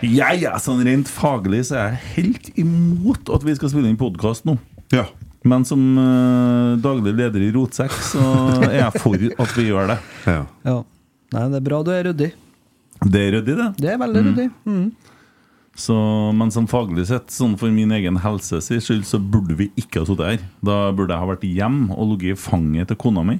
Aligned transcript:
Ja, 0.00 0.30
ja, 0.32 0.54
sånn 0.62 0.80
rent 0.86 1.10
faglig 1.12 1.66
så 1.68 1.76
er 1.76 1.90
jeg 1.90 2.04
helt 2.14 2.46
imot 2.60 3.28
at 3.34 3.42
vi 3.44 3.52
skal 3.58 3.72
spille 3.72 3.90
inn 3.90 3.98
podkast 4.00 4.46
nå. 4.48 4.54
Ja. 4.94 5.04
Men 5.44 5.64
som 5.68 5.80
uh, 5.96 6.76
daglig 6.80 7.12
leder 7.16 7.42
i 7.44 7.50
Rotsekk, 7.52 7.92
så 8.04 8.22
er 8.68 8.78
jeg 8.78 9.00
for 9.00 9.20
at 9.44 9.52
vi 9.56 9.66
gjør 9.68 9.92
det. 9.92 9.98
ja. 10.28 10.42
Ja. 10.66 10.78
Nei, 11.30 11.44
det 11.52 11.60
er 11.60 11.62
bra 11.62 11.76
du 11.86 11.92
er 11.94 12.08
ryddig. 12.08 12.32
Det 13.06 13.20
er 13.22 13.36
ryddig, 13.36 13.54
det. 13.54 13.66
Det 13.78 13.90
er 13.92 13.98
veldig 14.00 14.22
ryddig. 14.26 14.46
Mm. 14.66 14.88
Så, 15.78 15.94
men 16.34 16.50
som 16.50 16.66
faglig 16.68 17.04
sett, 17.06 17.30
sånn 17.30 17.54
for 17.60 17.70
min 17.70 17.92
egen 17.94 18.18
helse 18.24 18.58
sin 18.66 18.82
skyld, 18.82 19.04
så 19.06 19.20
burde 19.22 19.54
vi 19.56 19.68
ikke 19.78 20.02
ha 20.02 20.08
sittet 20.08 20.26
her. 20.26 20.42
Da 20.66 20.78
burde 20.90 21.14
jeg 21.14 21.22
ha 21.22 21.28
vært 21.30 21.46
hjemme 21.46 21.94
og 21.94 22.16
ligget 22.16 22.34
i 22.34 22.40
fanget 22.40 22.90
til 22.90 22.98
kona 23.00 23.22
mi. 23.28 23.38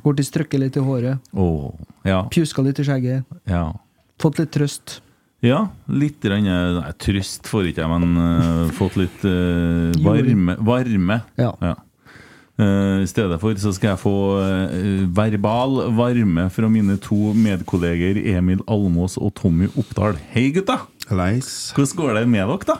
Gått 0.00 0.22
i 0.22 0.24
strøkket 0.24 0.62
litt 0.62 0.78
i 0.80 0.86
håret. 0.86 1.20
Oh, 1.36 1.74
ja, 2.08 2.22
Pjuska 2.32 2.64
litt 2.64 2.80
i 2.80 2.86
skjegget. 2.88 3.28
ja. 3.50 3.66
Fått 4.16 4.40
litt 4.40 4.54
trøst. 4.56 5.02
Ja, 5.44 5.66
litt 5.92 6.22
grann, 6.24 6.46
eh, 6.48 6.78
Nei, 6.78 6.92
trøst 7.02 7.48
får 7.50 7.68
ikke 7.70 7.84
jeg, 7.84 7.90
men 7.92 8.16
uh, 8.16 8.70
fått 8.76 8.96
litt 8.96 9.26
uh, 9.28 9.92
varme. 10.04 10.56
varme. 10.64 11.18
Ja. 11.36 11.52
Eh, 12.56 13.02
I 13.04 13.08
stedet 13.10 13.36
for 13.42 13.58
så 13.60 13.74
skal 13.76 13.92
jeg 13.92 14.00
få 14.00 14.14
verbal 15.12 15.82
varme 15.96 16.46
fra 16.54 16.70
mine 16.72 16.96
to 17.04 17.34
medkolleger 17.36 18.16
Emil 18.32 18.64
Almås 18.64 19.18
og 19.20 19.34
Tommy 19.36 19.68
Oppdal. 19.76 20.16
Hei, 20.32 20.48
gutta! 20.56 20.80
Leis. 21.12 21.70
Hvordan 21.76 22.00
går 22.00 22.16
det 22.16 22.24
med 22.32 22.48
dere, 22.48 22.72
da? 22.72 22.78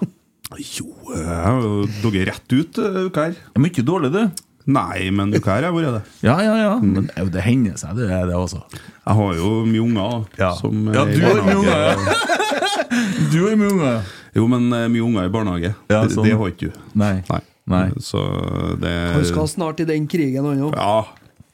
Jo, 0.57 0.89
jeg 1.13 1.27
har 1.27 1.61
jo 1.61 1.87
dogget 2.01 2.29
rett 2.31 2.55
ut 2.55 2.79
uh, 2.81 3.01
uka 3.11 3.29
her. 3.29 3.39
Er 3.53 3.63
Mye 3.63 3.85
dårlig, 3.85 4.13
du. 4.15 4.45
Nei, 4.67 5.11
men 5.15 5.31
uka 5.31 5.55
her 5.55 5.69
har 5.69 5.75
vært 5.75 5.95
det. 5.95 6.03
Ja, 6.27 6.37
ja, 6.43 6.55
ja. 6.59 6.71
Men 6.83 7.07
det, 7.07 7.39
er 7.39 7.45
hender 7.47 7.77
seg, 7.79 7.95
det 8.01 8.09
er 8.11 8.25
det 8.27 8.35
også. 8.35 8.65
Jeg 8.75 9.19
har 9.21 9.37
jo 9.39 9.51
mye 9.69 9.83
unger. 9.85 10.25
Ja. 10.41 10.53
som 10.59 10.89
Ja, 10.91 11.05
er 11.05 11.13
du 11.15 11.21
har 11.23 11.43
mye 11.47 11.59
unger, 11.61 11.85
ja. 11.85 12.17
Du 13.31 13.39
har 13.45 13.61
mye 13.61 13.75
unger. 13.77 14.01
Jo, 14.37 14.49
men 14.51 14.67
eh, 14.75 14.89
mye 14.93 15.05
unger 15.07 15.29
i 15.29 15.31
barnehage. 15.33 15.71
Ja, 15.87 16.01
det, 16.03 16.17
sånn. 16.17 16.27
det 16.27 16.35
har 16.41 16.51
ikke 16.51 16.73
du. 16.73 16.81
Nei. 16.99 17.15
Nei. 17.31 17.45
Nei. 17.71 17.87
Så 18.03 18.23
det 18.83 18.91
Han 19.15 19.25
skal 19.27 19.49
snart 19.51 19.81
i 19.83 19.87
den 19.89 20.11
krigen, 20.11 20.47
han 20.47 20.67
òg. 20.69 20.75
Ja, 20.75 21.07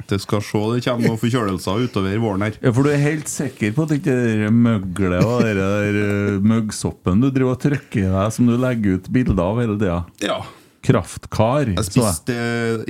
det 0.08 0.18
skal 0.24 0.42
se 0.44 0.62
det 0.74 0.82
kommer 0.84 1.12
noen 1.12 1.20
forkjølelser 1.20 1.84
utover 1.86 2.16
våren 2.22 2.46
her. 2.46 2.56
Ja, 2.60 2.72
For 2.74 2.86
du 2.86 2.92
er 2.92 3.00
helt 3.00 3.30
sikker 3.30 3.76
på 3.76 3.86
at 3.86 3.94
ikke 3.96 4.16
det 4.16 4.32
der 4.40 4.56
møglet 4.56 5.20
og 5.20 5.44
det 5.44 5.54
der 5.60 6.00
eh, 6.02 6.40
møggsoppen 6.42 7.22
du 7.22 7.28
driver 7.30 7.54
og 7.54 7.62
trykker 7.62 8.02
i 8.02 8.10
deg, 8.10 8.34
som 8.34 8.48
du 8.50 8.56
legger 8.60 8.98
ut 8.98 9.12
bilder 9.12 9.44
av 9.44 9.62
hele 9.62 9.78
tida? 9.78 10.00
Ja. 10.24 10.40
Kraftkar. 10.82 11.70
Jeg 11.76 11.86
spiste, 11.88 12.34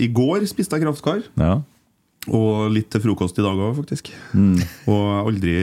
I 0.00 0.08
går 0.12 0.46
spiste 0.50 0.78
jeg 0.78 0.86
kraftkar. 0.86 1.22
Ja. 1.40 1.60
Og 2.30 2.70
litt 2.70 2.88
til 2.92 3.02
frokost 3.02 3.38
i 3.40 3.44
dag 3.44 3.58
òg, 3.58 3.74
faktisk. 3.80 4.12
Mm. 4.30 4.60
Og 4.86 5.06
aldri 5.26 5.54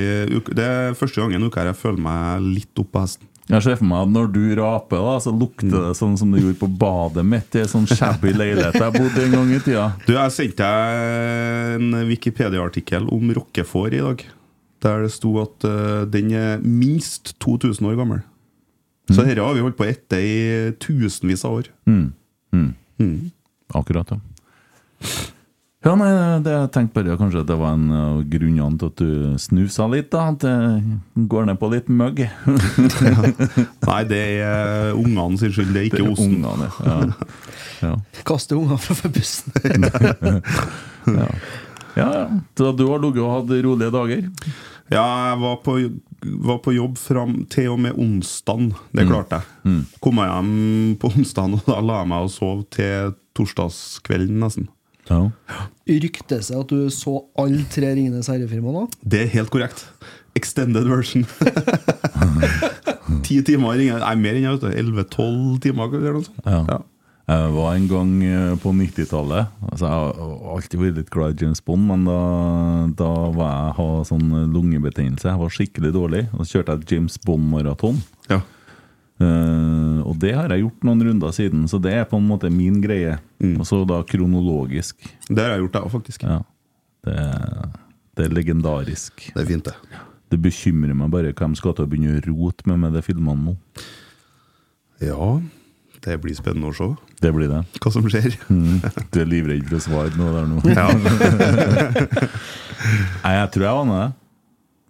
Det 0.52 0.66
er 0.66 0.98
første 1.00 1.22
gangen 1.22 1.48
uka 1.48 1.64
jeg 1.64 1.78
føler 1.80 2.02
meg 2.04 2.48
litt 2.60 2.82
opp 2.82 2.92
på 2.94 3.04
hesten. 3.06 3.30
Jeg 3.50 3.66
ser 3.66 3.80
for 3.80 3.88
meg 3.90 4.04
at 4.06 4.12
når 4.14 4.28
du 4.30 4.42
raper, 4.60 5.00
da, 5.02 5.14
så 5.24 5.32
lukter 5.34 5.72
det 5.74 5.96
sånn 5.98 6.18
som 6.20 6.30
det 6.30 6.44
gjorde 6.44 6.60
på 6.60 6.68
badet 6.84 7.24
mitt 7.26 7.56
i 7.58 7.64
en 7.64 7.72
sånn 7.72 7.88
shabby 7.90 8.30
leilighet 8.36 8.78
jeg 8.78 8.94
bodde 8.94 9.24
en 9.24 9.34
gang 9.34 9.54
i 9.56 9.62
tida. 9.66 9.86
Du, 10.06 10.12
Jeg 10.14 10.36
sendte 10.36 10.68
deg 10.68 11.80
en 11.80 12.04
Wikipedia-artikkel 12.12 13.08
om 13.10 13.34
rockefår 13.40 13.96
i 13.98 14.04
dag. 14.06 14.22
Der 14.86 15.02
det 15.02 15.10
sto 15.16 15.34
at 15.42 15.66
uh, 15.66 16.06
den 16.08 16.30
er 16.38 16.62
minst 16.62 17.34
2000 17.42 17.90
år 17.90 17.98
gammel. 17.98 18.22
Så 19.10 19.26
dette 19.26 19.42
har 19.42 19.58
vi 19.58 19.66
holdt 19.66 19.80
på 19.80 19.88
etter 19.90 20.22
i 20.22 20.38
tusenvis 20.78 21.42
av 21.48 21.58
år. 21.64 21.72
Akkurat, 23.76 24.16
ja. 24.16 24.20
Ja, 25.80 25.94
nei, 25.96 26.10
det, 26.44 26.52
jeg 26.52 26.70
tenkte 26.76 26.98
bare 26.98 27.16
kanskje 27.16 27.40
at 27.40 27.48
det 27.48 27.56
var 27.56 27.78
en 27.78 27.92
av 27.96 28.18
grunnene 28.28 28.76
til 28.82 28.90
at 28.90 29.00
du 29.00 29.38
snusa 29.40 29.86
litt, 29.88 30.10
da. 30.12 30.26
At 30.34 30.44
det 30.44 31.28
går 31.32 31.48
ned 31.48 31.60
på 31.62 31.70
litt 31.72 31.88
møgg. 31.88 32.20
Nei, 33.88 34.02
det 34.10 34.20
er 34.44 34.92
ungene 34.92 35.40
sin 35.40 35.54
skyld, 35.56 35.72
det 35.72 35.86
er 35.86 35.88
ikke 35.88 36.04
osten. 36.10 36.36
Ungene, 36.44 36.68
ja. 36.84 36.98
ja. 37.86 37.94
Kaste 38.28 38.60
ungene 38.60 38.80
fra 38.84 39.14
bussen. 39.16 39.56
Ja, 41.98 42.06
ja. 42.14 42.26
Så 42.56 42.70
du 42.78 42.84
har 42.86 43.00
ligget 43.02 43.24
og 43.24 43.32
hatt 43.34 43.50
rolige 43.66 43.92
dager? 43.92 44.20
Ja, 44.94 45.06
jeg 45.30 45.40
var 45.42 45.56
på, 45.66 45.74
var 46.24 46.60
på 46.66 46.74
jobb 46.76 46.98
fram 47.00 47.46
til 47.52 47.70
og 47.74 47.80
med 47.84 47.98
onsdagen. 48.00 48.74
Det 48.96 49.08
klarte 49.10 49.40
jeg. 49.40 49.78
Kom 50.04 50.20
jeg 50.22 50.34
hjem 50.34 50.98
på 51.00 51.12
onsdagen, 51.14 51.56
og 51.60 51.70
da 51.70 51.80
la 51.84 52.02
jeg 52.02 52.12
meg 52.12 52.28
og 52.28 52.34
sov 52.34 52.66
til 52.76 53.16
torsdagskvelden 53.38 54.44
nesten. 54.44 54.70
Ja. 55.10 55.24
Rykter 55.90 56.44
seg 56.46 56.60
at 56.62 56.70
du 56.70 56.90
så 56.94 57.16
alle 57.40 57.64
tre 57.74 57.96
Ringenes 57.98 58.30
herre-filmene? 58.30 58.86
Det 59.02 59.24
er 59.26 59.32
helt 59.34 59.50
korrekt. 59.54 59.88
Extended 60.38 60.86
version. 60.90 61.26
Ti 63.26 63.40
timer 63.46 63.80
ringer 63.80 64.04
Nei, 64.04 64.14
mer 64.22 64.38
enn 64.38 64.46
jeg 64.46 64.60
vet. 64.60 64.78
Elleve-tolv 64.84 65.58
timer 65.64 65.90
eller 65.98 66.20
noe 66.20 66.28
sånt. 66.28 66.46
Ja. 66.46 66.62
Ja. 66.70 66.80
Jeg 67.30 67.50
var 67.54 67.76
en 67.76 67.86
gang 67.86 68.14
eh, 68.26 68.54
på 68.58 68.72
90-tallet 68.74 69.52
altså 69.70 69.86
Jeg 69.86 69.94
har 69.94 70.54
alltid 70.56 70.80
vært 70.82 70.96
litt 70.98 71.12
glad 71.14 71.36
i 71.36 71.44
James 71.46 71.60
Bond, 71.62 71.84
men 71.86 72.08
da, 72.08 72.22
da 72.98 73.10
var 73.36 73.52
jeg 73.52 73.76
ha 73.78 73.90
sånn 74.10 74.32
lungebetennelse. 74.50 75.28
Jeg 75.30 75.42
var 75.44 75.54
skikkelig 75.54 75.92
dårlig. 75.94 76.24
Og 76.34 76.42
så 76.42 76.58
kjørte 76.58 76.74
jeg 76.74 76.82
et 76.82 76.94
James 76.96 77.20
Bond-maraton. 77.28 78.00
Ja. 78.32 78.40
Uh, 79.20 80.00
og 80.08 80.16
det 80.24 80.32
har 80.32 80.50
jeg 80.50 80.64
gjort 80.64 80.88
noen 80.88 81.04
runder 81.06 81.36
siden, 81.36 81.68
så 81.68 81.78
det 81.84 81.92
er 82.00 82.08
på 82.10 82.18
en 82.18 82.26
måte 82.30 82.50
min 82.54 82.80
greie. 82.82 83.18
Og 83.52 83.66
så 83.68 83.84
da 83.86 84.00
kronologisk. 84.08 84.98
Det 85.28 85.44
har 85.44 85.54
jeg 85.54 85.66
gjort, 85.66 85.78
jeg 85.78 85.86
òg, 85.86 85.94
faktisk. 86.00 86.26
Ja. 86.26 86.40
Det, 87.06 87.18
det 88.18 88.26
er 88.26 88.36
legendarisk. 88.40 89.30
Det 89.36 89.44
er 89.44 89.52
fint, 89.52 89.70
det. 89.70 90.02
Det 90.34 90.42
bekymrer 90.42 90.98
meg 90.98 91.14
bare 91.14 91.36
hvem 91.36 91.54
skal 91.58 91.78
til 91.78 91.86
å 91.86 91.92
begynne 91.92 92.18
å 92.18 92.26
rote 92.26 92.66
med 92.70 92.82
med 92.88 92.98
de 92.98 93.06
filmene 93.06 93.52
nå. 93.52 93.56
Ja, 95.04 95.38
det 96.06 96.16
blir 96.24 96.36
spennende 96.38 96.70
å 96.70 96.74
se 96.76 96.88
Det 97.22 97.32
blir 97.36 97.48
det. 97.52 97.62
hva 97.82 97.90
som 97.92 98.04
skjer. 98.08 98.32
Mm. 98.50 98.80
Du 99.12 99.18
er 99.22 99.26
livredd 99.30 99.66
for 99.68 99.76
å 99.80 99.82
svare 99.84 100.12
noe 100.20 100.32
der 100.36 100.46
nå? 100.48 100.58
Nei, 103.24 103.34
jeg 103.36 103.50
tror 103.56 103.66
jeg 103.66 103.74
aner 103.84 103.98
det. 104.00 104.10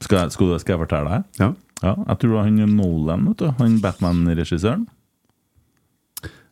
Skal 0.06 0.18
jeg, 0.22 0.28
skal, 0.36 0.46
jeg 0.58 0.82
fortelle 0.86 1.10
deg? 1.18 1.24
Ja. 1.42 1.50
Ja, 1.80 1.94
jeg 1.96 2.16
tror 2.20 2.30
det 2.30 2.36
var 2.36 2.48
han 2.50 2.60
Nolan, 2.76 3.22
vet 3.30 3.40
du, 3.40 3.46
han 3.60 3.74
Batman-regissøren, 3.84 4.84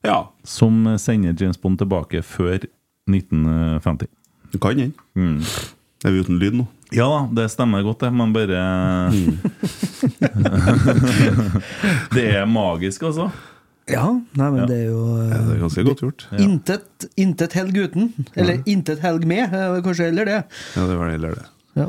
Ja, 0.07 0.19
som 0.47 0.73
sender 1.01 1.33
James 1.35 1.59
Bond 1.59 1.75
tilbake 1.81 2.21
før 2.23 2.63
1950. 3.11 4.07
Du 4.53 4.57
kan 4.63 4.77
den. 4.79 4.93
Mm. 5.19 5.41
Er 6.05 6.09
vi 6.15 6.21
uten 6.23 6.39
lyd 6.39 6.55
nå? 6.61 6.65
Ja 6.95 7.07
da, 7.11 7.19
det 7.41 7.49
stemmer 7.51 7.83
godt, 7.83 7.99
det, 8.05 8.11
men 8.15 8.31
bare 8.31 8.61
Det 12.15 12.23
er 12.37 12.45
magisk, 12.47 13.03
altså. 13.09 13.27
Ja, 13.87 14.07
nei, 14.35 14.47
men 14.51 14.59
Ja. 14.61 14.65
det 14.67 14.77
er 14.81 14.89
jo 14.89 15.03
eh, 15.21 15.29
Ja, 15.31 15.37
det 15.47 15.53
er 15.55 15.61
ganske 15.63 15.83
godt 15.87 16.01
gjort. 16.03 16.25
Intet, 16.43 17.05
intet 17.15 17.53
helg 17.55 17.77
uten. 17.77 18.09
Eller 18.35 18.59
intet 18.67 18.99
helg 19.05 19.23
med, 19.29 19.49
vel 19.51 19.81
kanskje 19.85 20.09
heller 20.09 20.25
det. 20.27 20.39
Ja, 20.75 20.87
det 20.89 20.97
var 20.99 21.09
heller 21.13 21.37
det. 21.39 21.45
Ja. 21.79 21.87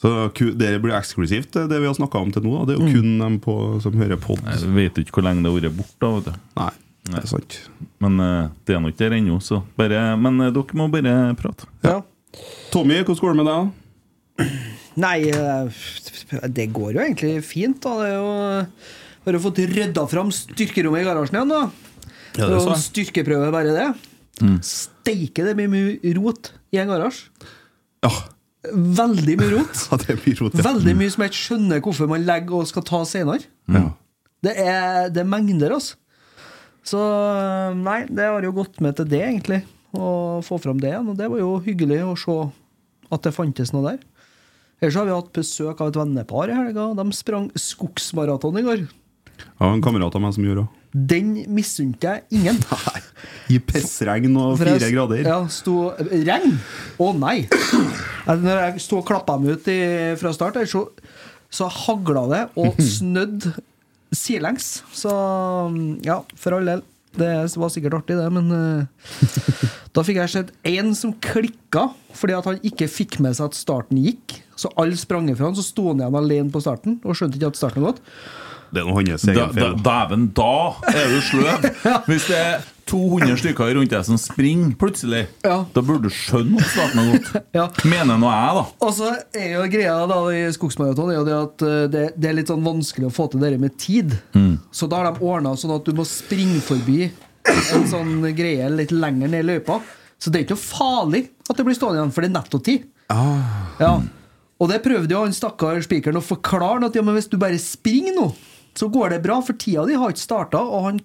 Så 0.00 0.10
det 0.56 0.68
blir 0.80 0.94
eksklusivt, 0.96 1.52
det 1.68 1.78
vi 1.80 1.86
har 1.88 1.94
snakka 1.96 2.20
om 2.24 2.30
til 2.32 2.44
nå. 2.44 2.52
da. 2.60 2.68
Det 2.70 2.76
er 2.76 2.84
jo 2.86 2.92
kun 3.00 3.18
dem 3.20 3.34
på, 3.44 3.56
som 3.84 3.96
hører 4.00 4.16
pod. 4.20 4.40
Jeg 4.48 4.70
vet 4.76 5.00
ikke 5.02 5.18
hvor 5.18 5.26
lenge 5.28 5.44
det 5.44 5.52
har 5.52 5.60
vært 5.60 5.76
borte, 5.80 6.12
vet 6.16 6.28
du. 6.30 6.38
Nei, 6.60 6.70
det 7.10 7.18
er 7.20 7.26
sant. 7.32 7.58
Men 8.00 8.20
eh, 8.24 8.46
det 8.64 8.76
er 8.76 8.80
nå 8.84 8.92
ikke 8.92 9.02
der 9.06 9.16
ennå, 9.18 9.40
så 9.44 9.62
bare 9.76 10.16
Men 10.20 10.40
eh, 10.40 10.52
dere 10.56 10.76
må 10.80 10.88
bare 10.92 11.34
prate. 11.40 11.68
Ja. 11.84 11.98
Tommy, 12.72 13.00
hvordan 13.04 13.20
går 13.20 13.34
det 13.34 13.40
med 13.42 13.50
deg? 13.52 14.56
Nei, 15.00 15.18
eh, 15.28 15.84
det 16.48 16.68
går 16.72 16.94
jo 16.96 17.04
egentlig 17.04 17.34
fint, 17.44 17.80
da. 17.84 17.96
Det 18.00 18.08
er 18.08 18.16
jo 18.16 18.64
Bare 19.26 19.40
fått 19.42 19.60
rydda 19.70 20.06
fram 20.08 20.30
styrkerommet 20.32 21.04
i 21.04 21.08
garasjen 21.08 21.36
igjen, 21.38 21.52
da. 21.52 21.62
Ja, 22.38 22.46
det 22.46 22.56
er 22.56 22.68
jo 22.70 22.76
styrkeprøve, 22.80 23.50
bare 23.52 23.74
det. 23.76 23.88
Steike, 24.64 25.44
det 25.44 25.56
blir 25.58 25.68
mye 25.68 26.14
rot 26.16 26.52
i 26.72 26.80
en 26.80 26.88
garasje. 26.92 27.28
Ja, 28.06 28.12
Veldig 28.70 29.38
mye 29.40 29.50
rot. 29.54 29.78
ja 29.88 29.98
det 30.02 30.18
blir 30.20 30.36
rot. 30.36 30.56
ja. 30.58 30.64
Veldig 30.66 30.92
mye 30.98 31.12
som 31.12 31.24
jeg 31.24 31.32
ikke 31.32 31.40
skjønner 31.46 31.80
hvorfor 31.84 32.10
man 32.10 32.26
legger 32.28 32.58
og 32.60 32.68
skal 32.68 32.84
ta 32.84 33.00
senere. 33.08 33.48
Ja. 33.72 33.86
Det 34.44 34.52
er, 34.56 35.08
det 35.12 35.22
er 35.22 35.28
mengder, 35.28 35.72
altså. 35.76 35.96
Så 36.84 37.00
nei, 37.76 38.02
det 38.08 38.24
har 38.24 38.44
jo 38.44 38.54
gått 38.56 38.80
med 38.84 38.96
til 38.96 39.08
det, 39.08 39.20
egentlig. 39.26 39.62
Å 39.96 40.40
få 40.44 40.58
fram 40.62 40.80
det 40.80 40.92
igjen. 40.92 41.08
Og 41.12 41.16
det 41.18 41.28
var 41.32 41.40
jo 41.42 41.54
hyggelig 41.64 42.00
å 42.04 42.14
se 42.20 42.36
at 43.10 43.24
det 43.26 43.34
fantes 43.36 43.72
noe 43.74 43.84
der. 43.94 44.04
Ellers 44.80 44.96
har 44.96 45.08
vi 45.08 45.12
hatt 45.16 45.32
besøk 45.36 45.80
av 45.82 45.90
et 45.90 45.98
vennepar 46.00 46.52
i 46.52 46.56
helga. 46.56 46.86
De 46.96 47.04
sprang 47.16 47.50
skogsmaraton 47.58 48.60
i 48.60 48.64
går. 48.64 48.86
Ja, 49.60 49.70
en 49.72 49.82
kamerat 49.84 50.14
av 50.16 50.22
meg 50.24 50.34
som 50.36 50.46
gjorde 50.46 50.64
det. 50.66 50.76
Den 51.10 51.32
misunte 51.54 52.16
jeg 52.16 52.40
ingen. 52.40 52.58
I 53.54 53.60
pissregn 53.62 54.34
og 54.40 54.56
fire 54.58 54.78
jeg- 54.80 54.94
grader. 54.96 55.22
Ja, 55.26 55.40
sto 55.52 55.92
Regn? 56.10 56.56
Å 56.98 57.10
nei! 57.18 57.36
Når 58.26 58.62
jeg 58.64 58.84
sto 58.86 58.98
og 59.00 59.06
klappa 59.08 59.36
dem 59.38 59.54
ut 59.54 59.68
i, 59.70 59.80
fra 60.20 60.32
start, 60.34 60.58
så, 60.70 60.86
så 61.50 61.68
hagla 61.86 62.24
det 62.32 62.42
og 62.58 62.80
snødde 62.82 63.54
sidelengs. 64.14 64.80
Så 64.94 65.12
ja, 66.06 66.20
for 66.38 66.58
all 66.58 66.72
del. 66.74 66.82
Det 67.10 67.30
var 67.58 67.70
sikkert 67.74 67.96
artig, 67.98 68.14
det, 68.20 68.26
men 68.30 68.52
uh, 68.54 69.70
da 69.90 70.02
fikk 70.06 70.20
jeg 70.20 70.30
sett 70.30 70.52
én 70.70 70.92
som 70.94 71.10
klikka 71.18 71.88
fordi 72.14 72.36
at 72.36 72.46
han 72.46 72.60
ikke 72.66 72.86
fikk 72.90 73.16
med 73.24 73.34
seg 73.34 73.48
at 73.50 73.58
starten 73.58 73.98
gikk. 73.98 74.36
Så 74.54 74.70
alle 74.78 74.98
sprang 74.98 75.26
ifra 75.32 75.48
han, 75.48 75.56
så 75.58 75.64
sto 75.66 75.88
han 75.88 76.02
igjen 76.02 76.18
alene 76.20 76.54
på 76.54 76.62
starten 76.62 77.00
og 77.02 77.18
skjønte 77.18 77.40
ikke 77.40 77.50
at 77.50 77.58
starten 77.58 77.82
hadde 77.82 77.96
gått. 77.96 78.04
Det 78.70 78.82
er 78.82 78.86
noe 78.86 79.00
hans 79.00 79.24
egen 79.28 79.54
feil. 79.56 79.72
Dæven, 79.84 80.28
da 80.36 80.50
er 80.92 81.08
du 81.10 81.20
sløv! 81.26 81.64
Hvis 82.06 82.26
det 82.30 82.36
er 82.38 82.60
200 82.90 83.36
stykker 83.38 83.70
rundt 83.76 83.92
deg 83.92 84.04
som 84.06 84.18
springer 84.18 84.72
plutselig, 84.78 85.24
Ja. 85.46 85.60
da 85.74 85.82
burde 85.86 86.08
du 86.08 86.14
skjønne 86.14 86.58
at 86.58 86.70
starten 86.72 86.98
har 86.98 87.10
gått. 87.14 87.30
Ja. 87.58 87.64
Mener 87.86 88.18
nå 88.18 88.30
jeg, 88.30 88.56
da. 88.58 88.64
Og 88.86 88.92
så 88.96 89.10
er 89.38 89.52
jo 89.56 89.64
greia 89.70 89.96
da 90.10 90.18
i 90.34 90.40
skogsmaraton 90.54 91.10
er 91.12 91.18
jo 91.20 91.24
det 91.28 91.36
at 91.38 91.64
eh, 91.66 91.84
det, 91.92 92.04
det 92.18 92.30
er 92.30 92.36
litt 92.40 92.50
sånn 92.50 92.66
vanskelig 92.66 93.06
å 93.10 93.14
få 93.14 93.28
til 93.30 93.42
det 93.44 93.52
med 93.62 93.76
tid. 93.78 94.14
Så 94.74 94.88
da 94.90 95.02
har 95.04 95.10
de 95.14 95.22
ordna 95.26 95.54
sånn 95.58 95.74
at 95.76 95.86
du 95.86 95.94
må 95.98 96.06
springe 96.08 96.58
forbi 96.66 97.08
en 97.50 97.86
sånn 97.90 98.16
greie 98.36 98.66
litt 98.74 98.90
lenger 98.94 99.30
ned 99.32 99.44
i 99.44 99.48
løypa. 99.54 99.78
Så 100.20 100.30
det 100.30 100.42
er 100.42 100.48
ikke 100.50 100.58
farlig 100.60 101.28
at 101.48 101.56
det 101.58 101.64
blir 101.66 101.74
stående 101.78 102.02
igjen, 102.02 102.10
for 102.14 102.22
det 102.26 102.30
er 102.30 102.36
nettotid. 102.38 102.88
Ja. 103.80 103.94
Og 104.60 104.68
det 104.68 104.82
prøvde 104.84 105.14
jo 105.14 105.22
han 105.24 105.32
stakkar 105.34 105.78
spikeren 105.86 106.18
å 106.20 106.24
forklare, 106.24 106.84
at 106.90 106.98
ja, 106.98 107.02
men 107.06 107.16
hvis 107.16 107.30
du 107.32 107.38
bare 107.40 107.56
springer 107.62 108.12
nå, 108.18 108.26
så 108.78 108.88
går 108.92 109.14
det 109.14 109.22
bra, 109.24 109.40
for 109.44 109.58
tida 109.58 109.86
di 109.88 109.98
har 109.98 110.12
ikke 110.12 110.22
starta, 110.22 110.60
og 110.62 110.86
han, 110.86 111.02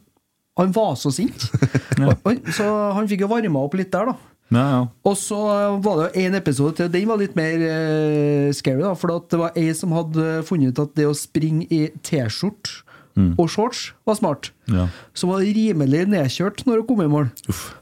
han 0.60 0.72
var 0.76 0.96
så 1.00 1.12
sint. 1.14 1.48
Så 2.58 2.66
han 2.96 3.08
fikk 3.08 3.22
jo 3.24 3.30
varma 3.32 3.62
opp 3.64 3.78
litt 3.80 3.94
der, 3.94 4.10
da. 4.12 4.32
Ja, 4.54 4.64
ja. 4.70 4.82
Og 5.08 5.16
så 5.18 5.38
var 5.82 6.00
det 6.00 6.06
jo 6.06 6.26
en 6.28 6.36
episode 6.38 6.76
til. 6.78 6.90
Den 6.94 7.08
var 7.10 7.18
litt 7.22 7.38
mer 7.38 7.62
uh, 7.64 8.50
scary, 8.54 8.84
da. 8.84 8.92
For 9.00 9.14
det 9.32 9.40
var 9.42 9.56
ei 9.58 9.72
som 9.78 9.96
hadde 9.96 10.42
funnet 10.46 10.76
ut 10.76 10.84
at 10.84 10.94
det 11.00 11.08
å 11.10 11.16
springe 11.18 11.66
i 11.74 11.88
T-skjorte 12.06 12.84
og 13.16 13.48
shorts 13.48 13.94
var 14.04 14.18
smart. 14.20 14.50
Ja. 14.68 14.90
Som 15.16 15.32
var 15.32 15.44
rimelig 15.48 16.02
nedkjørt 16.12 16.66
når 16.68 16.82
hun 16.82 16.88
kom 16.90 17.04
i 17.06 17.08
mål. 17.12 17.30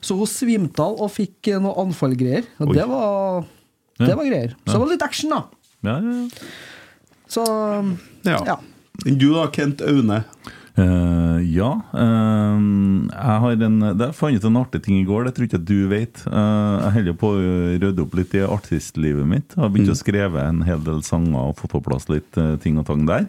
Så 0.03 0.17
hun 0.19 0.29
svimte 0.29 0.85
av 0.85 1.01
og 1.01 1.09
fikk 1.09 1.49
eh, 1.49 1.61
noe 1.61 1.73
anfallgreier. 1.81 2.45
Og 2.61 2.69
Oi. 2.69 2.75
det 2.77 2.85
var, 2.91 3.47
det 3.97 4.17
var 4.19 4.29
greier. 4.29 4.53
Så 4.61 4.75
det 4.75 4.83
var 4.83 4.91
litt 4.93 5.05
action, 5.07 5.33
da. 5.33 5.41
Ja, 5.83 5.95
ja, 5.97 6.13
ja. 6.19 6.51
Så 7.33 7.47
Ja. 8.29 8.59
Du 9.03 9.33
da, 9.33 9.47
Kent 9.51 9.81
Aune? 9.83 10.23
Uh, 10.73 11.37
ja. 11.53 11.69
Uh, 11.93 13.05
jeg 13.11 13.41
har 13.43 13.65
en 13.67 13.75
Det 13.93 14.07
jeg 14.07 14.15
fant 14.17 14.37
ut 14.39 14.45
en 14.49 14.55
artig 14.57 14.79
ting 14.87 14.97
i 14.97 15.05
går, 15.05 15.27
det 15.27 15.35
tror 15.35 15.45
ikke 15.45 15.59
jeg 15.59 15.67
du 15.69 15.89
vet. 15.91 16.23
Uh, 16.25 16.79
jeg 16.79 16.93
holder 16.97 17.17
på 17.21 17.33
å 17.33 17.41
rydde 17.83 18.05
opp 18.05 18.15
litt 18.17 18.33
i 18.37 18.45
artistlivet 18.45 19.27
mitt. 19.29 19.53
Jeg 19.53 19.61
har 19.61 19.73
begynt 19.73 19.93
å 19.93 19.99
skrive 19.99 20.47
en 20.47 20.63
hel 20.65 20.81
del 20.85 21.03
sanger 21.05 21.51
og 21.51 21.59
fått 21.61 21.75
på 21.75 21.83
plass 21.85 22.09
litt 22.09 22.41
ting 22.63 22.79
og 22.81 22.87
tang 22.89 23.05
der. 23.09 23.27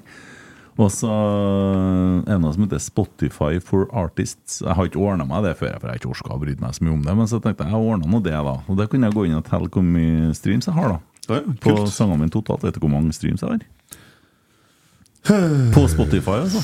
Og 0.75 0.89
så 0.91 1.07
er 1.07 2.33
det 2.33 2.41
noe 2.43 2.55
som 2.55 2.65
heter 2.65 2.81
Spotify 2.83 3.61
for 3.63 3.87
Artists. 3.95 4.59
Jeg 4.65 4.75
har 4.75 4.89
ikke 4.89 5.05
ordna 5.05 5.27
meg 5.29 5.45
det 5.47 5.53
før, 5.61 5.77
for 5.77 5.87
jeg 5.87 5.93
har 5.93 6.01
ikke 6.01 6.11
orka 6.17 6.35
å 6.35 6.41
bry 6.43 6.57
meg 6.59 6.75
så 6.75 6.83
mye 6.83 6.97
om 6.97 7.05
det. 7.05 7.15
Men 7.21 7.31
så 7.31 7.39
tenkte 7.43 7.69
jeg 7.69 7.77
jeg 7.77 7.93
ordna 7.93 8.11
nå 8.11 8.23
det, 8.25 8.35
da. 8.35 8.57
Og 8.67 8.81
det 8.81 8.89
kunne 8.91 9.07
jeg 9.07 9.15
gå 9.15 9.29
inn 9.29 9.39
og 9.39 9.47
telle 9.47 9.71
hvor 9.71 9.87
mye 9.87 10.33
streams 10.35 10.67
jeg 10.67 10.75
har, 10.75 10.97
da. 10.97 10.99
Ja, 11.29 11.45
På 11.63 11.77
sangene 11.87 12.25
mine 12.25 12.35
totalt. 12.35 12.67
Vet 12.67 12.75
du 12.77 12.83
hvor 12.83 12.91
mange 12.93 13.15
streams 13.15 13.45
jeg 13.45 13.53
har? 13.53 13.63
På 15.75 15.87
Spotify, 15.89 16.39
altså. 16.45 16.61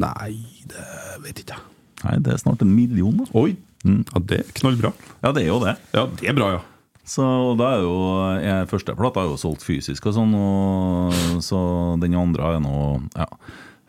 Nei, 0.00 0.32
det 0.70 0.84
vet 1.24 1.42
ikke 1.44 1.56
jeg. 1.58 1.64
Nei, 2.04 2.18
det 2.24 2.34
er 2.34 2.40
snart 2.40 2.62
en 2.64 2.72
million, 2.74 3.16
da. 3.20 3.26
Oi! 3.36 3.54
Ja, 3.84 4.20
det 4.24 4.38
er 4.40 4.52
knallbra. 4.56 4.94
Ja, 5.20 5.32
det 5.36 5.42
er 5.44 5.50
jo 5.50 5.58
det. 5.60 5.74
Ja, 5.92 6.06
det 6.08 6.30
er 6.30 6.36
bra, 6.38 6.48
ja. 6.56 6.62
Så 7.04 7.20
og 7.50 7.58
da 7.60 7.74
er 7.76 7.82
jo 7.84 7.96
jeg, 8.40 8.68
Første 8.70 8.94
plata 8.96 9.20
er 9.20 9.28
jo 9.28 9.36
solgt 9.36 9.60
fysisk, 9.66 10.06
og 10.08 10.14
sånn 10.16 10.30
og, 10.38 11.18
så 11.44 11.58
den 12.00 12.16
andre 12.16 12.54
er 12.56 12.62
nå 12.64 12.76
Ja. 13.12 13.26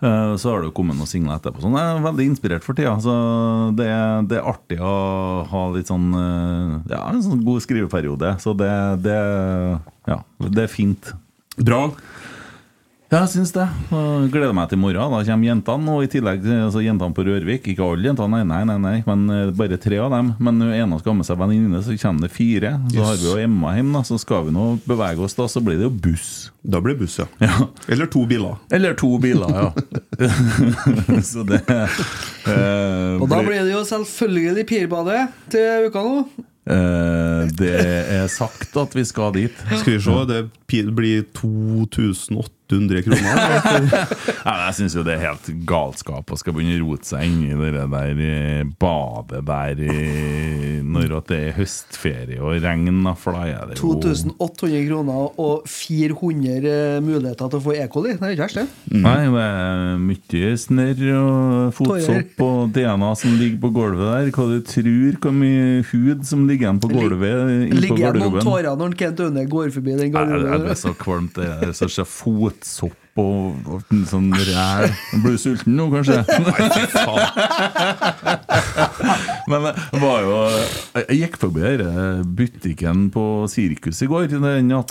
Eh, 0.03 0.33
Så 0.35 0.51
har 0.51 0.59
det 0.59 0.67
jo 0.67 0.73
kommet 0.75 0.99
noen 0.99 1.07
singler 1.07 1.39
etterpå. 1.39 1.63
Sånn. 1.63 1.77
Jeg 1.79 1.93
er 1.95 2.03
veldig 2.03 2.25
inspirert 2.27 2.65
for 2.67 2.75
tida. 2.75 2.97
Så 2.99 3.13
det, 3.79 3.87
det 4.27 4.41
er 4.41 4.49
artig 4.51 4.81
å 4.83 4.91
ha 5.47 5.61
litt 5.71 5.87
sånn 5.87 6.09
eh, 6.11 6.73
Ja, 6.91 7.05
en 7.13 7.23
sånn 7.23 7.45
god 7.47 7.63
skriveperiode. 7.63 8.33
Så 8.43 8.51
det, 8.59 8.73
det 9.07 9.15
Ja, 10.11 10.19
det 10.43 10.67
er 10.67 10.71
fint. 10.75 11.13
Bra. 11.55 11.85
Ja, 13.05 13.19
jeg 13.21 13.35
syns 13.35 13.51
det. 13.53 13.63
Gleder 14.33 14.53
meg 14.57 14.71
til 14.71 14.79
i 14.79 14.81
morgen. 14.81 15.11
Da 15.13 15.19
kommer 15.27 15.45
jentene. 15.45 15.93
Og 15.93 16.07
i 16.07 16.09
tillegg 16.09 16.45
altså, 16.49 16.81
jentene 16.81 17.13
på 17.13 17.25
Rørvik. 17.27 17.67
Ikke 17.69 17.85
alle 17.85 18.09
jentene, 18.09 18.39
nei, 18.49 18.63
nei, 18.65 18.77
nei, 18.81 18.95
men 19.05 19.25
eh, 19.29 19.51
bare 19.53 19.77
tre 19.81 19.99
av 20.01 20.09
dem. 20.15 20.31
Men 20.41 20.57
når 20.57 20.73
ene 20.79 20.97
skal 20.99 21.13
ha 21.13 21.19
med 21.19 21.27
seg 21.27 21.37
venninne, 21.37 21.81
så 21.85 21.93
kommer 22.01 22.25
det 22.25 22.31
fire. 22.33 22.71
Så 22.89 22.97
yes. 22.97 23.05
har 23.05 23.19
vi 23.21 23.27
jo 23.29 23.35
Emma 23.43 23.75
hjemme, 23.77 23.93
da. 23.99 24.01
Så 24.09 24.17
skal 24.23 24.47
vi 24.47 24.55
nå 24.55 24.71
bevege 24.89 25.21
oss, 25.21 25.37
da. 25.37 25.45
Så 25.51 25.61
blir 25.65 25.77
det 25.77 25.85
jo 25.85 25.93
buss. 26.07 26.31
Da 26.65 26.81
blir 26.81 26.97
det 26.97 27.05
buss, 27.05 27.19
ja. 27.21 27.29
ja. 27.45 27.69
Eller 27.93 28.09
to 28.09 28.25
biler. 28.29 28.57
Eller 28.73 28.97
to 28.97 29.11
biler, 29.21 29.53
ja. 29.53 29.69
så 31.29 31.45
det 31.45 31.61
eh, 31.69 33.15
Og 33.19 33.29
da 33.29 33.41
blir 33.45 33.61
det 33.67 33.73
jo 33.73 33.85
selvfølgelig 33.85 34.65
Pirbadet 34.71 35.21
til 35.53 35.91
uka 35.91 36.05
nå. 36.09 36.17
Eh, 36.65 37.45
det 37.61 37.73
er 37.85 38.27
sagt 38.33 38.73
at 38.81 38.97
vi 38.97 39.05
skal 39.05 39.37
dit. 39.37 39.65
Skal 39.77 39.99
vi 39.99 40.01
se, 40.01 40.19
det 40.33 40.45
blir 40.97 41.25
2008 41.37 42.54
800 42.65 43.01
kroner. 43.05 43.41
ja, 44.45 44.53
jeg 44.65 44.75
syns 44.79 44.95
jo 44.97 45.03
det 45.05 45.15
er 45.15 45.27
helt 45.27 45.49
galskap 45.69 46.31
å 46.31 46.39
skal 46.39 46.55
begynne 46.55 46.79
å 46.79 46.89
rote 46.89 47.09
seg 47.11 47.27
inni 47.29 47.53
det 47.53 47.85
der 47.91 48.71
badet 48.79 49.43
der 49.45 49.81
når 50.85 51.13
det 51.29 51.39
er 51.49 51.55
høstferie 51.59 52.41
og 52.41 52.57
regn. 52.63 53.03
For 53.19 53.35
da 53.35 53.45
er 53.49 53.69
det 53.69 53.77
jo 53.79 53.93
2800 54.01 54.85
kroner 54.87 55.39
og 55.41 55.67
400 55.69 56.69
eh, 56.69 56.97
muligheter 57.05 57.51
til 57.51 57.59
å 57.59 57.63
få 57.63 57.75
E. 57.75 57.85
coli. 57.91 58.15
Det 58.15 58.29
er 58.29 58.35
ikke 58.35 58.47
verst, 58.47 58.61
det. 58.61 58.99
Nei, 59.03 59.17
det 59.35 59.45
er 59.45 60.01
mye 60.01 60.51
snørr 60.65 61.03
og 61.19 61.75
fotsopp 61.77 62.43
og 62.45 62.73
DNA 62.75 63.11
som 63.19 63.37
ligger 63.39 63.61
på 63.65 63.73
gulvet 63.75 64.05
der. 64.09 64.31
Hva 64.35 64.47
du 64.51 64.57
tror, 64.65 65.19
hvor 65.21 65.35
mye 65.35 65.83
hud 65.91 66.25
som 66.27 66.45
ligger 66.49 66.69
igjen 66.69 66.81
på 66.83 66.91
gulvet. 66.93 67.73
Ligger 67.75 68.01
igjen 68.01 68.21
noen 68.23 68.45
tårer 68.45 68.79
når 68.79 68.97
Kent 68.99 69.23
Aune 69.25 69.45
går 69.51 69.73
forbi 69.75 69.97
den 69.99 70.13
garderoben. 70.15 70.65
Det 70.65 70.75
er 70.75 70.81
så 70.81 70.95
kvalmt. 70.97 71.37
Det 71.37 71.71
er 71.71 71.95
så 71.95 72.07
fot 72.07 72.54
fotsopp 72.55 73.01
og, 73.15 73.55
og 73.71 73.83
sånn 74.09 74.25
ræl. 74.35 74.89
Blir 75.23 75.37
du 75.37 75.39
sulten 75.39 75.77
nå, 75.77 75.85
kanskje? 75.93 76.17
Men 79.51 79.67
det 79.69 80.01
var 80.01 80.19
jo 80.25 80.33
Jeg 81.05 81.19
gikk 81.21 81.37
forbi 81.39 81.61
her, 81.63 81.83
butikken 82.37 83.05
på 83.13 83.23
Sirkus 83.51 84.01
i 84.03 84.09
går, 84.11 84.27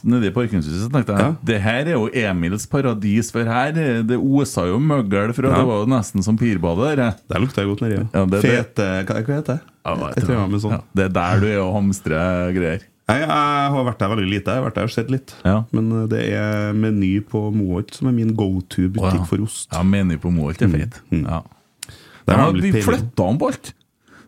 nede 0.09 0.31
i 0.31 0.35
parkingshuset. 0.35 0.89
Tenkte 0.95 1.13
jeg 1.19 1.27
Ja. 1.27 1.31
det 1.53 1.59
her 1.65 1.83
er 1.85 1.95
jo 1.99 2.07
Emils 2.13 2.65
paradis, 2.71 3.29
for 3.35 3.45
her 3.49 3.73
det 4.09 4.17
osa 4.19 4.65
jo 4.71 4.79
møggel 4.81 5.35
fra 5.37 5.49
Ja. 5.53 5.57
Det 5.61 5.69
var 5.69 5.77
jo 5.85 5.91
nesten 5.93 6.23
som 6.25 6.39
pirbadet. 6.41 6.97
der. 6.97 7.13
Der 7.29 7.39
jeg 7.63 7.69
godt 7.75 7.83
nedi. 7.85 8.01
Ja. 8.15 8.25
Det- 8.25 8.43
Fete 8.45 8.89
Hva, 9.05 9.21
hva 9.21 9.35
heter 9.37 9.55
det? 9.55 9.61
Sånn. 10.65 10.73
Ja, 10.73 10.81
det 10.97 11.05
er 11.05 11.09
der 11.13 11.41
du 11.41 11.47
er 11.47 11.59
og 11.61 11.75
hamstrer 11.77 12.53
greier. 12.57 12.81
Jeg, 13.05 13.21
jeg 13.21 13.71
har 13.75 13.85
vært 13.85 14.01
der 14.01 14.13
veldig 14.15 14.29
lite. 14.31 14.53
Jeg 14.53 14.63
har 14.63 14.65
vært 14.65 14.79
der 14.79 14.89
og 14.89 14.93
sett 14.95 15.11
litt. 15.13 15.35
Ja. 15.45 15.59
Men 15.77 15.91
eh, 15.93 16.05
det 16.09 16.23
er 16.39 16.77
Meny 16.77 17.19
på 17.29 17.43
Moholt 17.53 17.93
som 17.99 18.09
er 18.09 18.17
min 18.17 18.33
go 18.37 18.49
to-butikk 18.63 19.05
oh, 19.05 19.19
ja. 19.21 19.29
for 19.29 19.45
ost. 19.45 19.69
Ja, 19.75 19.83
Meny 19.85 20.17
på 20.21 20.33
Moholt 20.33 20.65
er 20.65 20.73
feit. 20.73 21.01
Mm. 21.13 21.27
Ja. 21.29 21.43
Vi 22.57 22.73
flytta 22.81 23.27
om 23.29 23.41
på 23.41 23.51
alt. 23.53 23.75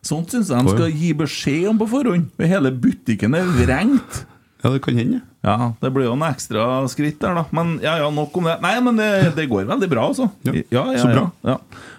Sånt 0.05 0.31
syns 0.31 0.51
jeg 0.53 0.63
de 0.63 0.75
skal 0.75 0.93
gi 0.93 1.09
beskjed 1.17 1.65
om 1.71 1.79
på 1.81 1.87
forhånd. 1.89 2.29
Hele 2.37 2.71
butikken 2.71 3.33
er 3.35 3.49
vrengt. 3.57 4.21
Ja, 4.61 4.69
det 4.69 4.83
kan 4.85 4.99
hende. 4.99 5.23
Ja, 5.45 5.71
det 5.79 5.91
blir 5.93 6.07
jo 6.07 6.15
en 6.15 6.23
ekstra 6.27 6.63
skritt 6.91 7.19
der, 7.21 7.35
da. 7.37 7.43
Men 7.55 7.75
ja, 7.83 7.93
ja, 8.01 8.07
nok 8.11 8.35
om 8.39 8.47
det. 8.49 8.55
Nei, 8.63 8.73
men 8.83 8.97
det, 8.99 9.09
det 9.37 9.45
går 9.51 9.67
veldig 9.69 9.89
bra, 9.91 10.07
altså. 10.09 10.25
Ja, 10.47 10.53
ja, 10.57 10.83
ja, 10.95 11.03
så 11.03 11.11
bra. 11.11 11.25
Ja. 11.45 11.55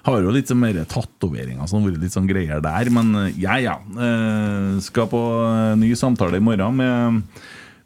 Har 0.08 0.24
jo 0.24 0.32
litt 0.34 0.50
sånn 0.50 0.60
mer 0.60 0.80
tatoveringer 0.90 1.62
og 1.64 1.70
sånn, 1.70 1.86
vært 1.86 2.02
litt 2.02 2.16
sånn 2.16 2.28
greier 2.28 2.60
der. 2.64 2.90
Men 2.92 3.14
eh, 3.22 3.30
ja, 3.40 3.56
ja. 3.62 3.76
Eh, 3.78 4.74
skal 4.84 5.08
på 5.12 5.22
eh, 5.46 5.76
ny 5.80 5.92
samtale 5.96 6.40
i 6.40 6.44
morgen 6.44 6.76
med, 6.82 7.22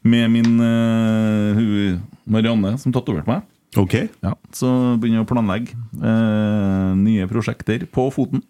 med 0.09 0.33
min 0.33 0.57
eh, 0.67 2.01
Marianne, 2.33 2.75
som 2.83 2.95
tatoverte 2.95 3.31
meg. 3.31 3.45
Ok. 3.79 3.95
Ja, 4.25 4.35
Så 4.57 4.69
begynner 5.01 5.21
jeg 5.23 5.29
å 5.29 5.31
planlegge 5.31 5.77
eh, 6.01 6.91
nye 6.99 7.29
prosjekter 7.31 7.87
på 7.93 8.09
foten. 8.15 8.43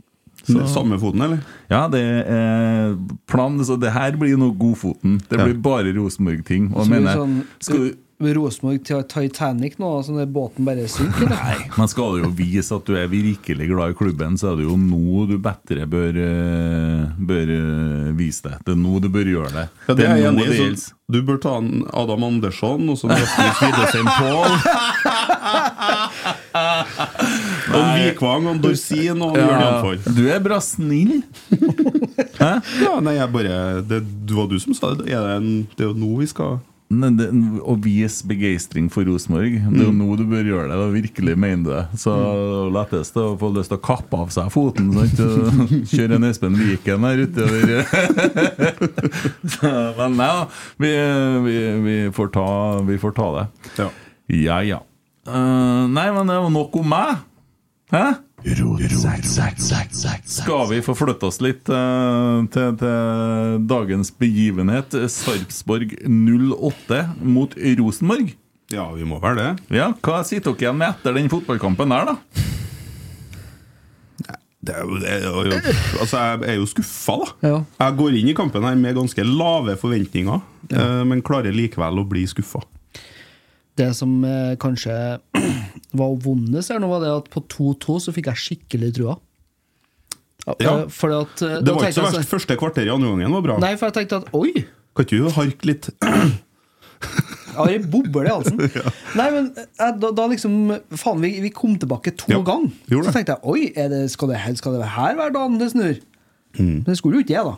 Så- 0.47 0.67
Samme 0.75 0.99
foten, 0.99 1.23
eller? 1.23 1.41
Ja, 1.71 1.87
det 1.89 2.01
er 2.27 2.97
planen. 3.31 3.65
Så 3.65 3.79
det 3.81 3.93
her 3.93 4.13
blir 4.13 4.37
noe 4.37 4.53
Godfoten. 4.59 5.21
Det 5.29 5.39
Ja. 5.39 5.45
blir 5.45 5.55
bare 5.63 5.93
Rosenborg-ting. 5.95 6.71
Så 6.75 6.87
sånn 6.89 7.45
skal 7.61 7.79
du 7.79 7.95
Rosenborg 8.23 8.85
til 8.85 9.03
Titanic 9.03 9.79
nå, 9.81 9.89
sånn 10.07 10.21
at 10.23 10.31
båten 10.33 10.65
bare 10.65 10.87
synker? 10.87 11.29
Nei, 11.35 11.57
men 11.77 11.89
skal 11.89 12.13
du 12.15 12.23
jo 12.23 12.31
vise 12.31 12.71
at 12.77 12.85
du 12.87 12.95
er 12.95 13.09
virkelig 13.09 13.67
glad 13.69 13.91
i 13.91 13.95
klubben, 13.99 14.37
så 14.39 14.53
er 14.53 14.57
det 14.61 14.67
jo 14.69 14.77
nå 14.79 15.27
du 15.29 15.39
bedre 15.43 15.87
bør, 15.91 16.15
eh, 16.23 17.07
bør 17.19 17.51
eh, 17.51 18.13
vise 18.15 18.43
det. 18.47 18.59
Det 18.65 18.77
er 18.77 18.79
nå 18.79 19.01
du 19.03 19.09
bør 19.09 19.27
gjøre 19.27 19.51
det. 19.53 19.69
Ja, 19.89 19.95
det 19.95 20.07
er 20.07 20.17
jeg 20.23 20.33
nå 20.35 20.39
enig 20.39 20.47
i. 20.47 20.51
det 20.51 20.59
gjelder. 20.61 20.93
Du 21.13 21.21
bør 21.23 21.41
ta 21.43 21.57
en 21.59 21.85
Adam 21.93 22.23
Andersson 22.25 22.89
og 22.89 22.97
så 22.97 23.11
Rasmus 23.11 23.59
Widesheim 23.61 24.07
Pål. 24.07 24.55
Og 27.73 27.87
Vikvang 27.99 28.51
og 28.53 28.61
Dorsin 28.63 29.23
og 29.25 29.39
Jørn 29.39 30.03
du 30.13 30.27
er 30.31 30.43
bra 30.43 30.59
snill. 30.63 31.23
Hæ? 32.39 32.51
Ja, 32.83 32.99
nei, 33.05 33.17
jeg 33.17 33.31
bare 33.33 33.81
Det 33.87 34.03
var 34.37 34.51
du 34.51 34.59
som 34.63 34.77
sa 34.77 34.93
det. 34.99 35.09
Er 35.13 35.25
det, 35.25 35.39
en, 35.39 35.65
det 35.77 35.87
er 35.87 35.91
jo 35.93 35.97
nå 35.99 36.21
vi 36.21 36.29
skal 36.31 36.61
det, 36.93 37.29
å 37.65 37.75
vise 37.81 38.27
begeistring 38.29 38.89
for 38.93 39.07
Rosenborg 39.09 39.55
Det 39.73 39.81
er 39.81 39.87
jo 39.87 39.95
nå 39.97 40.17
du 40.19 40.25
bør 40.29 40.45
gjøre 40.45 40.69
det. 40.69 40.77
Da 40.77 40.89
virkelig 40.93 41.37
mener 41.41 41.65
du 41.65 41.71
det. 41.73 42.01
Så 42.03 42.13
lettest 42.75 43.17
er 43.17 43.31
å 43.31 43.39
få 43.41 43.53
lyst 43.57 43.73
til 43.73 43.81
å 43.81 43.85
kappe 43.87 44.21
av 44.25 44.33
seg 44.35 44.51
foten. 44.53 44.91
Kjøre 45.89 46.19
en 46.19 46.29
Espen 46.29 46.59
Viken 46.59 47.09
her 47.09 47.25
utover. 47.25 47.75
Men 49.99 50.19
nei 50.21 50.31
da. 50.37 50.47
Vi, 50.83 50.93
vi, 51.47 51.59
vi, 51.87 51.99
får 52.15 52.33
ta, 52.37 52.47
vi 52.89 53.01
får 53.01 53.17
ta 53.19 53.29
det. 53.39 53.47
Ja. 53.81 53.91
Ja 54.33 54.63
ja. 54.67 54.81
Uh, 55.23 55.87
nei, 55.87 56.09
men 56.11 56.27
det 56.27 56.35
var 56.35 56.51
nok 56.51 56.81
om 56.81 56.89
meg. 56.91 57.21
Hæ? 57.93 58.15
Skal 60.25 60.63
vi 60.71 60.79
få 60.83 60.95
flytte 60.97 61.29
oss 61.29 61.39
litt 61.45 61.69
uh, 61.69 62.41
til, 62.51 62.73
til 62.81 63.59
dagens 63.69 64.11
begivenhet? 64.17 64.97
Sarpsborg 65.13 65.93
08 66.09 67.03
mot 67.21 67.53
Rosenborg. 67.83 68.33
ja, 68.73 68.87
vi 68.97 69.05
må 69.05 69.21
vel 69.21 69.37
det. 69.37 69.51
Ja, 69.77 69.93
Hva 70.01 70.23
sitter 70.25 70.57
dere 70.57 70.65
igjen 70.71 70.81
med 70.81 70.89
etter 70.97 71.21
den 71.21 71.29
fotballkampen 71.33 71.93
der, 71.93 72.15
da? 72.15 72.17
Det 74.63 74.75
er 74.79 74.85
jo, 74.87 74.99
det 75.03 75.11
er 75.11 75.25
jo, 75.27 75.41
altså 76.01 76.19
jeg 76.23 76.53
er 76.53 76.59
jo 76.61 76.67
skuffa, 76.71 77.17
da. 77.19 77.31
Ja. 77.43 77.57
Jeg 77.83 77.97
går 77.99 78.19
inn 78.21 78.29
i 78.31 78.35
kampen 78.39 78.63
her 78.65 78.77
med 78.79 78.95
ganske 78.95 79.25
lave 79.27 79.75
forventninger, 79.81 80.39
ja. 80.71 80.85
men 81.05 81.21
klarer 81.27 81.53
likevel 81.53 81.99
å 81.99 82.07
bli 82.09 82.23
skuffa. 82.31 82.63
Det 83.81 83.89
som 83.97 84.19
eh, 84.29 84.55
kanskje 84.61 84.95
var 86.01 86.17
vondest 86.21 86.73
her 86.75 86.81
nå, 86.83 86.89
var 86.93 87.01
det 87.01 87.13
at 87.23 87.31
på 87.33 87.41
2-2 87.49 87.99
så 88.05 88.13
fikk 88.13 88.29
jeg 88.29 88.43
skikkelig 88.43 88.91
trua. 88.99 89.15
Ja, 90.47 90.55
eh, 90.83 90.87
fordi 90.93 91.19
at 91.23 91.43
eh, 91.47 91.57
Det 91.63 91.67
da 91.69 91.75
var 91.77 91.81
ikke 91.81 91.89
tenkte 91.89 92.01
så 92.01 92.07
jeg 92.09 92.19
verst. 92.21 92.33
Første 92.35 92.57
kvarter 92.61 92.89
i 92.89 92.93
andre 92.93 93.13
gangen 93.15 93.33
var 93.39 93.45
bra. 93.47 93.59
Nei, 93.63 93.75
for 93.81 93.89
jeg 93.89 94.01
tenkte 94.03 94.23
at 94.25 94.33
oi, 94.37 94.67
Kan 94.93 95.07
ikke 95.07 95.21
du 95.23 95.31
harke 95.39 95.69
litt? 95.71 95.87
jeg 96.03 97.57
har 97.57 97.73
en 97.75 97.87
boble 97.93 98.23
i 98.27 98.31
halsen. 98.33 98.59
Nei, 99.19 99.27
men 99.35 99.49
da, 99.57 100.11
da 100.15 100.27
liksom 100.31 100.55
Faen, 101.01 101.21
vi, 101.25 101.31
vi 101.45 101.51
kom 101.55 101.75
tilbake 101.81 102.13
to 102.21 102.29
Ja, 102.33 102.41
ganger. 102.45 102.73
gjorde 102.93 103.09
Så 103.09 103.13
det. 103.13 103.15
tenkte 103.19 103.37
jeg 103.39 103.53
oi, 103.55 103.73
er 103.85 103.89
det, 103.93 104.03
skal, 104.13 104.33
det, 104.35 104.41
her- 104.45 104.57
skal 104.61 104.77
det 104.79 104.89
her 104.99 105.17
være 105.19 105.35
dagen 105.39 105.57
det 105.61 105.71
snur? 105.73 105.95
Mm. 106.59 106.67
Men 106.83 106.89
det 106.91 106.99
skulle 107.01 107.21
jo 107.21 107.25
ikke 107.25 107.39
det, 107.39 107.45
da. 107.49 107.55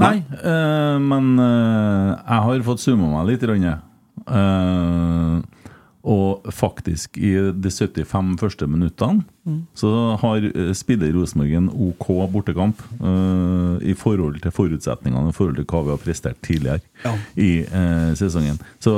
Nei, 0.00 0.16
eh, 0.38 0.96
men 1.02 1.32
eh, 1.40 2.10
jeg 2.20 2.44
har 2.50 2.62
fått 2.68 2.82
summa 2.84 3.08
meg 3.14 3.30
litt. 3.32 3.46
Rønne. 3.48 3.78
Eh, 4.26 5.40
og 6.00 6.46
faktisk, 6.56 7.18
i 7.20 7.34
de 7.52 7.70
75 7.70 8.38
første 8.40 8.66
minuttene 8.70 9.26
så 9.76 9.90
har 10.20 10.46
eh, 10.48 10.70
spiller 10.76 11.12
Rosenborg 11.12 11.52
en 11.58 11.68
OK 11.68 12.06
bortekamp 12.32 12.80
uh, 13.02 13.76
i 13.82 13.92
forhold 13.98 14.38
til 14.40 14.54
forutsetningene, 14.54 15.28
i 15.28 15.36
forhold 15.36 15.58
til 15.58 15.66
hva 15.68 15.82
vi 15.84 15.92
har 15.92 16.00
prestert 16.00 16.40
tidligere 16.46 16.80
Ja. 17.04 17.12
i 17.36 17.50
uh, 17.66 18.14
sesongen. 18.16 18.60
Så 18.80 18.94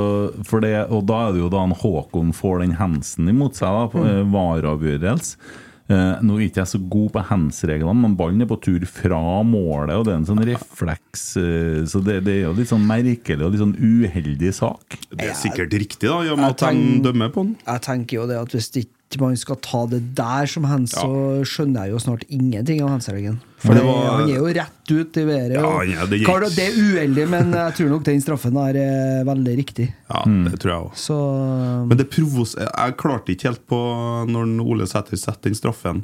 for 0.47 0.63
det, 0.63 0.75
og 0.91 1.03
da 1.09 1.27
er 1.27 1.35
det 1.35 1.43
jo 1.43 1.51
da 1.51 1.63
en 1.65 1.75
Håkon 1.75 2.31
får 2.35 2.63
den 2.63 2.77
hensen 2.79 3.27
imot 3.31 3.59
seg, 3.59 3.67
da, 3.67 3.85
på 3.91 4.03
mm. 4.03 4.31
VAR-avgjørelse. 4.31 5.35
Eh, 5.35 5.61
nå 5.91 6.37
er 6.37 6.45
ikke 6.45 6.61
jeg 6.61 6.71
så 6.71 6.79
god 6.79 7.09
på 7.11 7.23
hands-reglene, 7.27 7.95
men 8.05 8.15
ballen 8.19 8.43
er 8.45 8.47
på 8.47 8.57
tur 8.63 8.85
fra 8.87 9.19
målet, 9.43 9.97
og 9.97 10.05
det 10.07 10.13
er 10.13 10.19
en 10.21 10.27
sånn 10.29 10.43
refleks 10.47 11.25
eh, 11.41 11.81
Så 11.89 11.99
det, 12.05 12.21
det 12.23 12.37
er 12.37 12.45
jo 12.45 12.53
litt 12.55 12.71
sånn 12.71 12.85
merkelig 12.87 13.43
og 13.43 13.51
litt 13.51 13.63
sånn 13.63 13.75
uheldig 13.75 14.53
sak. 14.55 14.97
Det 15.11 15.27
er 15.27 15.37
sikkert 15.37 15.75
riktig, 15.75 16.07
da, 16.07 16.21
i 16.23 16.31
og 16.31 16.39
med 16.39 16.53
Jeg 16.53 16.55
at 16.55 16.77
de 16.79 16.99
dømmer 17.09 17.33
på 17.35 17.47
den. 17.47 17.55
Jeg 17.67 17.85
tenker 17.89 18.21
jo 18.21 18.27
det 18.31 18.39
at 18.39 18.55
hvis 18.55 18.71
ikke 18.79 19.21
man 19.21 19.35
skal 19.37 19.59
ta 19.61 19.83
det 19.91 20.01
der 20.17 20.49
som 20.49 20.65
hands, 20.71 20.95
så 20.95 21.43
skjønner 21.45 21.85
jeg 21.89 21.97
jo 21.97 22.03
snart 22.07 22.23
ingenting 22.31 22.79
av 22.85 22.95
handsregelen. 22.95 23.41
For 23.63 23.73
Det 23.73 23.83
var- 23.87 24.17
han 24.19 24.29
er 24.29 24.35
jo 24.35 24.47
rett 24.57 24.91
ut 24.91 25.17
i 25.17 25.23
været. 25.23 25.53
Ja, 25.55 25.81
ja, 25.87 26.05
det 26.05 26.19
gikk- 26.19 26.25
Klart 26.27 26.55
det 26.55 26.65
er 26.67 26.73
uheldig, 26.83 27.27
men 27.31 27.51
jeg 27.55 27.73
tror 27.77 27.89
nok 27.93 28.03
den 28.03 28.19
straffen 28.21 28.57
er 28.59 28.75
eh, 28.75 29.23
veldig 29.23 29.53
riktig. 29.57 29.85
Ja, 30.11 30.23
Mm. 30.27 30.49
det 30.51 30.59
tror 30.59 30.71
jeg 30.73 30.81
òg. 30.83 30.95
Så 30.99 31.87
Men 31.87 31.97
det 31.97 32.09
provos 32.11 32.55
jeg 32.59 32.97
klarte 32.97 33.29
ikke 33.31 33.47
helt 33.49 33.65
på 33.67 33.79
når 34.27 34.59
Ole 34.67 34.85
Sæter 34.85 35.15
setter 35.17 35.43
den 35.49 35.55
straffen. 35.55 36.03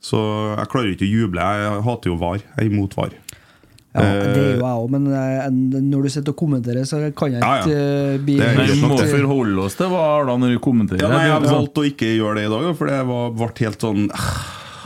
Så 0.00 0.16
jeg 0.56 0.68
klarer 0.68 0.94
ikke 0.94 1.06
å 1.08 1.10
juble. 1.10 1.40
Jeg 1.40 1.82
hater 1.82 2.10
jo 2.10 2.16
VAR. 2.16 2.38
Jeg 2.58 2.68
er 2.68 2.70
imot 2.70 2.94
VAR. 2.94 3.10
ja, 3.94 4.00
det 4.00 4.04
er 4.04 4.30
Eh, 4.30 4.36
jo 4.36 4.58
jeg 4.58 4.60
òg, 4.60 4.90
men 4.90 5.06
eh, 5.06 5.48
når 5.50 6.02
du 6.02 6.08
sitter 6.10 6.30
og 6.32 6.36
kommenterer, 6.36 6.82
så 6.84 7.14
kan 7.14 7.30
jeg 7.32 7.40
Ja, 7.40 7.56
ja. 7.56 7.62
ikke 7.62 7.74
eh, 7.74 8.18
bli 8.18 8.38
er 8.40 8.66
Vi 8.66 8.80
må 8.82 8.98
forholde 8.98 9.58
oss 9.64 9.74
til 9.76 9.86
hva 9.86 10.26
da 10.26 10.36
når 10.36 10.50
vi 10.50 10.58
kommenterer. 10.58 11.00
Ja, 11.00 11.08
nei, 11.08 11.24
jeg 11.26 11.32
har 11.32 11.40
valgt 11.40 11.74
valgte 11.74 11.82
å 11.82 11.90
ikke 11.90 12.10
gjøre 12.18 12.34
det 12.36 12.44
i 12.46 12.52
dag, 12.54 12.76
for 12.76 12.86
det 12.86 13.00
ble 13.06 13.66
helt 13.66 13.78
sånn 13.80 14.10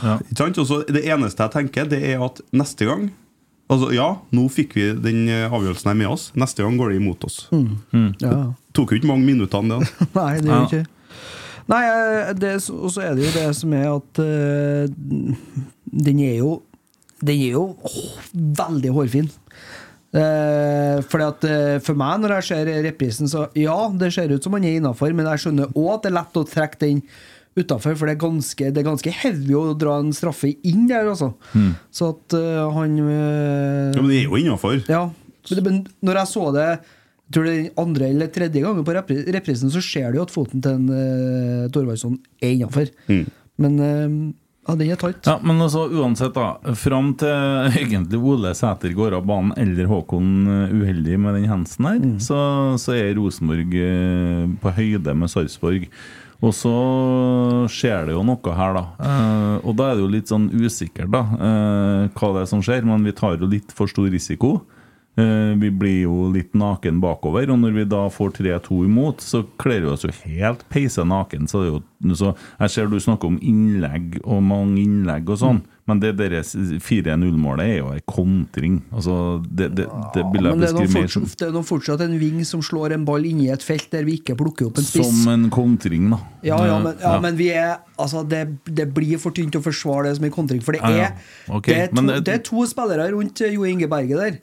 Ja. 0.03 0.17
Ikke 0.23 0.37
sant? 0.43 0.59
Og 0.63 0.85
Det 0.87 1.03
eneste 1.05 1.43
jeg 1.45 1.55
tenker, 1.55 1.89
det 1.89 1.99
er 2.13 2.21
at 2.25 2.41
neste 2.55 2.87
gang 2.89 3.09
Altså, 3.69 3.91
Ja, 3.93 4.15
nå 4.33 4.47
fikk 4.49 4.71
vi 4.79 4.87
den 4.97 5.27
eh, 5.29 5.45
avgjørelsen 5.45 5.91
her 5.91 5.97
med 5.99 6.07
oss. 6.09 6.31
Neste 6.33 6.63
gang 6.65 6.77
går 6.79 6.89
det 6.89 7.01
imot 7.03 7.25
oss. 7.27 7.43
ja. 8.23 8.53
Tok 8.73 8.93
jo 8.95 8.97
ikke 8.97 9.11
mange 9.11 9.27
minuttene, 9.27 9.77
det. 9.77 9.91
Nei, 10.17 10.31
det 10.41 10.49
gjør 10.49 10.55
Ja. 10.55 10.63
ikke 10.65 10.85
Nei, 11.69 11.83
eh, 11.85 12.55
og 12.73 12.89
så 12.89 13.03
er 13.05 13.13
det 13.13 13.27
jo 13.27 13.33
det 13.35 13.49
som 13.53 13.73
er 13.77 13.91
at 13.91 14.21
uh, 14.23 14.87
den 16.09 16.21
er 16.25 16.39
jo 16.39 16.55
Den 17.21 17.43
er 17.43 17.51
jo 17.59 17.65
oh, 17.85 18.07
veldig 18.33 18.93
hårfin. 18.95 19.27
Uh, 20.09 21.03
fordi 21.05 21.25
at 21.27 21.43
eh, 21.45 21.75
For 21.85 21.93
meg, 21.99 22.23
når 22.23 22.39
jeg 22.39 22.47
ser 22.47 22.69
reprisen, 22.87 23.29
så 23.29 23.43
ja, 23.53 23.75
det 23.93 24.09
ser 24.15 24.31
ut 24.33 24.41
som 24.41 24.55
han 24.57 24.65
er 24.65 24.79
innafor, 24.79 25.13
men 25.13 25.27
jeg 25.29 25.43
skjønner 25.43 25.75
òg 25.77 25.91
at 25.99 26.07
det 26.07 26.09
er 26.09 26.15
lett 26.15 26.39
å 26.41 26.45
trekke 26.49 26.81
den 26.81 27.03
utafor, 27.57 27.95
for 27.97 28.05
det 28.07 28.13
er, 28.17 28.21
ganske, 28.21 28.69
det 28.71 28.77
er 28.83 28.87
ganske 28.87 29.11
heavy 29.11 29.55
å 29.57 29.73
dra 29.77 29.97
en 29.99 30.13
straffe 30.15 30.51
inn 30.63 30.85
der, 30.87 31.09
altså. 31.11 31.31
Så 31.91 32.11
at 32.13 32.35
uh, 32.37 32.69
han 32.75 32.93
uh, 33.01 33.91
Ja, 33.95 34.01
men 34.01 34.09
det 34.11 34.19
er 34.21 34.27
jo 34.29 34.37
innafor. 34.39 34.81
ja, 34.87 35.05
men 35.49 35.57
det- 35.57 35.63
men 35.65 35.79
når 36.05 36.21
jeg 36.21 36.27
så 36.35 36.45
det 36.55 36.67
jeg 36.69 37.33
tror 37.35 37.45
det 37.45 37.51
er 37.53 37.61
den 37.61 37.73
andre 37.77 38.05
eller 38.09 38.27
tredje 38.33 38.61
gangen 38.63 38.83
på 38.85 38.93
repri- 38.95 39.25
reprisen, 39.33 39.69
så 39.69 39.81
ser 39.85 40.11
du 40.11 40.17
jo 40.17 40.23
at 40.25 40.31
foten 40.33 40.61
til 40.65 40.71
en 40.79 40.87
uh, 40.89 41.67
Thorvaldsson 41.69 42.15
er 42.41 42.55
innafor. 42.55 42.89
Men 43.59 43.75
uh, 43.77 44.33
ja, 44.69 44.75
den 44.79 44.89
er 44.93 44.97
tight. 45.01 45.25
Ja, 45.29 45.35
men 45.43 45.59
altså 45.61 45.83
uansett, 45.89 46.33
da. 46.33 46.73
Fram 46.77 47.11
til 47.17 47.29
egentlig 47.83 48.17
Ole 48.21 48.53
Sæter 48.57 48.93
går 48.97 49.13
av 49.19 49.25
banen 49.29 49.53
eller 49.57 49.85
Håkon 49.89 50.31
eh, 50.47 50.73
uheldig 50.77 51.19
med 51.21 51.37
den 51.39 51.47
hensen 51.49 51.85
her, 51.89 52.01
så, 52.21 52.39
så 52.81 52.93
er 52.97 53.13
Rosenborg 53.17 53.73
eh, 53.77 54.43
på 54.61 54.73
høyde 54.77 55.13
med 55.17 55.29
Sarpsborg. 55.33 55.85
Og 56.39 56.53
så 56.55 56.71
skjer 57.67 58.07
det 58.07 58.13
jo 58.15 58.23
noe 58.23 58.53
her, 58.55 58.77
da. 58.77 58.83
Eh, 59.03 59.55
og 59.67 59.75
da 59.79 59.89
er 59.89 59.97
det 59.97 60.03
jo 60.05 60.11
litt 60.13 60.31
sånn 60.31 60.47
usikkert, 60.55 61.11
da, 61.11 61.25
eh, 61.35 62.03
hva 62.15 62.29
det 62.35 62.45
er 62.45 62.51
som 62.51 62.61
skjer. 62.63 62.85
Men 62.87 63.03
vi 63.03 63.15
tar 63.15 63.35
jo 63.35 63.49
litt 63.49 63.73
for 63.75 63.91
stor 63.91 64.07
risiko. 64.13 64.61
Eh, 65.19 65.53
vi 65.59 65.69
blir 65.73 66.01
jo 66.05 66.29
litt 66.31 66.53
naken 66.55 67.01
bakover, 67.03 67.49
og 67.51 67.59
når 67.59 67.73
vi 67.75 67.83
da 67.91 68.05
får 68.13 68.29
3-2 68.37 68.85
imot, 68.87 69.19
så 69.25 69.41
kler 69.59 69.81
vi 69.83 69.89
oss 69.91 70.05
jo 70.07 70.13
helt 70.23 70.61
peise 70.71 71.03
naken. 71.03 71.47
Så 71.51 71.81
så 72.15 72.29
jeg 72.61 72.69
ser 72.71 72.87
du 72.87 72.95
snakker 73.03 73.27
om 73.27 73.39
innlegg 73.43 74.21
og 74.23 74.39
mange 74.47 74.77
innlegg 74.79 75.27
og 75.33 75.41
sånn, 75.41 75.57
men 75.89 75.99
det 75.99 76.13
deres 76.21 76.53
4-0-målet 76.55 77.65
er 77.65 77.77
jo 77.81 77.89
ei 77.91 77.99
kontring. 78.07 78.77
Altså, 78.95 79.15
det, 79.49 79.67
det, 79.75 79.87
det 80.15 80.23
vil 80.31 80.47
jeg 80.47 80.53
ja, 80.53 80.61
beskrive 80.61 80.93
mer 81.01 81.11
som, 81.11 81.25
det 81.27 81.47
er 81.49 81.51
nå 81.57 81.63
fortsatt 81.67 82.03
en 82.05 82.15
ving 82.21 82.39
som 82.47 82.63
slår 82.63 82.95
en 82.95 83.03
ball 83.07 83.25
inni 83.27 83.49
et 83.51 83.65
felt 83.65 83.89
der 83.91 84.05
vi 84.07 84.15
ikke 84.21 84.37
plukker 84.39 84.69
opp 84.69 84.79
en 84.79 84.87
spiss. 84.87 85.09
som 85.09 85.33
en 85.33 85.49
kontring, 85.51 86.07
da. 86.13 86.21
Ja, 86.47 86.59
ja, 86.69 86.77
men, 86.85 86.95
ja, 87.03 87.15
men 87.23 87.35
vi 87.39 87.49
er 87.55 87.77
Altså, 87.99 88.21
det, 88.23 88.45
det 88.63 88.85
blir 88.95 89.17
for 89.19 89.35
tynt 89.35 89.57
å 89.57 89.59
forsvare 89.59 90.07
det 90.07 90.13
som 90.15 90.23
en 90.23 90.31
kontring. 90.31 90.61
For 90.63 90.71
det 90.71 90.79
er, 90.87 91.17
Ok, 91.51 91.65
det, 91.67 91.75
er 91.75 91.87
to, 91.89 91.95
men 91.99 92.05
det- 92.13 92.21
det 92.29 92.33
er 92.37 92.43
to 92.47 92.63
spillere 92.69 93.09
rundt 93.11 93.41
eh, 93.43 93.51
Jo 93.51 93.65
Inge 93.67 93.89
Berge 93.91 94.15
der. 94.15 94.37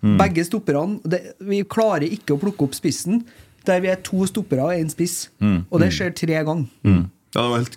Mm. 0.00 0.16
Begge 0.18 0.44
stopperne 0.44 0.98
det, 1.04 1.20
Vi 1.44 1.62
klarer 1.68 2.08
ikke 2.08 2.34
å 2.34 2.40
plukke 2.40 2.64
opp 2.64 2.76
spissen 2.76 3.24
der 3.66 3.82
vi 3.84 3.90
er 3.92 3.98
to 4.00 4.24
stoppere 4.26 4.64
og 4.64 4.72
én 4.72 4.88
spiss. 4.88 5.30
Mm. 5.38 5.64
Og 5.70 5.80
det 5.82 5.90
skjer 5.92 6.14
tre 6.16 6.38
ganger. 6.48 6.64
Ja, 7.30 7.42
det 7.44 7.50
var 7.52 7.60
helt 7.62 7.76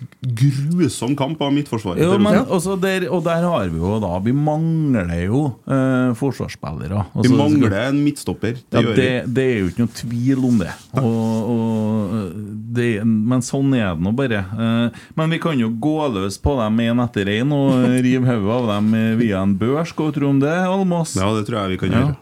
grusom 0.74 1.12
kamp 1.14 1.38
av 1.46 1.52
Midtforsvaret. 1.54 2.00
Jo, 2.02 2.16
men 2.18 2.40
også 2.50 2.74
der, 2.82 3.04
og 3.14 3.20
der 3.22 3.44
har 3.46 3.68
vi 3.70 3.78
jo 3.78 4.00
da 4.02 4.16
Vi 4.24 4.32
mangler 4.34 5.12
jo 5.28 5.42
eh, 5.70 6.10
forsvarsspillere. 6.18 7.04
Vi 7.12 7.20
Altså, 7.22 7.36
mangler 7.38 7.76
en 7.84 8.00
midtstopper. 8.02 8.56
Det 8.58 8.80
ja, 8.80 8.82
gjør 8.82 8.96
det, 8.98 9.06
det 9.36 9.44
er 9.52 9.60
jo 9.60 9.68
ikke 9.70 9.84
noe 9.84 9.94
tvil 10.00 10.42
om 10.50 10.58
det. 10.58 10.72
Og, 10.98 11.52
og 11.54 12.34
det 12.74 12.88
men 13.06 13.44
sånn 13.46 13.70
er 13.78 13.92
det 13.94 14.02
nå 14.08 14.10
bare. 14.18 14.40
Eh, 14.42 15.04
Men 15.20 15.30
vi 15.36 15.38
kan 15.46 15.62
jo 15.62 15.70
gå 15.70 15.94
løs 16.16 16.40
på 16.42 16.56
dem 16.58 16.82
én 16.88 17.04
etter 17.06 17.30
én 17.36 17.54
og 17.54 17.86
rive 18.02 18.26
hodet 18.34 18.56
av 18.58 18.66
dem 18.74 18.90
via 19.22 19.44
en 19.46 19.54
børs. 19.60 19.94
Hva 19.94 20.08
tror 20.10 20.26
du 20.26 20.30
om 20.32 20.42
det, 20.42 20.50
Almås? 20.66 21.14
Ja, 21.20 21.30
det 21.38 21.46
tror 21.46 21.60
jeg 21.62 21.76
vi 21.76 21.80
kan 21.84 21.94
Ja. 21.94 22.00
gjøre. 22.02 22.16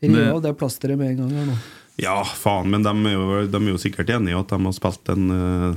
Rive 0.00 0.32
av 0.32 0.40
det 0.48 0.54
plasteret 0.56 0.96
med 0.96 1.10
en 1.12 1.16
gang. 1.26 1.30
her 1.36 1.46
nå. 1.52 1.58
Ja, 1.98 2.22
faen, 2.24 2.70
men 2.70 2.82
de 2.86 2.88
er 3.10 3.14
jo, 3.18 3.46
de 3.50 3.58
er 3.58 3.70
jo 3.74 3.76
sikkert 3.82 4.08
enige 4.16 4.32
i 4.32 4.38
at 4.40 4.48
de 4.48 4.58
har 4.64 4.72
spilt 4.76 5.08
en 5.12 5.30
eh, 5.36 5.76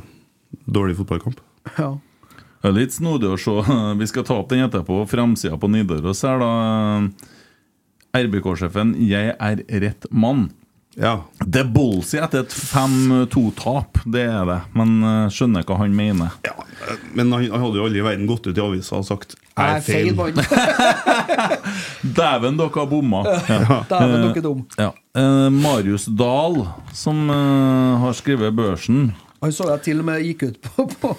dårlig 0.66 0.98
fotballkamp. 1.02 1.40
Ja. 1.78 1.92
Det 2.62 2.70
er 2.70 2.76
litt 2.78 2.94
snodig 2.94 3.30
å 3.34 3.38
se. 3.42 3.56
Vi 4.02 4.08
skal 4.10 4.26
ta 4.28 4.38
opp 4.42 4.50
den 4.54 4.66
etterpå. 4.68 5.02
Framsida 5.10 5.58
på 5.58 5.70
Nidaros 5.72 6.22
her, 6.28 6.42
da. 6.42 6.52
RBK-sjefen 8.18 8.96
'Jeg 9.00 9.36
er 9.40 9.62
rett 9.82 10.06
mann'. 10.12 10.50
Ja. 11.00 11.22
Det 11.40 11.62
er 11.62 11.70
ballsy 11.72 12.18
etter 12.20 12.42
et 12.44 12.52
5-2-tap, 12.52 14.02
det 14.12 14.26
er 14.28 14.44
det. 14.50 14.58
Men 14.76 14.98
eh, 15.08 15.30
skjønner 15.32 15.64
hva 15.64 15.78
han 15.80 15.96
mener. 15.96 16.34
ja. 16.44 16.52
eh, 16.90 16.98
Men 17.16 17.32
han, 17.32 17.46
han 17.54 17.62
hadde 17.64 17.80
jo 17.80 17.86
aldri 17.88 18.02
i 18.02 18.04
verden 18.04 18.28
gått 18.28 18.50
ut 18.52 18.58
i 18.60 18.62
avisa 18.62 18.98
og 19.00 19.06
sagt 19.08 19.38
Jeg 19.56 19.78
er 19.78 19.86
feil 19.86 20.12
mann. 20.18 20.36
Dæven, 22.20 22.58
dere 22.60 22.76
har 22.76 22.90
bomma! 22.92 23.24
Ja. 23.48 23.80
Dæven, 23.88 24.18
dere 24.28 24.36
er 24.36 24.46
dum. 24.46 24.66
Ja. 24.78 24.90
Eh, 25.16 25.48
Marius 25.56 26.06
Dahl, 26.12 26.60
som 26.94 27.24
eh, 27.32 28.00
har 28.04 28.14
skrevet 28.20 28.52
børsen 28.60 29.14
Han 29.42 29.54
så 29.56 29.72
jeg 29.72 29.86
til 29.88 30.02
og 30.04 30.06
med 30.06 30.22
gikk 30.22 30.44
ut 30.50 30.60
på, 30.68 30.86
på, 31.02 31.14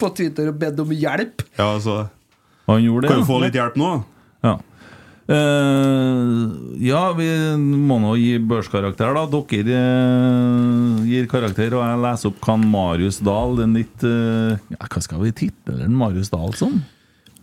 på 0.00 0.12
Twitter 0.16 0.48
og 0.52 0.56
bedt 0.60 0.80
om 0.80 0.94
hjelp. 0.96 1.44
Ja, 1.58 1.74
altså 1.74 2.06
Han 2.70 2.80
gjorde 2.82 3.06
det. 3.06 3.12
Kan 3.12 3.20
jo 3.20 3.26
ja. 3.26 3.28
få 3.28 3.42
litt 3.42 3.58
hjelp 3.58 3.76
nå. 3.80 3.92
Ja. 4.46 4.56
Uh, 5.26 6.54
ja, 6.78 7.00
vi 7.18 7.26
må 7.58 7.96
nå 7.98 8.12
gi 8.14 8.36
børskarakter, 8.38 9.16
da. 9.16 9.24
Dere 9.50 9.80
uh, 9.82 11.02
gir 11.06 11.26
karakter, 11.30 11.74
og 11.74 11.82
jeg 11.82 12.02
leser 12.04 12.30
opp 12.30 12.38
kan 12.46 12.62
Marius 12.70 13.18
Dahl 13.26 13.56
Den 13.58 13.74
litt 13.74 14.04
uh, 14.06 14.54
ja, 14.70 14.86
Hva 14.86 15.02
skal 15.02 15.24
vi 15.24 15.34
title 15.34 15.80
den 15.80 15.96
Marius 15.98 16.30
Dahl 16.30 16.54
som? 16.58 16.78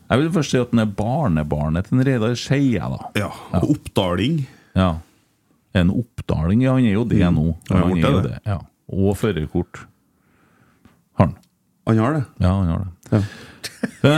Jeg 0.07 0.21
vil 0.21 0.31
først 0.35 0.53
si 0.53 0.61
at 0.61 0.71
den 0.71 0.83
er 0.83 0.91
barnebarnet 0.95 1.89
til 1.89 1.99
en 1.99 2.07
Reidar 2.07 2.37
Skeie, 2.39 2.79
da. 2.79 3.09
Ja, 3.19 3.31
og 3.59 3.75
Oppdaling. 3.75 4.43
Ja. 4.77 4.93
En 5.73 5.89
oppdaling? 5.89 6.61
Ja, 6.65 6.75
han 6.77 6.85
er 6.85 6.97
jo 6.99 7.05
det 7.09 7.23
nå. 7.33 7.47
Ja, 7.69 7.79
han 7.81 7.97
er 7.97 8.03
jo 8.03 8.21
det. 8.21 8.29
det. 8.29 8.41
Ja. 8.47 8.59
Og 8.93 9.17
førerkort. 9.17 9.85
Han. 11.87 11.97
Har 11.99 12.13
det. 12.13 12.23
Ja, 12.39 12.47
han 12.53 12.67
har 12.67 12.79
det. 12.79 12.87
Ja. 13.11 13.21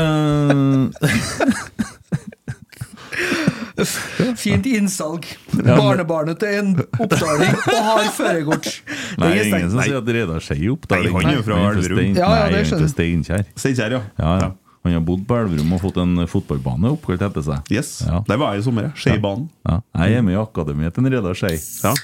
Fint 4.38 4.66
innsalg. 4.66 5.25
men- 5.51 5.66
Barnebarnet 5.78 6.40
til 6.40 6.48
en 6.60 6.75
oppdaling 7.00 7.56
og 7.68 7.84
har 7.90 8.04
førerkort. 8.16 8.68
Det 9.20 9.25
er 9.32 9.44
ingen 9.50 9.72
som 9.72 9.80
sier 9.84 9.98
at 10.00 10.08
Reidar 10.18 10.40
Skei 10.44 10.60
er 10.66 10.72
oppdaling. 10.75 11.12
Nei, 11.14 11.22
han 11.24 11.32
er 11.32 11.36
jo 11.40 11.44
fra 11.48 11.54
er 11.60 11.64
Elverum. 11.80 12.00
Ja, 12.16 12.18
ja, 12.20 12.22
Nei, 12.51 12.60
er 12.62 12.66
Steinkjer. 12.92 13.42
Steinkjer, 13.60 13.90
ja. 13.98 14.01
Ja, 14.20 14.30
ja. 14.44 14.50
Han 14.86 14.94
har 14.94 15.02
bodd 15.02 15.24
på 15.26 15.34
Elverum 15.42 15.72
og 15.74 15.80
fått 15.82 15.96
en 15.98 16.20
fotballbane 16.30 16.92
oppkalt 16.94 17.24
etter 17.26 17.42
seg. 17.42 17.72
Yes. 17.74 17.88
Ja. 18.06 18.20
Der 18.28 18.38
var 18.38 18.54
jeg 18.54 18.62
i 18.62 18.66
sommer. 18.68 18.86
ja. 18.86 18.92
Skeibanen. 19.02 19.48
Ja. 19.66 19.80
Jeg 20.04 20.20
er 20.20 20.26
med 20.28 20.36
i 20.36 20.38
akademiet 20.38 20.94
til 20.94 21.08
Reidar 21.10 21.34
Skei 21.40 21.56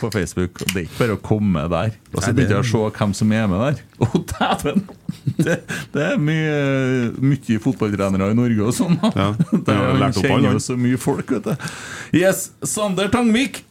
på 0.01 0.09
Facebook. 0.15 0.63
Og 0.65 0.71
Det 0.73 0.79
er 0.81 0.87
ikke 0.87 0.97
bare 1.03 1.17
å 1.19 1.21
komme 1.21 1.63
der. 1.69 1.93
Og 2.15 2.23
så 2.25 2.33
begynte 2.33 2.57
jeg 2.57 2.65
å 2.65 2.69
se 2.71 2.83
hvem 2.97 3.13
som 3.21 3.31
er 3.37 3.45
med 3.51 3.61
der. 3.67 3.83
Å, 4.01 4.09
dæven! 4.33 4.81
Det, 5.37 5.57
det 5.93 6.05
er 6.07 6.17
mye, 6.17 6.55
mye 7.21 7.59
fotballtrenere 7.61 8.31
i 8.33 8.37
Norge 8.41 8.65
og 8.65 8.73
sånn. 8.73 8.97
Ja, 9.13 9.27
Det- 9.51 9.75
har 9.77 9.91
jeg 9.91 9.99
lært 10.01 10.17
opp 10.17 10.25
kjenner 10.25 10.55
jo 10.57 10.63
så 10.65 10.77
mye 10.81 10.97
folk, 11.05 11.35
vet 11.37 11.51
du. 11.51 11.67
Yes, 12.17 12.47
Sander 12.65 13.11
Tangvik. 13.13 13.61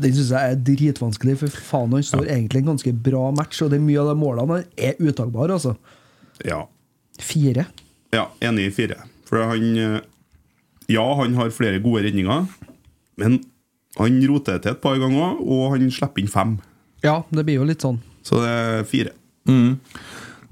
Den 0.00 0.10
syns 0.16 0.32
jeg 0.34 0.54
er 0.56 0.62
dritvanskelig, 0.66 1.36
for 1.44 1.52
faen, 1.68 1.92
han 1.94 2.02
står 2.02 2.24
egentlig 2.26 2.64
en 2.64 2.72
ganske 2.72 2.92
bra 3.06 3.28
match, 3.36 3.60
og 3.62 3.68
det 3.70 3.76
er 3.78 3.84
mye 3.84 4.00
av 4.02 4.08
de 4.10 4.14
målene 4.18 4.56
er 4.74 4.96
uttagbare, 4.98 5.54
altså. 5.60 5.76
Ja. 6.48 6.64
Fire. 7.20 7.66
ja, 8.12 8.28
enig 8.42 8.66
i 8.68 8.70
fire. 8.74 8.96
For 9.28 9.42
han 9.42 9.76
eh, 9.78 10.00
Ja, 10.88 11.04
han 11.16 11.34
har 11.34 11.50
flere 11.50 11.80
gode 11.82 12.02
redninger, 12.04 12.46
men 13.16 13.38
han 13.98 14.16
roter 14.28 14.58
til 14.60 14.72
et 14.74 14.80
par 14.82 14.98
ganger, 14.98 15.38
og 15.40 15.70
han 15.72 15.90
slipper 15.90 16.20
inn 16.24 16.28
fem. 16.28 16.56
Ja, 17.04 17.22
det 17.30 17.44
blir 17.46 17.60
jo 17.60 17.64
litt 17.68 17.80
sånn. 17.84 18.00
Så 18.24 18.40
det 18.42 18.50
er 18.50 18.84
fire. 18.88 19.12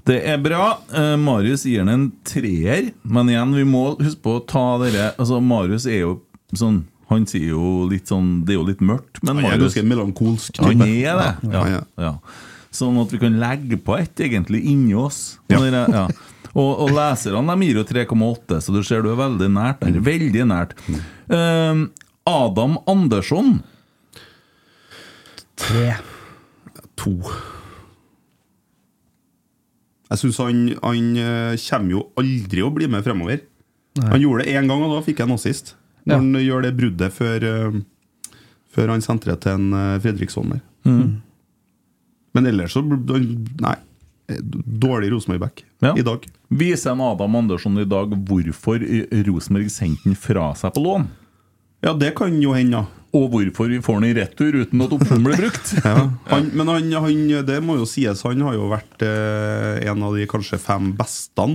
Det 0.05 0.17
er 0.27 0.37
bra. 0.43 0.79
Eh, 0.93 1.15
Marius 1.17 1.63
gir 1.65 1.79
den 1.83 1.89
en 1.93 2.07
treer, 2.27 2.91
men 3.03 3.29
igjen, 3.31 3.53
vi 3.55 3.63
må 3.67 3.83
huske 3.99 4.19
på 4.25 4.33
å 4.39 4.43
ta 4.47 4.63
dere 4.81 5.13
Altså, 5.17 5.39
Marius 5.41 5.85
er 5.87 6.01
jo 6.03 6.17
sånn 6.53 6.81
Han 7.09 7.23
sier 7.29 7.53
jo 7.53 7.85
litt 7.89 8.09
sånn 8.11 8.43
Det 8.45 8.53
er 8.53 8.59
jo 8.59 8.65
litt 8.67 8.81
mørkt, 8.83 9.21
men 9.23 9.37
Han 9.37 9.45
er 9.45 9.47
Marius 9.53 9.73
ganske 9.73 9.85
melankolsk. 9.87 10.59
Han 10.65 10.81
er 10.81 11.19
det. 11.21 11.53
Ja, 11.53 11.63
Ja, 11.71 11.81
ja. 11.97 12.13
Sånn 12.73 12.97
at 13.01 13.11
vi 13.13 13.19
kan 13.21 13.35
legge 13.39 13.77
på 13.77 13.95
et 13.99 14.15
egentlig 14.25 14.63
inni 14.65 14.93
oss. 14.97 15.37
Ja. 15.49 15.59
Dere- 15.61 15.85
ja. 15.93 16.07
Og, 16.53 16.71
og 16.85 16.91
leserne 16.93 17.55
de 17.57 17.65
gir 17.65 17.79
jo 17.79 17.83
3,8, 17.89 18.59
så 18.61 18.73
du 18.75 18.81
ser 18.85 19.01
du 19.01 19.09
er 19.09 19.17
veldig 19.17 19.47
nært 19.55 19.79
der. 19.81 19.95
Veldig 20.05 20.43
nært. 20.51 20.75
Um, 21.31 21.87
Adam 22.29 22.75
Andersson. 22.87 23.55
Tre. 25.57 25.87
To. 27.01 27.15
Jeg 30.13 30.21
syns 30.21 30.37
han, 30.43 30.59
han 30.83 31.07
eh, 31.17 31.55
kommer 31.65 31.95
jo 31.95 32.03
aldri 32.21 32.61
å 32.61 32.69
bli 32.75 32.89
med 32.91 33.01
fremover. 33.05 33.41
Han 33.97 34.21
gjorde 34.21 34.45
det 34.45 34.53
én 34.57 34.69
gang, 34.69 34.83
og 34.85 34.93
da 34.93 35.01
fikk 35.05 35.21
jeg 35.23 35.29
en 35.29 35.35
assist. 35.37 35.73
Når 36.03 36.13
Ja. 36.13 36.19
han 36.19 36.33
gjør 36.43 36.61
det 36.67 36.71
bruddet 36.77 37.13
før, 37.15 37.43
eh, 37.49 38.35
før 38.75 38.91
han 38.93 39.01
sentrer 39.05 39.39
til 39.41 39.55
en 39.57 39.73
eh, 39.73 39.99
Fredriksson 40.03 40.53
der. 40.53 40.61
Mm. 40.85 41.21
Men 42.35 42.45
ellers 42.49 42.73
så 42.77 42.81
Nei. 42.85 43.75
Dårlig 44.33 45.09
Rosenborg-back 45.11 45.63
Ja. 45.83 45.93
i 45.99 46.01
dag. 46.05 46.23
Viser 46.53 46.93
en 46.93 47.01
Adam 47.01 47.35
Andersson 47.39 47.77
i 47.81 47.85
dag 47.89 48.13
hvorfor 48.27 48.83
Rosenborg 49.25 49.71
sendte 49.73 50.05
han 50.05 50.17
fra 50.19 50.51
seg 50.57 50.75
på 50.75 50.83
lån? 50.85 51.07
Ja, 51.83 51.93
det 51.97 52.13
kan 52.15 52.35
jo 52.41 52.53
hende, 52.55 52.83
ja. 52.83 52.99
Og 53.13 53.27
hvorfor 53.29 53.69
vi 53.69 53.77
får 53.83 53.99
den 53.99 54.09
i 54.09 54.13
retur 54.17 54.55
uten 54.63 54.81
at 54.81 54.93
opsjonen 54.95 55.25
blir 55.27 55.41
brukt. 55.43 55.73
Ja, 55.85 56.07
han, 56.31 56.47
men 56.55 56.69
han, 56.71 56.87
han, 57.03 57.19
det 57.45 57.59
må 57.61 57.75
jo 57.77 57.85
sies, 57.89 58.23
han 58.25 58.41
har 58.45 58.55
jo 58.57 58.69
vært 58.71 59.05
eh, 59.05 59.83
en 59.91 60.05
av 60.05 60.15
de 60.17 60.25
kanskje 60.29 60.57
fem 60.61 60.93
beste 60.97 61.45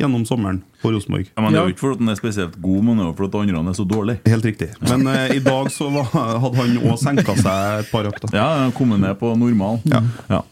gjennom 0.00 0.24
sommeren 0.26 0.62
på 0.82 0.92
Rosenborg. 0.94 1.28
Ja, 1.34 1.42
men 1.42 1.52
Det 1.52 1.60
er 1.60 1.68
jo 1.68 1.74
ikke 1.74 1.84
fordi 1.84 2.04
han 2.04 2.14
er 2.14 2.20
spesielt 2.20 2.56
god, 2.62 2.80
men 2.86 2.96
det 2.96 3.04
er 3.04 3.10
jo 3.10 3.16
fordi 3.18 3.42
andre 3.42 3.74
er 3.74 3.76
så 3.80 3.88
dårlig. 3.88 4.16
Helt 4.28 4.48
riktig. 4.48 4.70
Men 4.86 5.06
eh, 5.12 5.36
i 5.36 5.42
dag 5.44 5.70
så 5.72 5.90
var, 5.92 6.08
hadde 6.14 6.56
han 6.60 6.80
òg 6.84 6.96
senka 7.02 7.36
seg 7.40 7.82
et 7.82 7.92
par 7.92 8.08
økter. 8.10 8.32
Ja, 8.36 8.48
han 8.64 8.72
kom 8.72 8.88
kommet 8.94 9.04
ned 9.04 9.20
på 9.20 9.34
normal. 9.38 9.80
Ja. 9.90 10.42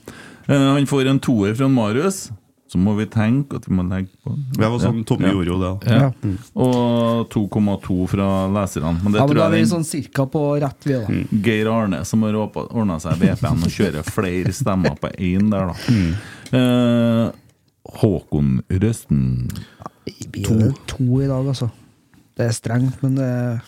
Eh, 0.48 0.68
han 0.76 0.88
får 0.90 1.10
en 1.14 1.22
toer 1.22 1.56
fra 1.58 1.70
Marius. 1.70 2.26
Så 2.72 2.78
må 2.80 2.94
vi 2.96 3.04
tenke 3.12 3.58
at 3.60 3.66
vi 3.68 3.74
må 3.76 3.82
legge 3.84 4.08
på 4.24 4.32
Det 4.56 4.64
var 4.72 4.78
sånn 4.80 5.02
Tommy 5.04 5.26
Ja. 5.28 5.32
gjorde 5.34 5.50
jo 5.50 5.58
det. 5.60 5.72
Ja. 5.92 5.98
Ja. 6.06 6.30
Og 6.56 7.28
2,2 7.34 8.08
fra 8.08 8.28
leserne. 8.54 8.94
Men 9.02 9.12
det 9.12 9.20
Ja, 9.20 9.26
men 9.26 9.34
tror 9.36 9.40
da 9.42 9.46
er 9.50 9.50
vi 9.58 9.62
sånn 9.68 9.84
cirka 9.84 10.24
på 10.32 10.44
rett 10.62 10.86
ved, 10.88 11.02
da. 11.02 11.06
den 11.12 11.42
Geir 11.44 11.68
Arne 11.68 12.00
som 12.08 12.22
har 12.24 12.32
ordna 12.40 12.96
seg 13.04 13.20
VPN 13.20 13.60
og 13.66 13.74
kjører 13.76 14.08
flere 14.08 14.52
stemmer 14.56 14.96
på 15.02 15.12
én 15.20 15.50
der, 15.52 15.72
da. 15.74 15.76
Eh, 16.58 17.30
Håkon 18.00 18.62
Røsten 18.70 19.48
Det 20.06 20.30
blir 20.32 20.44
to. 20.44 20.72
to 20.86 21.20
i 21.20 21.26
dag, 21.26 21.46
altså. 21.52 21.70
Det 22.36 22.46
er 22.48 22.52
strengt, 22.56 23.02
men 23.02 23.14
det 23.16 23.60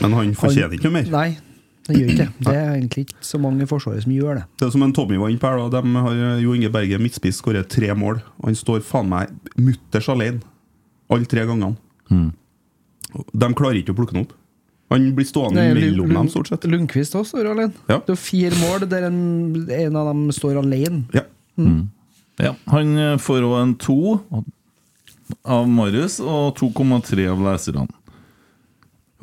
Men 0.00 0.12
han 0.12 0.32
fortjener 0.34 0.72
ikke 0.78 0.88
noe 0.90 0.96
mer. 1.02 1.10
Nei. 1.12 1.36
Det 1.86 1.94
gjør 1.94 2.08
ikke 2.10 2.18
det. 2.24 2.28
Det 2.42 2.54
er 2.54 2.70
egentlig 2.72 3.04
ikke 3.06 3.20
så 3.28 3.38
mange 3.38 3.62
i 3.62 3.68
Forsvaret 3.70 4.02
som 4.02 4.12
gjør 4.14 4.40
det. 4.40 4.44
Det 4.58 4.66
er 4.66 4.72
som 4.74 4.82
en 4.82 4.94
Tommy 4.96 5.18
var 5.20 5.30
inne 5.30 5.42
på 5.42 5.50
her, 5.52 5.60
da. 5.70 5.80
De 5.80 6.02
har 6.06 6.40
Jo 6.42 6.56
Inge 6.56 6.70
Berge 6.74 6.98
midtspiss 6.98 7.38
skåret 7.42 7.68
tre 7.70 7.92
mål. 7.94 8.18
Og 8.42 8.50
han 8.50 8.58
står 8.58 8.82
faen 8.86 9.08
meg 9.12 9.30
mutters 9.54 10.08
alene 10.12 10.42
alle 11.12 11.28
tre 11.30 11.44
gangene. 11.46 11.76
De 12.10 13.48
klarer 13.56 13.78
ikke 13.80 13.94
å 13.94 13.98
plukke 14.00 14.16
ham 14.16 14.26
opp. 14.26 14.34
Han 14.92 15.06
blir 15.16 15.26
stående 15.26 15.62
Nei, 15.62 15.74
mellom 15.74 16.12
dem, 16.14 16.28
stort 16.30 16.50
sett. 16.50 16.66
Lundqvist 16.70 17.14
også 17.18 17.36
står 17.36 17.48
alene. 17.54 17.74
Ja. 17.90 17.98
Det 18.06 18.14
er 18.14 18.20
fire 18.22 18.58
mål 18.60 18.86
der 18.90 19.08
en, 19.08 19.20
en 19.74 19.98
av 19.98 20.10
dem 20.12 20.26
står 20.34 20.60
alene. 20.62 21.04
Ja. 21.14 21.24
Ja, 22.42 22.52
han 22.68 22.92
eh, 23.00 23.14
får 23.22 23.46
òg 23.46 23.54
en 23.62 23.74
to 23.80 23.98
av 25.46 25.66
Marius 25.72 26.18
og 26.20 26.58
2,3 26.60 27.26
av 27.32 27.42
leserne. 27.46 27.86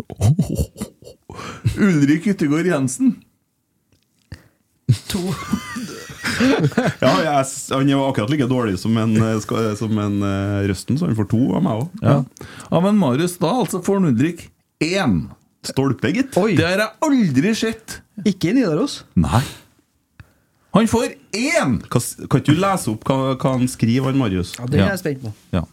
Ulrik 1.78 2.28
Yttergård 2.34 2.70
Jensen. 2.70 3.16
To. 5.10 5.22
Ja, 7.02 7.12
jeg, 7.24 7.46
han 7.70 7.92
var 7.94 8.10
akkurat 8.10 8.32
like 8.34 8.48
dårlig 8.50 8.76
som 8.82 8.98
en, 8.98 9.16
eh, 9.22 9.40
som 9.78 9.98
en 10.02 10.20
uh, 10.26 10.64
Røsten, 10.68 10.98
så 10.98 11.08
han 11.08 11.18
får 11.18 11.30
to 11.32 11.42
av 11.56 11.64
meg 11.66 11.84
òg. 11.84 12.04
Ja. 12.04 12.16
ja. 12.68 12.82
men 12.84 13.00
Marius 13.00 13.38
da 13.42 13.52
altså 13.64 13.82
får 13.86 14.02
han 14.02 14.12
Ulrik 14.12 14.48
én. 14.84 15.18
Stolpe, 15.64 16.12
gitt. 16.12 16.36
Oi! 16.40 16.56
Det 16.60 16.66
har 16.68 16.82
jeg 16.82 16.92
aldri 17.08 17.54
sett. 17.56 18.00
Ikke 18.28 18.52
i 18.52 18.58
Nidaros. 18.58 19.04
Nei. 19.16 19.44
Han 20.74 20.90
får 20.90 21.14
én! 21.38 21.78
Kan, 21.88 22.04
kan 22.28 22.42
ikke 22.42 22.56
du 22.56 22.60
lese 22.60 22.92
opp 22.92 23.06
hva, 23.08 23.36
hva 23.38 23.56
han 23.56 23.70
skriver, 23.70 24.10
han 24.10 24.20
Marius? 24.20 24.56
Ja, 24.58 24.68
Det 24.68 24.82
er 24.82 24.92
jeg 24.92 25.04
spent 25.04 25.24
på. 25.24 25.34
Ja. 25.54 25.64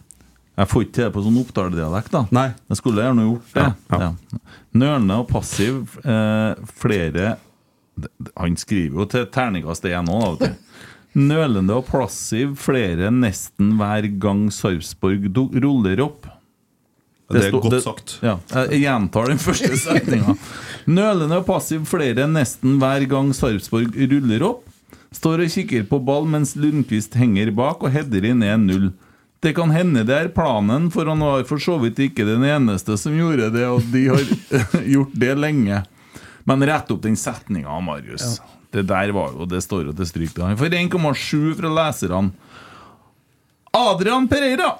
Jeg 0.60 0.68
får 0.68 0.82
ikke 0.84 0.94
til 0.98 1.06
det 1.06 1.12
på 1.14 1.22
sånn 1.24 1.38
Oppdal-dialekt, 1.40 2.10
da. 2.12 2.20
Nei. 2.36 2.48
Jeg 2.68 2.78
skulle 2.80 3.04
gjerne 3.06 3.24
gjort 3.24 3.54
det. 3.56 3.66
Ja, 3.94 4.00
ja. 4.04 4.40
Nølende 4.80 5.16
og 5.22 5.28
passiv 5.30 5.94
eh, 6.04 6.58
flere 6.78 7.30
Han 8.38 8.58
skriver 8.60 9.00
jo 9.02 9.06
til 9.10 9.24
terningkast 9.34 9.86
én 9.88 10.10
òg, 10.12 10.36
til. 10.44 10.52
Nølende 11.20 11.74
og 11.80 11.88
passiv 11.88 12.52
flere 12.60 13.08
nesten 13.10 13.72
hver 13.80 14.06
gang 14.22 14.44
Sarpsborg 14.54 15.26
ruller 15.64 16.04
opp. 16.04 16.28
Det 17.30 17.44
er 17.44 17.48
sto- 17.50 17.60
godt 17.64 17.82
sagt. 17.84 18.14
Ja, 18.26 18.36
jeg 18.70 18.84
gjentar 18.84 19.28
den 19.32 19.40
første 19.42 19.76
setninga. 19.84 20.36
Nølende 20.90 21.40
og 21.42 21.46
passiv 21.50 21.84
flere 21.90 22.28
nesten 22.30 22.78
hver 22.82 23.04
gang 23.10 23.32
Sarpsborg 23.36 23.96
ruller 24.12 24.46
opp. 24.52 24.64
Står 25.14 25.42
og 25.42 25.50
kikker 25.56 25.88
på 25.90 25.98
ball 26.06 26.28
mens 26.30 26.54
Lundqvist 26.58 27.16
henger 27.18 27.50
bak 27.58 27.82
og 27.82 27.90
header 27.96 28.28
inn 28.30 28.44
1-0. 28.46 28.90
Det 29.40 29.54
kan 29.56 29.70
hende 29.72 30.02
det 30.04 30.16
er 30.16 30.28
planen, 30.36 30.90
for 30.92 31.08
han 31.08 31.22
var 31.24 31.46
for 31.48 31.62
så 31.62 31.78
vidt 31.80 31.98
ikke 32.10 32.26
den 32.28 32.42
eneste 32.44 32.96
som 33.00 33.14
gjorde 33.16 33.46
det, 33.54 33.64
og 33.72 33.86
de 33.92 34.02
har 34.10 34.20
gjort 34.94 35.14
det 35.16 35.32
lenge. 35.40 35.78
Men 36.48 36.64
rett 36.68 36.90
opp 36.92 37.00
den 37.04 37.16
setninga, 37.16 37.72
Marius. 37.84 38.38
Det 38.70 38.84
der 38.86 39.10
var 39.16 39.32
jo 39.34 39.46
Det 39.50 39.62
står 39.64 39.88
jo 39.88 39.92
til 39.96 40.06
stryk. 40.06 40.34
da. 40.36 40.50
Han 40.50 40.58
får 40.60 40.76
1,7 40.76 41.54
fra 41.58 41.72
leserne. 41.72 42.34
Adrian 43.76 44.28
Pereira! 44.28 44.74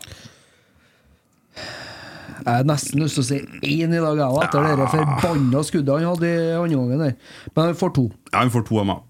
Jeg 2.41 2.49
har 2.57 2.65
nesten 2.65 3.03
lyst 3.03 3.19
til 3.19 3.23
å 3.23 3.27
si 3.29 3.39
én 3.69 3.93
i 3.93 4.01
dag, 4.01 4.17
jeg 4.17 4.25
òg, 4.33 4.39
etter 4.47 4.65
det 4.81 4.87
forbanna 4.95 5.61
skuddet 5.67 5.93
han 6.01 6.07
hadde 6.09 6.31
i 6.31 6.55
andre 6.57 6.79
gangen 6.79 7.03
der. 7.05 7.17
Men 7.53 7.67
han 7.69 7.77
får 7.77 7.93
to. 7.99 8.05
Ja, 8.33 8.39
han 8.41 8.53
får 8.55 8.65
to 8.71 8.79
av 8.81 8.87
meg. 8.89 9.03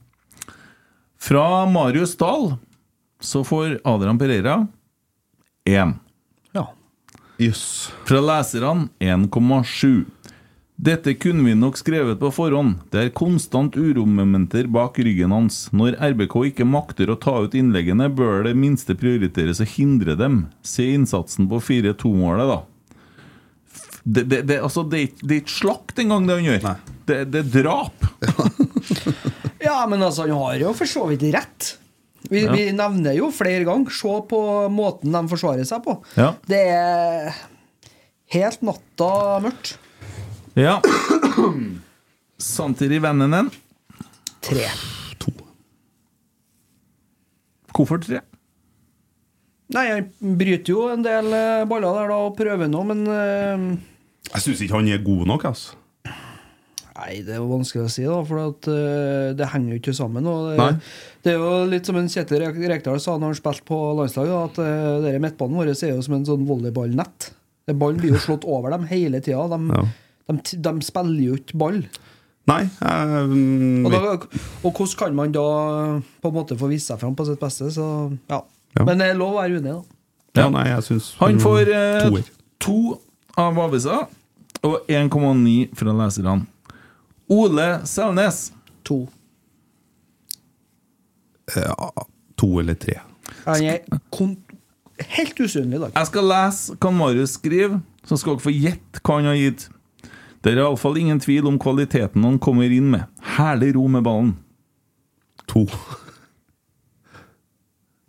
Fra 1.20 1.44
Marius 1.70 2.16
Dahl 2.18 2.52
så 3.22 3.42
får 3.46 3.78
Adrian 3.86 4.18
Pereira 4.18 4.56
1. 5.68 5.94
Ja. 6.56 6.66
Jøss. 7.40 7.90
Fra 8.08 8.20
leserne 8.24 8.88
1,7. 9.00 10.06
Dette 10.80 11.12
kunne 11.20 11.44
vi 11.44 11.52
nok 11.60 11.76
skrevet 11.76 12.16
på 12.22 12.30
forhånd. 12.32 12.78
Det 12.92 13.00
er 13.02 13.10
konstant 13.12 13.74
uromomenter 13.76 14.64
bak 14.72 14.96
ryggen 15.04 15.34
hans. 15.34 15.66
Når 15.76 15.98
RBK 16.14 16.36
ikke 16.54 16.64
makter 16.64 17.12
å 17.12 17.18
ta 17.20 17.34
ut 17.44 17.52
innleggene, 17.58 18.06
bør 18.08 18.46
det 18.48 18.54
minste 18.56 18.96
prioriteres 18.96 19.60
å 19.60 19.68
hindre 19.68 20.16
dem. 20.16 20.46
Se 20.64 20.86
innsatsen 20.94 21.50
på 21.52 21.60
4-2-målet, 21.60 22.48
da. 22.54 22.60
Det, 24.08 24.24
det, 24.32 24.38
det, 24.48 24.56
altså, 24.64 24.86
det, 24.88 24.96
er 24.96 25.06
ikke- 25.10 25.26
det 25.28 25.34
er 25.36 25.42
ikke 25.42 25.58
slakt 25.58 25.98
engang, 26.00 26.24
det 26.26 26.38
han 26.40 26.48
gjør. 26.48 26.70
Det, 27.10 27.18
det 27.34 27.42
er 27.44 27.50
drap. 27.60 28.08
ja, 29.68 29.82
men 29.86 30.00
altså, 30.02 30.24
han 30.24 30.32
har 30.40 30.56
jo 30.64 30.72
for 30.80 30.88
så 30.88 31.04
vidt 31.12 31.28
rett. 31.36 31.74
Vi, 32.30 32.44
Ja. 32.44 32.52
vi 32.54 32.68
nevner 32.72 33.16
jo 33.18 33.30
flere 33.34 33.64
ganger. 33.66 33.90
Se 33.90 34.12
på 34.30 34.40
måten 34.70 35.12
de 35.12 35.22
forsvarer 35.30 35.66
seg 35.66 35.82
på. 35.84 35.96
Ja. 36.16 36.32
Det 36.46 36.62
er 36.70 37.34
helt 38.36 38.62
natta 38.62 39.40
mørkt. 39.42 39.74
Ja. 40.58 40.78
Samtidig 42.40 43.02
vennen 43.02 43.34
din. 43.34 43.50
Tre. 44.40 44.70
Hvorfor 47.74 48.00
tre? 48.02 48.20
Nei, 49.70 49.84
han 49.88 50.08
bryter 50.36 50.72
jo 50.74 50.88
en 50.90 51.04
del 51.06 51.30
eh, 51.32 51.64
baller 51.70 51.94
der 52.00 52.10
da 52.10 52.16
og 52.26 52.34
prøver 52.36 52.68
nå, 52.68 52.80
men 52.88 53.04
uh... 53.06 53.68
Jeg 54.34 54.42
syns 54.44 54.62
ikke 54.66 54.80
han 54.80 54.90
er 54.90 55.04
god 55.04 55.22
nok, 55.30 55.46
altså. 55.52 55.78
Nei, 57.00 57.14
det 57.24 57.32
er 57.32 57.40
jo 57.40 57.46
vanskelig 57.48 57.86
å 57.86 57.90
si, 57.92 58.02
da, 58.04 58.18
for 58.28 58.42
at, 58.44 58.66
uh, 58.68 59.30
det 59.38 59.46
henger 59.54 59.72
jo 59.74 59.80
ikke 59.80 59.94
sammen. 59.96 60.26
Og 60.28 60.50
det, 60.52 60.66
det 61.24 61.32
er 61.32 61.38
jo 61.40 61.50
litt 61.70 61.88
som 61.88 61.96
en 61.96 62.10
Kjetil 62.12 62.42
Rek- 62.44 62.60
Rekdal 62.74 63.00
sa 63.00 63.14
når 63.16 63.32
han 63.32 63.38
spilte 63.40 63.64
på 63.70 63.78
landslaget, 63.96 64.60
at 64.60 64.60
uh, 64.60 65.18
midtbanen 65.24 65.56
vår 65.62 65.72
er 65.72 65.94
jo 65.94 66.04
som 66.04 66.18
en 66.18 66.26
sånn 66.28 66.44
volleyballnett. 66.48 67.30
Ballen 67.70 68.00
blir 68.02 68.12
jo 68.16 68.20
slått 68.20 68.44
over 68.50 68.74
dem 68.74 68.84
hele 68.90 69.20
tida. 69.24 69.46
De, 69.48 69.60
Ja. 69.78 69.84
de, 70.34 70.60
de 70.68 70.72
spiller 70.84 71.22
jo 71.30 71.38
ikke 71.40 71.56
ball. 71.62 71.80
Nei. 72.50 72.64
Mm, 72.82 73.84
Og, 73.86 73.92
da, 73.94 74.14
og 74.66 74.72
hvordan 74.74 74.96
kan 74.98 75.14
man 75.14 75.32
da 75.34 75.42
på 76.20 76.30
en 76.32 76.34
måte 76.34 76.56
få 76.58 76.68
vist 76.72 76.88
seg 76.90 76.98
fram 77.02 77.14
på 77.14 77.26
sitt 77.28 77.38
beste? 77.40 77.68
Så, 77.72 77.86
ja. 78.32 78.40
Ja. 78.76 78.84
Men 78.86 78.98
det 79.02 79.10
er 79.12 79.18
lov 79.18 79.34
å 79.34 79.40
være 79.40 79.58
uenig, 79.58 79.72
da. 79.74 79.82
ja, 80.40 80.48
nei, 80.54 80.64
jeg 80.70 80.84
syns 80.86 81.08
Han 81.18 81.40
får 81.42 81.70
uh, 81.74 82.20
to 82.62 82.76
av 83.40 83.56
avisa 83.58 84.04
og 84.66 84.86
1,9 84.92 85.70
fra 85.78 85.94
leserne. 85.96 86.34
Ole 87.30 87.80
Selnes. 87.86 88.52
To. 88.88 89.04
Ja, 91.54 91.90
to 92.38 92.48
eller 92.60 92.74
tre. 92.78 92.98
Han 93.44 93.62
er 93.66 93.78
kon 94.14 94.36
helt 95.10 95.38
usynlig 95.40 95.76
i 95.78 95.82
dag. 95.84 95.92
Jeg 95.96 96.06
skal 96.10 96.26
lese 96.30 96.76
hva 96.80 96.90
Marius 96.94 97.30
skriver, 97.38 97.78
så 98.06 98.16
skal 98.20 98.36
dere 98.36 98.44
få 98.46 98.52
gjette 98.54 99.00
hva 99.06 99.14
han 99.20 99.28
har 99.30 99.38
gitt. 99.38 99.68
Det 100.40 100.54
er 100.54 100.62
iallfall 100.62 100.96
ingen 101.00 101.20
tvil 101.20 101.46
om 101.50 101.58
kvaliteten 101.60 102.24
han 102.24 102.38
kommer 102.42 102.70
inn 102.72 102.90
med. 102.94 103.02
Herlig 103.36 103.74
ro 103.76 103.84
med 103.92 104.02
ballen. 104.06 104.32
To. 105.52 105.66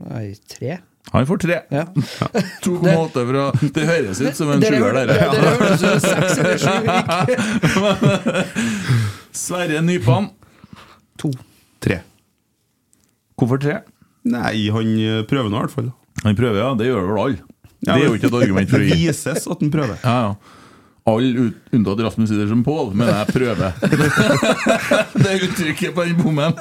Nei, 0.06 0.32
tre. 0.50 0.78
Han 1.12 1.26
får 1.28 1.38
tre. 1.44 1.58
Ja. 1.74 1.86
2,8 2.64 3.24
fra 3.32 3.52
Det 3.76 3.84
høres 3.90 4.22
ut 4.22 4.36
som 4.38 4.52
en 4.54 4.62
sjuer, 4.64 4.94
dere 4.96 5.06
dere. 5.10 5.30
høres 5.42 5.82
ut 5.82 5.82
som 5.82 6.00
seks 6.06 6.38
eller 6.40 6.58
sju. 6.62 6.72
Sverre 9.36 9.82
Nypan. 9.86 10.30
To. 11.22 11.32
Tre. 11.82 12.02
Hvorfor 13.40 13.62
tre? 13.62 13.80
Nei, 14.30 14.70
han 14.70 14.90
eh, 15.02 15.22
prøver 15.30 15.50
nå 15.50 15.58
i 15.58 15.66
hvert 15.66 15.74
fall. 15.76 15.92
Han 16.26 16.36
prøver, 16.38 16.60
ja. 16.62 16.72
Det 16.78 16.90
gjør 16.92 17.08
vel 17.10 17.22
alle. 17.26 17.44
Ja, 17.82 17.96
det 17.96 18.02
er 18.04 18.10
jo 18.12 18.18
ikke 18.20 18.30
et 18.30 18.36
argument 18.44 18.70
for 18.70 18.78
å 18.84 18.86
gi. 18.88 18.90
Det 18.92 19.00
vises 19.08 19.48
at 19.50 19.62
han 19.64 19.72
prøver. 19.74 20.02
Ja, 20.06 20.18
ja. 20.28 20.58
Alle 21.10 21.32
ut- 21.48 21.72
unntatt 21.74 21.98
Rasmus 22.06 22.30
Idersen 22.30 22.60
Pål, 22.62 22.92
men 22.94 23.10
jeg 23.10 23.34
prøver. 23.34 23.72
det 25.24 25.32
er 25.32 25.46
uttrykket 25.48 25.96
på 25.98 26.04
den 26.06 26.20
bommen. 26.20 26.54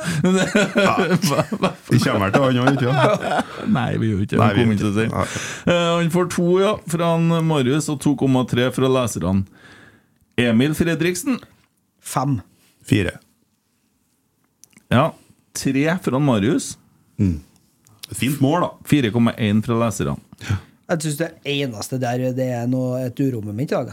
Vi 1.91 1.99
kommer 2.01 2.33
til 2.33 2.47
han 2.47 2.61
òg, 2.63 2.71
ikke 2.73 2.95
sant? 2.97 3.69
Nei, 3.77 3.91
vi 4.01 4.09
gjør 4.15 4.23
ikke 4.25 4.39
det. 4.39 4.41
Han 4.41 4.57
kom 4.57 4.73
ikke 4.79 4.93
si. 4.97 5.05
Eh, 5.69 5.91
Han 6.01 6.09
får 6.17 6.31
to 6.33 6.47
ja, 6.63 6.73
fra 6.89 7.11
han 7.19 7.29
Marius 7.51 7.91
og 7.93 8.01
2,3 8.01 8.71
fra 8.79 8.91
leserne. 8.97 9.45
Emil 10.41 10.73
Fredriksen. 10.79 11.37
Fem. 12.01 12.39
Fire. 12.91 13.15
Ja, 14.91 15.13
tre 15.55 15.87
fra 16.03 16.19
Marius. 16.19 16.75
Marius. 17.21 17.47
Fint 18.11 18.41
mål, 18.41 18.65
da. 18.65 18.71
4,1 18.91 19.63
fra 19.63 19.79
leserne. 19.85 20.17
Jeg 20.91 21.03
syns 21.05 21.19
det 21.21 21.29
eneste 21.47 21.99
der 22.03 22.31
det 22.35 22.49
er 22.51 22.71
noe, 22.71 23.05
et 23.07 23.21
uromoment 23.23 23.71
i 23.71 23.75
dag. 23.77 23.93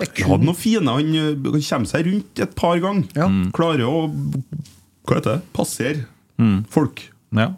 Det 0.00 0.08
Han 0.22 0.30
hadde 0.32 0.48
noe 0.48 0.56
fine. 0.56 0.88
Han 0.88 1.10
eh, 1.12 1.34
kommer 1.44 1.88
seg 1.90 2.06
rundt 2.08 2.40
et 2.40 2.54
par 2.56 2.78
ganger. 2.80 3.04
Ja. 3.18 3.26
Klarer 3.56 3.84
å 3.84 4.06
Hva 4.08 5.18
heter 5.18 5.34
det? 5.34 5.42
Passere 5.56 6.06
folk. 6.72 7.02
Ja. 7.36 7.50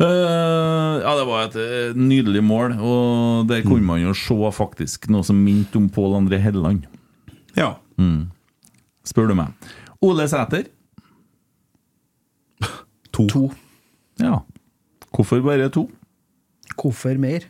Uh, 0.00 0.96
ja, 1.04 1.10
det 1.18 1.24
var 1.28 1.42
et 1.44 1.56
eh, 1.60 1.90
nydelig 1.92 2.40
mål, 2.40 2.78
og 2.80 3.50
der 3.50 3.60
kunne 3.66 3.84
man 3.84 4.00
jo 4.00 4.14
se 4.16 4.38
faktisk 4.56 5.10
noe 5.12 5.26
som 5.26 5.36
minte 5.44 5.76
om 5.76 5.90
Pål 5.92 6.16
André 6.22 6.38
Helleland, 6.40 6.86
Ja. 7.58 7.74
Spør 9.06 9.30
du 9.30 9.36
meg. 9.38 9.70
Ole 10.04 10.26
Sæter. 10.30 10.68
To. 13.10 13.26
To. 13.26 13.42
Ja. 14.22 14.40
Hvorfor 15.10 15.42
bare 15.44 15.68
to? 15.72 15.88
Hvorfor 16.78 17.18
mer? 17.18 17.48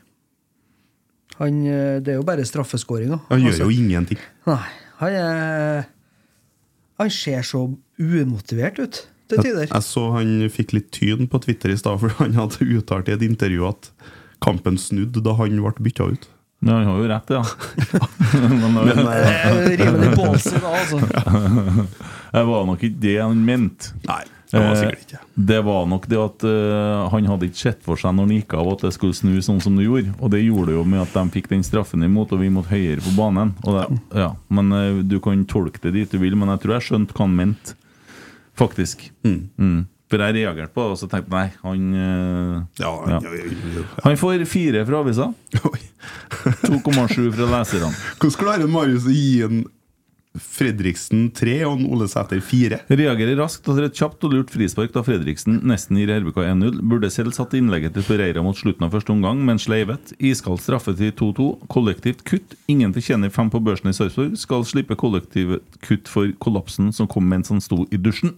Han, 1.40 1.62
eh, 1.66 2.00
det 2.04 2.14
er 2.14 2.18
jo 2.20 2.26
bare 2.26 2.44
straffeskåringa. 2.44 3.20
Han 3.30 3.44
gjør 3.44 3.64
jo 3.64 3.70
ingenting. 3.72 4.20
Nei, 4.48 4.62
han 5.00 5.16
er 5.16 5.88
Han 7.00 7.08
ser 7.08 7.40
så 7.48 7.62
umotivert 7.96 8.78
ut 8.78 8.96
til 9.30 9.38
tider. 9.40 9.70
Jeg 9.70 9.84
så 9.86 10.02
han 10.12 10.50
fikk 10.52 10.74
litt 10.76 10.90
tyn 10.92 11.30
på 11.32 11.40
Twitter 11.40 11.72
i 11.72 11.78
stad, 11.80 11.96
for 12.02 12.12
han 12.18 12.34
hadde 12.36 12.66
uttalt 12.76 13.08
i 13.08 13.14
et 13.14 13.22
intervju 13.24 13.64
at 13.70 13.88
kampen 14.44 14.76
snudde 14.76 15.22
da 15.24 15.32
han 15.38 15.56
ble 15.56 15.72
bytta 15.80 16.10
ut. 16.12 16.28
Ja, 16.60 16.74
han 16.76 16.86
har 16.90 16.98
jo 17.00 17.06
rett, 17.08 17.30
ja. 17.32 17.44
Men, 18.50 18.74
Men, 18.74 18.84
Det 18.84 19.14
er 19.24 19.70
Rimelig 19.80 20.10
ballsy 20.18 20.58
da, 20.60 20.74
altså. 20.76 20.98
det 22.34 22.42
var 22.50 22.66
nok 22.68 22.84
ikke 22.84 23.00
det 23.00 23.14
han 23.22 23.40
mente. 23.46 23.94
Nei, 24.04 24.20
det 24.50 24.60
var 24.60 24.76
sikkert 24.76 25.04
ikke. 25.06 25.20
Eh, 25.22 25.28
Det 25.50 25.60
var 25.64 25.86
nok 25.88 26.08
det 26.10 26.18
at 26.20 26.44
uh, 26.44 27.06
han 27.14 27.28
hadde 27.30 27.48
ikke 27.48 27.62
sett 27.62 27.80
for 27.86 28.00
seg 28.00 28.12
når 28.16 28.28
han 28.28 28.34
gikk 28.36 28.56
av 28.60 28.68
at 28.74 28.84
det 28.84 28.92
skulle 28.96 29.16
snu 29.16 29.38
sånn 29.46 29.62
som 29.64 29.78
det 29.78 29.86
gjorde. 29.86 30.12
Og 30.20 30.34
det 30.34 30.42
gjorde 30.42 30.72
det 30.72 30.76
jo 30.76 30.84
med 30.92 31.04
at 31.06 31.16
de 31.16 31.24
fikk 31.38 31.48
den 31.54 31.64
straffen 31.64 32.04
imot, 32.04 32.34
og 32.36 32.42
vi 32.42 32.50
måtte 32.52 32.74
høyere 32.74 33.04
på 33.06 33.14
banen. 33.16 33.54
Og 33.64 33.78
det, 33.78 33.86
ja. 34.20 34.32
Men 34.52 34.74
uh, 34.76 35.00
Du 35.06 35.16
kan 35.24 35.46
tolke 35.48 35.80
det 35.86 35.94
dit 35.96 36.12
du 36.12 36.20
vil, 36.20 36.36
men 36.36 36.52
jeg 36.56 36.64
tror 36.66 36.76
jeg 36.76 36.90
skjønte 36.90 37.16
hva 37.16 37.24
han 37.24 37.38
mente. 37.40 37.78
Faktisk. 38.60 39.06
Mm. 39.24 39.86
For 40.10 40.18
jeg 40.18 40.40
reagerte 40.40 40.74
på 40.74 40.82
det, 40.84 40.94
og 40.96 40.98
så 40.98 41.06
tenkte 41.10 41.30
nei, 41.30 41.48
han 41.62 41.90
eh, 41.94 42.54
Ja, 42.82 42.94
ja. 43.14 43.20
Han 44.02 44.18
får 44.18 44.42
fire 44.50 44.82
fra 44.88 45.04
avisa. 45.04 45.28
2,7 45.54 47.28
fra 47.36 47.50
leserne. 47.54 47.92
Hvordan 48.18 48.40
klarer 48.40 48.72
Marius 48.72 49.06
å 49.06 49.14
gi 49.14 49.36
en 49.46 49.62
Fredriksen 50.40 51.24
3 51.34 51.56
og 51.66 51.80
Ole 51.90 52.06
Sæter 52.10 52.38
4? 52.42 52.80
Reagerer 52.90 53.38
raskt 53.40 53.66
etter 53.66 53.88
et 53.88 53.96
kjapt 53.98 54.26
og 54.26 54.34
lurt 54.34 54.52
frispark 54.54 54.92
da 54.94 55.02
Fredriksen 55.06 55.58
nesten 55.66 55.98
gir 55.98 56.12
RBK 56.20 56.38
1-0. 56.44 56.82
Burde 56.90 57.10
selv 57.10 57.34
satt 57.34 57.54
innlegget 57.58 57.96
til 57.96 58.06
Pereira 58.06 58.42
mot 58.46 58.58
slutten 58.58 58.86
av 58.86 58.94
første 58.94 59.14
omgang, 59.14 59.42
men 59.46 59.62
sleivet. 59.62 60.14
Iskald 60.18 60.62
straffe 60.62 60.94
til 60.98 61.14
2-2. 61.18 61.48
Kollektivt 61.70 62.22
kutt. 62.30 62.54
Ingen 62.70 62.94
fortjener 62.94 63.34
fem 63.34 63.50
på 63.50 63.62
børsen 63.62 63.90
i 63.90 63.96
Sarpsborg. 63.96 64.38
Skal 64.38 64.66
slippe 64.66 64.98
kollektivt 64.98 65.82
kutt 65.86 66.10
for 66.10 66.30
kollapsen 66.42 66.94
som 66.94 67.10
kom 67.10 67.26
mens 67.30 67.50
han 67.50 67.62
sto 67.62 67.84
i 67.90 67.98
dusjen. 67.98 68.36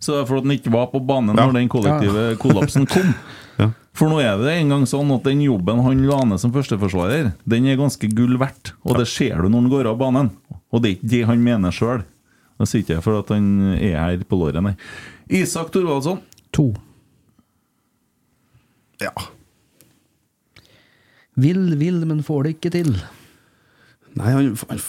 Så 0.00 0.12
det 0.12 0.20
er 0.22 0.28
fordi 0.28 0.44
han 0.48 0.56
ikke 0.58 0.72
var 0.74 0.86
på 0.92 1.00
banen 1.08 1.36
Ja. 1.36 1.46
når 1.46 1.54
den 1.56 1.68
kollektive 1.72 2.24
kollapsen 2.42 2.86
kom. 2.90 3.14
Ja. 3.56 3.70
For 3.96 4.10
nå 4.12 4.18
er 4.20 4.36
det 4.36 4.50
en 4.60 4.68
gang 4.68 4.82
sånn 4.84 5.08
at 5.14 5.22
den 5.24 5.38
jobben 5.40 5.78
han 5.80 6.02
la 6.04 6.18
ned 6.28 6.36
som 6.42 6.50
førsteforsvarer, 6.52 7.30
den 7.48 7.64
er 7.72 7.78
ganske 7.80 8.04
gull 8.12 8.34
verdt. 8.36 8.74
Og 8.84 8.98
det 9.00 9.06
ser 9.08 9.40
du 9.40 9.48
når 9.48 9.62
han 9.62 9.70
går 9.72 9.88
av 9.88 9.96
banen. 10.02 10.28
Og 10.68 10.82
det 10.84 10.90
er 10.90 10.96
ikke 10.98 11.08
det 11.14 11.22
han 11.30 11.40
mener 11.46 11.72
sjøl. 11.72 12.02
Det 12.60 12.68
sier 12.68 12.82
ikke 12.84 12.98
jeg 12.98 13.04
for 13.06 13.22
at 13.22 13.32
han 13.32 13.46
er 13.78 13.96
her 13.96 14.20
på 14.28 14.36
låret, 14.36 14.60
nei. 14.60 14.74
Isak 15.40 15.72
Thorvaldsson. 15.72 16.20
To. 16.52 16.66
Ja. 19.00 19.14
Vil, 21.40 21.64
vil, 21.80 22.04
men 22.08 22.20
får 22.24 22.44
det 22.44 22.54
ikke 22.58 22.74
til. 22.76 22.92
Nei, 24.20 24.30
han, 24.36 24.52
han 24.68 24.84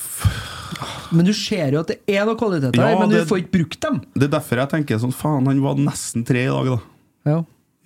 Men 1.12 1.26
du 1.26 1.34
ser 1.34 1.72
jo 1.74 1.80
at 1.84 1.88
det 1.94 2.00
er 2.08 2.26
noen 2.26 2.38
kvaliteter 2.40 2.76
Ja, 2.80 2.88
her, 2.92 3.00
men 3.00 3.10
det- 3.10 3.24
du 3.24 3.30
får 3.30 3.42
ikke 3.44 3.52
brukt 3.58 3.80
dem. 3.82 4.02
Det 4.16 4.24
er 4.24 4.34
derfor 4.40 4.58
jeg 4.58 4.70
tenker 4.70 5.00
sånn 5.00 5.14
Faen, 5.14 5.46
han 5.48 5.62
var 5.62 5.76
nesten 5.76 6.26
tre 6.26 6.44
i 6.44 6.52
dag, 6.52 6.66
da. 6.66 6.80
Ja. 7.32 7.38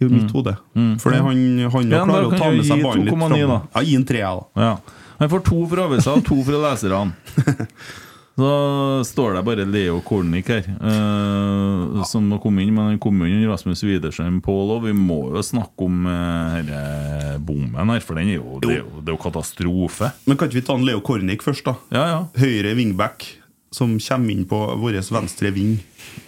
I 0.01 0.05
mitt 0.09 0.31
hode. 0.33 0.55
For 0.99 1.11
det, 1.13 1.19
han, 1.21 1.69
han 1.69 1.91
Ja, 1.91 2.05
klarer 2.05 2.31
å 2.31 2.37
ta 2.37 2.49
med 2.49 2.65
seg 2.65 2.81
ballen 2.81 3.05
litt 3.05 3.13
fram. 3.13 3.35
Ja, 3.75 3.81
gi 3.85 3.95
en 3.95 4.05
tre, 4.05 4.17
jeg, 4.17 4.39
da. 4.55 4.61
Ja. 4.61 4.77
Han 5.19 5.29
får 5.29 5.43
to 5.45 5.67
fra 5.69 5.83
avisa 5.85 6.15
og 6.17 6.23
to 6.25 6.41
fra 6.43 6.57
leserne. 6.57 7.13
Så 8.41 9.03
står 9.05 9.35
det 9.35 9.41
bare 9.45 9.65
Leo 9.69 9.99
Kornik 10.01 10.47
her, 10.49 10.65
eh, 10.65 12.03
som 12.09 12.31
har 12.33 12.39
kommet 12.41 12.65
inn. 12.65 12.73
Men 12.73 12.87
han 12.89 13.01
kom 13.01 13.19
jo 13.21 13.27
inn 13.29 13.43
Rasmus 13.45 13.83
Widersen 13.85 14.39
Pål, 14.41 14.71
òg. 14.77 14.87
vi 14.87 14.93
må 14.97 15.19
jo 15.35 15.43
snakke 15.45 15.85
om 15.85 16.07
uh, 16.09 16.55
denne 16.57 17.35
bommen 17.45 17.93
her, 17.93 18.01
for 18.01 18.17
den 18.17 18.31
er 18.31 18.39
jo, 18.39 18.57
det, 18.63 18.71
er 18.71 18.81
jo, 18.81 19.03
det 19.03 19.13
er 19.13 19.13
jo 19.13 19.21
katastrofe. 19.21 20.09
Men 20.25 20.39
kan 20.39 20.49
ikke 20.49 20.57
vi 20.57 20.65
ta 20.71 20.77
en 20.79 20.87
Leo 20.87 21.03
Kornik 21.05 21.45
først, 21.45 21.67
da? 21.69 21.75
Ja, 21.93 22.07
ja. 22.09 22.23
Høyre 22.41 22.73
wingback 22.79 23.27
som 23.71 23.93
kommer 24.01 24.33
inn 24.33 24.47
på 24.49 24.63
vår 24.81 24.97
venstre 25.13 25.53
ving. 25.53 25.77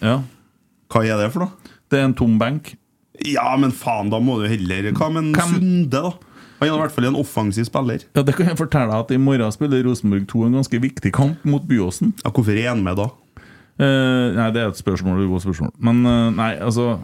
ja. 0.03 0.19
Hva 0.93 1.01
er 1.09 1.17
det 1.17 1.31
for 1.33 1.47
noe? 1.47 1.73
Det 1.89 1.97
er 1.97 2.05
en 2.05 2.13
tom 2.13 2.37
benk. 2.37 2.75
Ja, 3.25 3.47
men 3.57 3.73
faen, 3.73 4.13
da 4.13 4.19
må 4.21 4.39
du 4.41 4.45
heller 4.49 4.91
Hva 4.93 5.09
med 5.13 5.31
en 5.31 5.49
Sunde, 5.49 5.89
da? 6.05 6.13
Han 6.63 6.77
er 6.77 6.79
i 6.79 6.83
hvert 6.85 6.95
fall 6.95 7.09
en 7.09 7.19
offensiv 7.19 7.67
spiller. 7.67 8.05
Ja, 8.15 8.23
Det 8.23 8.35
kan 8.37 8.47
jeg 8.51 8.59
fortelle 8.59 8.91
deg 8.91 9.03
at 9.03 9.11
I 9.11 9.19
morgen 9.21 9.55
spiller 9.55 9.83
Rosenborg 9.83 10.27
2 10.31 10.45
en 10.47 10.59
ganske 10.59 10.79
viktig 10.83 11.11
kamp 11.15 11.43
mot 11.47 11.65
Byåsen. 11.67 12.13
Ja, 12.23 12.31
hvorfor 12.31 12.55
er 12.55 12.69
han 12.71 12.83
med 12.85 12.97
da? 13.01 13.09
Uh, 13.73 14.29
nei, 14.37 14.51
det 14.53 14.61
er 14.61 14.69
et 14.69 14.79
spørsmål, 14.79 15.25
et 15.25 15.43
spørsmål. 15.43 15.73
Men 15.81 16.05
uh, 16.05 16.29
nei, 16.35 16.53
altså 16.61 17.01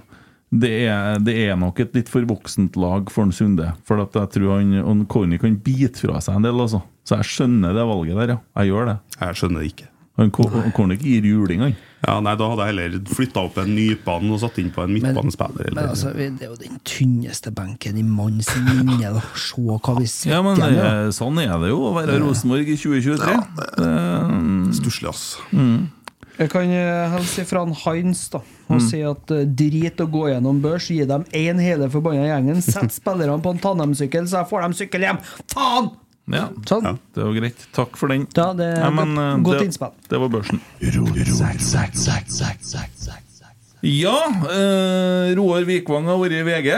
det 0.49 0.71
er, 0.89 1.19
det 1.21 1.35
er 1.45 1.57
nok 1.61 1.79
et 1.83 1.93
litt 1.93 2.09
for 2.09 2.25
voksent 2.25 2.77
lag 2.79 3.09
for 3.13 3.27
en 3.27 3.33
Sunde. 3.35 3.69
For 3.85 4.01
at 4.01 4.15
jeg 4.17 4.33
tror 4.37 4.57
han 4.57 4.73
han 4.81 5.05
Corny 5.09 5.37
kan 5.41 5.59
bite 5.61 6.01
fra 6.01 6.21
seg 6.23 6.39
en 6.39 6.47
del, 6.47 6.57
altså. 6.63 6.81
Så 7.05 7.19
jeg 7.19 7.29
skjønner 7.29 7.75
det 7.77 7.85
valget 7.89 8.17
der, 8.17 8.35
ja. 8.35 8.39
Jeg 8.61 8.71
gjør 8.71 8.89
det. 8.89 8.97
Jeg 9.19 9.37
skjønner 9.41 9.61
det 9.61 9.73
ikke. 9.73 9.89
Han 10.19 10.31
kunne 10.75 10.95
ikke 10.97 11.05
gir 11.07 11.27
juling, 11.29 11.61
han. 11.63 11.75
Ja, 12.07 12.13
nei, 12.23 12.33
Da 12.39 12.47
hadde 12.47 12.65
jeg 12.67 12.75
heller 12.75 12.99
flytta 13.11 13.41
opp 13.43 13.57
en 13.59 13.73
nypan 13.75 14.29
og 14.31 14.39
satt 14.39 14.57
inn 14.61 14.69
på 14.71 14.83
en 14.85 14.93
midtbanespiller. 14.95 15.71
Men 15.73 15.79
men 15.81 15.89
altså, 15.91 16.13
det 16.15 16.27
er 16.45 16.51
jo 16.53 16.55
den 16.61 16.77
tynneste 16.87 17.51
benken 17.55 17.97
i 17.99 18.03
manns 18.07 18.47
minne. 18.63 19.21
Se 19.35 19.59
hva 19.59 19.95
vi 19.99 20.05
sitter 20.07 20.35
Ja, 20.37 20.41
men 20.45 20.55
det, 20.59 20.69
med. 20.71 20.79
er- 20.79 21.11
sånn 21.15 21.41
er 21.43 21.57
det 21.59 21.69
jo 21.73 21.81
å 21.89 21.93
være 21.97 22.19
Rosenborg 22.23 22.67
i 22.71 22.77
2023. 22.79 23.35
Det- 23.75 24.75
Stusslig, 24.79 25.09
ass. 25.09 25.37
Jeg 26.39 26.49
kan 26.53 26.71
eh, 26.71 27.09
hilse 27.17 27.43
fra 27.49 27.63
en 27.67 27.73
Heinz 27.75 28.29
da 28.31 28.39
og 28.69 28.79
si 28.85 29.01
at 29.03 29.31
eh, 29.35 29.43
drit 29.43 29.99
å 29.99 30.05
gå 30.07 30.27
gjennom 30.29 30.61
børs, 30.63 30.87
gi 30.93 31.03
dem 31.09 31.25
én 31.35 31.59
hele 31.59 31.89
forbanna 31.91 32.27
gjengen. 32.29 32.61
Sett 32.63 32.93
spillerne 32.95 33.41
på 33.43 33.51
en 33.51 33.59
tandemsykkel, 33.59 34.27
så 34.29 34.39
jeg 34.43 34.49
får 34.51 34.61
dem 34.61 34.73
sykkel 34.77 35.01
hjem. 35.07 35.19
Faen! 35.51 35.89
Ja, 36.29 36.45
Sånn. 36.69 36.85
Ja. 36.85 36.93
det 37.15 37.25
var 37.25 37.33
greit. 37.39 37.67
Takk 37.73 37.97
for 37.97 38.11
den. 38.11 38.27
Ja, 38.37 38.51
det 38.53 38.67
er 38.75 38.83
Ja, 38.85 38.89
men, 38.93 39.15
godt, 39.15 39.25
eh, 39.25 39.43
godt 39.47 39.59
det, 39.59 39.65
innspill. 39.69 39.93
Det 40.09 40.19
var 40.21 40.29
børsen. 40.29 40.61
Ja, 43.81 44.17
eh, 44.51 45.35
Roar 45.39 45.63
Vikvang 45.67 46.05
har 46.11 46.17
vært 46.19 46.35
i 46.37 46.43
VG. 46.43 46.73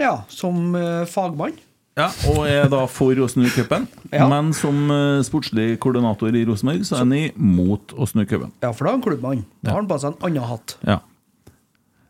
Ja, 0.00 0.16
som 0.28 0.74
eh, 0.74 1.04
fagmann. 1.06 1.54
Ja, 1.92 2.06
Og 2.32 2.46
er 2.48 2.70
da 2.72 2.86
for 2.88 3.12
å 3.20 3.26
snu 3.28 3.44
cupen. 3.52 3.84
Ja. 4.10 4.24
Men 4.30 4.52
som 4.56 4.88
eh, 4.90 5.20
sportslig 5.26 5.76
koordinator 5.82 6.32
i 6.32 6.44
Rosenborg, 6.48 6.86
så 6.88 6.96
er 6.96 7.02
han 7.04 7.12
imot 7.18 7.92
å 7.92 8.08
snu 8.08 8.24
cupen. 8.24 8.52
Ja, 8.64 8.72
for 8.72 8.88
da 8.88 8.92
er 8.94 8.96
han 8.96 9.04
klubbmann. 9.04 9.42
Da 9.60 9.74
har 9.74 9.82
han 9.82 9.90
på 9.90 9.98
seg 10.00 10.14
en 10.14 10.30
annen 10.30 10.48
hatt. 10.48 10.76
Ja. 10.88 11.00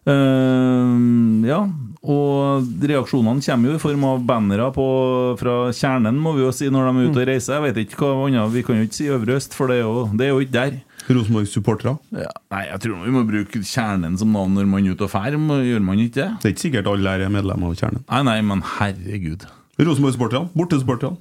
Uh, 0.02 1.46
ja, 1.46 1.60
og 2.02 2.66
reaksjonene 2.82 3.44
kommer 3.46 3.70
jo 3.70 3.78
i 3.78 3.82
form 3.82 4.04
av 4.08 4.22
bannere 4.26 4.64
fra 4.74 5.56
kjernen, 5.70 6.16
må 6.18 6.32
vi 6.34 6.42
jo 6.42 6.50
si, 6.54 6.66
når 6.72 6.88
de 6.88 6.92
er 7.04 7.10
ute 7.10 7.20
og 7.22 7.28
reiser. 7.28 7.54
Jeg 7.54 7.62
vet 7.68 7.78
ikke 7.84 8.08
hva 8.08 8.26
annet, 8.26 8.50
Vi 8.50 8.62
kan 8.66 8.80
jo 8.80 8.86
ikke 8.88 8.98
si 8.98 9.06
Øvre 9.06 9.36
Øst, 9.38 9.54
for 9.54 9.70
det 9.70 9.76
er 9.78 9.84
jo, 9.86 10.08
det 10.10 10.26
er 10.26 10.32
jo 10.32 10.40
ikke 10.42 10.56
der. 10.56 10.80
Rosenborg-supportere. 11.06 11.96
Ja, 12.14 12.30
nei, 12.54 12.64
jeg 12.68 12.82
tror 12.82 13.04
vi 13.06 13.14
må 13.14 13.22
bruke 13.26 13.62
kjernen 13.66 14.18
som 14.18 14.34
navn 14.34 14.54
når 14.58 14.66
man 14.70 14.86
er 14.86 14.96
ute 14.96 15.06
og 15.06 15.14
drar. 15.14 15.38
Gjør 15.66 15.82
man 15.86 16.02
ikke 16.02 16.18
det? 16.18 16.28
Det 16.42 16.48
er 16.48 16.54
ikke 16.56 16.64
sikkert 16.66 16.90
alle 16.90 17.14
er 17.14 17.32
medlemmer 17.32 17.70
av 17.70 17.78
Kjernen. 17.78 18.04
Nei, 18.10 18.22
nei, 18.26 18.36
men 18.50 18.62
herregud. 18.76 19.46
Rosenborg-supporterne. 19.78 20.50
Bortesupporterne. 20.58 21.18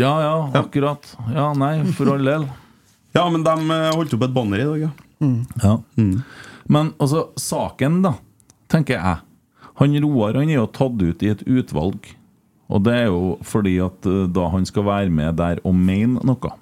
Ja, 0.00 0.12
ja, 0.24 0.34
akkurat. 0.60 1.08
Ja, 1.32 1.50
nei, 1.56 1.74
for 1.96 2.12
all 2.14 2.24
del. 2.24 2.48
Ja, 3.16 3.22
men 3.32 3.40
de 3.42 3.50
eh, 3.72 3.86
holdt 3.96 4.12
opp 4.14 4.26
et 4.26 4.34
banner 4.36 4.60
i 4.60 4.66
dag, 4.68 4.82
ja. 4.84 4.88
Ja. 5.64 5.72
Men 6.68 6.90
altså, 7.00 7.30
saken, 7.40 8.02
da, 8.04 8.12
tenker 8.70 8.98
jeg 8.98 9.00
Han 9.78 9.94
Roar 10.02 10.34
han 10.38 10.50
er 10.50 10.58
jo 10.58 10.70
tatt 10.74 11.02
ut 11.02 11.22
i 11.22 11.30
et 11.32 11.44
utvalg. 11.46 12.08
Og 12.68 12.84
det 12.84 12.94
er 13.04 13.06
jo 13.08 13.38
fordi 13.46 13.78
at 13.80 14.08
eh, 14.08 14.26
da 14.34 14.50
han 14.52 14.66
skal 14.68 14.86
være 14.88 15.12
med 15.14 15.38
der 15.40 15.62
og 15.64 15.76
mene 15.76 16.20
noe 16.26 16.52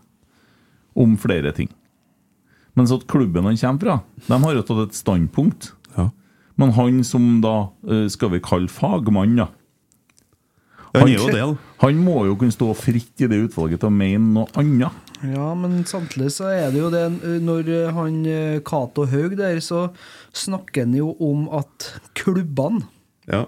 om 0.96 1.16
flere 1.20 1.52
ting. 1.56 1.70
Mens 2.76 2.92
at 2.92 3.08
klubben 3.10 3.48
han 3.48 3.58
kommer 3.58 3.82
fra, 3.82 3.96
de 4.28 4.40
har 4.44 4.56
jo 4.58 4.64
tatt 4.68 4.84
et 4.84 4.98
standpunkt. 4.98 5.72
Ja. 5.96 6.10
Men 6.60 6.74
han 6.76 7.02
som 7.04 7.40
da 7.44 7.56
eh, 7.88 8.06
skal 8.12 8.36
vi 8.36 8.44
kalle 8.44 8.70
fagmann, 8.70 9.38
da. 9.40 9.50
Han, 10.96 11.10
han 11.10 11.34
er. 11.36 11.56
Han 11.82 11.98
må 12.00 12.22
jo 12.24 12.38
kunne 12.40 12.54
stå 12.54 12.70
fritt 12.78 13.20
i 13.20 13.28
det 13.28 13.42
utvalget 13.48 13.82
til 13.82 13.90
å 13.90 13.96
mene 13.96 14.30
noe 14.38 14.48
annet. 14.56 15.02
Ja, 15.26 15.50
men 15.58 15.82
samtidig 15.88 16.30
så 16.36 16.48
er 16.52 16.70
det 16.72 16.80
jo 16.80 16.90
det 16.92 17.02
eh, 17.24 17.38
Når 17.40 17.70
han 17.96 18.16
Cato 18.68 19.06
Haug 19.10 19.34
der, 19.40 19.58
så 19.64 19.88
snakker 20.36 20.86
han 20.86 20.94
jo 20.96 21.10
om 21.24 21.48
at 21.56 21.90
klubbene 22.16 22.84
Ja. 23.30 23.46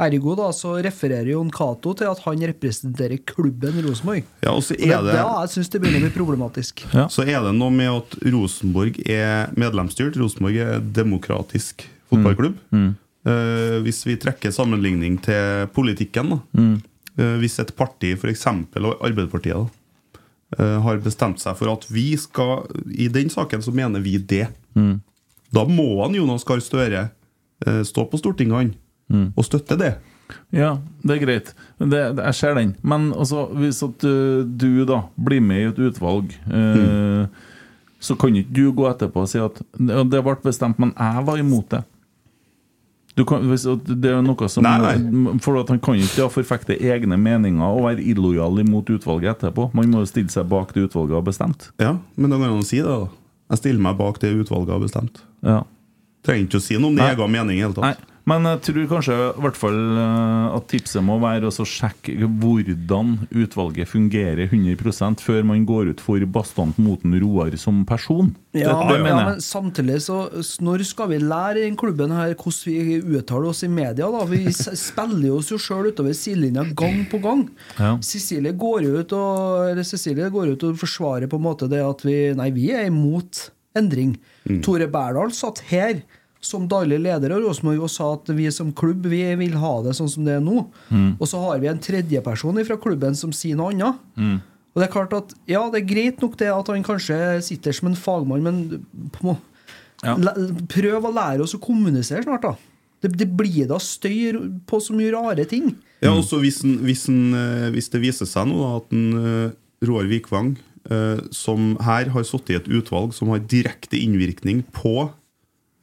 Ergo 0.00 0.32
da 0.38 0.46
så 0.56 0.78
refererer 0.80 1.28
Jon 1.34 1.50
en 1.50 1.52
Cato 1.52 1.92
til 1.98 2.08
at 2.08 2.22
han 2.24 2.44
representerer 2.50 3.20
klubben 3.28 3.82
Rosenborg. 3.84 4.24
ja, 4.40 4.54
og 4.54 4.62
så 4.64 4.72
Og 4.72 4.80
det 4.80 4.88
er 4.88 4.96
er 4.96 5.04
det 5.04 5.16
ja, 5.18 5.26
jeg 5.42 5.52
syns 5.54 5.68
det 5.68 5.80
begynner 5.82 6.00
å 6.00 6.06
bli 6.08 6.14
problematisk. 6.14 6.84
Ja. 6.94 7.06
Så 7.12 7.26
er 7.26 7.42
det 7.44 7.52
noe 7.58 7.74
med 7.74 7.90
at 7.92 8.16
Rosenborg 8.24 8.96
er 9.04 9.52
medlemsstyrt. 9.60 10.16
Rosenborg 10.16 10.56
er 10.56 10.80
demokratisk 10.80 11.84
fotballklubb. 12.08 12.56
Eh, 12.72 13.76
hvis 13.84 14.00
vi 14.08 14.16
trekker 14.16 14.54
sammenligning 14.56 15.18
til 15.20 15.68
politikken, 15.76 16.32
da. 16.32 16.64
Eh, 17.20 17.36
hvis 17.42 17.58
et 17.60 17.74
parti, 17.76 18.14
f.eks. 18.16 18.46
Arbeiderpartiet, 18.46 19.52
da, 19.52 19.68
uh, 20.58 20.78
har 20.82 21.02
bestemt 21.04 21.40
seg 21.42 21.58
for 21.58 21.70
at 21.72 21.84
vi 21.92 22.16
skal 22.18 22.64
I 22.90 23.08
den 23.12 23.30
saken 23.30 23.62
så 23.62 23.74
mener 23.74 24.02
vi 24.02 24.16
det. 24.18 24.48
Da 25.50 25.64
må 25.66 25.88
han 26.04 26.14
Jonas 26.14 26.46
Gahr 26.46 26.62
Støre 26.62 27.08
eh, 27.66 27.82
stå 27.86 28.06
på 28.06 28.20
Stortinget, 28.20 28.54
han, 28.56 28.72
og 29.10 29.46
støtte 29.46 29.78
det. 29.80 29.94
Ja, 30.54 30.76
det 31.02 31.16
er 31.16 31.22
greit. 31.24 31.54
Det, 31.78 31.88
det, 31.90 32.24
jeg 32.24 32.34
ser 32.38 32.54
den. 32.54 32.74
Men 32.82 33.10
altså, 33.12 33.48
hvis 33.58 33.82
at 33.82 34.04
uh, 34.06 34.42
du 34.46 34.84
da 34.86 35.02
blir 35.18 35.42
med 35.42 35.62
i 35.62 35.70
et 35.70 35.80
utvalg 35.90 36.34
uh, 36.46 37.26
så 38.00 38.16
kan 38.16 38.36
ikke 38.36 38.54
du 38.56 38.66
gå 38.72 38.86
etterpå 38.88 39.24
og 39.24 39.30
si 39.30 39.40
at 39.42 39.58
det 39.76 40.04
det 40.10 40.22
ble 40.24 40.36
bestemt, 40.42 40.78
men 40.80 40.94
jeg 40.96 41.24
var 41.26 41.40
imot 41.40 41.74
det. 41.74 41.82
Du 43.18 43.24
kan, 43.26 43.42
hvis, 43.50 43.66
det 43.90 44.08
er 44.08 44.20
noe 44.24 44.48
som 44.48 44.64
Nei, 44.64 44.94
For 45.42 45.58
at 45.60 45.68
Han 45.72 45.80
kan 45.82 45.98
ikke 45.98 46.28
forfekte 46.30 46.76
egne 46.78 47.18
meninger 47.20 47.66
og 47.66 47.88
være 47.88 48.04
illojal 48.06 48.62
imot 48.62 48.88
utvalget 48.94 49.34
etterpå. 49.34 49.66
Man 49.76 49.90
må 49.90 50.04
jo 50.04 50.08
stille 50.08 50.32
seg 50.32 50.46
bak 50.48 50.70
det 50.76 50.86
utvalget 50.86 51.18
har 51.18 51.26
bestemt. 51.26 51.68
Ja, 51.82 51.96
men 52.14 52.32
da 52.32 52.38
kan 52.38 52.54
han 52.54 52.64
si 52.64 52.78
det, 52.80 52.88
da. 52.88 53.10
Jeg 53.50 53.60
stiller 53.64 53.82
meg 53.82 53.98
bak 53.98 54.22
det 54.22 54.30
utvalget 54.38 54.72
har 54.76 54.80
bestemt. 54.80 55.20
Ja. 55.44 55.58
Trenger 56.24 56.46
ikke 56.46 56.62
å 56.62 56.64
si 56.64 56.78
noe 56.78 56.92
om 56.92 56.96
din 56.96 57.02
Nei. 57.02 57.12
egen 57.16 57.34
mening 57.34 57.58
i 57.58 57.64
hele 57.64 57.82
Nei, 57.82 57.92
tatt. 57.98 58.09
Men 58.28 58.46
jeg 58.48 58.60
tror 58.66 58.88
kanskje 58.90 59.14
i 59.16 59.42
hvert 59.44 59.58
fall 59.58 59.78
eh, 59.96 60.56
at 60.56 60.66
tipset 60.70 61.04
må 61.04 61.16
være 61.22 61.48
å 61.48 61.66
sjekke 61.66 62.16
hvordan 62.40 63.14
utvalget 63.30 63.88
fungerer 63.88 64.50
100% 64.50 65.24
før 65.24 65.46
man 65.48 65.64
går 65.68 65.92
ut 65.94 66.02
for 66.04 66.24
bastant 66.28 66.78
mot 66.82 67.00
en 67.06 67.16
Roar 67.22 67.56
som 67.60 67.82
person. 67.88 68.32
Ja, 68.56 68.74
det, 68.88 68.98
det 69.00 69.10
ja, 69.12 69.18
men 69.28 69.42
samtidig 69.44 70.00
så 70.02 70.24
Når 70.58 70.82
skal 70.88 71.12
vi 71.12 71.20
lære 71.22 71.60
i 71.60 71.68
den 71.68 71.76
klubben 71.78 72.10
her 72.10 72.32
hvordan 72.34 72.66
vi 72.66 72.98
uttaler 73.20 73.52
oss 73.52 73.62
i 73.64 73.70
media? 73.70 74.10
da? 74.10 74.24
Vi 74.28 74.42
spiller 74.86 75.36
oss 75.36 75.52
jo 75.52 75.60
sjøl 75.60 75.92
utover 75.92 76.16
sidelinja 76.16 76.66
gang 76.76 77.04
på 77.10 77.22
gang. 77.22 77.46
Ja. 77.78 77.94
Cecilie 78.04 78.52
går 78.58 78.88
ut 78.90 79.16
og 79.16 79.70
eller 79.70 79.86
Cecilie 79.86 80.30
går 80.32 80.54
ut 80.54 80.68
og 80.68 80.80
forsvarer 80.82 81.30
på 81.30 81.40
en 81.40 81.46
måte 81.46 81.70
det 81.70 81.82
at 81.84 82.04
vi 82.06 82.18
Nei, 82.36 82.50
vi 82.54 82.70
er 82.74 82.86
imot 82.90 83.48
endring. 83.76 84.16
Tore 84.64 84.88
Berdal 84.90 85.32
satt 85.34 85.62
her 85.70 86.00
som 86.40 86.64
daglig 86.68 86.98
leder 87.04 87.34
av 87.36 87.42
Rosenborg 87.44 87.82
og 87.84 87.90
sa 87.92 88.14
at 88.14 88.30
vi 88.32 88.46
som 88.54 88.70
klubb 88.72 89.04
vi 89.12 89.22
vil 89.36 89.58
ha 89.60 89.74
det 89.84 89.92
sånn 89.98 90.08
som 90.08 90.24
det 90.24 90.38
er 90.38 90.44
nå. 90.44 90.62
Og 91.20 91.26
så 91.28 91.40
har 91.42 91.58
vi 91.60 91.68
en 91.68 91.78
tredjeperson 91.84 92.60
fra 92.64 92.78
klubben 92.80 93.14
som 93.18 93.32
sier 93.36 93.58
noe 93.60 93.74
annet. 93.74 94.40
Og 94.70 94.80
det 94.80 94.86
er 94.86 94.92
klart 94.94 95.12
at 95.16 95.34
Ja, 95.50 95.64
det 95.70 95.82
er 95.82 95.88
greit 95.94 96.22
nok 96.22 96.36
det 96.40 96.48
at 96.54 96.66
han 96.72 96.82
kanskje 96.86 97.18
sitter 97.44 97.72
som 97.76 97.88
en 97.90 97.98
fagmann, 97.98 98.42
men 98.42 98.86
på, 99.12 99.22
må- 99.26 99.38
Ja. 100.02 100.14
prøv 100.16 101.04
å 101.04 101.12
lære 101.12 101.42
oss 101.44 101.52
å 101.54 101.60
kommunisere 101.60 102.22
snart, 102.24 102.42
da. 102.42 102.54
Det, 103.02 103.10
det 103.16 103.28
blir 103.36 103.66
da 103.68 103.76
støy 103.80 104.32
på 104.68 104.80
så 104.80 104.92
mye 104.96 105.12
rare 105.12 105.44
ting. 105.48 105.74
Ja, 106.00 106.10
også 106.16 106.40
hvis, 106.40 106.62
en, 106.64 106.78
hvis, 106.84 107.06
en, 107.08 107.34
eh, 107.36 107.70
hvis 107.74 107.90
det 107.92 108.00
viser 108.00 108.24
seg 108.28 108.48
nå 108.48 108.64
at 108.78 108.92
en, 108.92 109.06
eh, 109.20 109.50
Roar 109.84 110.04
Vikvang, 110.08 110.54
eh, 110.90 111.20
som 111.32 111.76
her 111.84 112.08
har 112.12 112.24
sittet 112.24 112.50
i 112.50 112.56
et 112.60 112.68
utvalg 112.80 113.12
som 113.12 113.28
har 113.28 113.40
direkte 113.40 113.96
innvirkning 114.00 114.64
på 114.72 115.10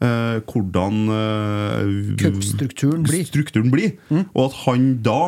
eh, 0.01 0.39
hvordan 0.45 0.97
eh, 1.13 2.15
Cupstrukturen 2.21 3.03
blir. 3.07 3.25
strukturen 3.27 3.71
blir, 3.73 3.95
og 4.33 4.41
at 4.51 4.57
han 4.65 4.87
da 5.05 5.19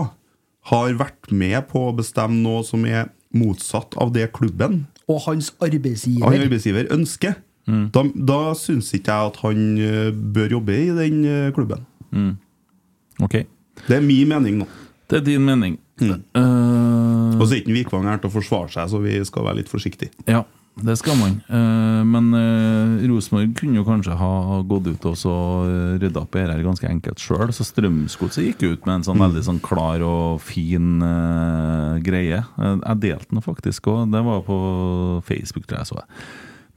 har 0.70 0.94
vært 1.00 1.32
med 1.32 1.68
på 1.72 1.88
å 1.90 1.96
bestemme 1.98 2.42
noe 2.44 2.64
som 2.68 2.84
er 2.86 3.10
motsatt 3.34 3.96
av 4.02 4.12
det 4.14 4.32
klubben 4.34 4.88
Og 5.10 5.22
hans 5.28 5.52
han 5.62 5.70
arbeidsgiver. 5.72 6.90
ønsker. 6.94 7.36
ønsker, 7.70 7.90
da, 7.94 8.04
da 8.16 8.40
syns 8.58 8.92
ikke 8.98 9.14
jeg 9.14 9.32
at 9.32 9.38
han 9.44 9.64
eh, 9.78 10.12
bør 10.12 10.56
jobbe 10.58 10.76
i 10.78 10.90
den 10.98 11.24
klubben. 11.56 11.86
klubben. 12.12 12.38
Ok, 13.22 13.36
Det 13.88 13.98
er 13.98 14.02
min 14.02 14.28
mening 14.30 14.58
nå. 14.62 14.68
det 15.10 15.18
er 15.22 15.26
din 15.26 15.46
mening. 15.46 15.78
Eh, 16.02 17.40
Og 17.40 17.48
så 17.48 17.54
er 17.56 17.62
ikke 17.64 17.74
Vikvang 17.76 18.06
her 18.08 18.18
til 18.22 18.30
å 18.30 18.34
forsvare 18.34 18.72
seg, 18.72 18.90
så 18.92 19.02
vi 19.04 19.18
skal 19.26 19.44
være 19.46 19.58
litt 19.62 19.70
forsiktige. 19.72 20.12
ja, 20.28 20.44
det 20.86 20.96
skal 21.00 21.18
man. 21.20 21.38
Eh, 21.50 22.02
men 22.08 22.30
uh, 22.34 23.02
Rosenborg 23.10 23.54
kunne 23.60 23.80
jo 23.80 23.86
kanskje 23.88 24.16
ha 24.20 24.60
gått 24.68 24.88
ut 24.90 25.08
og 25.10 25.18
så 25.20 25.36
uh, 25.68 25.98
rydda 26.00 26.24
opp 26.24 26.38
i 26.38 26.44
dette 26.46 26.66
ganske 26.66 26.90
enkelt 26.90 27.24
sjøl. 27.24 27.52
Så 27.56 27.68
Strømsgodset 27.68 28.48
gikk 28.48 28.66
ut 28.66 28.88
med 28.88 29.00
en 29.00 29.08
sånn 29.08 29.22
veldig 29.22 29.44
sånn 29.46 29.62
klar 29.64 30.04
og 30.06 30.40
fin 30.44 31.02
eh, 31.06 32.00
greie. 32.06 32.44
Eh, 32.44 32.76
jeg 32.78 33.02
delte 33.06 33.34
den 33.34 33.46
faktisk 33.46 33.90
òg. 33.92 34.08
Det 34.14 34.24
var 34.26 34.46
på 34.48 34.60
Facebook, 35.28 35.68
tror 35.70 35.82
jeg 35.82 35.92
så. 35.92 36.06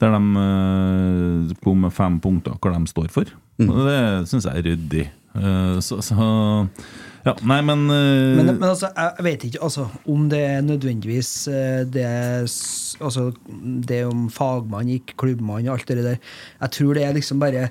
Der 0.02 0.16
de 0.16 0.44
eh, 0.44 1.56
kom 1.62 1.84
med 1.86 1.94
fem 1.94 2.18
punkter 2.22 2.58
hva 2.58 2.74
de 2.76 2.90
står 2.90 3.10
for. 3.14 3.32
Og 3.62 3.80
Det 3.86 4.02
syns 4.30 4.48
jeg 4.48 4.58
er 4.58 4.68
ryddig. 4.70 5.06
Eh, 5.38 5.78
så, 5.84 6.00
så 6.04 6.28
Ja, 7.24 7.36
nei, 7.46 7.60
men, 7.62 7.84
uh... 7.86 8.36
Men, 8.36 8.48
men 8.58 8.64
altså, 8.66 8.88
jeg 8.96 9.24
vet 9.28 9.44
ikke 9.46 9.62
altså, 9.62 9.84
om 10.10 10.24
det 10.32 10.40
er 10.42 10.62
nødvendigvis 10.66 11.32
eh, 11.52 11.84
det 11.86 12.06
Altså, 13.02 13.28
det 13.86 14.04
om 14.08 14.28
fagmann 14.30 14.90
gikk, 14.90 15.14
klubbmann 15.18 15.66
og 15.68 15.76
alt 15.78 15.86
det 15.90 16.02
der. 16.04 16.18
Jeg 16.60 16.70
tror 16.76 16.94
det 16.98 17.04
er 17.06 17.14
liksom 17.16 17.38
bare 17.42 17.68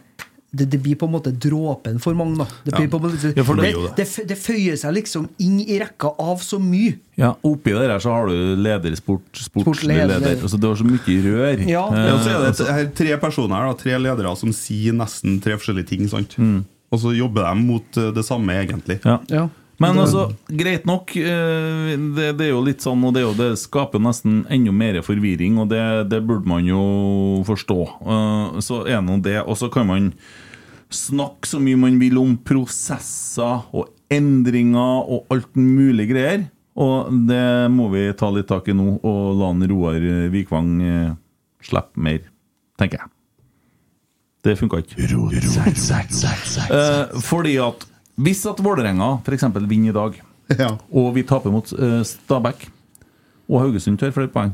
det, 0.51 0.65
det 0.67 0.81
blir 0.83 0.97
på 0.99 1.07
en 1.07 1.13
måte 1.13 1.31
dråpen 1.31 1.95
for 2.03 2.11
mange, 2.19 2.35
da. 2.41 2.45
Det, 2.65 2.73
blir 2.75 2.89
Ja. 2.89 2.99
måte, 2.99 3.19
Ja, 3.23 3.31
det 3.31 3.67
det, 3.95 4.07
det. 4.17 4.25
det, 4.27 4.35
føyer 4.37 4.75
seg 4.81 4.91
liksom 4.97 5.29
inn 5.39 5.61
i 5.63 5.77
rekka 5.79 6.09
av 6.19 6.41
så 6.43 6.59
mye. 6.59 6.97
Ja, 7.15 7.29
Oppi 7.47 7.71
der 7.71 7.87
her 7.93 7.99
så 8.03 8.11
har 8.11 8.27
du 8.27 8.55
leder, 8.59 8.95
sport, 8.99 9.23
sportslig 9.31 9.95
leder. 9.95 10.19
leder. 10.19 10.41
Altså, 10.43 10.59
det 10.59 10.67
var 10.67 10.75
så 10.81 10.89
mye 10.89 11.15
rør. 11.23 11.63
Ja. 11.69 11.85
Eh, 11.87 12.03
Ja, 12.09 12.17
så 12.19 12.27
er 12.33 12.35
det 12.41 12.49
altså, 12.51 12.67
et- 12.67 12.73
her 12.75 12.91
tre 12.99 13.17
personer 13.23 13.55
her, 13.55 13.71
da, 13.71 13.79
tre 13.79 13.95
ledere 14.03 14.35
som 14.35 14.51
sier 14.51 14.91
nesten 14.93 15.39
tre 15.41 15.55
forskjellige 15.55 15.87
ting. 15.87 16.07
sant? 16.11 16.35
Og 16.91 16.99
så 16.99 17.13
jobber 17.15 17.47
de 17.47 17.65
mot 17.65 17.97
eh, 17.97 18.11
det 18.15 18.23
samme, 18.27 18.53
egentlig. 18.61 18.99
ja. 19.05 19.19
Ja. 19.31 19.47
Men 19.81 19.97
altså, 19.97 20.27
greit 20.45 20.83
nok. 20.85 21.15
eh, 21.17 21.95
Det, 21.97 22.27
det 22.37 22.45
er 22.45 22.51
jo 22.51 22.59
litt 22.61 22.83
sånn, 22.85 23.01
og 23.07 23.15
det, 23.15 23.23
er 23.23 23.25
jo, 23.25 23.33
det 23.33 23.47
skaper 23.57 23.97
nesten 24.03 24.43
enda 24.53 24.69
mer 24.71 24.99
forvirring, 25.01 25.55
og 25.57 25.71
det, 25.71 25.81
det 26.11 26.19
burde 26.27 26.45
man 26.45 26.67
jo 26.69 26.81
forstå. 27.47 27.77
Eh, 28.05 28.59
Så 28.61 28.83
er 28.85 29.01
nå 29.01 29.17
det. 29.25 29.39
Og 29.41 29.57
så 29.57 29.71
kan 29.73 29.87
man 29.89 30.11
snakke 30.91 31.47
så 31.49 31.57
mye 31.63 31.79
man 31.79 31.97
vil 31.97 32.19
om 32.19 32.35
prosesser 32.45 33.63
og 33.73 33.89
endringer 34.11 35.07
og 35.09 35.31
alt 35.33 35.55
mulig 35.57 36.09
greier. 36.11 36.45
Og 36.77 37.09
det 37.27 37.41
må 37.73 37.89
vi 37.91 38.05
ta 38.19 38.29
litt 38.31 38.47
tak 38.51 38.67
i 38.69 38.75
nå, 38.77 38.99
og 39.01 39.39
la 39.39 39.49
Roar 39.71 40.05
Vikvang 40.31 40.69
slippe 41.63 41.97
mer, 41.99 42.21
tenker 42.79 43.01
jeg. 43.01 43.09
Det 44.43 44.55
funka 44.57 44.79
ikke. 44.81 44.97
Eh, 46.73 47.21
fordi 47.21 47.55
at 47.61 47.85
hvis 48.21 48.41
at 48.49 48.59
Vålerenga 48.63 49.19
f.eks. 49.25 49.43
vinner 49.69 49.89
i 49.89 49.97
dag, 49.97 50.21
Ja. 50.59 50.77
og 50.91 51.13
vi 51.15 51.23
taper 51.23 51.51
mot 51.53 51.69
eh, 51.73 52.01
Stabæk, 52.03 52.65
og 53.49 53.61
Haugesund 53.61 53.99
tar 54.01 54.11
flere 54.11 54.27
poeng, 54.33 54.53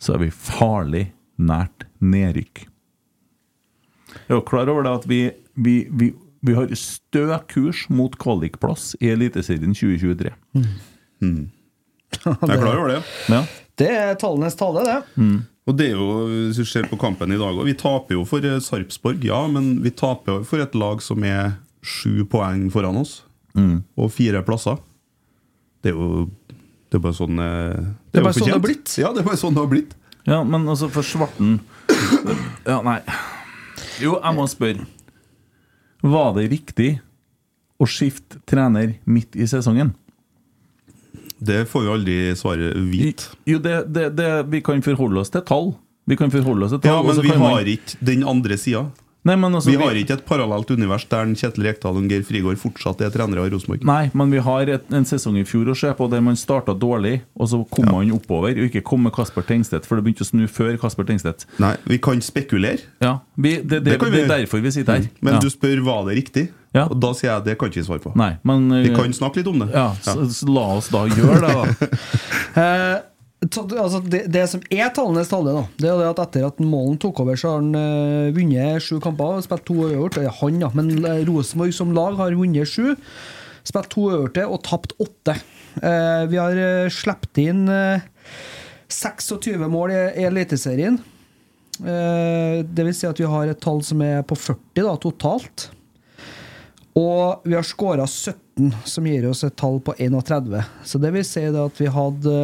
så 0.00 0.14
er 0.14 0.18
vi 0.24 0.30
farlig 0.30 1.06
nært 1.38 1.86
nedrykk. 2.00 2.66
Jeg 4.28 4.36
er 4.36 4.44
klar 4.46 4.68
over 4.70 4.82
det 4.86 4.92
at 4.92 5.08
vi, 5.10 5.20
vi, 5.56 5.74
vi, 5.90 6.12
vi 6.42 6.54
har 6.56 6.70
stø 6.78 7.26
kurs 7.50 7.84
mot 7.90 8.14
kvalikplass 8.18 8.94
i 9.00 9.10
Eliteserien 9.12 9.74
2023. 9.74 10.32
Jeg 12.10 12.26
er 12.26 12.58
klar 12.58 12.76
over 12.76 12.88
det. 12.90 13.02
Ja. 13.30 13.42
Det 13.78 13.90
er 13.94 14.14
tallenes 14.18 14.56
tale, 14.58 14.82
det. 14.84 14.96
Og 15.68 15.76
det 15.76 15.90
er 15.90 15.98
jo, 15.98 16.06
Hvis 16.48 16.56
du 16.56 16.64
ser 16.64 16.86
på 16.88 16.96
kampen 16.98 17.32
i 17.32 17.38
dag 17.38 17.58
Vi 17.66 17.74
taper 17.78 18.16
jo 18.16 18.24
for 18.28 18.44
eh, 18.46 18.60
Sarpsborg, 18.64 19.24
ja, 19.24 19.40
men 19.52 19.82
vi 19.84 19.90
taper 19.92 20.38
jo 20.40 20.44
for 20.48 20.62
et 20.64 20.74
lag 20.78 21.02
som 21.04 21.22
er 21.26 21.58
sju 21.84 22.24
poeng 22.28 22.68
foran 22.72 22.98
oss. 23.00 23.22
Og 23.96 24.10
fire 24.12 24.42
plasser. 24.46 24.76
Det 25.82 25.92
er 25.92 25.96
jo 25.98 26.28
Det 26.90 26.98
er 26.98 27.02
bare 27.04 27.16
sånn 27.16 27.38
eh, 27.38 27.76
Det 28.10 28.18
er 28.18 28.22
jo 28.22 28.26
bare 28.28 28.38
sånn 28.38 28.48
det 28.50 28.56
har 28.56 28.64
blitt. 28.64 28.94
Ja, 28.98 29.12
det 29.14 29.22
er 29.22 29.28
bare 29.28 29.40
sånn 29.40 29.54
det 29.56 29.64
har 29.64 29.70
blitt. 29.72 29.94
ja, 30.26 30.42
men 30.44 30.68
altså, 30.68 30.88
for 30.92 31.02
Svarten 31.06 31.60
Ja, 32.66 32.80
nei. 32.84 33.00
Jo, 34.00 34.16
jeg 34.22 34.36
må 34.36 34.46
spørre. 34.48 34.86
Var 36.00 36.28
det 36.36 36.46
riktig 36.52 36.90
å 37.80 37.86
skifte 37.88 38.40
trener 38.48 38.94
midt 39.08 39.36
i 39.36 39.46
sesongen? 39.48 39.92
Det 41.40 41.62
får 41.70 41.82
vi 41.86 41.88
aldri 41.88 42.16
svaret 42.36 42.76
vite. 42.92 43.30
Jo, 43.48 43.58
det, 43.64 43.76
det, 43.94 44.10
det, 44.18 44.30
vi 44.52 44.60
kan 44.60 44.82
forholde 44.84 45.22
oss 45.22 45.30
til 45.32 45.40
tall. 45.48 45.72
Vi 46.10 46.16
kan 46.20 46.30
forholde 46.32 46.66
oss 46.66 46.74
til 46.76 46.82
tall. 46.84 46.98
Ja, 46.98 47.02
men 47.06 47.22
vi 47.24 47.32
har 47.32 47.38
man- 47.56 47.70
ikke 47.74 47.96
den 48.04 48.24
andre 48.28 48.58
sida. 48.60 48.86
Nei, 49.28 49.34
men 49.36 49.52
altså, 49.52 49.68
Vi 49.68 49.76
har 49.76 49.96
ikke 50.00 50.14
et 50.16 50.22
parallelt 50.24 50.70
univers 50.72 51.04
der 51.10 51.28
Kjetil 51.36 51.66
Rekdal 51.66 51.98
og 52.00 52.06
Geir 52.08 52.22
Frigård 52.24 52.56
fortsatt 52.62 53.02
er 53.04 53.10
trenere 53.12 53.42
av 53.44 53.50
Rosenborg. 53.52 53.82
Nei, 53.84 54.06
men 54.16 54.30
vi 54.32 54.40
har 54.46 54.70
et, 54.72 54.86
en 54.96 55.04
sesong 55.04 55.36
i 55.36 55.44
fjor 55.44 55.68
å 55.68 55.74
se 55.76 55.90
på 55.98 56.06
der 56.08 56.22
man 56.24 56.38
starta 56.40 56.72
dårlig, 56.72 57.18
og 57.36 57.50
så 57.52 57.60
kom 57.68 57.90
man 57.92 58.08
oppover, 58.16 58.56
og 58.56 58.70
ikke 58.70 58.80
kom 58.86 59.04
med 59.04 59.12
Kasper 59.12 59.44
Tengstedt, 59.44 59.84
for 59.88 60.00
det 60.00 60.06
begynte 60.06 60.24
å 60.24 60.30
snu 60.30 60.46
før 60.48 60.78
Kasper 60.80 61.04
Tengstedt. 61.10 61.44
Nei, 61.60 61.74
vi 61.84 62.00
kan 62.00 62.24
spekulere. 62.24 62.80
Ja, 63.04 63.18
vi, 63.36 63.58
det, 63.60 63.82
det, 63.84 63.90
Det 63.90 63.98
kan 64.00 64.16
det, 64.16 64.24
er 64.24 64.32
derfor 64.38 64.64
vi 64.64 64.72
sitter 64.72 65.02
her. 65.02 65.10
Men 65.20 65.36
ja. 65.36 65.44
du 65.44 65.52
spør 65.52 65.84
var 65.84 66.08
det 66.08 66.16
riktig, 66.22 66.48
Ja. 66.72 66.84
og 66.86 66.96
da 67.02 67.12
sier 67.18 67.32
jeg 67.34 67.44
det 67.50 67.58
kan 67.58 67.68
ikke 67.68 67.80
vi 67.82 67.86
svare 67.90 68.00
på. 68.04 68.14
Nei, 68.16 68.32
men 68.46 68.68
Vi 68.72 68.88
eh, 68.92 68.96
kan 68.96 69.12
snakke 69.12 69.42
litt 69.42 69.48
om 69.50 69.58
det. 69.66 69.72
ja, 69.74 69.90
så, 70.00 70.24
så 70.30 70.48
la 70.48 70.66
oss 70.78 70.88
da 70.88 71.04
gjøre 71.10 71.40
det, 71.44 71.54
da. 71.60 73.00
Altså 73.40 74.02
det, 74.04 74.26
det 74.28 74.42
som 74.52 74.60
er 74.68 74.90
tallenes 74.92 75.30
tale, 75.30 75.54
da, 75.56 75.62
det 75.80 75.88
er 75.88 76.00
det 76.02 76.08
at 76.10 76.18
etter 76.26 76.42
at 76.50 76.58
Målen 76.60 76.98
tok 77.00 77.22
over, 77.22 77.38
så 77.40 77.54
har 77.54 77.62
han 77.62 77.70
eh, 77.78 78.32
vunnet 78.36 78.84
sju 78.84 78.98
kamper 79.00 79.40
spilt 79.46 79.64
to 79.64 79.78
uavgjort. 79.80 80.18
Eh, 80.20 80.34
Han, 80.42 80.58
ja, 80.60 80.68
men 80.76 80.92
eh, 80.98 81.22
Rosenborg 81.24 81.72
som 81.72 81.94
lag 81.96 82.18
har 82.20 82.36
vunnet 82.36 82.68
sju, 82.68 82.92
spilt 83.64 83.88
to 83.94 84.10
uavgjorte 84.10 84.44
og 84.44 84.60
tapt 84.68 84.92
åtte. 85.00 85.38
Eh, 85.80 86.26
vi 86.28 86.36
har 86.36 86.60
uh, 86.60 86.92
sluppet 86.92 87.40
inn 87.40 87.64
eh, 87.72 88.04
26 88.90 89.56
mål 89.72 89.94
i, 89.94 90.04
Eliteserien. 90.26 91.00
Eh, 91.80 92.60
det 92.66 92.84
vil 92.84 92.96
si 92.96 93.08
at 93.08 93.20
vi 93.20 93.28
har 93.30 93.48
et 93.48 93.60
tall 93.62 93.80
som 93.86 94.02
er 94.04 94.24
på 94.26 94.36
40 94.36 94.84
da, 94.84 94.96
totalt. 95.00 95.70
Og 96.98 97.46
vi 97.46 97.54
har 97.54 97.64
skåra 97.64 98.04
17, 98.04 98.74
som 98.84 99.06
gir 99.06 99.28
oss 99.30 99.44
et 99.46 99.56
tall 99.56 99.78
på 99.80 99.94
31. 99.96 100.58
Så 100.84 101.00
det 101.00 101.14
vil 101.14 101.24
si 101.24 101.46
det 101.46 101.62
at 101.70 101.80
vi 101.80 101.88
hadde 101.88 102.34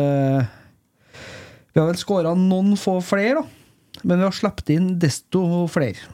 Vi 1.77 1.81
har 1.83 1.91
vel 1.91 1.99
skåra 2.01 2.31
noen 2.33 2.71
få 2.81 2.95
flere, 3.05 3.43
da. 3.43 4.01
men 4.09 4.23
vi 4.23 4.25
har 4.25 4.33
sluppet 4.33 4.71
inn 4.73 4.95
desto 4.97 5.67
flere 5.69 6.07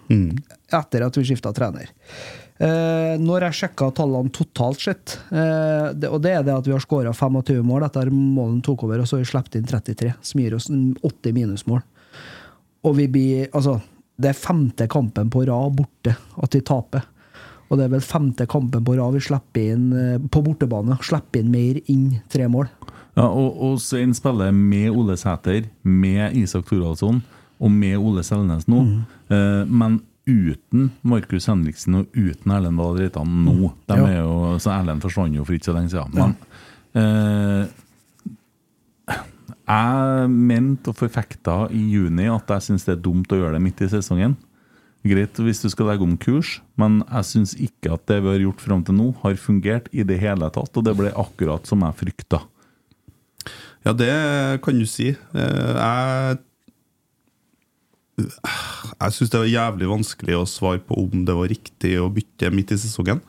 etter 0.74 1.04
at 1.06 1.18
vi 1.20 1.22
skifta 1.28 1.52
trener. 1.54 1.92
Eh, 2.58 3.14
når 3.22 3.46
jeg 3.46 3.58
sjekka 3.60 3.92
tallene 3.94 4.34
totalt 4.34 4.82
sett, 4.82 5.14
eh, 5.30 5.94
det, 5.94 6.10
og 6.10 6.18
det 6.24 6.32
er 6.34 6.42
det 6.42 6.56
at 6.56 6.66
vi 6.66 6.74
har 6.74 6.82
skåra 6.82 7.12
25 7.14 7.62
mål 7.62 7.86
etter 7.86 8.10
målen 8.10 8.58
tok 8.60 8.82
over, 8.88 8.98
og 8.98 9.06
så 9.06 9.20
har 9.20 9.22
vi 9.22 9.30
sluppet 9.30 9.60
inn 9.60 9.70
33, 9.70 10.10
som 10.18 10.42
gir 10.42 10.58
oss 10.58 10.66
80 10.66 11.38
minusmål. 11.38 11.86
Og 12.82 12.98
vi 12.98 13.06
blir 13.06 13.46
Altså, 13.54 13.78
det 14.18 14.32
er 14.32 14.42
femte 14.42 14.90
kampen 14.90 15.30
på 15.30 15.46
rad 15.46 15.78
borte 15.78 16.16
at 16.42 16.58
vi 16.58 16.66
taper. 16.66 17.06
Og 17.70 17.78
det 17.78 17.86
er 17.86 17.94
vel 17.94 18.02
femte 18.02 18.50
kampen 18.50 18.82
på 18.82 18.98
rad 18.98 19.14
vi 19.14 19.22
slipper 19.22 19.76
inn 19.76 19.86
eh, 19.94 20.18
på 20.18 20.42
bortebane. 20.42 20.98
Slipper 21.06 21.38
inn 21.38 21.54
mer 21.54 21.78
inn 21.86 22.08
tre 22.26 22.50
mål. 22.50 22.66
Ja, 23.16 23.26
og, 23.28 23.58
og 23.60 23.80
Svein 23.84 24.14
spiller 24.16 24.52
med 24.56 24.90
Ole 24.96 25.16
Sæter, 25.20 25.66
med 25.84 26.36
Isak 26.38 26.64
Thoralsson 26.70 27.18
og 27.62 27.70
med 27.70 27.98
Ole 28.00 28.22
Selnes 28.24 28.64
nå. 28.72 28.80
Eh, 29.28 29.64
men 29.68 30.00
uten 30.26 30.90
Markus 31.02 31.48
Henriksen 31.50 31.96
og 31.98 32.14
uten 32.16 32.54
Erlend 32.54 32.78
Dahl 32.80 32.96
Reitan 33.00 33.32
nå. 33.44 33.72
De 33.90 33.98
Ja. 33.98 34.06
er 34.06 34.20
jo, 34.22 34.58
så 34.62 34.70
Erlend 34.78 35.02
forsvant 35.04 35.34
jo 35.36 35.44
for 35.44 35.52
ikke 35.58 35.68
så 35.70 35.74
lenge 35.76 35.90
siden. 35.92 36.14
Men 36.14 36.36
eh, 36.94 37.66
jeg 39.62 40.30
mente 40.32 40.90
og 40.92 40.96
forfekta 40.98 41.58
i 41.72 41.82
juni 41.94 42.26
at 42.32 42.48
jeg 42.50 42.64
syns 42.68 42.84
det 42.88 42.96
er 42.96 43.02
dumt 43.04 43.30
å 43.32 43.38
gjøre 43.38 43.56
det 43.58 43.62
midt 43.64 43.82
i 43.84 43.90
sesongen. 43.92 44.34
Greit 45.02 45.34
hvis 45.42 45.60
du 45.64 45.68
skal 45.72 45.88
legge 45.90 46.04
om 46.06 46.14
kurs, 46.20 46.60
men 46.78 47.00
jeg 47.08 47.26
syns 47.26 47.54
ikke 47.58 47.92
at 47.96 48.04
det 48.06 48.20
vi 48.22 48.30
har 48.36 48.42
gjort 48.44 48.60
fram 48.62 48.82
til 48.86 48.94
nå, 48.94 49.08
har 49.24 49.34
fungert 49.40 49.88
i 49.92 50.04
det 50.06 50.20
hele 50.22 50.46
tatt. 50.54 50.70
Og 50.78 50.84
det 50.86 50.94
ble 50.98 51.10
akkurat 51.18 51.66
som 51.66 51.82
jeg 51.82 51.98
frykta. 51.98 52.42
Ja, 53.84 53.92
det 53.98 54.12
kan 54.62 54.78
du 54.78 54.86
si. 54.86 55.08
Eh, 55.34 55.74
Jeg 55.82 56.38
Jeg 58.22 59.14
syns 59.16 59.30
det 59.32 59.40
var 59.40 59.48
jævlig 59.50 59.88
vanskelig 59.90 60.34
å 60.38 60.46
svare 60.46 60.78
på 60.84 60.94
om 61.00 61.24
det 61.26 61.34
var 61.34 61.48
riktig 61.50 61.94
å 61.98 62.10
bytte 62.12 62.50
midt 62.54 62.74
i 62.74 62.78
sesongen. 62.78 63.22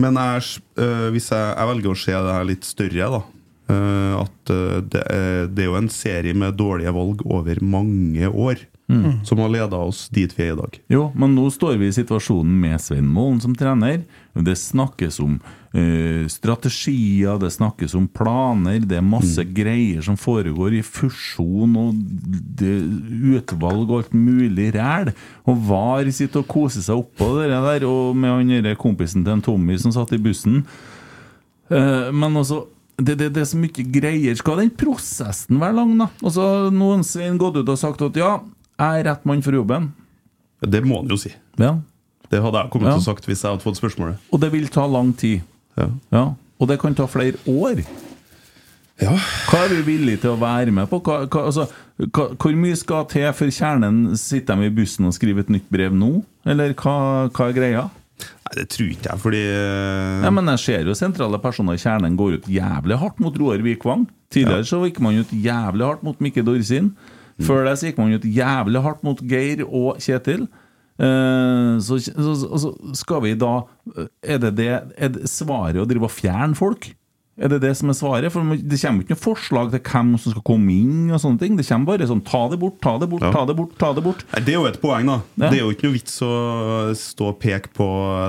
Men 0.00 0.16
jeg, 0.16 0.60
eh, 0.80 1.08
hvis 1.12 1.28
jeg, 1.34 1.48
jeg 1.58 1.68
velger 1.70 1.90
å 1.92 1.98
se 1.98 2.12
det 2.14 2.32
her 2.36 2.46
litt 2.48 2.64
større, 2.64 3.08
da. 3.16 3.20
eh, 3.74 4.14
At 4.22 4.52
det 4.94 5.02
er, 5.10 5.46
det 5.50 5.64
er 5.64 5.68
jo 5.68 5.76
en 5.76 5.90
serie 5.92 6.34
med 6.34 6.56
dårlige 6.56 6.94
valg 6.94 7.24
over 7.26 7.60
mange 7.62 8.28
år 8.30 8.64
som 9.24 9.38
har 9.40 9.48
leda 9.48 9.78
oss 9.80 10.10
dit 10.12 10.28
vi 10.36 10.42
er 10.44 10.52
i 10.52 10.56
dag. 10.58 10.74
Jo, 10.92 11.06
men 11.16 11.32
nå 11.34 11.46
står 11.50 11.78
vi 11.80 11.86
i 11.88 11.94
situasjonen 11.96 12.52
med 12.60 12.76
Svein 12.84 13.06
Målen 13.08 13.40
som 13.40 13.54
trener. 13.56 14.02
Det 14.36 14.56
snakkes 14.60 15.16
om 15.24 15.38
eh, 15.74 16.24
strategier, 16.30 17.38
det 17.42 17.50
snakkes 17.54 17.94
om 17.98 18.06
planer, 18.08 18.80
det 18.86 18.98
er 19.00 19.06
masse 19.06 19.42
greier 19.56 20.02
som 20.06 20.16
foregår 20.20 20.78
i 20.78 20.82
fusjon 20.86 21.74
og 21.80 21.98
det, 22.60 22.74
utvalg 23.34 23.88
og 23.90 23.96
alt 24.02 24.14
mulig 24.16 24.70
ræl. 24.76 25.12
Og 25.50 25.58
VAR 25.68 26.10
sitter 26.14 26.44
og 26.44 26.50
koser 26.50 26.84
seg 26.86 27.02
oppå 27.02 27.32
det 27.40 27.50
der, 27.52 27.86
og 27.88 28.14
med 28.16 28.30
han 28.30 28.54
derre 28.64 28.78
kompisen 28.80 29.24
til 29.26 29.36
en 29.36 29.44
Tommy 29.44 29.78
som 29.80 29.94
satt 29.94 30.14
i 30.16 30.20
bussen. 30.22 30.62
Uh, 31.72 32.12
men 32.12 32.36
altså 32.36 32.66
det, 33.00 33.16
det, 33.18 33.30
det 33.34 33.42
er 33.42 33.48
så 33.50 33.58
mye 33.58 33.84
greier. 33.90 34.36
Skal 34.38 34.60
den 34.60 34.70
prosessen 34.78 35.58
være 35.62 35.78
lang, 35.80 35.94
da? 35.98 36.10
Og 36.22 36.34
så 36.36 36.44
noen 36.70 37.02
Svein 37.06 37.40
gått 37.40 37.56
ut 37.58 37.72
og 37.72 37.80
sagt 37.80 38.04
at 38.06 38.18
ja, 38.20 38.36
jeg 38.78 39.00
er 39.00 39.08
rett 39.08 39.24
mann 39.26 39.42
for 39.42 39.56
jobben. 39.56 39.90
Det 40.64 40.80
må 40.86 41.00
han 41.00 41.10
jo 41.10 41.18
si. 41.20 41.32
Ja. 41.60 41.74
Det 42.30 42.40
hadde 42.42 42.62
jeg 42.62 42.70
kommet 42.72 42.88
Ja. 42.88 42.94
til 42.96 43.02
å 43.02 43.08
sagt 43.08 43.26
hvis 43.28 43.42
jeg 43.42 43.50
hadde 43.50 43.64
fått 43.64 43.80
spørsmålet. 43.80 44.22
Og 44.32 44.40
det 44.40 44.52
vil 44.54 44.68
ta 44.72 44.86
lang 44.86 45.12
tid. 45.18 45.42
Ja. 45.78 45.88
Ja. 46.14 46.24
Og 46.60 46.70
det 46.70 46.78
kan 46.82 46.94
ta 46.96 47.06
flere 47.10 47.40
år. 47.50 47.82
Ja. 49.02 49.14
Hva 49.50 49.64
er 49.64 49.72
vi 49.74 49.82
villige 49.88 50.22
til 50.22 50.34
å 50.34 50.38
være 50.38 50.72
med 50.74 50.86
på? 50.90 51.00
Hva, 51.02 51.24
hva, 51.26 51.48
altså, 51.48 51.66
hva, 51.98 52.28
hvor 52.38 52.54
mye 52.58 52.78
skal 52.78 53.08
til 53.10 53.26
før 53.34 53.50
kjernen 53.54 54.14
sitter 54.20 54.60
de 54.60 54.70
i 54.70 54.74
bussen 54.74 55.08
og 55.08 55.16
skriver 55.16 55.44
et 55.44 55.52
nytt 55.56 55.66
brev 55.72 55.96
nå? 55.98 56.16
Eller 56.46 56.76
hva, 56.78 56.94
er 57.26 57.56
greia? 57.56 57.88
Nei, 58.14 58.52
det 58.54 58.68
tror 58.70 58.92
ikke 58.92 59.10
jeg, 59.10 59.20
fordi 59.24 59.40
eh, 59.50 60.22
Ja, 60.22 60.30
men 60.30 60.46
Jeg 60.52 60.62
ser 60.62 60.86
jo 60.86 60.94
sentrale 60.94 61.40
personer 61.42 61.74
i 61.74 61.82
kjernen 61.82 62.14
går 62.16 62.38
ut 62.38 62.46
jævlig 62.46 63.00
hardt 63.00 63.18
mot 63.22 63.34
Roar 63.40 63.64
Vikvang. 63.64 64.06
Tidligere 64.32 64.66
så 64.68 64.80
gikk 64.84 65.00
man 65.02 65.18
ut 65.18 65.32
jævlig 65.34 65.88
hardt 65.88 66.04
mot 66.06 66.22
Mikke 66.22 66.44
Dorsin. 66.46 66.92
Før 67.42 67.64
det 67.66 67.74
så 67.80 67.90
gikk 67.90 67.98
man 67.98 68.14
ut 68.14 68.26
jævlig 68.26 68.82
hardt 68.84 69.02
mot 69.06 69.18
Geir 69.26 69.64
og 69.66 69.98
Kjetil. 70.02 70.46
Eh, 70.94 71.78
så, 71.82 71.98
så, 71.98 72.34
så, 72.58 72.68
skal 72.94 73.24
vi 73.24 73.32
da 73.34 73.64
Er 74.22 74.38
det 74.38 74.52
det 74.60 74.68
er 74.94 75.08
det 75.16 75.26
svaret 75.30 75.80
å 75.82 75.88
drive 75.90 76.06
og 76.06 76.14
fjerne 76.14 76.54
folk? 76.54 76.92
Er 77.34 77.50
det 77.50 77.64
det 77.64 77.72
som 77.74 77.90
er 77.90 77.96
svaret? 77.98 78.30
For 78.30 78.46
Det 78.62 78.78
kommer 78.78 79.02
ikke 79.02 79.16
noe 79.16 79.18
forslag 79.24 79.72
til 79.72 79.80
hvem 79.82 80.12
som 80.22 80.30
skal 80.36 80.44
komme 80.46 80.70
inn. 80.70 81.08
og 81.10 81.18
sånne 81.18 81.40
ting 81.40 81.56
Det 81.58 81.66
kommer 81.66 81.88
bare 81.90 82.06
sånn 82.06 82.22
ta 82.22 82.44
det 82.52 82.60
bort, 82.62 82.76
ta 82.78 82.92
det 83.02 83.08
bort, 83.10 83.24
Ja. 83.26 83.32
ta 83.34 83.42
det 83.44 83.56
bort. 83.58 83.72
ta 83.76 83.88
Det 83.92 84.04
bort 84.06 84.22
Nei, 84.36 84.42
Det 84.44 84.54
er 84.54 84.60
jo 84.60 84.66
et 84.70 84.78
poeng, 84.80 85.10
da. 85.10 85.16
Ja. 85.42 85.50
Det 85.50 85.58
er 85.58 85.64
jo 85.64 85.72
ikke 85.74 85.88
noe 85.88 85.96
vits 85.98 86.14
å 86.22 86.94
stå 86.94 87.26
og 87.32 87.40
peke 87.42 87.74
på 87.74 87.88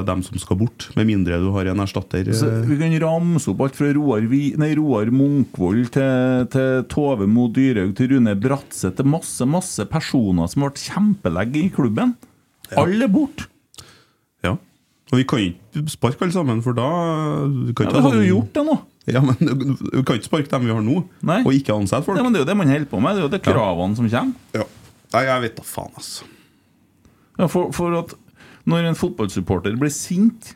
dem 0.09 0.24
som 0.26 0.41
skal 0.41 0.57
bort, 0.57 0.89
med 0.97 1.05
mindre 1.05 1.38
du 1.38 1.51
har 1.53 1.70
en 1.70 1.86
erstatter. 1.86 2.26
Så 2.34 2.49
vi 2.66 2.78
kan 2.82 2.97
ramse 3.05 3.47
opp 3.53 3.61
alt 3.61 3.76
fra 3.78 3.93
Roar, 3.93 4.22
Vi- 4.26 4.55
nei, 4.57 4.74
Roar 4.74 5.05
Munkvold 5.13 5.91
til, 5.93 6.47
til 6.49 6.84
Tove 6.89 7.28
Mo 7.30 7.45
Dyrhaug 7.47 7.93
til 7.95 8.09
Rune 8.09 8.34
Bratseth 8.34 8.97
til 8.97 9.05
masse 9.05 9.45
masse 9.45 9.86
personer 9.86 10.49
som 10.49 10.63
ble 10.66 10.74
kjempelegge 10.74 11.61
i 11.61 11.70
klubben. 11.70 12.16
Alle 12.78 13.07
bort. 13.11 13.47
Ja. 14.43 14.55
Og 15.11 15.20
vi 15.20 15.24
kan 15.30 15.39
ikke 15.39 15.84
sparke 15.93 16.22
alle 16.26 16.34
sammen, 16.34 16.61
for 16.66 16.74
da 16.74 16.88
vi 17.45 17.74
kan 17.78 17.86
Ja, 17.86 17.91
ikke 17.91 18.01
vi 18.01 18.01
ha 18.01 18.11
sånn- 18.11 18.28
gjort 18.30 18.53
det 18.53 18.66
nå. 18.66 18.78
Ja, 19.05 19.22
men 19.22 19.36
Vi 19.38 20.01
kan 20.03 20.18
ikke 20.18 20.26
sparke 20.32 20.49
dem 20.49 20.66
vi 20.66 20.72
har 20.74 20.82
nå, 20.82 21.03
Nei. 21.22 21.41
og 21.45 21.53
ikke 21.53 21.76
ansette 21.78 22.03
folk. 22.07 22.18
Ja, 22.18 22.24
men 22.24 22.34
Det 22.34 22.39
er 22.41 22.45
jo 22.45 22.49
det 22.49 22.57
man 22.57 22.68
holder 22.68 22.86
på 22.89 23.01
med. 23.01 23.16
Det 23.16 23.22
er 23.22 23.28
jo 23.28 23.34
de 23.38 23.39
kravene 23.39 23.95
som 23.95 24.09
kommer. 24.09 24.34
Ja. 24.53 24.63
Nei, 25.13 25.24
jeg 25.30 25.41
vet 25.45 25.55
da 25.55 25.63
faen, 25.63 25.91
altså. 25.95 26.24
Ja, 27.38 27.47
for, 27.47 27.72
for 27.72 27.93
at 27.99 28.13
når 28.66 28.88
en 28.89 28.95
fotballsupporter 28.97 29.78
blir 29.78 29.91
sint, 29.93 30.55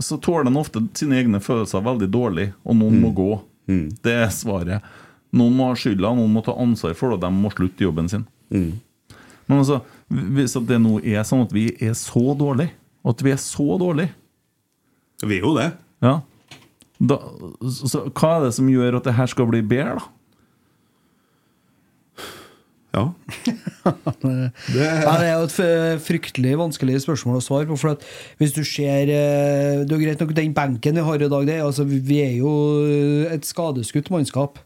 så 0.00 0.20
tåler 0.20 0.44
han 0.44 0.56
ofte 0.60 0.78
sine 0.94 1.18
egne 1.18 1.40
følelser 1.42 1.82
veldig 1.82 2.08
dårlig, 2.12 2.52
og 2.64 2.76
noen 2.76 3.00
må 3.02 3.10
gå. 3.16 3.30
Det 3.66 4.12
er 4.14 4.28
svaret. 4.30 4.82
Noen 5.32 5.54
må 5.56 5.68
ha 5.70 5.74
skylda, 5.74 6.10
noen 6.14 6.30
må 6.32 6.42
ta 6.44 6.52
ansvar 6.54 6.94
for 6.94 7.10
det, 7.10 7.18
og 7.18 7.20
de 7.26 7.30
må 7.34 7.50
slutte 7.54 7.80
jobben 7.86 8.08
sin. 8.08 8.26
Men 8.52 9.58
altså, 9.58 9.80
hvis 10.12 10.56
det 10.68 10.78
nå 10.82 10.98
er 11.00 11.24
sånn 11.26 11.46
at 11.46 11.54
vi 11.54 11.70
er 11.80 11.94
så 11.98 12.34
dårlige, 12.38 12.74
at 13.02 13.24
vi 13.24 13.32
er 13.32 13.40
så 13.40 13.78
dårlige 13.80 14.12
Vi 15.24 15.38
er 15.38 15.46
jo 15.46 15.54
det. 15.56 15.70
ja, 16.04 16.20
da, 17.02 17.18
så, 17.66 17.88
så, 17.90 18.02
Hva 18.14 18.36
er 18.36 18.44
det 18.46 18.56
som 18.58 18.68
gjør 18.70 19.00
at 19.00 19.08
det 19.08 19.16
her 19.16 19.30
skal 19.30 19.48
bli 19.50 19.62
bedre, 19.66 19.98
da? 19.98 20.10
Ja. 22.92 23.06
Ja, 23.82 25.14
det 25.18 25.26
er 25.26 25.38
jo 25.40 25.46
et 25.48 26.02
fryktelig 26.04 26.52
vanskelig 26.60 27.00
spørsmål 27.02 27.38
å 27.40 27.44
svare 27.44 27.66
på. 27.70 27.78
For 27.80 27.96
at 27.96 28.04
hvis 28.38 28.52
du 28.54 28.60
ser 28.68 29.10
eh, 29.10 29.80
Det 29.82 29.88
er 29.88 29.96
jo 29.96 30.02
greit 30.02 30.20
nok 30.22 30.34
den 30.36 30.52
benken 30.54 31.00
vi 31.00 31.06
har 31.06 31.24
i 31.24 31.30
dag, 31.32 31.46
det, 31.48 31.56
altså, 31.64 31.86
vi 31.88 32.20
er 32.22 32.36
jo 32.36 32.52
et 33.32 33.48
skadeskutt 33.48 34.12
mannskap. 34.12 34.60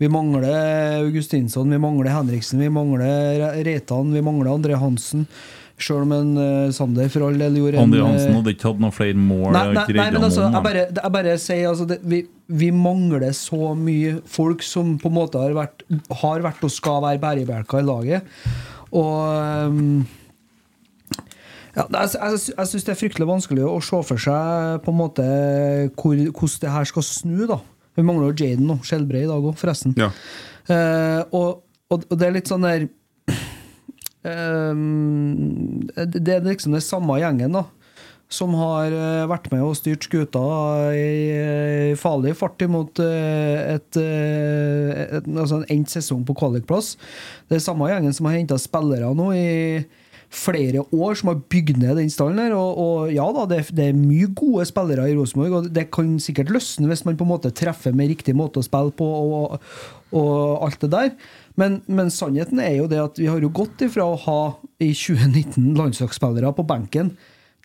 Vi 0.00 0.08
mangler 0.08 1.02
Augustinsson, 1.02 1.68
vi 1.68 1.78
mangler 1.80 2.14
Henriksen, 2.14 2.60
vi 2.62 2.70
mangler 2.72 3.40
Re- 3.42 3.64
Reitan, 3.66 4.14
vi 4.16 4.22
mangler 4.24 4.54
André 4.54 4.78
Hansen. 4.80 5.26
Sjøl 5.80 6.04
om 6.04 6.12
en 6.12 6.30
uh, 6.36 6.72
Sander 6.76 7.08
for 7.12 7.24
all 7.24 7.38
del 7.40 7.54
gjorde 7.56 7.80
André 7.80 8.00
eh, 8.02 8.06
Hansen 8.08 8.34
hadde 8.36 8.52
ikke 8.52 8.66
hatt 8.68 8.80
noen 8.80 8.94
flere 8.96 9.16
mål. 9.16 9.50
Nei, 9.56 9.64
nei, 9.76 9.84
nei 9.96 10.06
men 10.12 10.26
altså, 10.26 10.46
jeg 10.46 10.64
bare, 10.66 10.84
jeg 10.92 11.12
bare 11.16 11.34
sier 11.40 11.68
altså, 11.70 11.86
det, 11.88 11.98
vi, 12.04 12.20
vi 12.62 12.68
mangler 12.76 13.32
så 13.36 13.72
mye 13.76 14.18
folk 14.28 14.64
som 14.64 14.94
på 15.00 15.08
en 15.08 15.16
måte 15.16 15.40
har 15.40 15.56
vært, 15.56 15.84
har 16.22 16.44
vært 16.44 16.64
og 16.68 16.72
skal 16.74 17.04
være 17.04 17.20
bærebjelker 17.22 17.80
i 17.80 17.88
laget. 17.88 18.32
Og 18.96 19.70
um, 19.70 20.00
ja, 21.76 21.84
jeg, 21.84 22.14
jeg, 22.16 22.40
jeg 22.56 22.72
syns 22.72 22.88
det 22.88 22.94
er 22.94 23.00
fryktelig 23.04 23.28
vanskelig 23.28 23.68
å 23.68 23.76
se 23.84 24.00
for 24.08 24.20
seg 24.20 24.80
på 24.84 24.92
en 24.92 25.00
måte 25.00 25.28
hvor, 25.92 26.16
hvordan 26.16 26.64
det 26.64 26.72
her 26.76 26.88
skal 26.92 27.06
snu. 27.06 27.44
da 27.48 27.60
Vi 28.00 28.06
mangler 28.06 28.30
jo 28.30 28.46
Jaden 28.46 28.72
og 28.72 28.86
Skjelbred 28.88 29.26
i 29.26 29.30
dag 29.30 29.50
òg, 29.50 29.58
forresten. 29.60 29.92
Ja. 30.00 30.08
Uh, 30.70 31.20
og, 31.36 31.50
og, 31.92 32.06
og 32.06 32.16
det 32.16 32.28
er 32.28 32.36
litt 32.38 32.50
sånn 32.50 32.64
der 32.64 32.86
uh, 34.24 34.74
det 36.14 36.24
det 36.24 36.38
er 36.38 36.48
liksom 36.48 36.76
den 36.76 36.84
samme 36.84 37.20
gjengen 37.20 37.60
da 37.60 37.66
som 38.30 38.52
har 38.54 38.94
eh, 38.94 39.24
vært 39.26 39.48
med 39.50 39.64
og 39.66 39.72
styrt 39.74 40.06
skuta 40.06 40.40
i 40.94 41.96
farlig 41.98 42.36
fart 42.38 42.62
imot 42.62 43.00
et, 43.02 43.98
et, 43.98 45.26
altså 45.26 45.58
en 45.58 45.66
endt 45.74 45.90
sesong 45.90 46.22
på 46.28 46.36
kvalikplass. 46.38 46.92
Det 47.50 47.58
er 47.58 47.64
samme 47.64 47.90
gjengen 47.90 48.14
som 48.14 48.28
har 48.30 48.36
henta 48.38 48.54
spillere 48.62 49.10
nå 49.18 49.32
i 49.34 49.48
flere 50.30 50.84
år, 50.94 51.16
som 51.18 51.32
har 51.32 51.40
bygd 51.50 51.80
ned 51.82 51.98
den 51.98 52.10
stallen 52.12 52.38
her. 52.38 52.54
Og, 52.54 52.78
og 52.78 53.12
ja 53.14 53.26
da, 53.34 53.46
det, 53.50 53.64
det 53.74 53.88
er 53.90 53.98
mye 53.98 54.30
gode 54.38 54.66
spillere 54.68 55.08
i 55.10 55.16
Rosenborg, 55.18 55.56
og 55.58 55.70
det 55.74 55.88
kan 55.94 56.14
sikkert 56.22 56.52
løsne 56.54 56.90
hvis 56.90 57.04
man 57.06 57.18
på 57.18 57.26
en 57.26 57.32
måte 57.32 57.52
treffer 57.56 57.94
med 57.96 58.12
riktig 58.12 58.36
måte 58.38 58.62
å 58.62 58.66
spille 58.66 58.94
på 58.96 59.06
og, 59.06 59.58
og 60.14 60.66
alt 60.66 60.86
det 60.86 60.92
der. 60.94 61.10
Men, 61.58 61.80
men 61.90 62.12
sannheten 62.14 62.62
er 62.62 62.78
jo 62.78 62.88
det 62.90 63.02
at 63.02 63.18
vi 63.20 63.28
har 63.30 63.42
jo 63.42 63.50
gått 63.52 63.82
ifra 63.84 64.06
å 64.06 64.20
ha 64.22 64.40
i 64.80 64.92
2019 64.94 65.74
landslagsspillere 65.78 66.54
på 66.56 66.66
benken 66.68 67.14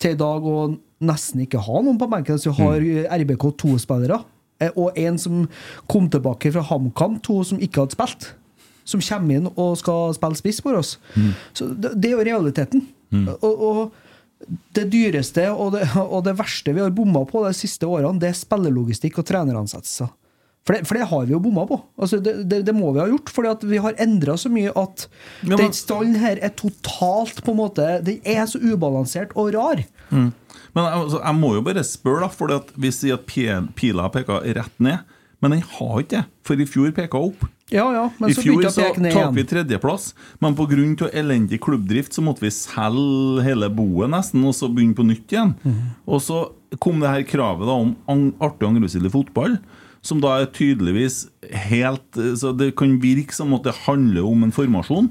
til 0.01 0.15
i 0.15 0.19
dag 0.19 0.43
å 0.43 0.73
nesten 1.05 1.43
ikke 1.45 1.61
ha 1.63 1.83
noen 1.83 1.99
på 2.01 2.09
benken. 2.11 2.41
Så 2.41 2.51
vi 2.55 2.65
har 2.65 3.21
RBK 3.21 3.45
to 3.61 3.75
spillere, 3.81 4.23
og 4.73 4.97
en 4.99 5.21
som 5.21 5.45
kom 5.91 6.09
tilbake 6.11 6.51
fra 6.55 6.65
HamKam, 6.65 7.21
to 7.23 7.43
som 7.47 7.61
ikke 7.61 7.85
hadde 7.85 7.95
spilt. 7.95 8.33
Som 8.85 9.01
kommer 9.01 9.39
inn 9.39 9.47
og 9.55 9.75
skal 9.81 10.13
spille 10.15 10.37
spiss 10.39 10.61
for 10.63 10.77
oss. 10.79 10.95
Så 11.57 11.67
det, 11.73 11.95
det 11.99 12.11
er 12.11 12.17
jo 12.19 12.25
realiteten. 12.31 12.85
Og, 13.15 13.63
og 13.69 14.45
det 14.75 14.89
dyreste 14.91 15.47
og 15.53 15.71
det, 15.77 15.85
og 16.01 16.19
det 16.25 16.33
verste 16.37 16.73
vi 16.75 16.81
har 16.83 16.91
bomma 16.93 17.23
på 17.29 17.45
de 17.47 17.53
siste 17.57 17.87
årene, 17.87 18.19
det 18.21 18.29
er 18.33 18.37
spillelogistikk 18.37 19.17
og 19.21 19.25
treneransettelser. 19.29 20.11
For 20.65 20.73
det, 20.73 20.87
for 20.89 20.97
det 20.97 21.05
har 21.11 21.25
vi 21.29 21.33
jo 21.35 21.39
bomma 21.39 21.61
på. 21.69 21.77
Altså 22.01 22.17
det, 22.25 22.31
det, 22.49 22.63
det 22.65 22.73
må 22.73 22.89
vi 22.95 22.99
ha 23.03 23.05
gjort, 23.11 23.29
fordi 23.29 23.69
vi 23.69 23.77
har 23.83 23.97
endra 24.01 24.33
så 24.41 24.49
mye 24.49 24.71
at 24.73 25.03
Ja, 25.45 25.51
men- 25.51 25.59
den 25.61 25.75
stallen 25.77 26.15
her 26.17 26.41
er 26.41 26.53
totalt 26.57 27.43
på 27.45 27.53
en 27.53 27.59
måte 27.59 27.85
Den 28.05 28.17
er 28.25 28.47
så 28.49 28.57
ubalansert 28.61 29.33
og 29.37 29.53
rar. 29.53 29.83
Men 30.11 30.33
altså, 30.83 31.21
jeg 31.21 31.35
må 31.39 31.53
jo 31.55 31.61
bare 31.65 31.83
spørre, 31.87 32.25
da, 32.25 32.31
for 32.33 32.65
vi 32.81 32.91
sier 32.91 33.15
at 33.19 33.27
pi- 33.29 33.67
pila 33.77 34.09
peker 34.11 34.41
rett 34.57 34.79
ned. 34.83 35.05
Men 35.41 35.51
den 35.53 35.61
har 35.77 36.01
ikke 36.01 36.17
det, 36.17 36.25
for 36.47 36.59
i 36.59 36.65
fjor 36.67 36.91
peka 36.97 37.21
opp. 37.29 37.45
Ja, 37.73 37.85
ja, 37.89 38.03
men 38.21 38.29
I 38.29 38.35
så 38.37 38.43
fjor 38.45 38.61
så 38.69 38.83
tok 38.93 39.31
vi 39.33 39.43
tredjeplass, 39.49 40.11
men 40.37 40.53
pga. 40.53 41.07
elendig 41.09 41.57
klubbdrift 41.65 42.13
så 42.13 42.21
måtte 42.21 42.45
vi 42.45 42.51
selge 42.53 43.41
hele 43.41 43.71
boet 43.73 44.11
nesten, 44.13 44.43
og 44.45 44.53
så 44.53 44.69
begynne 44.69 44.93
på 44.93 45.05
nytt 45.07 45.33
igjen. 45.33 45.55
Mm. 45.65 45.79
Og 46.05 46.21
så 46.21 46.43
kom 46.77 47.01
det 47.01 47.09
her 47.09 47.25
kravet 47.25 47.65
da 47.65 47.79
om 47.81 48.27
artig 48.37 48.69
i 48.69 49.09
fotball, 49.09 49.57
som 50.05 50.21
da 50.21 50.35
er 50.37 50.51
tydeligvis 50.53 51.31
helt 51.65 52.13
Så 52.37 52.51
det 52.53 52.75
kan 52.77 52.99
virke 53.01 53.33
som 53.33 53.55
at 53.57 53.63
det 53.63 53.73
handler 53.87 54.27
om 54.29 54.43
en 54.43 54.53
formasjon. 54.53 55.09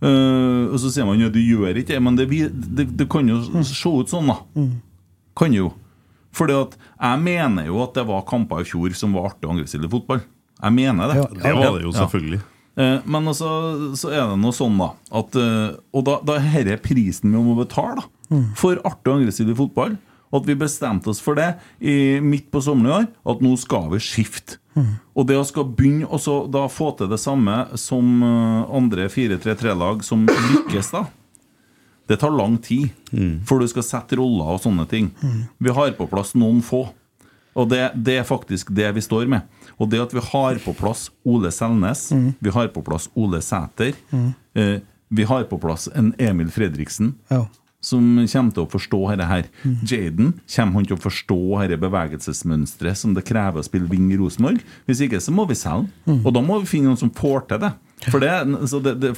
Uh, 0.00 0.72
og 0.72 0.78
så 0.80 0.88
sier 0.94 1.04
man 1.04 1.20
ja, 1.20 1.28
du 1.28 1.40
gjør 1.42 1.76
ikke 1.76 1.92
det, 1.92 2.00
men 2.00 2.16
det, 2.16 2.30
det, 2.30 2.86
det 2.96 3.08
kan 3.10 3.28
jo 3.28 3.42
se 3.60 3.92
ut 3.92 4.08
sånn, 4.08 4.30
da. 4.32 4.40
Kan 5.36 5.52
jo. 5.52 5.74
Fordi 6.32 6.56
at 6.56 6.78
jeg 6.78 7.20
mener 7.20 7.68
jo 7.68 7.82
at 7.84 7.92
det 7.98 8.06
var 8.08 8.24
kamper 8.24 8.64
i 8.64 8.68
fjor 8.68 8.96
som 8.96 9.12
var 9.12 9.34
artig 9.34 9.68
i 9.76 9.92
fotball. 9.92 10.24
Jeg 10.62 10.72
mener 10.74 11.08
det. 11.12 11.16
Ja. 11.20 11.26
Det 11.42 11.54
var 11.54 11.76
det 11.78 11.84
jo, 11.84 11.92
Ja. 11.92 11.98
selvfølgelig. 12.06 12.40
Eh, 12.78 12.98
Men 13.06 13.24
altså, 13.26 13.48
så 13.98 14.10
er 14.12 14.28
det 14.30 14.38
noe 14.38 14.52
sånn, 14.54 14.78
da. 14.78 14.90
At, 15.12 15.34
eh, 15.36 15.76
og 15.94 16.04
da, 16.04 16.20
da 16.24 16.36
er 16.38 16.64
dette 16.64 16.82
prisen 16.82 17.32
vi 17.32 17.38
må 17.42 17.56
betale 17.58 17.96
da, 18.02 18.04
for 18.54 18.76
artig 18.84 19.08
og 19.12 19.20
aggressiv 19.22 19.54
fotball. 19.56 19.96
At 20.30 20.44
vi 20.44 20.54
bestemte 20.54 21.08
oss 21.08 21.20
for 21.24 21.34
det 21.34 21.54
i, 21.80 22.20
midt 22.20 22.50
på 22.52 22.60
sommeren 22.60 22.90
i 22.90 22.96
år, 23.00 23.06
at 23.32 23.40
nå 23.40 23.54
skal 23.58 23.88
vi 23.90 23.98
skifte. 23.98 24.58
Og 25.16 25.26
det 25.26 25.34
å 25.34 25.42
skal 25.48 25.64
begynne 25.64 26.06
å 26.06 26.20
så 26.22 26.44
da 26.48 26.68
få 26.70 26.92
til 26.98 27.08
det 27.10 27.18
samme 27.18 27.66
som 27.74 28.22
eh, 28.22 28.76
andre 28.76 29.08
4-3-3-lag 29.08 30.04
som 30.04 30.26
lykkes, 30.28 30.92
da. 30.92 31.06
Det 32.08 32.20
tar 32.20 32.30
lang 32.30 32.58
tid 32.62 32.90
før 33.44 33.60
du 33.60 33.66
skal 33.68 33.82
sette 33.84 34.16
roller 34.16 34.54
og 34.54 34.60
sånne 34.62 34.86
ting. 34.88 35.10
Vi 35.60 35.70
har 35.74 35.90
på 35.98 36.06
plass 36.08 36.34
noen 36.38 36.62
få. 36.64 36.86
Og 37.56 37.68
det, 37.70 37.92
det 37.94 38.18
er 38.20 38.24
faktisk 38.28 38.68
det 38.74 38.90
vi 38.94 39.00
står 39.00 39.26
med. 39.28 39.42
Og 39.78 39.88
det 39.90 40.00
at 40.02 40.12
vi 40.14 40.20
har 40.20 40.58
på 40.64 40.74
plass 40.76 41.08
Ole 41.24 41.50
Selnes, 41.54 42.08
vi 42.40 42.50
har 42.50 42.68
på 42.68 42.82
plass 42.86 43.08
Ole 43.16 43.40
Sæter, 43.42 43.94
eh, 44.54 44.80
vi 45.10 45.24
har 45.24 45.44
på 45.44 45.58
plass 45.58 45.88
en 45.94 46.12
Emil 46.18 46.50
Fredriksen, 46.50 47.14
Ja. 47.30 47.46
som 47.80 48.02
kommer 48.26 48.52
til 48.52 48.64
å 48.66 48.70
forstå 48.70 49.00
dette 49.16 49.26
her. 49.26 49.44
Jaden 49.86 50.34
kommer 50.54 50.72
han 50.74 50.84
til 50.86 50.96
å 50.96 51.00
forstå 51.00 51.38
dette 51.68 51.80
bevegelsesmønsteret 51.80 52.96
som 52.96 53.14
det 53.14 53.24
krever 53.24 53.60
å 53.62 53.64
spille 53.64 53.88
wing 53.88 54.10
i 54.12 54.16
Rosenborg. 54.18 54.60
Hvis 54.86 55.00
ikke 55.06 55.20
så 55.22 55.32
må 55.32 55.46
vi 55.48 55.54
selge. 55.54 55.88
Og 56.24 56.32
da 56.34 56.40
må 56.42 56.60
vi 56.60 56.66
finne 56.66 56.90
noen 56.90 56.98
som 56.98 57.10
får 57.10 57.46
til 57.48 57.58
det. 57.62 57.72
For 58.06 58.22
det, 58.22 58.30
så 58.70 58.78
det, 58.80 58.94
det, 59.02 59.14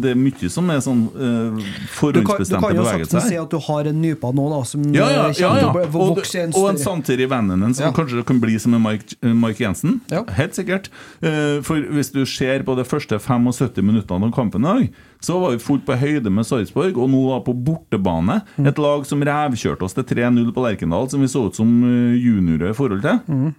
det, 0.00 0.10
er 0.14 0.18
mye 0.18 0.48
som 0.52 0.70
er 0.72 0.80
sånn 0.84 1.02
uh, 1.12 1.58
forhåndsbestemte 1.92 2.24
bevegelser. 2.24 2.56
du 2.56 2.62
kan 2.62 2.76
jo 2.76 2.84
bevegelser. 2.86 3.24
si 3.28 3.38
at 3.40 3.52
du 3.52 3.58
har 3.66 3.90
en 3.90 4.00
nypa 4.00 4.30
nå 4.34 4.46
da 4.52 4.60
som 4.68 4.86
Ja, 4.94 5.08
ja, 5.12 5.26
eh, 5.28 5.40
ja, 5.42 5.50
ja. 5.60 5.72
Og, 5.74 6.20
en 6.24 6.54
og 6.56 6.68
en 6.70 6.80
samtidig 6.80 7.28
vennen 7.30 7.60
din 7.66 7.76
som 7.76 7.88
Ja. 7.88 7.92
kanskje 7.96 8.24
kan 8.26 8.40
bli 8.40 8.58
som 8.58 8.74
en 8.74 8.82
Mike, 8.82 9.18
eh, 9.22 9.32
Mike 9.32 9.60
Jensen. 9.60 10.00
Ja. 10.10 10.24
Helt 10.38 10.56
sikkert. 10.56 10.88
Uh, 11.20 11.60
For 11.62 11.76
hvis 11.76 12.12
du 12.12 12.24
ser 12.24 12.64
på 12.64 12.76
de 12.76 12.84
første 12.84 13.18
75 13.20 13.82
minuttene 13.84 14.24
av 14.24 14.32
kampen 14.32 14.64
i 14.64 14.68
dag, 14.68 14.88
så 15.20 15.40
var 15.40 15.54
vi 15.54 15.58
fullt 15.62 15.84
på 15.86 15.96
høyde 15.96 16.30
med 16.32 16.46
Sarpsborg, 16.46 16.96
og 17.00 17.10
nå 17.10 17.20
da 17.30 17.40
på 17.44 17.54
bortebane. 17.66 18.42
Mm. 18.58 18.68
Et 18.68 18.78
lag 18.78 19.06
som 19.08 19.22
revkjørte 19.24 19.86
oss 19.86 19.96
til 19.96 20.04
3-0 20.04 20.52
på 20.52 20.64
Lerkendal, 20.64 21.08
som 21.10 21.20
vi 21.20 21.30
så 21.30 21.46
ut 21.48 21.56
som 21.56 21.70
eh, 21.84 22.16
juniorer 22.20 22.72
i 22.72 22.76
forhold 22.76 23.04
til. 23.04 23.20
Mm. 23.28 23.54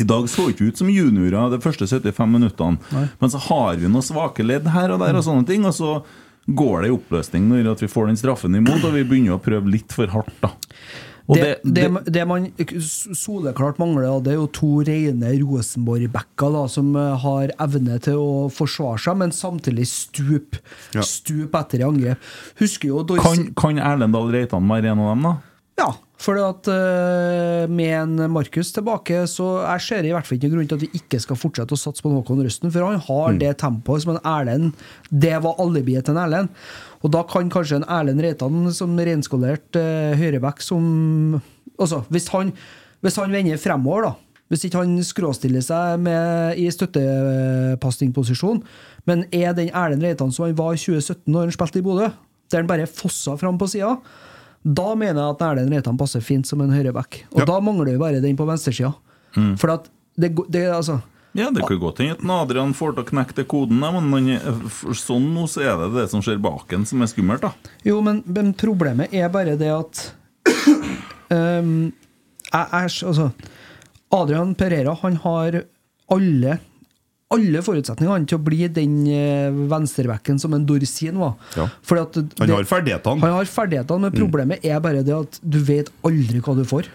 I 0.00 0.06
dag 0.08 0.28
så 0.30 0.48
ikke 0.48 0.64
vi 0.64 0.72
ut 0.72 0.80
som 0.80 0.90
juniorer 0.90 1.52
de 1.52 1.60
første 1.60 1.88
75 1.88 2.30
minuttene. 2.32 3.08
Men 3.20 3.32
så 3.32 3.40
har 3.50 3.76
vi 3.80 3.90
noen 3.90 4.06
svake 4.06 4.46
ledd 4.46 4.70
her 4.72 4.94
og 4.94 5.02
der, 5.04 5.18
og 5.18 5.26
sånne 5.26 5.48
ting. 5.48 5.66
Og 5.68 5.76
så 5.76 5.98
går 6.48 6.82
det 6.82 6.90
i 6.90 6.96
oppløsning 6.96 7.48
når 7.50 7.74
vi 7.82 7.90
får 7.92 8.08
den 8.10 8.20
straffen 8.20 8.56
imot, 8.58 8.82
og 8.82 8.96
vi 8.96 9.04
begynner 9.04 9.36
å 9.36 9.42
prøve 9.42 9.72
litt 9.72 9.92
for 9.94 10.10
hardt. 10.14 10.36
da 10.42 10.54
og 11.30 11.38
det, 11.38 11.60
det, 11.62 11.86
det 12.10 12.24
man 12.26 12.48
soleklart 13.14 13.78
mangler, 13.80 14.08
det 14.24 14.34
er 14.34 14.40
jo 14.40 14.48
to 14.54 14.70
rene 14.86 15.30
Rosenborg-backer 15.38 16.56
som 16.72 16.90
eh, 16.98 17.12
har 17.22 17.52
evne 17.62 17.98
til 18.02 18.18
å 18.18 18.32
forsvare 18.52 19.00
seg, 19.00 19.18
men 19.22 19.34
samtidig 19.34 19.86
stup 19.90 20.58
Ja. 20.92 21.04
Stup 21.06 21.54
etter 21.56 21.80
i 21.82 21.86
angrep. 21.86 22.32
Husker 22.60 22.90
jo 22.90 23.04
Dorsi 23.06 23.22
Kan, 23.24 23.44
kan 23.56 23.78
Erlend 23.80 24.16
Dahl 24.16 24.32
Reitan 24.34 24.66
være 24.68 24.92
en 24.92 25.04
av 25.04 25.12
dem, 25.14 25.28
da? 25.28 25.34
Ja, 25.80 25.88
for 26.22 26.38
at 26.38 26.68
uh, 26.70 27.68
med 27.70 27.92
en 27.96 28.32
Markus 28.32 28.70
tilbake, 28.74 29.24
så 29.30 29.48
jeg 29.64 29.84
ser 29.86 30.06
i 30.06 30.12
hvert 30.14 30.28
fall 30.28 30.38
ikke 30.38 30.52
grunn 30.52 30.68
til 30.70 30.78
at 30.78 30.84
vi 30.84 31.00
ikke 31.00 31.20
skal 31.22 31.38
fortsette 31.38 31.74
å 31.74 31.80
satse 31.80 32.04
på 32.04 32.12
Håkon 32.14 32.42
Røsten, 32.44 32.70
for 32.70 32.86
han 32.86 33.02
har 33.08 33.38
det 33.40 33.52
tempoet 33.62 34.04
som 34.04 34.14
en 34.14 34.22
Erlend 34.22 34.84
Det 35.10 35.34
var 35.42 35.58
alibiet 35.62 36.06
til 36.06 36.14
en 36.14 36.22
Erlend. 36.24 36.52
Og 37.02 37.10
da 37.14 37.24
kan 37.26 37.50
kanskje 37.50 37.80
en 37.80 37.88
Erlend 37.90 38.22
Reitan 38.22 38.68
som 38.76 38.94
reinskolert 38.98 39.78
uh, 39.78 40.12
høyreback 40.18 40.62
som 40.64 41.40
Altså, 41.80 42.02
hvis 42.12 42.28
han, 42.30 42.50
hvis 43.02 43.16
han 43.18 43.32
vender 43.32 43.58
fremover, 43.58 44.04
da 44.06 44.32
hvis 44.52 44.66
ikke 44.68 44.82
han 44.82 44.98
skråstiller 45.00 45.62
seg 45.64 46.02
med, 46.04 46.58
i 46.60 46.66
støttepasningposisjon, 46.68 48.58
men 49.08 49.22
er 49.32 49.54
den 49.56 49.70
Erlend 49.72 50.04
Reitan 50.04 50.34
som 50.34 50.44
han 50.44 50.58
var 50.58 50.76
i 50.76 50.82
2017 50.82 51.24
når 51.32 51.46
han 51.46 51.54
spilte 51.56 51.80
i 51.80 51.86
Bodø, 51.86 52.10
der 52.52 52.60
han 52.60 52.68
bare 52.68 52.90
fossa 52.90 53.38
fram 53.40 53.56
på 53.56 53.70
sida, 53.72 53.94
da 54.64 54.94
mener 54.94 55.18
jeg 55.20 55.34
at 55.34 55.40
Erlend 55.42 55.72
Reitan 55.74 55.96
passer 55.98 56.20
fint 56.22 56.46
som 56.46 56.60
en 56.62 56.70
høyreback. 56.70 57.24
Og 57.32 57.40
Ja. 57.40 57.44
da 57.48 57.60
mangler 57.60 57.92
vi 57.92 57.98
bare 57.98 58.20
den 58.22 58.36
på 58.36 58.46
venstresida. 58.46 58.94
For 59.58 59.70
at 59.72 59.88
det, 60.16 60.34
det 60.50 60.66
altså 60.70 61.00
Ja, 61.34 61.48
det 61.50 61.64
kan 61.66 61.78
godt 61.80 61.98
hende 61.98 62.12
at 62.20 62.42
Adrian 62.50 62.74
får 62.76 62.92
til 62.94 63.04
å 63.04 63.08
knekke 63.08 63.44
koden, 63.48 63.78
men 63.80 64.28
er- 64.28 64.40
sånn 64.92 65.32
nå 65.34 65.46
så 65.48 65.62
er 65.64 65.76
det 65.80 65.94
det 65.96 66.10
som 66.10 66.20
skjer 66.20 66.36
bak 66.42 66.70
en, 66.74 66.84
som 66.84 67.00
er 67.00 67.06
skummelt. 67.06 67.40
da 67.40 67.52
Jo, 67.84 68.02
men, 68.02 68.22
men 68.26 68.52
problemet 68.52 69.12
er 69.14 69.28
bare 69.32 69.56
det 69.56 69.70
at 69.72 70.12
um, 71.30 71.92
jeg, 72.52 72.66
jeg, 72.72 73.06
altså, 73.08 73.30
Adrian 74.12 74.54
Pereira 74.54 74.94
han 75.00 75.16
har 75.24 75.62
alle 76.12 76.58
alle 77.34 77.62
forutsetningene 77.64 78.28
til 78.28 78.38
å 78.38 78.42
bli 78.44 78.66
den 78.72 78.96
eh, 79.10 79.50
venstrebacken 79.72 80.38
som 80.42 80.54
en 80.56 80.64
Dorsin 80.68 81.18
var. 81.20 81.34
Ja. 81.56 81.68
Fordi 81.82 82.02
at 82.04 82.40
Han 82.42 82.54
har 82.54 82.68
ferdighetene. 82.68 83.24
Han 83.24 83.36
har 83.38 83.48
ferdighetene, 83.50 84.08
men 84.08 84.16
problemet 84.16 84.64
er 84.66 84.82
bare 84.84 85.04
det 85.06 85.14
at 85.16 85.38
du 85.42 85.58
vet 85.66 85.90
aldri 86.06 86.42
hva 86.44 86.56
du 86.58 86.64
får. 86.68 86.90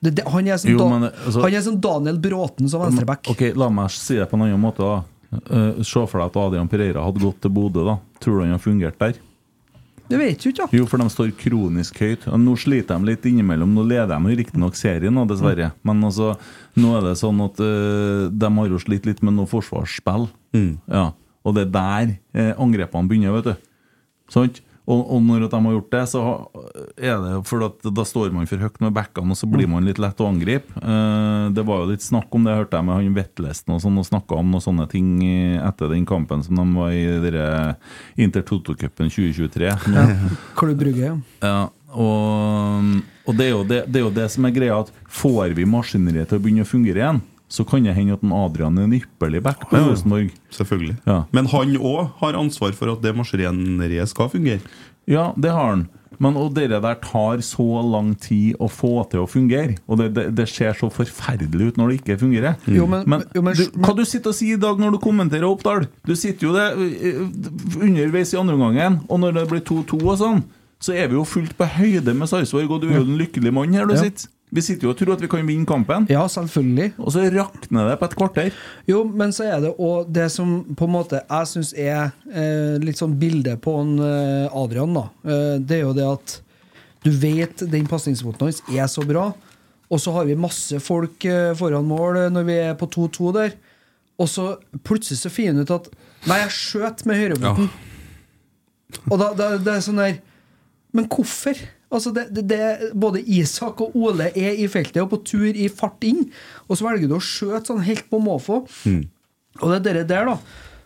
Det, 0.00 0.12
det, 0.18 0.26
han, 0.28 0.46
er 0.46 0.58
som 0.60 0.70
Jo, 0.70 0.78
da, 0.78 0.88
men, 0.92 1.08
altså- 1.10 1.42
han 1.42 1.54
er 1.56 1.62
som 1.64 1.78
Daniel 1.80 2.18
Bråten 2.22 2.68
som 2.70 2.82
venstreback. 2.84 3.30
Ok, 3.32 3.46
La 3.56 3.70
meg 3.72 3.90
si 3.94 4.18
det 4.18 4.28
på 4.30 4.36
en 4.38 4.44
annen 4.46 4.60
måte. 4.60 4.84
da 4.84 5.02
uh, 5.50 5.82
Se 5.82 6.02
for 6.06 6.20
deg 6.20 6.28
at 6.28 6.36
Adrian 6.42 6.68
Pereira 6.70 7.02
hadde 7.06 7.22
gått 7.22 7.40
til 7.42 7.54
Bodø. 7.56 7.86
da 7.88 7.96
Tror 8.20 8.38
du 8.38 8.44
han 8.44 8.54
har 8.54 8.62
fungert 8.62 8.98
der? 9.00 9.16
Du 10.06 10.14
vet 10.20 10.42
jo 10.44 10.52
ikke, 10.52 10.64
da. 10.64 10.78
Jo, 10.78 10.86
for 10.86 11.02
de 11.02 11.08
står 11.10 11.32
kronisk 11.40 11.98
høyt. 12.02 12.26
Og 12.30 12.38
nå 12.42 12.54
sliter 12.60 12.98
de 12.98 13.10
litt 13.10 13.26
innimellom. 13.26 13.72
Nå 13.74 13.84
leder 13.88 14.12
de 14.14 14.36
riktignok 14.38 14.78
serien, 14.78 15.14
nå, 15.14 15.26
dessverre. 15.30 15.72
Men 15.86 16.04
altså, 16.06 16.34
nå 16.78 16.92
er 16.98 17.08
det 17.08 17.16
sånn 17.18 17.42
at 17.44 17.62
uh, 17.62 18.26
de 18.30 18.50
har 18.58 18.70
jo 18.70 18.82
slitt 18.82 19.08
litt 19.08 19.22
med 19.26 19.34
noe 19.38 19.50
forsvarsspill. 19.50 20.28
Ja. 20.54 21.08
Og 21.46 21.54
det 21.54 21.66
er 21.66 21.74
der 21.74 22.12
eh, 22.34 22.52
angrepene 22.58 23.06
begynner, 23.10 23.36
vet 23.36 23.50
du. 23.52 23.66
Sant? 24.34 24.62
Og, 24.86 25.00
og 25.16 25.22
når 25.26 25.48
de 25.50 25.60
har 25.64 25.72
gjort 25.74 25.94
det, 25.94 26.02
så 26.12 26.20
er 26.94 27.16
det 27.22 27.32
for 27.48 27.64
at 27.66 27.88
da 27.90 28.04
står 28.06 28.30
man 28.34 28.46
for 28.46 28.62
høyt 28.62 28.76
med 28.84 28.94
backene, 28.94 29.34
og 29.34 29.38
så 29.38 29.48
blir 29.50 29.66
man 29.70 29.86
litt 29.86 29.98
lett 30.02 30.20
å 30.22 30.28
angripe. 30.30 30.78
Eh, 30.78 31.46
det 31.56 31.64
var 31.66 31.82
jo 31.82 31.90
litt 31.90 32.06
snakk 32.06 32.30
om 32.38 32.46
det, 32.46 32.54
hørte 32.54 32.78
jeg 32.78 32.86
med 32.86 33.00
han 33.00 33.16
Vetlesen 33.16 33.74
og 33.74 33.82
sånn, 33.82 33.98
og 33.98 34.06
snakka 34.06 34.38
om 34.38 34.54
noen 34.54 34.62
sånne 34.62 34.86
ting 34.92 35.10
etter 35.26 35.90
den 35.90 36.06
kampen 36.06 36.44
som 36.46 36.60
de 36.60 36.66
var 36.76 36.94
i 36.94 38.22
Inter 38.22 38.46
Toto-cupen 38.46 39.10
2023. 39.10 39.72
Ja. 39.72 40.06
Klubb 40.58 40.78
Brugge, 40.78 41.16
ja, 41.42 41.58
og, 41.96 42.90
og 43.24 43.38
det, 43.38 43.46
er 43.46 43.52
jo 43.54 43.62
det, 43.64 43.78
det 43.88 44.00
er 44.00 44.04
jo 44.04 44.12
det 44.14 44.26
som 44.32 44.46
er 44.46 44.54
greia, 44.54 44.82
at 44.82 44.92
får 45.10 45.54
vi 45.56 45.66
maskineriet 45.68 46.30
til 46.30 46.38
å 46.38 46.44
begynne 46.44 46.66
å 46.66 46.68
fungere 46.68 47.02
igjen, 47.02 47.22
så 47.48 47.64
kan 47.68 47.84
det 47.84 47.94
hende 47.94 48.12
at 48.16 48.22
en 48.26 48.32
Adrian 48.32 48.78
er 48.78 48.84
en 48.88 48.96
ypperlig 49.00 49.42
back 49.42 49.68
på. 49.70 49.76
Rosenborg. 49.78 50.32
Selvfølgelig. 50.50 50.96
Ja. 51.06 51.20
Men 51.32 51.46
han 51.52 51.76
òg 51.78 52.10
har 52.18 52.34
ansvar 52.34 52.72
for 52.74 52.90
at 52.92 53.02
det 53.02 53.14
maskineriet 53.16 54.08
skal 54.10 54.28
fungere. 54.32 54.60
Ja, 55.06 55.32
det 55.38 55.52
har 55.54 55.68
han. 55.76 55.88
Men 56.18 56.34
og 56.40 56.54
dere 56.56 56.78
der 56.80 56.94
tar 57.02 57.42
så 57.44 57.64
lang 57.84 58.14
tid 58.18 58.56
å 58.58 58.70
få 58.72 59.04
til 59.10 59.20
å 59.20 59.28
fungere. 59.28 59.76
Og 59.86 59.98
det, 60.00 60.06
det, 60.16 60.24
det 60.38 60.46
ser 60.48 60.72
så 60.72 60.88
forferdelig 60.90 61.68
ut 61.74 61.76
når 61.78 61.88
det 61.92 61.98
ikke 62.00 62.16
fungerer. 62.22 62.56
Jo, 62.72 62.86
men- 62.86 63.04
men, 63.06 63.22
jo, 63.34 63.42
men- 63.42 63.54
du, 63.54 63.64
hva 63.84 63.94
du 63.94 64.02
sitter 64.04 64.30
og 64.32 64.34
sier 64.38 64.56
i 64.56 64.60
dag 64.62 64.78
når 64.80 64.96
du 64.96 64.98
kommenterer 65.04 65.44
Oppdal? 65.44 65.86
Du 66.08 66.14
sitter 66.16 66.46
jo 66.48 66.54
det 66.56 66.66
eh, 67.12 67.20
underveis 67.84 68.32
i 68.32 68.38
andre 68.40 68.54
omgangen, 68.56 69.00
og 69.08 69.20
når 69.20 69.34
det 69.40 69.46
blir 69.50 69.60
2-2 69.68 70.00
og 70.06 70.16
sånn, 70.20 70.42
så 70.80 70.92
er 70.96 71.08
vi 71.08 71.16
jo 71.18 71.24
fullt 71.24 71.54
på 71.56 71.68
høyde 71.76 72.14
med 72.16 72.28
Sarpsborg, 72.28 72.70
og 72.70 72.80
du 72.82 72.88
er 72.90 72.98
jo 72.98 73.04
den 73.08 73.18
lykkelig 73.20 73.52
mannen 73.52 73.74
her 73.78 73.86
du 73.88 73.94
Ja. 73.94 74.02
sitter. 74.02 74.28
Vi 74.56 74.62
sitter 74.64 74.88
jo 74.88 74.92
og 74.94 74.96
tror 74.98 75.12
at 75.14 75.20
vi 75.20 75.28
kan 75.28 75.44
vinne 75.46 75.68
kampen, 75.68 76.06
Ja, 76.08 76.22
selvfølgelig. 76.32 76.94
og 76.98 77.12
så 77.12 77.26
rakner 77.34 77.90
det 77.90 77.98
på 78.00 78.08
et 78.08 78.16
kvarter. 78.16 78.54
Jo, 78.88 79.02
men 79.04 79.34
så 79.36 79.44
er 79.50 79.60
det 79.66 79.74
òg 79.76 80.08
det 80.16 80.30
som 80.32 80.62
på 80.72 80.88
en 80.88 80.94
måte 80.96 81.20
jeg 81.20 81.50
syns 81.52 81.74
er 81.76 82.08
eh, 82.32 82.78
litt 82.80 82.96
sånn 83.00 83.18
bilde 83.20 83.58
på 83.60 83.74
en 83.82 83.92
eh, 84.00 84.48
Adrian, 84.56 84.96
da. 84.96 85.04
Eh, 85.28 85.56
det 85.60 85.78
er 85.80 85.84
jo 85.84 85.92
det 85.98 86.08
at 86.08 86.38
du 87.04 87.10
vet 87.12 87.60
den 87.70 87.84
pasningsfoten 87.86 88.48
hans 88.48 88.62
er 88.72 88.88
så 88.90 89.04
bra, 89.06 89.28
og 89.86 90.00
så 90.02 90.10
har 90.16 90.24
vi 90.26 90.34
masse 90.40 90.80
folk 90.82 91.22
eh, 91.28 91.52
foran 91.54 91.84
mål 91.86 92.16
eh, 92.24 92.30
når 92.34 92.48
vi 92.48 92.56
er 92.64 92.74
på 92.80 92.88
2-2 92.90 93.34
der, 93.36 93.52
og 94.18 94.30
så 94.32 94.48
plutselig 94.82 95.20
så 95.20 95.30
finner 95.30 95.60
han 95.60 95.68
ut 95.68 95.74
at 95.76 95.92
Nei, 96.26 96.40
jeg 96.40 96.54
skjøt 96.56 97.04
med 97.06 97.20
høyrefoten. 97.20 97.68
Og 99.12 99.18
da, 99.20 99.28
da 99.36 99.50
det 99.60 99.76
er 99.76 99.82
sånn 99.84 100.00
der 100.00 100.16
Men 100.96 101.06
hvorfor? 101.12 101.58
Altså 101.94 102.10
det, 102.10 102.28
det, 102.34 102.46
det, 102.50 102.92
både 102.98 103.22
Isak 103.22 103.80
og 103.84 103.94
Ole 103.94 104.32
er 104.34 104.58
i 104.58 104.66
feltet 104.70 105.04
og 105.04 105.12
på 105.12 105.20
tur 105.28 105.46
i 105.54 105.68
fart 105.70 106.02
inn, 106.06 106.24
og 106.66 106.78
så 106.78 106.88
velger 106.88 107.10
du 107.10 107.18
å 107.18 107.22
skjøte 107.22 107.70
sånn 107.70 107.84
helt 107.86 108.08
på 108.10 108.18
måfå. 108.22 108.64
Og 109.62 109.70
det 109.70 109.92
er 109.92 110.00
det 110.02 110.08
der, 110.10 110.26
da, 110.26 110.34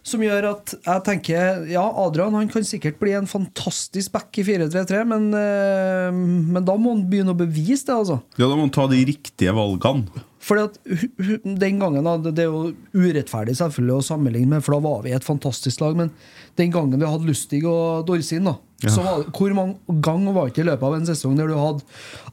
som 0.07 0.23
gjør 0.25 0.47
at 0.55 0.73
jeg 0.77 1.03
tenker 1.05 1.65
Ja, 1.69 1.83
Adrian 2.05 2.37
han 2.37 2.49
kan 2.53 2.65
sikkert 2.65 3.01
bli 3.01 3.13
en 3.17 3.29
fantastisk 3.29 4.13
back 4.15 4.39
i 4.41 4.45
4-3-3, 4.47 5.03
men, 5.09 5.29
eh, 5.37 6.09
men 6.13 6.65
da 6.69 6.77
må 6.81 6.95
han 6.95 7.07
begynne 7.11 7.35
å 7.35 7.41
bevise 7.41 7.89
det, 7.89 7.97
altså. 7.97 8.21
Ja, 8.37 8.47
da 8.47 8.55
må 8.55 8.67
han 8.69 8.75
ta 8.77 8.87
de 8.91 9.01
riktige 9.09 9.57
valgene. 9.57 10.27
Fordi 10.41 10.69
at 10.69 10.79
den 11.65 11.81
gangen 11.83 12.07
da, 12.07 12.17
det 12.21 12.37
det 12.39 12.47
er 12.47 12.53
jo 12.53 12.73
urettferdig 12.97 13.59
selvfølgelig 13.59 13.99
å 13.99 14.07
sammenligne 14.07 14.55
med, 14.55 14.65
for 14.65 14.77
da 14.77 14.85
var 14.87 15.05
vi 15.05 15.13
et 15.17 15.27
fantastisk 15.27 15.83
lag. 15.85 15.99
Men 15.99 16.13
den 16.61 16.73
gangen 16.73 17.01
vi 17.01 17.09
hadde 17.09 17.29
Lustig 17.29 17.65
og 17.69 18.07
Dorsin, 18.09 18.49
da 18.49 18.57
så 18.89 19.03
var 19.05 19.27
Hvor 19.37 19.53
mange 19.57 20.01
ganger 20.01 20.33
var 20.33 20.47
det 20.47 20.55
ikke 20.55 20.65
i 20.65 20.71
løpet 20.71 20.89
av 20.89 20.95
en 20.97 21.07
sesong 21.11 21.37
der 21.37 21.51
du 21.51 21.57
hadde 21.59 21.85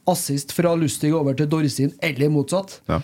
assist 0.08 0.54
fra 0.56 0.72
Lustig 0.80 1.12
over 1.16 1.36
til 1.36 1.50
Dorsin, 1.52 1.92
eller 2.00 2.32
motsatt? 2.32 2.80
Ja. 2.88 3.02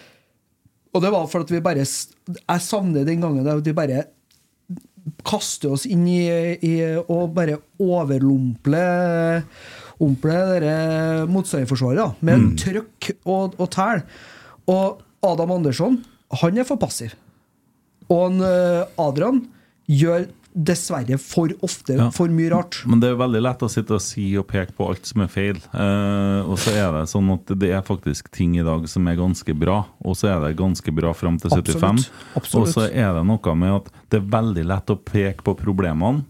Og 0.94 1.02
det 1.04 1.12
var 1.12 1.28
for 1.28 1.44
at 1.44 1.52
vi 1.52 1.64
bare 1.64 1.84
Jeg 1.84 2.62
savner 2.64 3.08
den 3.08 3.24
gangen 3.24 3.44
der 3.44 3.60
vi 3.60 3.76
bare 3.76 4.06
kaster 5.28 5.74
oss 5.76 5.84
inn 5.90 6.06
i, 6.08 6.22
i 6.64 6.76
og 7.12 7.34
bare 7.36 7.58
overlumpler 7.82 9.44
dere 10.00 11.26
motstanderforsvaret 11.32 12.22
med 12.24 12.54
trøkk 12.60 13.10
og, 13.28 13.58
og 13.60 13.68
tæl. 13.72 14.04
Og 14.72 15.04
Adam 15.24 15.52
Andersson, 15.58 16.00
han 16.42 16.58
er 16.58 16.68
for 16.68 16.80
passiv. 16.80 17.14
Og 18.12 18.40
eh, 18.44 18.84
Adrian 19.00 19.44
gjør 19.88 20.28
dessverre 20.54 21.18
for 21.18 21.50
ofte 21.66 21.96
Ja. 21.98 22.10
for 22.12 22.28
mye 22.30 22.52
rart. 22.52 22.84
Men 22.86 23.00
det 23.00 23.10
er 23.10 23.16
veldig 23.20 23.42
lett 23.42 23.64
å 23.66 23.70
sitte 23.70 23.96
og 23.98 24.02
si 24.02 24.36
og 24.38 24.48
peke 24.48 24.74
på 24.78 24.88
alt 24.90 25.06
som 25.06 25.22
er 25.22 25.28
feil. 25.28 25.58
Eh, 25.74 26.42
og 26.46 26.58
så 26.62 26.72
er 26.72 26.92
det 26.94 27.10
sånn 27.10 27.32
at 27.34 27.46
det 27.58 27.72
er 27.72 27.82
faktisk 27.82 28.30
ting 28.32 28.56
i 28.58 28.64
dag 28.64 28.88
som 28.88 29.08
er 29.08 29.16
ganske 29.16 29.54
bra, 29.58 29.86
og 30.04 30.16
så 30.16 30.30
er 30.30 30.48
det 30.48 30.58
ganske 30.58 30.94
bra 30.94 31.14
fram 31.14 31.40
til 31.40 31.50
75. 31.50 32.06
Absolutt. 32.06 32.12
Absolutt. 32.36 32.68
Og 32.68 32.74
så 32.74 32.86
er 32.92 33.14
det 33.14 33.26
noe 33.26 33.56
med 33.56 33.74
at 33.80 33.90
det 34.10 34.22
er 34.22 34.30
veldig 34.30 34.66
lett 34.66 34.94
å 34.94 35.00
peke 35.04 35.44
på 35.44 35.58
problemene. 35.58 36.26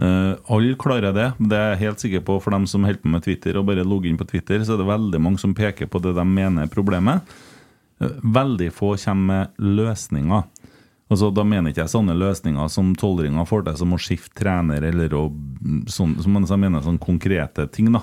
Uh, 0.00 0.34
alle 0.48 0.74
klarer 0.80 1.12
det, 1.12 1.26
det 1.38 1.52
er 1.52 1.74
jeg 1.74 1.82
helt 1.82 2.00
sikker 2.00 2.22
på 2.24 2.38
for 2.42 2.50
dem 2.50 2.64
som 2.66 2.82
holder 2.82 3.02
på 3.02 3.10
med 3.12 3.22
Twitter 3.22 3.58
og 3.60 3.66
bare 3.68 3.84
logger 3.84 4.08
inn 4.08 4.16
på 4.16 4.26
Twitter, 4.26 4.64
så 4.64 4.72
er 4.74 4.80
det 4.80 4.88
veldig 4.88 5.20
mange 5.20 5.38
som 5.38 5.52
peker 5.54 5.86
på 5.86 6.00
det 6.02 6.14
de 6.16 6.24
mener 6.24 6.64
er 6.64 6.72
problemet. 6.72 7.20
Uh, 8.00 8.08
Veldig 8.24 8.70
få 8.72 8.96
kommer 8.96 9.44
med 9.44 9.48
løsninger. 9.60 10.42
Altså, 11.12 11.28
da 11.34 11.44
mener 11.44 11.72
ikke 11.72 11.82
jeg 11.82 11.92
sånne 11.92 12.16
løsninger 12.16 12.70
som 12.72 12.94
tolvringer 12.96 13.44
får 13.48 13.66
til, 13.66 13.78
som 13.82 13.92
å 13.92 14.00
skifte 14.00 14.38
trener 14.40 14.84
eller 14.88 15.12
mm, 15.12 15.82
sånn, 15.92 16.14
som 16.24 16.38
jeg 16.40 16.62
mener 16.62 16.84
sånn 16.84 17.00
konkrete 17.02 17.66
ting. 17.74 17.90
da. 17.92 18.00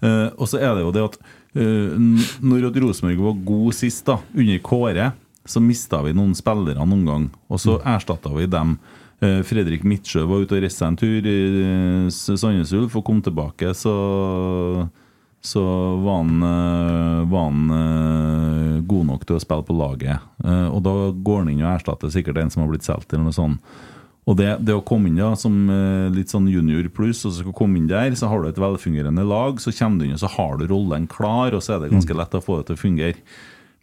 Uh, 0.00 0.28
og 0.36 0.48
så 0.48 0.60
er 0.60 0.76
det 0.76 0.84
jo 0.84 0.92
det 0.94 1.04
at 1.06 1.18
uh, 1.20 1.96
når 2.44 2.68
Rosenborg 2.80 3.22
var 3.26 3.40
god 3.48 3.76
sist, 3.76 4.06
da, 4.08 4.18
under 4.32 4.62
Kåre, 4.64 5.10
så 5.46 5.62
mista 5.62 6.00
vi 6.02 6.14
noen 6.16 6.34
spillere 6.36 6.84
noen 6.84 7.04
gang, 7.06 7.26
og 7.52 7.60
så 7.62 7.76
erstatta 7.86 8.32
vi 8.34 8.48
dem. 8.50 8.78
Uh, 9.20 9.40
Fredrik 9.46 9.84
Midtsjø 9.88 10.24
var 10.28 10.44
ute 10.44 10.56
og 10.56 10.64
reiste 10.64 10.88
en 10.88 10.98
tur 11.00 11.28
i 11.28 11.38
Sandnes 12.12 12.74
Ulf 12.76 12.96
og 12.96 13.06
kom 13.06 13.22
tilbake, 13.24 13.72
så 13.76 13.94
så 15.46 15.62
var 16.02 16.22
han, 16.24 16.42
eh, 16.42 17.26
var 17.30 17.44
han 17.50 17.70
eh, 17.70 18.78
god 18.82 19.06
nok 19.12 19.26
til 19.26 19.36
å 19.36 19.42
spille 19.42 19.66
på 19.66 19.76
laget. 19.78 20.24
Eh, 20.42 20.66
og 20.66 20.80
da 20.82 20.94
går 21.14 21.44
han 21.44 21.52
inn 21.52 21.62
og 21.62 21.74
erstatter 21.76 22.10
sikkert 22.10 22.40
en 22.42 22.50
som 22.50 22.64
har 22.64 22.72
blitt 22.72 22.86
solgt, 22.86 23.12
eller 23.12 23.28
noe 23.28 23.36
sånt. 23.36 23.76
Og 24.26 24.34
det, 24.40 24.48
det 24.66 24.74
å 24.74 24.82
komme 24.82 25.06
inn 25.06 25.20
da 25.20 25.28
som 25.38 25.68
litt 26.10 26.32
sånn 26.32 26.48
junior 26.50 26.88
pluss, 26.90 27.20
og 27.28 27.30
så 27.30 27.44
skal 27.44 27.54
komme 27.54 27.78
inn 27.78 27.86
der, 27.86 28.10
så 28.18 28.26
har 28.26 28.42
du 28.42 28.48
et 28.48 28.58
velfungerende 28.58 29.22
lag, 29.22 29.60
så 29.62 29.70
kommer 29.70 30.02
du 30.02 30.08
inn 30.08 30.16
og 30.16 30.22
så 30.24 30.30
har 30.32 30.58
du 30.58 30.64
rollen 30.66 31.06
klar, 31.06 31.54
og 31.54 31.62
så 31.62 31.76
er 31.76 31.84
det 31.84 31.92
ganske 31.92 32.16
lett 32.18 32.34
å 32.34 32.42
få 32.42 32.56
det 32.58 32.66
til 32.66 32.74
å 32.74 32.80
fungere. 32.80 33.22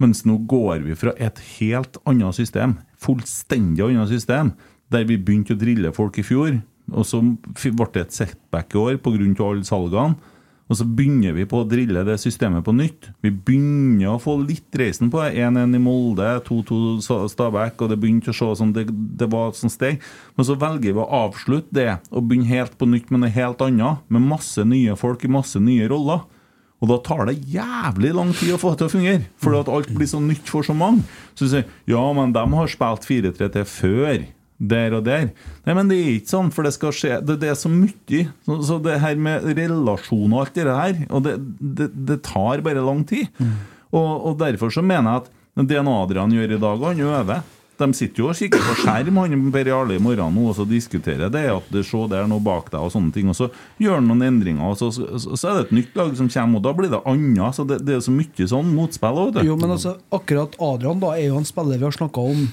Mens 0.04 0.26
nå 0.28 0.36
går 0.52 0.84
vi 0.84 0.98
fra 1.00 1.14
et 1.16 1.40
helt 1.62 1.96
annet 2.04 2.36
system, 2.36 2.76
fullstendig 3.00 3.86
annet 3.88 4.12
system, 4.12 4.52
der 4.92 5.08
vi 5.08 5.16
begynte 5.16 5.56
å 5.56 5.62
drille 5.64 5.96
folk 5.96 6.20
i 6.20 6.28
fjor, 6.28 6.60
og 6.92 7.08
så 7.08 7.24
ble 7.24 7.88
det 7.96 8.04
et 8.04 8.20
setback 8.20 8.76
i 8.76 8.84
år 8.84 9.00
pga. 9.00 9.32
alle 9.48 9.64
salgene. 9.64 10.33
Og 10.74 10.80
så 10.80 10.88
begynner 10.90 11.36
vi 11.38 11.44
på 11.46 11.60
å 11.62 11.66
drille 11.70 12.02
det 12.08 12.16
systemet 12.18 12.64
på 12.66 12.74
nytt. 12.74 13.12
Vi 13.22 13.30
begynner 13.30 14.16
å 14.16 14.22
få 14.22 14.40
litt 14.42 14.74
reisen 14.80 15.12
på 15.14 15.20
det. 15.22 15.36
1-1 15.46 15.78
i 15.78 15.82
Molde, 15.86 16.32
2-2 16.48 17.28
Stabæk, 17.30 17.78
og 17.78 17.92
det 17.92 18.00
begynte 18.02 18.34
å 18.34 18.38
se 18.40 18.48
sånn, 18.58 18.72
det, 18.74 18.88
det 18.90 19.28
var 19.30 19.52
et 19.52 19.60
sånt 19.60 19.76
steg. 19.76 20.02
Men 20.34 20.48
så 20.48 20.58
velger 20.58 20.96
vi 20.96 21.04
å 21.04 21.06
avslutte 21.28 21.78
det 21.78 21.92
og 22.10 22.26
begynne 22.26 22.50
helt 22.50 22.74
på 22.80 22.90
nytt 22.90 23.14
med 23.14 23.22
noe 23.22 23.36
helt 23.36 23.62
annet. 23.62 24.02
Med 24.10 24.26
masse 24.32 24.66
nye 24.66 24.98
folk 24.98 25.22
i 25.28 25.32
masse 25.36 25.62
nye 25.62 25.86
roller. 25.94 26.26
Og 26.82 26.90
da 26.90 26.98
tar 27.06 27.30
det 27.30 27.38
jævlig 27.54 28.16
lang 28.18 28.34
tid 28.34 28.56
å 28.56 28.62
få 28.64 28.74
det 28.74 28.82
til 28.82 28.90
å 28.90 28.96
fungere. 28.96 29.28
Fordi 29.46 29.62
at 29.62 29.74
alt 29.78 29.94
blir 29.94 30.10
så 30.10 30.24
nytt 30.26 30.50
for 30.50 30.66
så 30.66 30.74
mange. 30.74 31.06
Så 31.38 31.46
du 31.46 31.54
sier 31.54 31.70
ja, 31.86 32.02
men 32.18 32.34
de 32.34 32.48
har 32.58 32.74
spilt 32.74 33.06
4-3-3 33.14 33.70
før. 33.70 34.26
Der 34.64 34.94
og 34.96 35.04
der. 35.04 35.26
Nei, 35.66 35.74
men 35.76 35.90
det 35.92 35.98
er 36.00 36.12
ikke 36.16 36.32
sånn, 36.32 36.52
for 36.56 36.64
det 36.64 36.72
skal 36.76 36.94
skje 36.96 37.18
Det, 37.26 37.36
det 37.42 37.50
er 37.52 37.58
så 37.60 37.72
mye. 37.72 38.22
Så, 38.48 38.60
så 38.70 38.78
det 38.84 39.00
her 39.04 39.20
med 39.20 39.50
relasjon 39.58 40.32
og 40.32 40.46
alt 40.46 40.56
det 40.56 40.68
her, 40.70 41.02
og 41.10 41.26
det, 41.26 41.34
det, 41.60 41.90
det 42.08 42.22
tar 42.24 42.64
bare 42.64 42.84
lang 42.86 43.04
tid. 43.10 43.28
Og, 43.94 44.30
og 44.30 44.38
derfor 44.40 44.72
så 44.74 44.86
mener 44.86 45.10
jeg 45.10 45.26
at 45.26 45.68
det 45.70 45.84
nå 45.86 45.98
Adrian 46.04 46.32
gjør 46.34 46.56
i 46.56 46.62
dag, 46.64 46.88
han 46.88 47.04
øver. 47.04 47.44
De 47.78 47.88
sitter 47.98 48.22
jo 48.22 48.28
og 48.30 48.38
kikker 48.38 48.62
på 48.62 48.74
skjerm 48.84 49.18
han 49.18 49.46
Per 49.54 49.70
Jarle 49.72 49.96
i 49.98 50.02
morgen 50.02 50.36
nå, 50.38 50.46
og 50.52 50.58
så 50.58 50.66
diskuterer 50.70 51.32
det 51.34 51.44
at 51.50 51.70
det 51.74 51.82
se 51.88 52.04
der 52.12 52.28
noe 52.30 52.44
bak 52.44 52.70
deg 52.70 52.86
og 52.86 52.92
sånne 52.94 53.14
ting. 53.16 53.32
Og 53.32 53.38
så 53.38 53.50
gjør 53.82 53.98
han 53.98 54.10
noen 54.12 54.22
endringer, 54.28 54.68
og 54.70 54.78
så, 54.80 54.92
så, 54.94 55.34
så 55.34 55.50
er 55.50 55.58
det 55.58 55.64
et 55.66 55.76
nytt 55.80 55.98
lag 55.98 56.14
som 56.20 56.30
kommer, 56.30 56.62
og 56.62 56.68
da 56.68 56.76
blir 56.78 56.94
det 56.94 57.02
annet. 57.10 57.58
Så 57.58 57.66
det, 57.70 57.80
det 57.88 57.98
er 57.98 58.04
så 58.06 58.14
mye 58.14 58.50
sånn 58.54 58.70
motspill 58.78 59.24
òg, 59.24 59.32
vet 59.32 59.42
du. 59.42 59.50
Jo, 59.50 59.58
men 59.60 59.74
altså, 59.74 59.96
akkurat 60.14 60.58
Adrian 60.62 61.02
da 61.02 61.16
er 61.18 61.32
jo 61.32 61.42
en 61.42 61.50
spiller 61.50 61.82
vi 61.82 61.90
har 61.90 61.98
snakka 61.98 62.28
om 62.34 62.46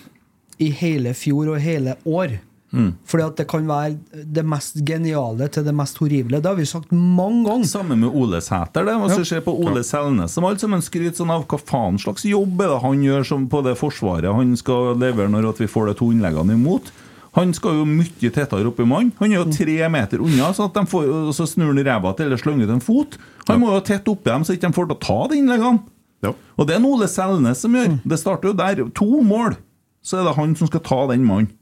i 0.61 0.71
hele 0.77 1.15
fjor 1.17 1.55
og 1.55 1.61
hele 1.65 1.97
år. 2.07 2.39
Fordi 2.71 3.25
at 3.27 3.35
det 3.41 3.49
kan 3.51 3.65
være 3.67 3.97
det 4.31 4.45
mest 4.47 4.77
geniale 4.87 5.49
til 5.51 5.65
det 5.67 5.73
mest 5.75 5.97
horrible. 5.99 6.39
Det 6.39 6.47
har 6.47 6.55
vi 6.55 6.67
sagt 6.71 6.93
mange 6.95 7.43
ganger. 7.49 7.67
Samme 7.67 7.97
med 7.99 8.13
Ole 8.15 8.39
Sæter. 8.41 8.85
det 8.87 8.95
Hvis 8.95 9.17
Ja. 9.19 9.25
ser 9.25 9.41
på 9.43 9.55
Ole 9.59 9.83
Selnes, 9.83 10.31
som 10.31 10.45
alt 10.45 10.61
sammen 10.61 10.79
skryter 10.81 11.17
sånn 11.19 11.33
av 11.35 11.49
hva 11.49 11.59
faen 11.59 11.99
slags 11.99 12.23
jobb 12.23 12.61
er 12.63 12.69
det 12.69 12.81
han 12.83 13.03
gjør 13.03 13.27
som 13.27 13.49
på 13.49 13.65
det 13.65 13.75
forsvaret 13.77 14.33
han 14.33 14.55
skal 14.57 14.95
levere 14.95 15.29
når 15.29 15.49
at 15.49 15.59
vi 15.59 15.67
får 15.67 15.87
de 15.89 15.95
to 15.99 16.13
innleggene 16.13 16.53
imot. 16.55 16.93
Han 17.35 17.53
skal 17.55 17.73
jo 17.81 17.85
mye 17.87 18.31
tettere 18.31 18.67
opp 18.67 18.79
i 18.79 18.85
mann. 18.87 19.13
Han 19.19 19.33
er 19.33 19.37
jo 19.45 19.51
tre 19.51 19.89
meter 19.89 20.19
unna, 20.23 20.53
så, 20.55 20.65
at 20.67 20.75
de 20.75 20.87
får, 20.87 21.33
så 21.35 21.47
snur 21.47 21.75
han 21.75 21.85
ræva 21.85 22.15
til 22.17 22.27
eller 22.27 22.37
slenger 22.39 22.65
ut 22.67 22.71
en 22.71 22.81
fot. 22.81 23.19
Han 23.49 23.61
må 23.61 23.73
jo 23.75 23.81
tett 23.81 24.05
oppi 24.07 24.31
dem, 24.31 24.43
så 24.45 24.55
ikke 24.55 24.69
de 24.71 24.73
får 24.79 24.87
til 24.87 24.97
å 24.97 25.01
ta 25.01 25.29
de 25.29 25.39
innleggene. 25.43 25.81
Ja. 26.23 26.33
Og 26.59 26.67
det 26.69 26.75
er 26.77 26.79
en 26.79 26.87
Ole 26.87 27.07
Selnes 27.09 27.59
som 27.63 27.73
gjør. 27.73 28.01
Det 28.07 28.19
starter 28.19 28.49
jo 28.49 28.53
der. 28.55 28.85
To 28.95 29.23
mål, 29.23 29.57
så 30.03 30.21
er 30.21 30.25
det 30.31 30.37
han 30.39 30.55
som 30.57 30.71
skal 30.71 30.81
ta 30.87 31.03
den 31.13 31.25
mannen. 31.29 31.53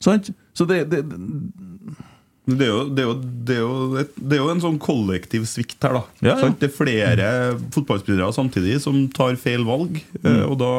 Sant? 0.00 0.30
Så 0.56 0.64
det, 0.68 0.84
det, 0.90 1.02
Det 2.50 2.64
er, 2.66 2.70
jo, 2.72 2.78
det, 2.90 3.02
er 3.02 3.06
jo, 3.06 3.12
det, 3.46 3.54
er 3.54 3.60
jo 3.60 3.98
et, 4.00 4.14
det 4.16 4.34
er 4.34 4.40
jo 4.40 4.46
en 4.50 4.62
sånn 4.64 4.78
kollektiv 4.82 5.44
svikt 5.46 5.84
her, 5.86 5.92
da. 6.00 6.00
Ja, 6.24 6.32
ja. 6.40 6.48
Det 6.58 6.66
er 6.66 6.72
flere 6.74 7.26
fotballspillere 7.76 8.32
samtidig 8.34 8.80
som 8.82 8.96
tar 9.14 9.36
feil 9.38 9.62
valg, 9.68 10.00
Mm. 10.20 10.26
eh, 10.26 10.42
og 10.48 10.56
da 10.58 10.70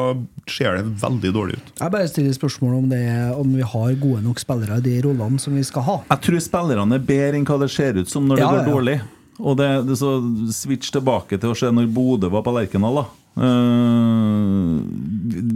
ser 0.52 0.76
det 0.76 0.90
veldig 1.00 1.32
dårlig 1.32 1.56
ut. 1.56 1.70
Jeg 1.80 1.94
bare 1.94 2.10
stiller 2.10 2.34
spørsmål 2.36 2.74
om, 2.82 2.90
det, 2.92 3.00
om 3.38 3.54
vi 3.56 3.62
har 3.64 3.94
gode 4.02 4.20
nok 4.26 4.42
spillere 4.42 4.76
i 4.82 4.84
de 4.84 4.98
rollene 5.06 5.40
som 5.40 5.54
vi 5.56 5.64
skal 5.64 5.86
ha. 5.86 5.96
Jeg 6.12 6.20
tror 6.26 6.44
spillerne 6.44 6.98
er 6.98 7.06
bedre 7.08 7.40
enn 7.40 7.46
hva 7.48 7.56
det 7.62 7.70
ser 7.72 7.96
ut 8.02 8.10
som 8.12 8.26
når 8.28 8.36
det 8.36 8.44
Ja, 8.44 8.50
går 8.52 8.60
ja, 8.60 8.66
ja. 8.66 8.74
dårlig. 8.74 8.98
Og 9.40 9.56
det, 9.58 9.70
det 9.88 9.96
så 10.02 10.12
switch 10.52 10.92
tilbake 10.92 11.38
til 11.40 11.54
å 11.54 11.56
se 11.58 11.70
når 11.72 11.88
Bodø 11.94 12.28
var 12.30 12.44
på 12.44 12.52
Lerkendal. 12.58 13.00
da. 13.00 13.06
Eh, 13.32 14.80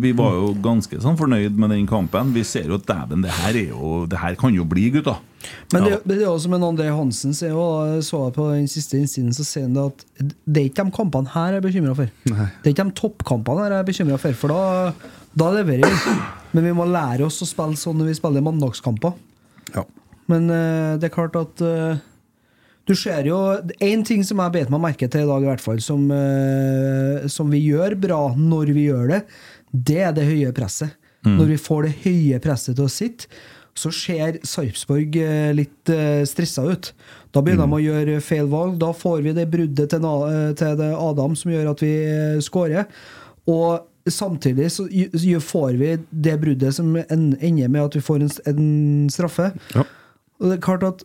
vi 0.00 0.12
var 0.16 0.32
jo 0.38 0.52
ganske 0.64 0.98
sånn 1.02 1.18
fornøyd 1.18 1.58
med 1.60 1.72
den 1.74 1.86
kampen. 1.88 2.32
Vi 2.36 2.44
ser 2.48 2.70
jo 2.70 2.78
at 2.80 2.86
dæven, 2.88 3.24
det 3.24 3.34
her 3.42 3.56
er 3.58 3.72
jo 3.74 4.06
Det 4.08 4.20
her 4.22 4.36
kan 4.40 4.54
jo 4.54 4.64
bli, 4.64 4.88
gutta. 4.94 5.18
Men 5.72 5.84
Ja. 5.84 5.88
det, 5.90 5.98
det 6.08 6.16
er 6.22 6.24
jo 6.26 6.38
som 6.38 6.54
en 6.54 6.64
André 6.64 6.88
Hansen 6.90 7.34
sier, 7.36 7.52
og 7.54 7.94
jeg 7.94 8.02
så 8.08 8.22
på 8.34 8.48
den 8.54 8.66
siste 8.66 8.96
innsiden, 8.98 9.34
så 9.36 9.44
sier 9.44 9.66
han 9.68 9.74
det 9.76 9.84
at 9.84 10.04
det 10.46 10.62
er 10.62 10.70
ikke 10.70 10.84
de 10.88 10.96
kampene 10.96 11.28
her 11.34 11.52
jeg 11.52 11.60
er 11.60 11.66
bekymra 11.68 11.94
for. 11.94 12.10
Det 12.24 12.66
er 12.66 12.72
ikke 12.72 12.88
de 12.88 12.96
toppkampene 13.02 13.62
her 13.66 13.76
jeg 13.76 13.84
er 13.84 13.90
bekymra 13.92 14.18
for, 14.18 14.32
for 14.32 14.48
da, 14.48 14.92
da 15.36 15.52
leverer 15.58 15.86
vi. 15.86 16.16
Men 16.56 16.64
vi 16.64 16.72
må 16.72 16.86
lære 16.88 17.26
oss 17.26 17.42
å 17.44 17.46
spille 17.46 17.76
sånn 17.76 17.98
når 18.00 18.10
vi 18.10 18.18
spiller 18.18 18.42
mandagskamper. 18.42 19.12
Ja. 19.74 19.84
Men 20.26 20.48
uh, 20.50 20.96
det 20.98 21.10
er 21.10 21.14
klart 21.14 21.36
at 21.38 21.60
eh, 21.62 22.00
Du 22.86 22.94
ser 22.94 23.26
jo 23.26 23.38
Én 23.82 24.04
ting 24.06 24.22
som 24.26 24.40
jeg 24.44 24.54
bet 24.54 24.70
meg 24.70 24.82
merke 24.82 25.08
til 25.10 25.24
i 25.24 25.28
dag, 25.28 25.42
i 25.42 25.50
hvert 25.50 25.64
fall, 25.64 25.80
som, 25.82 26.06
eh, 26.14 27.26
som 27.32 27.50
vi 27.50 27.64
gjør 27.66 27.98
bra 27.98 28.20
når 28.38 28.72
vi 28.76 28.86
gjør 28.86 29.10
det, 29.10 29.20
det 29.72 30.00
er 30.06 30.14
det 30.16 30.28
høye 30.28 30.54
presset. 30.56 30.94
Når 31.26 31.48
vi 31.50 31.58
får 31.58 31.86
det 31.86 31.94
høye 32.04 32.38
presset 32.38 32.76
til 32.78 32.86
å 32.86 32.92
sitte, 32.92 33.26
så 33.76 33.90
ser 33.92 34.38
Sarpsborg 34.46 35.18
eh, 35.20 35.50
litt 35.56 35.90
uh, 35.92 36.22
stressa 36.28 36.64
ut. 36.64 36.92
Da 37.34 37.42
begynner 37.44 37.68
de 37.68 37.76
å 37.76 37.82
gjøre 37.82 38.22
feil 38.24 38.48
valg. 38.48 38.78
Da 38.80 38.92
får 38.96 39.20
vi 39.26 39.34
det 39.36 39.48
bruddet 39.52 39.92
til, 39.92 40.06
eh, 40.06 40.54
til 40.56 40.78
det 40.78 40.92
Adam 40.96 41.34
som 41.36 41.52
gjør 41.52 41.74
at 41.74 41.82
vi 41.84 41.92
skårer. 42.46 42.86
Og 43.52 44.08
samtidig 44.08 44.70
så 44.72 44.86
får 45.42 45.76
vi 45.76 45.90
det 46.08 46.38
bruddet 46.40 46.78
som 46.78 46.94
ender 46.96 47.68
med 47.68 47.82
at 47.82 47.98
vi 47.98 48.04
får 48.06 48.24
en, 48.24 48.32
straffe. 49.12 49.50
straffe. 49.52 49.86
Og 50.40 50.48
det 50.48 50.56
er 50.56 50.64
klart 50.64 50.86
at 50.88 51.04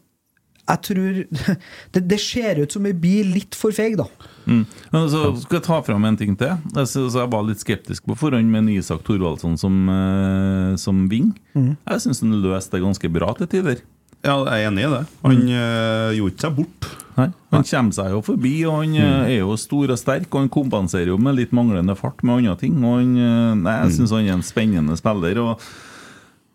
jeg 0.61 0.81
tror 0.87 1.21
det, 1.93 2.03
det 2.07 2.19
ser 2.21 2.61
ut 2.61 2.75
som 2.75 2.85
vi 2.87 2.93
blir 2.93 3.31
litt 3.31 3.57
for 3.57 3.75
feige, 3.75 4.03
da. 4.03 4.29
Mm. 4.45 4.65
Men 4.93 5.07
så 5.11 5.23
skal 5.43 5.59
jeg 5.59 5.65
ta 5.67 5.79
fram 5.85 6.05
en 6.07 6.17
ting 6.17 6.35
til. 6.39 6.53
Jeg, 6.75 6.89
synes 6.89 7.17
jeg 7.17 7.31
var 7.31 7.47
litt 7.47 7.61
skeptisk 7.61 8.07
på 8.09 8.17
forhånd 8.17 8.51
med 8.51 8.71
Isak 8.73 9.03
Thorvaldsson 9.07 9.57
som, 9.61 9.81
ving 9.87 10.77
som 10.81 11.05
wing. 11.11 11.33
Jeg 11.55 12.05
syns 12.05 12.23
han 12.25 12.39
løste 12.43 12.77
det 12.77 12.85
ganske 12.85 13.11
bra 13.13 13.33
til 13.37 13.51
tider. 13.51 13.83
Ja, 14.21 14.35
jeg 14.45 14.65
er 14.65 14.69
enig 14.69 14.83
i 14.85 14.89
det. 14.91 15.05
Han 15.25 15.39
eh, 15.49 16.09
gjorde 16.17 16.33
ikke 16.35 16.45
seg 16.45 16.57
bort. 16.59 16.89
Nei, 17.17 17.27
Han 17.51 17.65
kommer 17.67 17.95
seg 17.95 18.11
jo 18.13 18.19
forbi, 18.23 18.51
og 18.69 18.75
han 18.79 18.93
mm. 18.93 19.23
er 19.25 19.39
jo 19.39 19.55
stor 19.59 19.93
og 19.93 19.99
sterk. 19.99 20.27
Og 20.29 20.43
han 20.43 20.51
kompenserer 20.53 21.09
jo 21.09 21.17
med 21.21 21.39
litt 21.39 21.55
manglende 21.55 21.95
fart 21.97 22.21
med 22.21 22.41
andre 22.41 22.57
ting. 22.61 22.77
Og 22.83 22.99
han, 22.99 23.15
eh, 23.17 23.55
nei, 23.63 23.77
Jeg 23.85 23.95
syns 23.97 24.13
han 24.13 24.27
er 24.27 24.37
en 24.37 24.45
spennende 24.45 24.97
spiller. 24.99 25.41
Og 25.41 25.65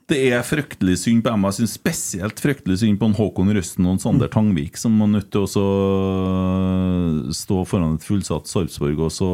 det 0.06 0.18
er 0.30 0.44
fryktelig 0.46 0.98
synd 1.02 1.24
på 1.24 1.32
dem. 1.32 1.46
Jeg 1.48 1.56
syns 1.58 1.74
spesielt 1.78 2.38
fryktelig 2.42 2.78
synd 2.82 3.00
på 3.00 3.08
en 3.10 3.16
Håkon 3.18 3.50
Røsten 3.56 3.88
og 3.88 3.96
en 3.96 4.02
Sander 4.02 4.30
Tangvik, 4.30 4.78
som 4.78 4.94
var 5.02 5.10
nødt 5.10 5.32
til 5.34 5.46
å 5.46 7.30
stå 7.34 7.60
foran 7.66 7.96
et 7.96 8.06
fullsatt 8.06 8.46
Sarpsborg 8.50 9.02
og 9.02 9.10
så 9.14 9.30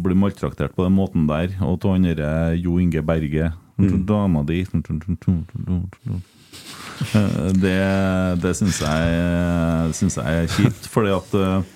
bli 0.00 0.16
maltraktert 0.16 0.72
på 0.76 0.86
den 0.86 0.96
måten 0.96 1.28
der. 1.28 1.52
Og 1.66 1.80
til 1.82 1.96
han 1.96 2.08
derre 2.08 2.56
Jo 2.56 2.78
Inge 2.80 3.04
Berge. 3.04 3.52
Dama 3.78 4.42
di 4.42 4.64
Eh, 7.14 7.52
Det, 7.54 7.78
det 8.42 8.54
syns 8.58 8.80
jeg, 8.82 9.92
synes 9.94 10.16
jeg 10.18 10.40
er 10.42 10.48
kjipt, 10.50 10.88
fordi 10.90 11.12
at 11.14 11.36
eh, 11.38 11.68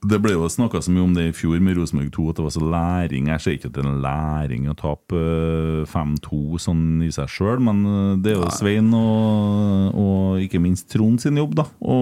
det 0.00 0.16
ble 0.24 0.32
jo 0.32 0.46
snakka 0.48 0.80
så 0.80 0.92
mye 0.94 1.02
om 1.04 1.12
det 1.12 1.26
i 1.28 1.32
fjor 1.36 1.60
med 1.60 1.76
Rosenborg 1.76 2.08
2, 2.14 2.22
at 2.30 2.38
det 2.38 2.44
var 2.46 2.52
så 2.54 2.68
læring. 2.72 3.26
Jeg 3.28 3.42
ser 3.44 3.56
ikke 3.56 3.68
at 3.68 3.74
det 3.76 3.82
er 3.82 3.88
en 3.90 4.00
læring 4.00 4.68
å 4.70 4.76
tape 4.78 5.16
eh, 5.20 5.82
5-2 5.92 6.60
sånn 6.64 6.84
i 7.04 7.10
seg 7.12 7.28
sjøl, 7.28 7.60
men 7.66 7.82
eh, 7.84 8.14
det 8.24 8.32
er 8.32 8.38
jo 8.38 8.52
Svein 8.56 8.88
og, 8.96 9.98
og 10.00 10.44
ikke 10.46 10.62
minst 10.64 10.88
Trond 10.88 11.20
sin 11.20 11.36
jobb 11.36 11.52
da 11.58 11.66
å 11.84 11.96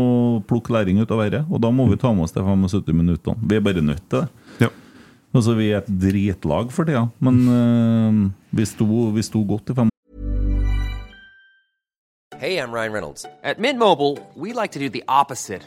plukke 0.47 0.77
læring 0.77 1.01
ut 1.03 1.11
av 1.11 1.25
dette. 1.25 1.41
Og 1.51 1.59
da 1.65 1.73
må 1.75 1.89
vi 1.91 1.99
ta 1.99 2.13
med 2.15 2.29
oss 2.29 2.37
de 2.37 2.45
75 2.45 2.95
minuttene. 2.95 3.35
Vi 3.51 3.59
er 3.59 3.65
bare 3.67 3.83
nødt 3.83 4.05
til 4.07 4.23
det. 4.23 4.47
Ja. 4.63 4.71
Altså, 5.35 5.57
Vi 5.59 5.67
er 5.73 5.83
et 5.83 5.91
dritlag 5.91 6.71
for 6.73 6.87
tida, 6.87 7.09
men 7.19 7.41
uh, 7.51 8.21
vi, 8.55 8.65
sto, 8.67 8.87
vi 9.13 9.27
sto 9.27 9.43
godt 9.43 9.75
i 9.75 9.77
fem 9.81 9.91
Hey, 12.39 12.61
I'm 12.63 12.71
Ryan 12.71 12.93
Reynolds. 12.93 13.27
At 13.43 13.59
Mint 13.59 13.81
Mobile, 13.81 14.17
we 14.37 14.53
like 14.53 14.71
to 14.71 14.79
do 14.79 14.89
the 14.89 15.03
opposite 15.09 15.67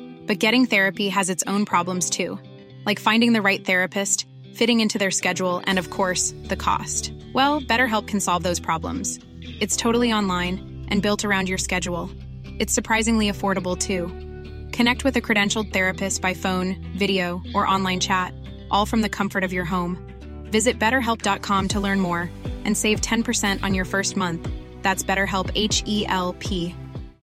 but 0.31 0.39
getting 0.39 0.65
therapy 0.65 1.09
has 1.09 1.29
its 1.29 1.43
own 1.45 1.65
problems 1.65 2.09
too, 2.09 2.39
like 2.85 3.01
finding 3.01 3.33
the 3.33 3.41
right 3.41 3.65
therapist, 3.65 4.25
fitting 4.53 4.79
into 4.79 4.97
their 4.97 5.11
schedule, 5.11 5.61
and 5.67 5.77
of 5.77 5.89
course, 5.89 6.33
the 6.45 6.55
cost. 6.55 7.11
Well, 7.33 7.59
BetterHelp 7.59 8.07
can 8.07 8.21
solve 8.21 8.41
those 8.41 8.57
problems. 8.57 9.19
It's 9.59 9.75
totally 9.75 10.13
online 10.13 10.85
and 10.87 11.01
built 11.01 11.25
around 11.25 11.49
your 11.49 11.57
schedule. 11.57 12.09
It's 12.59 12.73
surprisingly 12.73 13.29
affordable 13.29 13.77
too. 13.77 14.07
Connect 14.71 15.03
with 15.03 15.17
a 15.17 15.21
credentialed 15.21 15.73
therapist 15.73 16.21
by 16.21 16.33
phone, 16.33 16.77
video, 16.95 17.41
or 17.53 17.67
online 17.67 17.99
chat, 17.99 18.33
all 18.71 18.85
from 18.85 19.01
the 19.01 19.09
comfort 19.09 19.43
of 19.43 19.51
your 19.51 19.65
home. 19.65 19.97
Visit 20.45 20.79
betterhelp.com 20.79 21.67
to 21.67 21.79
learn 21.81 21.99
more 21.99 22.31
and 22.63 22.77
save 22.77 23.01
10% 23.01 23.63
on 23.63 23.73
your 23.73 23.83
first 23.83 24.15
month. 24.15 24.49
That's 24.81 25.03
BetterHelp 25.03 25.51
H 25.55 25.83
E 25.85 26.05
L 26.07 26.37
P. 26.39 26.73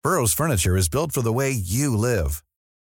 Burrow's 0.02 0.34
furniture 0.34 0.76
is 0.76 0.90
built 0.90 1.12
for 1.12 1.22
the 1.22 1.32
way 1.32 1.52
you 1.52 1.96
live. 1.96 2.42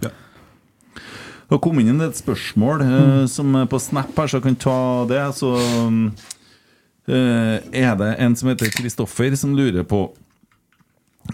70. 0.00 0.18
Det 1.50 1.56
har 1.56 1.64
kommet 1.64 1.88
inn 1.90 1.98
et 2.04 2.14
spørsmål 2.14 2.82
eh, 2.84 3.22
som 3.26 3.56
er 3.58 3.64
på 3.66 3.78
Snap 3.82 4.14
her, 4.14 4.28
så 4.30 4.38
jeg 4.38 4.44
kan 4.44 4.56
ta 4.62 4.80
det. 5.10 5.22
Så 5.34 5.48
eh, 7.10 7.56
er 7.74 7.96
det 7.98 8.10
en 8.22 8.36
som 8.38 8.52
heter 8.52 8.70
Kristoffer, 8.70 9.34
som 9.34 9.56
lurer 9.58 9.82
på 9.82 10.04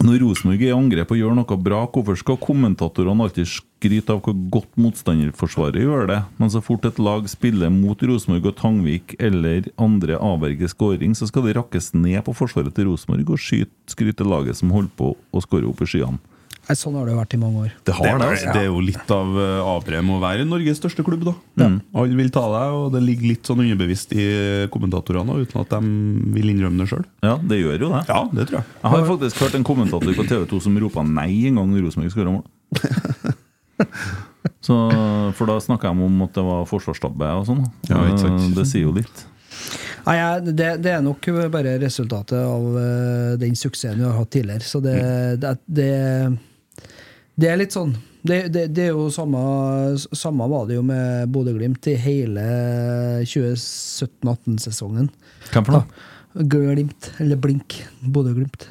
Når 0.01 0.17
Rosenborg 0.23 0.63
er 0.63 0.71
i 0.71 0.73
angrep 0.73 1.13
og 1.13 1.19
gjør 1.19 1.35
noe 1.37 1.57
bra, 1.61 1.83
hvorfor 1.93 2.17
skal 2.17 2.39
kommentatorene 2.41 3.27
alltid 3.27 3.45
skryte 3.49 4.15
av 4.15 4.23
hvor 4.25 4.35
godt 4.51 4.73
motstanderforsvaret 4.81 5.85
gjør 5.85 6.09
det, 6.09 6.17
men 6.41 6.51
så 6.53 6.63
fort 6.65 6.85
et 6.89 6.97
lag 6.97 7.29
spiller 7.29 7.69
mot 7.73 8.01
Rosenborg 8.01 8.49
og 8.51 8.57
Tangvik 8.57 9.15
eller 9.21 9.69
andre 9.77 10.17
avverger 10.17 10.73
skåring, 10.73 11.13
så 11.13 11.29
skal 11.29 11.45
det 11.45 11.55
rakkes 11.57 11.93
ned 11.93 12.19
på 12.25 12.35
forsvaret 12.41 12.73
til 12.73 12.89
Rosenborg 12.89 13.37
og 13.37 13.45
skryte 13.93 14.27
laget 14.27 14.59
som 14.59 14.73
holder 14.73 14.93
på 14.97 15.13
å 15.13 15.45
skåre 15.45 15.69
opp 15.69 15.85
i 15.85 15.89
skyene? 15.93 16.36
Nei, 16.67 16.75
sånn 16.75 16.97
har 16.99 17.05
det 17.07 17.13
jo 17.13 17.19
vært 17.21 17.33
i 17.33 17.39
mange 17.39 17.61
år. 17.63 17.69
Det 17.87 17.93
har 17.95 18.03
det, 18.03 18.11
er- 18.13 18.33
altså. 18.33 18.53
det 18.55 18.61
er 18.61 18.65
jo 18.67 18.79
litt 18.83 19.11
av 19.15 19.29
uh, 19.39 19.69
avbrevet 19.77 20.11
å 20.11 20.19
være 20.19 20.47
Norges 20.49 20.81
største 20.81 21.05
klubb, 21.07 21.23
da. 21.29 21.33
Alle 21.95 22.17
vil 22.19 22.31
ta 22.35 22.43
deg, 22.51 22.75
og 22.75 22.89
det 22.95 23.03
ligger 23.05 23.31
litt 23.31 23.47
sånn 23.47 23.63
underbevisst 23.63 24.11
i 24.17 24.25
kommentatorene, 24.73 25.37
uten 25.45 25.61
at 25.63 25.71
de 25.77 26.33
vil 26.35 26.51
innrømme 26.51 26.83
det 26.83 26.89
sjøl. 26.91 27.05
Ja, 27.23 27.37
det 27.39 27.61
gjør 27.61 27.87
jo 27.87 27.91
det. 27.95 28.03
Ja, 28.11 28.19
det 28.33 28.49
tror 28.49 28.59
jeg. 28.59 28.67
Jeg 28.83 28.93
har 28.97 29.07
faktisk 29.13 29.43
hørt 29.45 29.55
en 29.61 29.67
kommentator 29.71 30.19
på 30.19 30.27
TV 30.27 30.43
2 30.51 30.61
som 30.67 30.77
ropa 30.83 31.07
nei 31.07 31.31
en 31.47 31.61
gang 31.61 31.71
når 31.71 31.87
Rosenborg 31.87 32.15
skåra 32.15 32.35
mål. 32.35 32.45
Så, 34.67 34.75
for 35.37 35.47
da 35.47 35.57
snakka 35.61 35.91
de 35.93 36.05
om 36.07 36.21
at 36.25 36.35
det 36.35 36.43
var 36.43 36.67
forsvarstabbe 36.67 37.31
og 37.39 37.47
sånn. 37.47 37.63
Ja. 37.87 38.03
Det 38.57 38.65
sier 38.67 38.87
jo 38.87 38.93
litt. 38.95 39.25
Nei, 40.07 40.17
det, 40.55 40.69
det 40.83 40.93
er 40.95 41.03
nok 41.03 41.25
bare 41.51 41.75
resultatet 41.81 42.39
av 42.39 42.77
eh, 42.79 43.33
den 43.41 43.57
suksessen 43.59 43.99
vi 43.99 44.07
har 44.07 44.15
hatt 44.15 44.31
tidligere. 44.31 44.63
Så 44.63 44.79
det, 44.83 44.95
det, 45.43 45.51
det, 45.67 45.89
det 47.37 47.49
er 47.53 47.59
litt 47.61 47.75
sånn 47.75 47.93
det, 48.27 48.47
det, 48.51 48.63
det 48.75 48.87
er 48.89 48.95
jo 48.97 49.05
samme, 49.13 49.39
samme 50.17 50.47
var 50.51 50.65
det 50.67 50.75
jo 50.75 50.81
med 50.83 51.29
Bodø-Glimt 51.31 51.85
i 51.87 51.93
hele 51.95 52.43
2017-18-sesongen. 53.23 55.07
Hvem 55.53 55.67
for 55.67 55.77
noe? 55.77 55.85
Glimt, 56.51 57.11
eller 57.23 57.39
Blink. 57.41 57.77
Bodø-Glimt. 58.03 58.67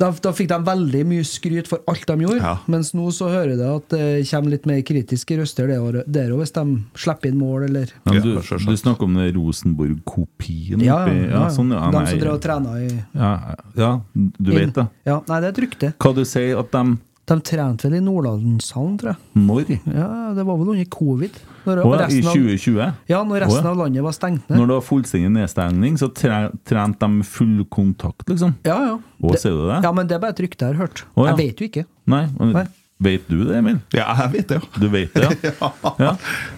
Da, 0.00 0.08
da 0.24 0.30
fikk 0.32 0.48
de 0.48 0.56
veldig 0.64 1.02
mye 1.04 1.24
skryt 1.28 1.68
for 1.68 1.82
alt 1.90 2.06
de 2.08 2.14
gjorde, 2.24 2.38
Ja. 2.40 2.54
mens 2.72 2.94
nå 2.96 3.10
så 3.12 3.28
hører 3.28 3.52
jeg 3.58 3.60
at 3.68 3.92
det 3.92 4.06
kommer 4.30 4.54
litt 4.54 4.64
mer 4.66 4.80
kritiske 4.88 5.36
røster 5.42 5.68
der 5.68 6.32
òg, 6.32 6.40
hvis 6.40 6.54
de 6.56 6.64
slipper 6.96 7.28
inn 7.28 7.36
mål, 7.36 7.66
eller 7.68 7.92
Ja, 8.08 8.16
du, 8.24 8.32
du 8.40 8.76
snakker 8.80 9.04
om 9.04 9.18
den 9.20 9.28
Rosenborg-kopien 9.36 10.80
Ja, 10.80 11.02
ja, 11.12 11.28
ja. 11.28 11.44
sånn, 11.52 11.74
ja, 11.76 11.90
de 11.92 11.98
nei, 12.00 12.06
som 12.08 12.22
drev 12.24 12.38
og 12.38 12.42
trena 12.48 12.78
i 12.80 12.88
ja, 13.12 13.32
ja, 13.76 13.92
du 14.16 14.50
vet 14.56 14.72
det. 14.80 14.88
Ja, 15.04 15.20
nei, 15.28 15.40
det 15.44 15.50
er 15.50 15.52
et 15.52 15.62
rykte. 15.68 15.92
Hva 16.00 16.14
du 16.16 16.24
sier 16.24 16.56
at 16.64 16.72
de 16.72 16.96
De 17.30 17.36
trente 17.46 17.86
vel 17.86 17.94
i 18.00 18.02
Nordlandshallen, 18.02 18.96
tror 18.98 19.12
jeg. 19.12 19.18
Når? 19.46 19.68
Ja, 19.94 20.08
Det 20.34 20.42
var 20.48 20.56
vel 20.58 20.72
under 20.72 20.88
covid. 20.90 21.36
Når, 21.64 21.78
ja, 21.78 22.08
I 22.10 22.18
2020? 22.18 22.26
av, 22.26 22.34
2020? 22.34 22.92
ja, 23.12 23.20
når 23.22 23.44
resten 23.44 23.60
Å, 23.62 23.68
ja. 23.68 23.70
av 23.70 23.76
landet 23.84 24.02
var 24.02 24.16
stengt 24.16 24.48
ned. 24.50 24.58
Når 24.58 24.66
det 24.72 24.74
var 24.80 24.84
fullstendig 24.88 25.30
nedstengning, 25.36 25.98
så 26.02 26.08
tre, 26.10 26.40
trente 26.66 26.98
de 27.06 27.22
full 27.30 27.64
kontakt, 27.70 28.26
liksom? 28.26 28.56
Ja, 28.66 28.78
ja. 28.90 28.96
Å, 29.22 29.30
Det- 29.30 29.38
sier 29.44 29.54
du 29.54 29.68
det? 29.70 29.78
Ja, 29.86 29.92
men 29.94 30.10
det 30.10 30.16
er 30.18 30.24
bare 30.24 30.34
et 30.34 30.42
rykte 30.42 30.66
jeg 30.66 30.74
har 30.74 30.82
hørt. 30.88 31.04
Å, 31.14 31.26
ja. 31.28 31.36
Jeg 31.36 31.38
vet 31.44 31.62
jo 31.62 31.68
ikke. 31.70 31.84
Nei, 32.10 32.24
men 32.40 32.52
Nei. 32.58 32.66
Vet 33.02 33.24
du 33.26 33.40
det, 33.44 33.56
Emil? 33.58 33.78
Ja, 33.94 34.12
jeg 34.14 34.30
vet 34.30 34.48
det, 34.52 34.58
ja. 34.60 34.80
Du 34.82 34.88
vet 34.92 35.14
det, 35.14 35.22
ja? 35.42 35.70
ja. 35.98 36.10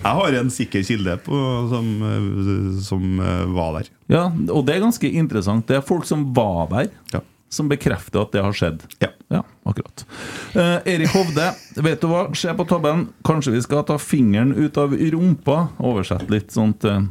Jeg 0.05 0.17
har 0.19 0.35
en 0.41 0.51
sikker 0.53 0.83
kilde 0.85 1.15
på, 1.25 1.39
som, 1.71 1.87
eh, 2.09 2.81
som 2.85 3.21
eh, 3.21 3.45
var 3.57 3.79
der. 3.79 3.89
Ja, 4.13 4.25
og 4.53 4.65
det 4.67 4.75
er 4.77 4.83
ganske 4.85 5.09
interessant. 5.09 5.65
Det 5.69 5.77
er 5.79 5.85
folk 5.85 6.05
som 6.09 6.27
var 6.37 6.69
der, 6.73 6.91
som 7.53 7.69
bekrefter 7.71 8.23
at 8.25 8.33
det 8.35 8.43
har 8.43 8.55
skjedd. 8.57 8.83
Ja, 9.31 9.43
akkurat. 9.63 10.05
Eh, 10.55 10.95
Erik 10.95 11.13
Hovde, 11.15 11.51
vet 11.77 12.01
du 12.03 12.09
hva? 12.11 12.27
Se 12.37 12.53
på 12.55 12.67
tabben. 12.69 13.09
Kanskje 13.27 13.55
vi 13.55 13.63
skal 13.65 13.85
ta 13.87 13.99
fingeren 13.99 14.55
ut 14.55 14.79
av 14.81 14.95
rumpa? 14.95 15.69
Oversett 15.79 16.31
litt 16.31 16.51
sånt. 16.55 16.85
eh, 16.85 17.05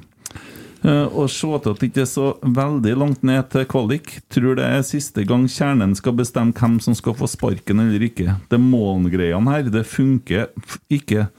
eh, 0.83 1.05
og 1.07 1.29
se 1.31 1.47
til 1.47 1.71
at 1.71 1.79
det 1.79 1.89
ikke 1.91 2.03
er 2.03 2.11
så 2.11 2.27
veldig 2.43 2.97
langt 2.99 3.23
ned 3.23 3.49
til 3.53 3.65
kvalik. 3.71 4.17
Tror 4.33 4.59
det 4.59 4.67
er 4.67 4.83
siste 4.87 5.25
gang 5.27 5.47
kjernen 5.47 5.95
skal 5.95 6.17
bestemme 6.19 6.53
hvem 6.53 6.79
som 6.83 6.95
skal 6.95 7.15
få 7.15 7.29
sparken 7.31 7.79
eller 7.79 8.03
ikke. 8.03 8.37
Det 8.51 8.59
målgreiene 8.59 9.55
her, 9.55 9.71
det 9.71 9.87
funker 9.87 10.51
ikke. 10.91 11.29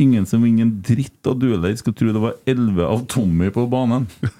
Ingen 0.00 0.26
som 0.26 0.42
vinner 0.42 0.66
en 0.66 0.78
dritt 0.82 1.26
av 1.28 1.38
dueller. 1.38 1.74
Skal 1.76 1.94
tro 1.94 2.12
det 2.12 2.22
var 2.22 2.38
11 2.48 2.86
av 2.86 3.06
Tommy 3.06 3.50
på 3.54 3.66
banen. 3.70 4.08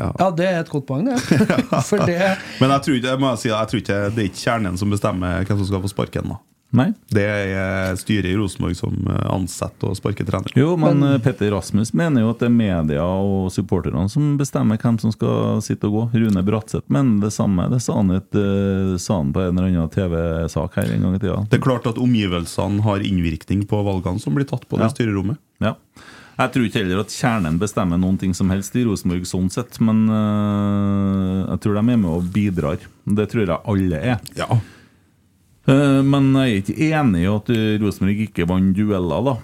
Ja, 0.00 0.30
det 0.36 0.46
er 0.48 0.60
et 0.62 0.70
godt 0.72 0.86
poeng, 0.88 1.08
det. 1.08 1.18
For 1.90 2.06
det 2.08 2.20
Men 2.60 2.76
jeg 2.76 2.86
tror 2.86 3.00
ikke, 3.00 3.16
jeg 3.16 3.42
si, 3.42 3.50
jeg 3.52 3.72
tror 3.72 3.82
ikke 3.84 3.98
det 4.14 4.24
er 4.24 4.30
ikke 4.30 4.44
kjernen 4.44 4.80
som 4.80 4.94
bestemmer 4.94 5.44
hvem 5.44 5.60
som 5.60 5.68
skal 5.68 5.84
få 5.84 5.92
sparken. 5.92 6.32
da 6.34 6.40
Nei. 6.70 6.92
Det 7.10 7.24
er 7.26 7.96
styret 7.98 8.30
i 8.30 8.36
Rosenborg 8.38 8.76
som 8.78 8.94
eh, 9.10 9.24
ansetter 9.32 9.90
og 9.90 9.96
sparker 9.98 10.26
trener. 10.28 10.52
Jo, 10.58 10.76
men, 10.78 11.02
men, 11.02 11.16
Petter 11.22 11.50
Rasmus 11.50 11.90
mener 11.98 12.22
jo 12.22 12.30
at 12.30 12.42
det 12.42 12.46
er 12.46 12.54
media 12.54 13.06
og 13.06 13.48
supporterne 13.50 14.06
som 14.12 14.36
bestemmer 14.38 14.78
hvem 14.78 15.00
som 15.02 15.14
skal 15.14 15.58
sitte 15.66 15.90
og 15.90 15.96
gå. 15.96 16.04
Rune 16.22 16.44
Bratseth 16.46 16.86
mener 16.92 17.26
det 17.26 17.32
samme. 17.34 17.66
Det 17.72 17.80
sa 17.82 17.98
han, 17.98 18.14
et, 18.14 18.38
eh, 18.38 18.94
sa 19.02 19.18
han 19.18 19.34
på 19.34 19.42
en 19.42 19.58
eller 19.58 19.72
annen 19.72 19.90
TV-sak 19.90 20.78
her 20.78 20.94
en 20.94 21.08
gang 21.08 21.18
i 21.18 21.22
tida. 21.24 21.42
Det 21.50 21.58
er 21.58 21.66
klart 21.66 21.90
at 21.90 21.98
omgivelsene 21.98 22.86
har 22.86 23.02
innvirkning 23.06 23.66
på 23.70 23.82
valgene 23.90 24.22
som 24.22 24.38
blir 24.38 24.46
tatt 24.46 24.68
på 24.70 24.78
det 24.78 24.86
Ja. 24.86 24.94
styrerommet. 24.94 25.42
Ja. 25.58 25.74
Jeg 26.40 26.52
tror 26.54 26.64
ikke 26.66 26.80
heller 26.80 27.02
at 27.04 27.12
kjernen 27.12 27.58
bestemmer 27.60 27.98
noen 28.00 28.16
ting 28.20 28.32
som 28.36 28.48
helst 28.52 28.72
i 28.80 28.84
Rosenborg 28.88 29.26
sånn 29.28 29.50
sett, 29.52 29.76
men 29.84 30.06
øh, 30.08 31.40
jeg 31.50 31.60
tror 31.66 31.74
de 31.76 31.80
er 31.82 31.98
med 32.00 32.10
og 32.10 32.28
bidrar. 32.32 32.78
Det 33.04 33.26
tror 33.28 33.42
jeg 33.44 33.58
alle 33.68 33.98
er. 34.14 34.20
Eh, 35.68 35.98
Men 36.02 36.30
jeg 36.32 36.48
er 36.54 36.60
ikke 36.62 36.86
enig 36.96 37.20
i 37.26 37.28
at 37.28 37.50
eh, 37.52 37.74
Rosenborg 37.82 38.22
ikke 38.24 38.46
vant 38.48 38.72
dueller. 38.74 39.26
da 39.28 39.34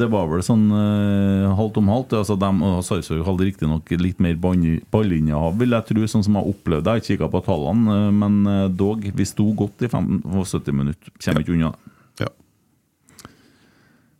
Det 0.00 0.08
var 0.14 0.30
vel 0.30 0.40
sånn 0.46 0.64
uh, 0.72 1.52
halvt 1.58 1.76
om 1.82 1.90
halvt. 1.92 2.14
Altså 2.22 2.38
de, 2.40 2.50
Sarpsborg 2.88 3.26
hadde 3.28 3.48
riktignok 3.50 3.92
litt 4.00 4.22
mer 4.24 4.38
ball- 4.40 4.80
ballinnehav, 4.94 5.58
vil 5.60 5.76
jeg 5.76 5.86
tro, 5.90 6.06
sånn 6.08 6.24
som 6.24 6.38
jeg 6.40 6.54
opplevde 6.54 6.88
det. 6.88 6.94
Jeg 7.02 7.18
kikka 7.18 7.28
på 7.34 7.44
tallene, 7.44 7.98
uh, 8.08 8.08
men 8.24 8.40
dog, 8.80 9.04
vi 9.12 9.28
sto 9.28 9.50
godt 9.52 9.84
i 9.84 9.92
75 9.92 10.72
minutter. 10.72 11.12
Kommer 11.20 11.44
ikke 11.44 11.54
unna. 11.58 11.74
det. 11.74 12.24
Ja. 12.24 12.32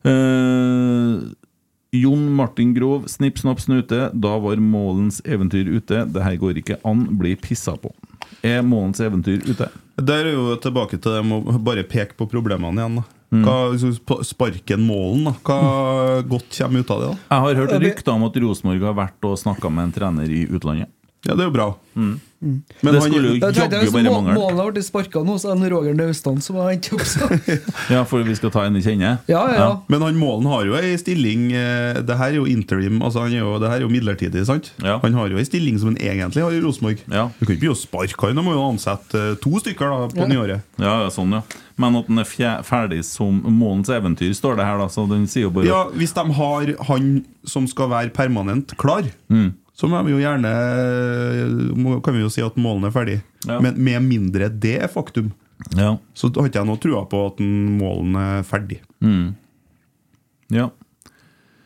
Eh, 0.04 1.16
Jon 1.94 2.26
Martin 2.34 2.74
Grov, 2.76 3.06
snipp, 3.10 3.38
snapp, 3.40 3.62
snute. 3.62 4.08
Da 4.12 4.34
var 4.42 4.60
Målens 4.62 5.20
eventyr 5.24 5.70
ute. 5.70 6.04
Det 6.10 6.24
her 6.24 6.36
går 6.40 6.60
ikke 6.62 6.80
an. 6.84 7.06
Blir 7.20 7.38
pissa 7.40 7.76
på. 7.80 7.92
Er 8.44 8.62
Målens 8.66 9.02
eventyr 9.04 9.44
ute? 9.46 9.70
Der 10.02 10.26
er 10.26 10.32
jo 10.34 10.56
tilbake 10.58 10.98
til 10.98 11.14
det 11.14 11.22
med 11.26 11.46
å 11.54 11.58
bare 11.62 11.84
peke 11.86 12.16
på 12.18 12.26
problemene 12.30 12.82
igjen. 12.82 13.02
da 13.02 13.10
Mm. 13.34 13.42
Hva, 13.42 13.54
hvis 13.74 14.28
Sparken 14.28 14.84
målen, 14.86 15.24
da. 15.26 15.32
Hva 15.42 16.22
godt 16.28 16.52
kommer 16.54 16.84
ut 16.84 16.90
av 16.94 17.00
det? 17.00 17.08
da? 17.08 17.16
Jeg 17.32 17.44
har 17.44 17.60
hørt 17.62 17.72
rykter 17.82 18.12
om 18.14 18.26
at 18.28 18.36
Rosenborg 18.44 18.84
har 18.86 18.94
vært 18.94 19.26
og 19.26 19.40
snakka 19.40 19.70
med 19.74 19.88
en 19.88 19.94
trener 19.96 20.30
i 20.30 20.44
utlandet. 20.46 20.92
Ja, 21.24 21.32
det 21.34 21.40
er 21.40 21.48
jo 21.48 21.54
bra. 21.56 21.66
Mm. 21.96 22.12
Mm. 22.44 22.58
Men 22.84 22.92
det 22.92 23.00
han- 23.00 23.10
skulle 23.10 23.28
jo 23.30 23.38
jaggu 23.40 23.90
bare 23.94 24.10
mangle. 24.12 24.34
Målet 24.36 24.58
har 24.60 24.72
blitt 24.76 24.84
sparka 24.84 25.22
nå, 25.24 25.38
så 25.40 25.52
er 25.54 25.60
det 25.62 25.70
Roger 25.72 25.94
Naustdal 25.96 26.42
som 26.44 26.56
har 26.60 26.74
hentet 26.74 26.92
opp 26.92 27.06
seg. 27.08 27.62
Ja, 27.94 28.02
for 28.04 28.22
vi 28.26 28.34
skal 28.36 28.50
ta 28.52 28.64
en 28.68 28.74
vi 28.76 28.82
kjenne? 28.84 29.14
Ja, 29.30 29.46
ja, 29.48 29.54
ja. 29.56 29.70
Men 29.88 30.02
han 30.04 30.18
Målen 30.20 30.46
har 30.52 30.64
jo 30.68 30.74
ei 30.76 30.92
stilling 31.00 31.46
eh, 31.56 32.02
Det 32.04 32.18
her 32.20 32.34
er 32.34 32.36
jo 32.36 32.44
interim, 32.44 33.00
altså 33.02 33.24
han 33.24 33.32
er 33.32 33.40
jo, 33.40 33.54
det 33.62 33.70
her 33.72 33.80
er 33.80 33.86
jo 33.86 33.92
midlertidig. 33.92 34.44
sant? 34.46 34.70
Han 34.84 35.14
har 35.16 35.28
jo 35.32 35.40
ei 35.40 35.44
stilling 35.48 35.78
som 35.80 35.94
han 35.94 35.96
egentlig 36.04 36.44
har 36.44 36.52
i 36.52 36.60
Rosenborg. 36.60 37.00
Du 37.08 37.10
kan 37.16 37.32
ikke 37.56 37.60
begynne 37.64 37.78
å 37.78 37.80
sparke 37.80 38.28
han, 38.28 38.36
da 38.36 38.42
må 38.44 38.52
jo 38.52 38.68
ansette 38.68 39.14
eh, 39.32 39.34
to 39.40 39.56
stykker 39.64 39.88
da 39.88 40.08
på 40.12 40.20
Ja. 40.26 40.30
nyåret. 40.34 40.62
Ja, 40.78 41.00
ja, 41.06 41.08
sånn, 41.10 41.32
ja. 41.32 41.42
Men 41.80 41.96
at 41.96 42.06
den 42.06 42.18
er 42.22 42.28
fje- 42.28 42.60
ferdig 42.62 43.00
som 43.04 43.40
Målens 43.48 43.88
eventyr, 43.90 44.30
står 44.36 44.56
det 44.60 44.64
her, 44.68 44.78
da. 44.78 44.86
Så 44.92 45.08
den 45.10 45.24
sier 45.26 45.48
jo 45.48 45.50
bare 45.50 45.66
Ja, 45.66 45.84
Hvis 45.90 46.12
de 46.14 46.24
har 46.36 46.74
han 46.92 47.24
som 47.44 47.66
skal 47.66 47.88
være 47.90 48.12
permanent 48.14 48.76
klar, 48.76 49.02
Mm. 49.30 49.54
Så 49.74 49.88
må 49.90 49.98
vi 50.06 50.12
jo 50.14 50.20
gjerne 50.22 50.50
Kan 52.04 52.14
vi 52.14 52.22
jo 52.22 52.30
si 52.32 52.44
at 52.44 52.58
målene 52.60 52.90
er 52.90 52.94
ferdig. 52.94 53.16
Ja. 53.48 53.58
Men 53.64 53.78
med 53.82 54.04
mindre 54.06 54.48
det 54.48 54.76
er 54.86 54.92
faktum, 54.92 55.32
Ja. 55.76 55.96
så 56.14 56.30
har 56.34 56.46
ikke 56.48 56.60
jeg 56.62 56.68
noe 56.68 56.80
trua 56.82 57.02
på 57.10 57.24
at 57.26 57.40
målene 57.42 57.80
målen 57.80 58.20
er 58.20 58.46
ferdig. 58.46 58.80
Mm. 59.02 59.34
Ja. 60.54 60.68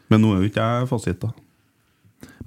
Men 0.09 0.25
nå 0.25 0.33
er 0.35 0.43
jo 0.43 0.49
ikke 0.49 0.65
jeg 0.65 0.89
fasit, 0.89 1.21
da. 1.21 1.35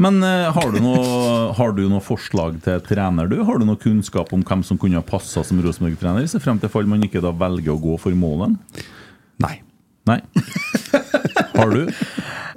Men 0.02 0.18
uh, 0.26 0.50
har, 0.56 0.72
du 0.74 0.80
noe, 0.82 1.54
har 1.60 1.76
du 1.78 1.84
noe 1.92 2.02
forslag 2.04 2.58
til 2.66 2.82
trener, 2.88 3.30
du? 3.30 3.44
Har 3.46 3.62
du 3.62 3.68
noe 3.68 3.80
kunnskap 3.80 4.34
om 4.34 4.42
hvem 4.48 4.64
som 4.66 4.80
kunne 4.82 4.98
ha 4.98 5.06
passa 5.06 5.44
som 5.46 5.62
Rosenborg-trener? 5.62 6.26
Så 6.32 6.42
frem 6.42 6.60
til 6.62 6.72
fall 6.74 6.90
man 6.90 7.06
ikke 7.06 7.22
da 7.24 7.34
velger 7.38 7.76
å 7.76 7.82
gå 7.82 8.00
for 8.02 8.18
målen? 8.18 8.58
Nei. 9.44 9.60
Nei. 10.10 10.18
Har 11.56 11.74
du? 11.74 11.84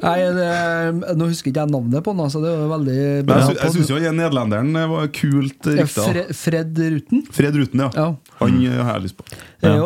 Nei, 0.04 0.18
det, 0.36 1.14
Nå 1.16 1.28
husker 1.30 1.50
ikke 1.50 1.62
jeg 1.62 1.72
navnet 1.72 2.04
på 2.04 2.12
den, 2.14 2.22
altså. 2.26 2.40
Det 2.44 2.52
var 2.52 2.72
veldig 2.74 2.96
Men 3.24 3.40
jeg, 3.40 3.46
sy 3.46 3.60
jeg 3.62 3.74
syns 3.76 3.92
jo 3.92 4.00
han 4.02 4.18
nederlenderen 4.20 4.80
eh, 4.80 4.88
var 4.90 5.10
kult 5.16 5.68
Ja, 5.70 5.76
rykta. 5.80 6.06
Fre 6.10 6.24
Fred 6.36 6.80
Ruten? 6.96 7.22
Fred 7.34 7.60
Ruten, 7.60 7.84
ja. 7.86 8.08
Han 8.40 8.58
eh, 8.60 8.80
har 8.80 8.98
jeg 8.98 9.06
lyst 9.06 9.20
på. 9.20 9.28
Ja. 9.64 9.76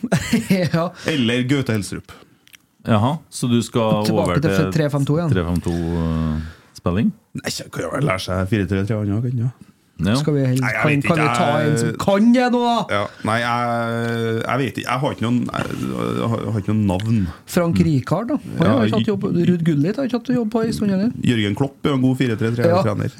ja. 0.76 0.86
Eller 1.12 1.44
Gaute 1.50 1.76
Helserup. 1.76 2.14
Jaha, 2.84 3.14
så 3.32 3.48
du 3.48 3.60
skal 3.64 4.04
Tilbake 4.04 4.36
over 4.36 4.42
til 4.44 4.56
til 4.56 4.72
3-5-2 4.76 5.20
igjen. 5.20 5.36
3-5-2-spilling? 5.38 7.14
Nei, 7.40 7.52
jeg 7.52 7.70
kan 7.72 7.86
jo 7.86 8.02
lære 8.04 8.24
seg 8.26 8.50
4-3-3, 8.52 8.98
han 9.00 9.14
òg, 9.16 9.30
kan 9.30 9.46
Skal 9.94 10.34
vi 10.34 10.42
Nei, 10.42 10.70
kan, 10.74 10.90
ikke, 10.90 11.06
kan 11.06 11.18
vi 11.20 11.26
ta 11.38 11.44
jeg- 11.54 11.66
en 11.70 11.76
som 11.78 11.90
kan 12.02 12.32
det 12.34 12.46
nå, 12.52 12.60
da? 12.66 12.78
Ja, 12.90 13.02
nei, 13.24 13.36
jeg, 13.40 14.42
jeg 14.42 14.58
vet 14.58 14.78
ikke. 14.80 14.88
Jeg 14.90 15.00
har 15.04 15.12
ikke 15.14 15.22
noen, 15.24 15.36
jeg, 15.46 15.76
jeg 16.18 16.28
har, 16.32 16.58
ikke 16.60 16.72
noen 16.74 16.86
navn. 16.88 17.20
Frank 17.46 17.78
Rikard, 17.78 18.28
da. 18.32 18.36
Han 18.58 18.66
Ja, 18.66 18.72
har 18.74 18.86
ikke 18.90 18.98
hatt 18.98 19.12
jobb 19.12 19.24
Ruud 19.30 19.62
Gullit 19.64 19.96
har 19.96 20.08
ikke 20.10 20.18
hatt 20.18 20.32
jobb 20.34 20.50
på 20.50 20.64
en 20.66 20.72
stund 20.74 20.90
heller. 20.90 21.12
Jørgen 21.22 21.54
Klopp 21.56 21.86
er 21.86 21.94
en 21.94 22.02
god 22.02 22.18
4-3-3-trener. 22.18 23.14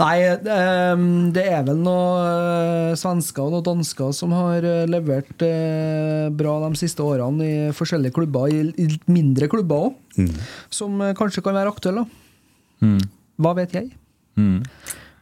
Nei, 0.00 0.16
ehm, 0.24 1.06
det 1.36 1.42
er 1.52 1.62
vel 1.66 1.76
noen 1.84 2.94
svensker 2.96 3.42
og 3.44 3.52
noen 3.52 3.66
dansker 3.66 4.14
som 4.16 4.32
har 4.32 4.64
eh, 4.64 4.86
levert 4.88 5.42
eh, 5.44 6.30
bra 6.32 6.54
de 6.64 6.70
siste 6.80 7.04
årene 7.04 7.44
i 7.44 7.56
forskjellige 7.76 8.14
klubber, 8.16 8.48
i 8.50 8.88
mindre 9.12 9.48
klubber 9.52 9.90
òg, 9.90 9.96
Mm. 10.18 10.32
som 10.74 10.96
eh, 11.04 11.12
kanskje 11.14 11.40
kan 11.44 11.54
være 11.54 11.70
aktuelle. 11.70 12.02
Mm. 12.82 12.98
Hva 13.40 13.52
vet 13.60 13.72
jeg? 13.76 13.90
Mm. 14.40 14.62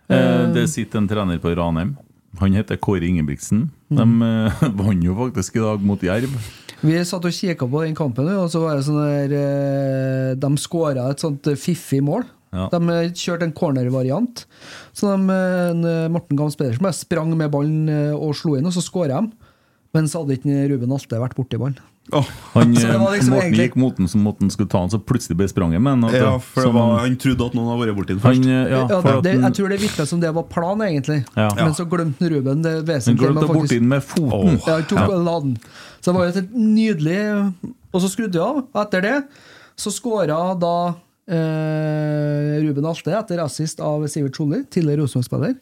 Eh, 0.08 0.44
det 0.54 0.68
sitter 0.72 1.02
en 1.02 1.08
trener 1.10 1.40
på 1.42 1.52
Ranheim. 1.56 1.96
Han 2.38 2.54
heter 2.54 2.78
Kåre 2.80 3.06
Ingebrigtsen. 3.08 3.66
De 3.92 4.06
eh, 4.24 4.64
vant 4.80 5.04
jo 5.04 5.16
faktisk 5.18 5.56
i 5.58 5.64
dag 5.64 5.84
mot 5.84 6.02
Jerv. 6.04 6.34
Vi 6.80 6.94
satt 7.02 7.24
og 7.26 7.34
kikka 7.34 7.66
på 7.66 7.82
den 7.82 7.96
kampen, 7.98 8.28
og 8.38 8.50
så 8.52 8.62
var 8.62 8.78
det 8.78 8.84
sånn 8.86 9.00
der 9.02 9.32
eh, 9.34 10.34
De 10.38 10.50
skåra 10.62 11.08
et 11.10 11.24
sånt 11.24 11.48
eh, 11.50 11.58
fiffig 11.58 12.00
mål. 12.06 12.22
Ja. 12.54 12.68
De 12.72 12.78
eh, 12.94 13.10
kjørte 13.18 13.48
en 13.48 13.56
cornervariant. 13.56 14.44
Så 14.96 15.10
de, 15.10 15.34
eh, 15.34 15.64
en, 15.72 15.82
eh, 15.84 16.06
Morten 16.12 16.38
Gams 16.38 16.56
Pedersen 16.56 16.84
bare 16.86 16.96
sprang 16.96 17.34
med 17.36 17.50
ballen 17.52 17.88
eh, 17.92 18.14
og 18.14 18.36
slo 18.38 18.54
inn, 18.56 18.68
og 18.68 18.76
så 18.76 18.84
skåra 18.84 19.18
de. 19.18 19.32
Men 19.96 20.06
så 20.08 20.22
hadde 20.22 20.36
ikke 20.38 20.68
Ruben 20.70 20.92
Alte 20.94 21.18
vært 21.20 21.36
borti 21.36 21.58
ballen. 21.60 21.80
Han, 22.12 22.74
Så 22.74 22.86
det 22.88 22.98
var 22.98 23.12
liksom 23.16 23.30
Morten 23.34 23.52
egentlig- 23.52 23.66
gikk 23.68 23.76
mot 23.76 23.96
den 23.98 24.08
som 24.08 24.22
måtte 24.24 24.40
han 24.40 24.50
skulle 24.50 24.68
ta 24.72 24.80
den, 24.80 24.90
så 24.90 24.98
plutselig 25.04 25.36
ble 25.36 25.48
spranget 25.48 25.82
med 25.82 26.00
den. 26.02 26.14
Ja, 26.16 26.38
for 26.38 26.62
det 26.64 26.72
var, 26.72 26.98
han 27.04 27.16
trodde 27.16 27.46
at 27.46 27.54
noen 27.54 27.68
hadde 27.68 27.84
vært 27.86 27.98
borti 27.98 28.14
den 28.14 28.20
først. 28.22 28.44
Han, 28.44 28.48
ja, 28.48 28.62
Ja, 28.88 29.00
det, 29.02 29.22
det, 29.26 29.34
jeg 29.42 29.52
tror 29.58 29.68
det 29.68 29.80
virka 29.80 30.06
som 30.06 30.20
det 30.20 30.30
var 30.34 30.42
planen, 30.48 30.86
egentlig. 30.88 31.18
Ja. 31.36 31.48
Men 31.54 31.74
så 31.74 31.84
glemte 31.88 32.30
Ruben 32.32 32.62
det 32.62 32.72
Han 33.04 33.16
glemte 33.20 33.44
å 33.44 33.54
borti 33.54 33.76
den 33.78 33.88
med 33.88 34.02
foten. 34.02 34.56
Ja, 34.66 34.74
han 34.78 34.84
tok 34.84 34.98
Ja. 34.98 35.06
og 35.08 35.24
la 35.24 35.40
den. 35.40 35.58
Så 36.00 36.12
det 36.12 36.14
var 36.14 36.24
jo 36.30 36.38
et 36.38 36.54
nydelig 36.54 37.54
Og 37.92 38.00
så 38.02 38.08
skrudde 38.08 38.32
vi 38.32 38.38
av. 38.38 38.56
Og 38.72 38.80
etter 38.86 39.00
det 39.02 39.24
så 39.76 39.90
skåra 39.92 40.58
da 40.58 40.94
eh, 41.28 42.58
Ruben 42.62 42.86
Alte 42.88 43.12
etter 43.16 43.38
assist 43.44 43.80
av 43.84 44.06
Sivert 44.10 44.36
Solli, 44.38 44.62
tidligere 44.70 45.02
Rosenborg-spiller. 45.04 45.56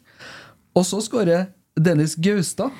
Og 0.77 0.85
så 0.87 0.99
skårer 1.03 1.47
Dennis 1.79 2.15
Gaustad, 2.15 2.71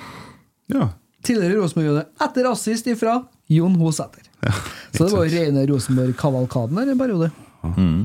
Ja. 0.69 0.89
tidligere 1.23 1.61
Rosenborg-spiller, 1.61 2.05
etter 2.21 2.49
assist 2.51 2.87
ifra 2.87 3.25
Jon 3.53 3.75
Hosæter. 3.79 4.23
Ja, 4.47 4.53
så 4.93 5.07
det 5.07 5.13
var 5.15 5.25
jo 5.25 5.33
rene 5.33 5.63
Rosenborg-kavalkaden 5.67 6.77
en 6.83 6.99
periode. 6.99 7.31
Mm. 7.65 8.03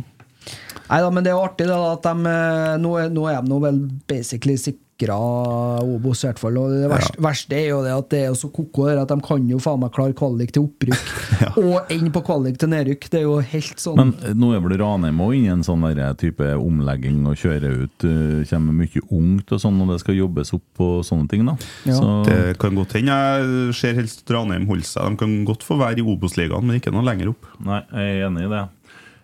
Nei 0.88 1.01
da, 1.05 1.11
men 1.12 1.24
det 1.24 1.30
er 1.30 1.36
jo 1.36 1.45
artig 1.45 1.66
da, 1.68 1.76
at 1.93 2.07
de 2.07 2.30
eh, 2.32 2.72
Nå 2.82 2.93
er, 3.01 3.12
nå 3.12 3.26
er 3.30 3.36
de 3.45 3.53
nå 3.53 3.59
vel 3.62 3.78
basically 4.11 4.57
sikre 4.61 4.80
sikra 5.03 5.82
Obos, 5.82 6.22
i 6.22 6.28
hvert 6.28 6.40
fall. 6.40 6.59
Og 6.59 6.70
det 6.72 6.88
verste, 6.90 7.20
verste 7.22 7.57
er 7.57 7.68
jo 7.70 7.80
det 7.84 7.92
at 7.94 8.09
det 8.12 8.20
er 8.26 8.36
så 8.38 8.50
ko-ko 8.53 8.86
at 8.92 9.09
de 9.09 9.18
kan 9.24 9.48
jo 9.48 9.59
faen 9.62 9.80
meg 9.82 9.92
klare 9.94 10.14
kvalik 10.16 10.53
til 10.55 10.66
opprykk, 10.66 11.12
og 11.62 11.92
ende 11.92 12.12
på 12.12 12.22
kvalik 12.26 12.59
til 12.61 12.70
nedrykk. 12.72 13.09
Det 13.11 13.20
er 13.20 13.26
jo 13.26 13.38
helt 13.53 13.82
sånn 13.82 13.98
Men 13.98 14.12
eh, 14.22 14.34
nå 14.36 14.53
er 14.55 14.62
vel 14.64 14.76
Ranheim 14.80 15.22
òg 15.22 15.36
inne 15.36 15.50
i 15.50 15.55
en 15.57 15.66
sånn 15.66 15.86
der 15.92 16.14
type 16.18 16.46
omlegging 16.57 17.24
og 17.30 17.38
kjøre 17.40 17.72
ut. 17.84 18.07
Uh, 18.07 18.42
kommer 18.48 18.76
mye 18.76 19.05
ungt 19.11 19.55
og 19.55 19.62
sånn, 19.62 19.80
og 19.82 19.92
det 19.92 20.00
skal 20.03 20.18
jobbes 20.18 20.53
opp 20.57 20.84
og 20.84 21.03
sånne 21.07 21.28
ting, 21.30 21.46
da. 21.48 21.57
Ja. 21.88 21.96
Så, 21.98 22.11
Det 22.28 22.59
kan 22.62 22.76
godt 22.78 22.96
hende. 22.98 23.16
Jeg 23.16 23.78
ser 23.78 23.98
helst 23.98 24.28
Ranheim 24.30 24.68
holde 24.70 24.86
seg. 24.86 25.14
De 25.14 25.22
kan 25.24 25.34
godt 25.48 25.66
få 25.66 25.78
være 25.80 26.03
i 26.03 26.07
Obos-ligaen, 26.07 26.66
men 26.66 26.78
ikke 26.78 26.94
noe 26.94 27.07
lenger 27.07 27.32
opp. 27.32 27.48
Nei, 27.64 27.82
jeg 27.90 28.20
er 28.20 28.28
enig 28.28 28.46
i 28.46 28.53
det. 28.53 28.66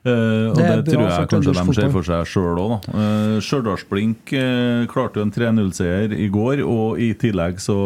Eh, 0.09 0.51
og 0.51 0.57
Det 0.59 0.69
det, 0.69 0.93
tror 0.93 1.05
jeg 1.05 1.31
kanskje 1.33 1.55
de 1.55 1.75
ser 1.77 1.93
for 1.95 2.07
seg 2.07 2.29
sjøl 2.29 2.61
òg. 2.63 2.75
Uh, 2.91 3.37
Stjørdalsblink 3.45 4.33
eh, 4.37 4.85
klarte 4.91 5.21
jo 5.21 5.27
en 5.27 5.35
3-0-seier 5.35 6.15
i 6.17 6.29
går, 6.33 6.63
og 6.65 7.01
i 7.03 7.13
tillegg 7.19 7.61
så 7.63 7.79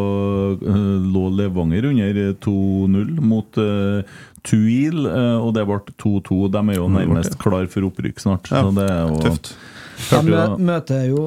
uh, 0.63 0.97
lå 1.03 1.25
Levanger 1.41 1.91
under 1.91 2.23
2-0 2.45 3.13
mot 3.33 3.61
uh, 3.61 4.21
Tuil, 4.43 5.05
og 5.07 5.53
det 5.55 5.63
ble 5.69 5.77
2-2. 6.03 6.37
De 6.51 6.63
er 6.73 6.79
jo 6.81 6.89
nærmest 6.91 7.37
klar 7.39 7.69
for 7.71 7.87
opprykk 7.87 8.19
snart. 8.25 8.51
Ja, 8.51 8.65
så 8.65 8.73
det 8.75 8.89
er 8.91 9.05
jo 9.07 9.21
Tøft. 9.23 9.53
De 10.11 10.39
møter 10.59 11.05
jo 11.07 11.23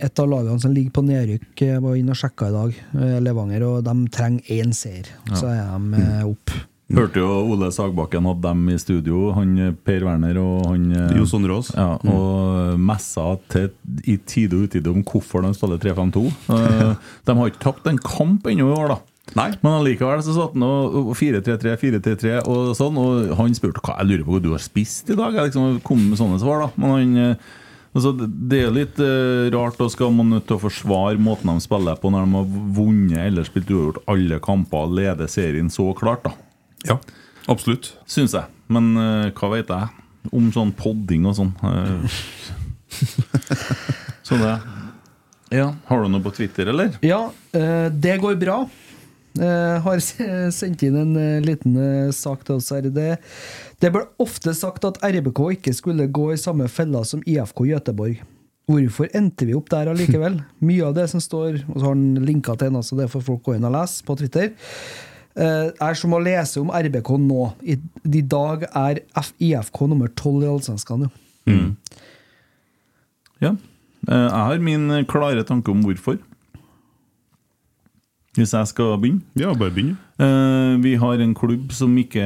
et 0.00 0.22
av 0.22 0.30
lagene 0.32 0.56
som 0.62 0.72
ligger 0.72 0.94
på 0.96 1.04
nedrykk. 1.04 1.60
Jeg 1.60 1.82
var 1.84 1.98
inne 2.00 2.14
og 2.14 2.20
sjekka 2.22 2.48
i 2.48 2.54
dag, 2.54 2.78
Levanger, 3.20 3.66
og 3.68 3.84
de 3.84 3.94
trenger 4.14 4.48
én 4.56 4.72
seier. 4.72 5.10
Så 5.28 5.50
er 5.50 5.60
de 5.68 6.00
eh, 6.00 6.24
opp. 6.24 6.54
Hørte 6.88 7.20
jo 7.20 7.28
Ole 7.52 7.68
Sagbakken 7.74 8.24
hadde 8.24 8.46
dem 8.46 8.68
i 8.72 8.78
studio, 8.80 9.26
han 9.36 9.50
eh, 9.60 9.74
Per 9.84 10.06
Werner 10.06 10.38
og 10.40 10.70
han 10.70 10.86
eh, 10.88 11.10
Rås. 11.18 11.34
Sondre 11.34 11.58
Aas. 11.58 11.68
Ja, 11.76 11.98
og 12.00 12.80
messa 12.80 13.26
til, 13.52 13.68
i 14.08 14.16
tide 14.24 14.56
og 14.56 14.70
utide 14.70 14.88
om 14.94 15.04
hvorfor 15.04 15.44
de 15.44 15.52
spiller 15.56 15.80
3-5-2. 15.84 16.24
Eh, 16.58 16.96
de 17.28 17.34
har 17.36 17.50
ikke 17.50 17.60
tapt 17.62 17.86
en 17.90 17.98
kamp 18.00 18.46
ennå 18.48 18.70
i 18.70 18.74
år, 18.74 18.94
da. 18.94 18.98
Nei. 19.36 19.50
Men 19.60 19.76
allikevel 19.76 20.22
så 20.24 20.34
satt 20.36 20.56
han 20.56 20.64
og 20.64 20.96
og 21.02 21.14
4-3-3, 21.18 21.76
4-3-3 21.82 22.34
og 22.48 22.72
sånn, 22.78 22.98
og 23.00 23.32
han 23.38 23.56
spurte 23.56 23.82
hva 23.84 23.98
jeg 24.00 24.08
lurer 24.08 24.24
på 24.24 24.36
hva 24.36 24.42
du 24.44 24.50
har 24.54 24.64
spist 24.64 25.12
i 25.12 25.18
dag. 25.18 25.36
Jeg 25.36 25.50
liksom 25.50 25.80
kom 25.84 26.00
med 26.08 26.20
sånne 26.20 26.40
svar, 26.40 26.64
da. 26.64 26.70
Men 26.80 26.94
han 26.94 27.22
eh, 27.24 27.46
altså, 27.92 28.14
Det 28.16 28.62
er 28.64 28.74
litt 28.74 29.00
uh, 29.02 29.48
rart, 29.54 29.80
og 29.84 29.92
skal 29.92 30.14
man 30.16 30.32
nødt 30.32 30.48
til 30.48 30.56
å 30.56 30.64
forsvare 30.64 31.20
måten 31.20 31.52
de 31.52 31.64
spiller 31.64 32.00
på 32.00 32.12
når 32.14 32.26
de 32.26 32.38
har 32.38 32.68
vunnet 32.80 33.24
eller 33.26 33.48
spilt 33.48 33.72
uavgjort 33.72 34.04
alle 34.08 34.40
kamper 34.44 34.88
og 34.88 35.00
leder 35.02 35.30
serien 35.30 35.72
så 35.72 35.90
klart, 35.98 36.24
da. 36.24 36.47
Ja, 36.86 36.98
absolutt. 37.50 37.92
Syns 38.06 38.36
jeg. 38.36 38.46
Men 38.70 38.92
uh, 38.98 39.30
hva 39.34 39.52
vet 39.56 39.72
jeg 39.72 40.34
om 40.34 40.50
sånn 40.52 40.74
podding 40.76 41.24
og 41.28 41.38
sånn? 41.38 41.54
Uh, 41.62 42.04
så 44.26 44.38
det 44.40 44.58
Ja. 45.54 45.72
Har 45.88 46.04
du 46.04 46.12
noe 46.12 46.24
på 46.24 46.34
Twitter, 46.36 46.68
eller? 46.74 46.92
Ja, 47.04 47.30
uh, 47.32 47.88
det 47.88 48.18
går 48.20 48.36
bra. 48.40 48.62
Uh, 49.38 49.78
har 49.84 50.00
sendt 50.02 50.82
inn 50.82 50.96
en 50.98 51.12
uh, 51.14 51.44
liten 51.44 51.76
uh, 51.78 52.14
sak 52.14 52.42
til 52.46 52.58
oss 52.58 52.72
her. 52.74 52.88
Det, 52.90 53.18
det 53.78 53.92
ble 53.94 54.02
ofte 54.20 54.54
sagt 54.56 54.86
at 54.88 54.98
RBK 55.04 55.44
ikke 55.58 55.74
skulle 55.76 56.08
gå 56.10 56.32
i 56.34 56.40
samme 56.40 56.66
fella 56.72 57.04
som 57.06 57.22
IFK 57.22 57.62
Gøteborg. 57.68 58.18
Hvorfor 58.68 59.08
endte 59.16 59.46
vi 59.48 59.54
opp 59.56 59.70
der 59.72 59.92
allikevel? 59.92 60.40
Mye 60.68 60.88
av 60.88 60.96
det 60.98 61.06
som 61.12 61.22
står, 61.22 61.62
og 61.68 61.76
så 61.78 61.84
har 61.86 61.94
han 61.94 62.24
linka 62.26 62.56
til 62.58 62.72
en, 62.72 62.82
så 62.84 62.98
det 62.98 63.08
får 63.12 63.24
folk 63.30 63.46
gå 63.46 63.56
inn 63.56 63.68
og 63.68 63.76
lese 63.78 64.04
på 64.04 64.18
Twitter, 64.18 64.50
er 65.44 65.94
som 65.94 66.14
å 66.16 66.18
lese 66.22 66.60
om 66.60 66.70
RBK 66.74 67.10
nå. 67.22 67.52
I, 67.62 67.76
I 68.10 68.22
dag 68.22 68.64
er 68.74 69.00
IFK 69.38 69.86
nummer 69.90 70.08
tolv 70.18 70.42
i 70.42 70.50
Allsvenskan. 70.50 71.06
jo. 71.06 71.74
Ja. 73.40 73.52
Eh, 74.08 74.14
Jeg 74.14 74.30
har 74.50 74.58
min 74.58 74.88
klare 75.06 75.44
tanke 75.46 75.70
om 75.70 75.82
hvorfor. 75.84 76.18
Hvis 78.38 78.54
jeg 78.54 78.70
skal 78.70 78.94
begynne. 79.00 79.24
Ja, 79.38 79.50
bare 79.58 79.74
begynn. 79.74 79.96
Uh, 80.18 80.74
vi 80.82 80.96
har 80.98 81.20
en 81.22 81.34
klubb 81.38 81.70
som 81.70 81.92
ikke 82.00 82.24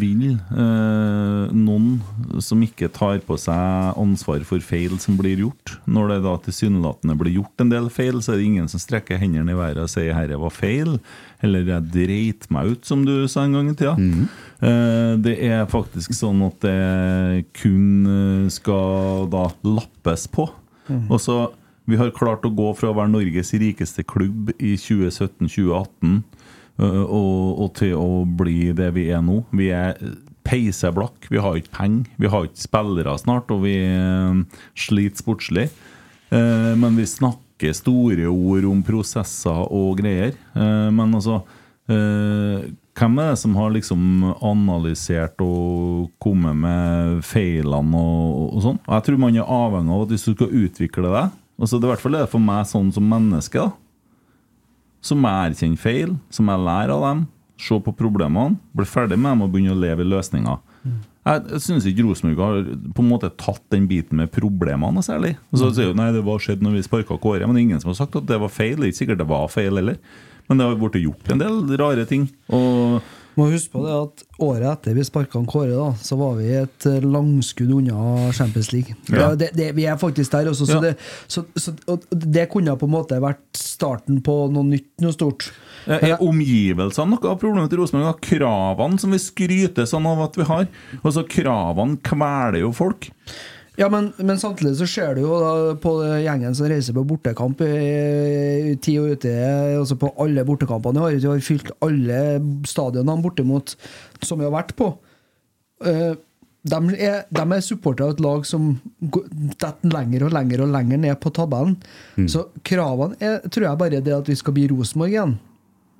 vil 0.00 0.32
uh, 0.50 1.46
Noen 1.54 2.00
som 2.42 2.58
ikke 2.66 2.88
tar 2.90 3.20
på 3.22 3.36
seg 3.38 3.98
ansvar 4.00 4.42
for 4.48 4.62
feil 4.66 4.96
som 5.02 5.14
blir 5.18 5.44
gjort. 5.44 5.76
Når 5.86 6.10
det 6.10 6.18
da 6.24 6.32
tilsynelatende 6.42 7.16
blir 7.20 7.36
gjort 7.36 7.62
en 7.62 7.70
del 7.70 7.86
feil, 7.92 8.18
så 8.18 8.34
er 8.34 8.40
det 8.40 8.48
ingen 8.48 8.70
som 8.70 8.82
strekker 8.82 9.20
hendene 9.20 9.54
i 9.54 9.58
været 9.58 9.82
og 9.84 9.92
sier 9.92 10.10
'herre 10.14 10.40
var 10.42 10.50
feil', 10.50 10.98
eller 11.42 11.62
'jeg 11.62 11.92
dreit 11.94 12.50
meg 12.50 12.74
ut', 12.74 12.86
som 12.86 13.06
du 13.06 13.28
sa 13.28 13.44
en 13.44 13.52
gang 13.52 13.70
i 13.70 13.74
tida. 13.78 13.94
Eh, 14.62 15.16
det 15.22 15.38
er 15.38 15.66
faktisk 15.66 16.14
sånn 16.14 16.42
at 16.46 16.60
det 16.62 17.46
kun 17.54 18.50
skal 18.50 19.30
da 19.30 19.50
lappes 19.62 20.26
på. 20.26 20.50
Og 21.08 21.18
så 21.20 21.52
Vi 21.90 21.98
har 21.98 22.12
klart 22.14 22.44
å 22.46 22.52
gå 22.54 22.68
fra 22.78 22.92
å 22.92 22.96
være 22.96 23.10
Norges 23.10 23.52
rikeste 23.58 24.04
klubb 24.06 24.52
i 24.58 24.76
2017-2018 24.78 26.12
øh, 26.78 27.02
og, 27.02 27.62
og 27.64 27.72
til 27.80 27.96
å 27.98 28.22
bli 28.26 28.70
det 28.76 28.92
vi 28.96 29.08
er 29.10 29.24
nå. 29.24 29.40
Vi 29.50 29.72
er 29.74 29.98
peiseblakk, 30.46 31.30
vi 31.30 31.40
har 31.42 31.58
ikke 31.58 31.74
penger, 31.76 32.12
vi 32.18 32.30
har 32.30 32.46
ikke 32.46 32.64
spillere 32.64 33.16
snart, 33.20 33.50
og 33.54 33.64
vi 33.66 33.76
øh, 33.86 34.44
sliter 34.78 35.24
sportslig. 35.24 35.70
Eh, 36.32 36.72
men 36.78 36.96
vi 36.96 37.08
snakker 37.08 37.74
store 37.76 38.28
ord 38.30 38.68
om 38.70 38.84
prosesser 38.86 39.66
og 39.68 39.98
greier. 40.00 40.32
Eh, 40.54 40.88
men 40.94 41.18
altså 41.18 41.42
eh, 41.90 42.70
hvem 42.92 43.20
er 43.20 43.32
det 43.32 43.40
som 43.40 43.54
har 43.56 43.72
liksom 43.72 44.02
analysert 44.44 45.40
og 45.44 46.10
kommet 46.22 46.58
med 46.60 47.22
feilene 47.26 48.00
og, 48.00 48.48
og 48.56 48.64
sånn? 48.66 48.82
Jeg 48.86 49.06
tror 49.06 49.22
man 49.22 49.38
er 49.38 49.48
avhengig 49.48 49.94
av 49.96 50.04
at 50.06 50.12
hvis 50.12 50.26
du 50.28 50.34
skal 50.34 50.58
utvikle 50.64 51.12
det 51.14 51.22
altså 51.60 51.78
Det 51.78 51.84
er 51.84 51.88
i 51.88 51.92
hvert 51.94 52.04
fall 52.04 52.18
det 52.18 52.26
for 52.32 52.42
meg 52.42 52.66
sånn 52.70 52.90
som 52.94 53.06
menneske. 53.08 53.58
da 53.58 53.72
Som 55.02 55.24
erkjenner 55.28 55.80
feil, 55.80 56.16
som 56.30 56.50
jeg 56.50 56.66
lærer 56.66 56.94
av 56.94 57.06
dem, 57.08 57.24
se 57.62 57.78
på 57.78 57.94
problemene, 57.94 58.58
bli 58.74 58.86
ferdig 58.88 59.18
med 59.18 59.34
dem 59.34 59.42
og 59.44 59.52
begynne 59.52 59.74
å 59.76 59.80
leve 59.82 60.02
i 60.02 60.10
løsninger. 60.10 60.58
Jeg, 61.22 61.42
jeg 61.52 61.62
syns 61.62 61.84
ikke 61.86 62.02
Rosenborg 62.08 62.40
har 62.42 62.64
på 62.96 63.02
en 63.04 63.10
måte 63.12 63.30
tatt 63.38 63.62
den 63.70 63.84
biten 63.90 64.18
med 64.18 64.32
problemene 64.34 65.04
særlig. 65.06 65.36
Og 65.52 65.60
så 65.60 65.70
sier 65.70 65.92
jo 65.92 65.98
nei, 65.98 66.08
det 66.14 66.24
var 66.26 66.42
skjedd 66.42 66.64
når 66.64 66.74
vi 66.74 66.84
sparka 66.88 67.18
Kåre, 67.22 67.46
men 67.46 67.60
ingen 67.60 67.82
som 67.82 67.92
har 67.92 68.00
sagt 68.00 68.18
at 68.18 68.26
det 68.26 68.40
var 68.42 68.50
feil. 68.50 68.80
Det 68.80 68.88
er 68.88 68.94
ikke 68.94 69.02
sikkert 69.04 69.22
det 69.22 69.28
var 69.30 69.52
feil 69.52 69.78
heller. 69.78 70.00
Men 70.50 70.58
det 70.58 70.66
har 70.66 70.80
blitt 70.80 70.98
gjort 71.04 71.30
en 71.30 71.42
del 71.44 71.60
rare 71.78 72.06
ting. 72.10 72.26
Og 72.50 72.98
Må 73.38 73.46
huske 73.48 73.72
på 73.72 73.82
det 73.86 73.92
at 73.96 74.22
Året 74.42 74.66
etter 74.68 74.96
vi 74.96 75.04
sparka 75.06 75.40
Kåre, 75.48 75.72
da 75.72 75.92
så 76.02 76.16
var 76.20 76.34
vi 76.40 76.50
et 76.58 76.86
eh, 76.90 77.04
langskudd 77.06 77.70
unna 77.78 78.32
Champions 78.36 78.72
League. 78.74 78.96
Ja. 79.08 79.30
Det, 79.38 79.52
det, 79.56 79.70
vi 79.76 79.86
er 79.88 79.96
faktisk 80.00 80.34
der 80.34 80.50
også, 80.50 80.66
så, 80.68 80.80
Ja. 80.80 80.80
det, 80.80 80.96
så, 81.30 81.44
så 81.56 81.72
det 82.10 82.48
kunne 82.52 82.74
på 82.76 82.88
en 82.88 82.94
måte 82.96 83.20
vært 83.22 83.40
starten 83.56 84.20
på 84.26 84.36
noe 84.52 84.66
nytt, 84.68 84.90
noe 85.00 85.14
stort. 85.14 85.48
Er 85.86 86.18
omgivelsene 86.22 87.14
noe 87.14 87.30
av 87.32 87.40
problemet 87.40 87.72
til 87.72 87.80
Rosenborg? 87.80 88.20
Kravene 88.26 89.00
som 89.00 89.14
vi 89.14 89.22
skryter 89.22 89.88
sånn 89.88 90.06
av 90.10 90.26
at 90.26 90.36
vi 90.38 90.46
har. 90.50 90.68
Altså 91.02 91.24
Kravene 91.28 91.98
kveler 92.04 92.60
jo 92.66 92.72
folk. 92.76 93.08
Ja, 93.82 93.88
men, 93.90 94.12
men 94.22 94.38
samtidig 94.38 94.76
så 94.78 94.86
ser 94.86 95.16
du 95.16 95.24
jo 95.24 95.38
da 95.42 95.52
på 95.82 95.96
gjengen 96.22 96.54
som 96.54 96.68
reiser 96.70 96.94
på 96.94 97.02
bortekamp 97.08 97.64
i, 97.66 97.70
i 98.70 98.74
ti 98.78 98.94
og 99.00 99.16
ute, 99.16 99.32
altså 99.80 99.96
på 99.98 100.12
alle 100.22 100.44
bortekampene 100.46 101.00
i 101.00 101.06
år. 101.08 101.16
Vi 101.18 101.30
har 101.30 101.42
fylt 101.42 101.72
alle 101.82 102.18
stadionene 102.68 103.24
bortimot 103.24 103.74
som 104.22 104.38
vi 104.38 104.46
har 104.46 104.54
vært 104.54 104.76
på. 104.78 104.92
Uh, 105.82 106.14
de 106.62 106.78
er, 106.94 107.24
de 107.26 107.42
er 107.42 107.64
supportere 107.66 108.06
av 108.06 108.14
et 108.14 108.22
lag 108.22 108.44
som 108.46 108.68
detter 109.02 109.90
lenger 109.90 110.28
og 110.28 110.34
lenger 110.36 110.62
og 110.62 110.70
lenger 110.76 111.00
ned 111.02 111.18
på 111.18 111.32
tabellen. 111.34 111.74
Så 112.30 112.46
kravene 112.62 113.18
er, 113.18 113.40
tror 113.48 113.66
jeg 113.66 113.80
bare 113.80 114.02
det 114.04 114.14
at 114.14 114.30
vi 114.30 114.38
skal 114.38 114.54
bli 114.54 114.68
Rosenborg 114.70 115.10
igjen. 115.10 115.32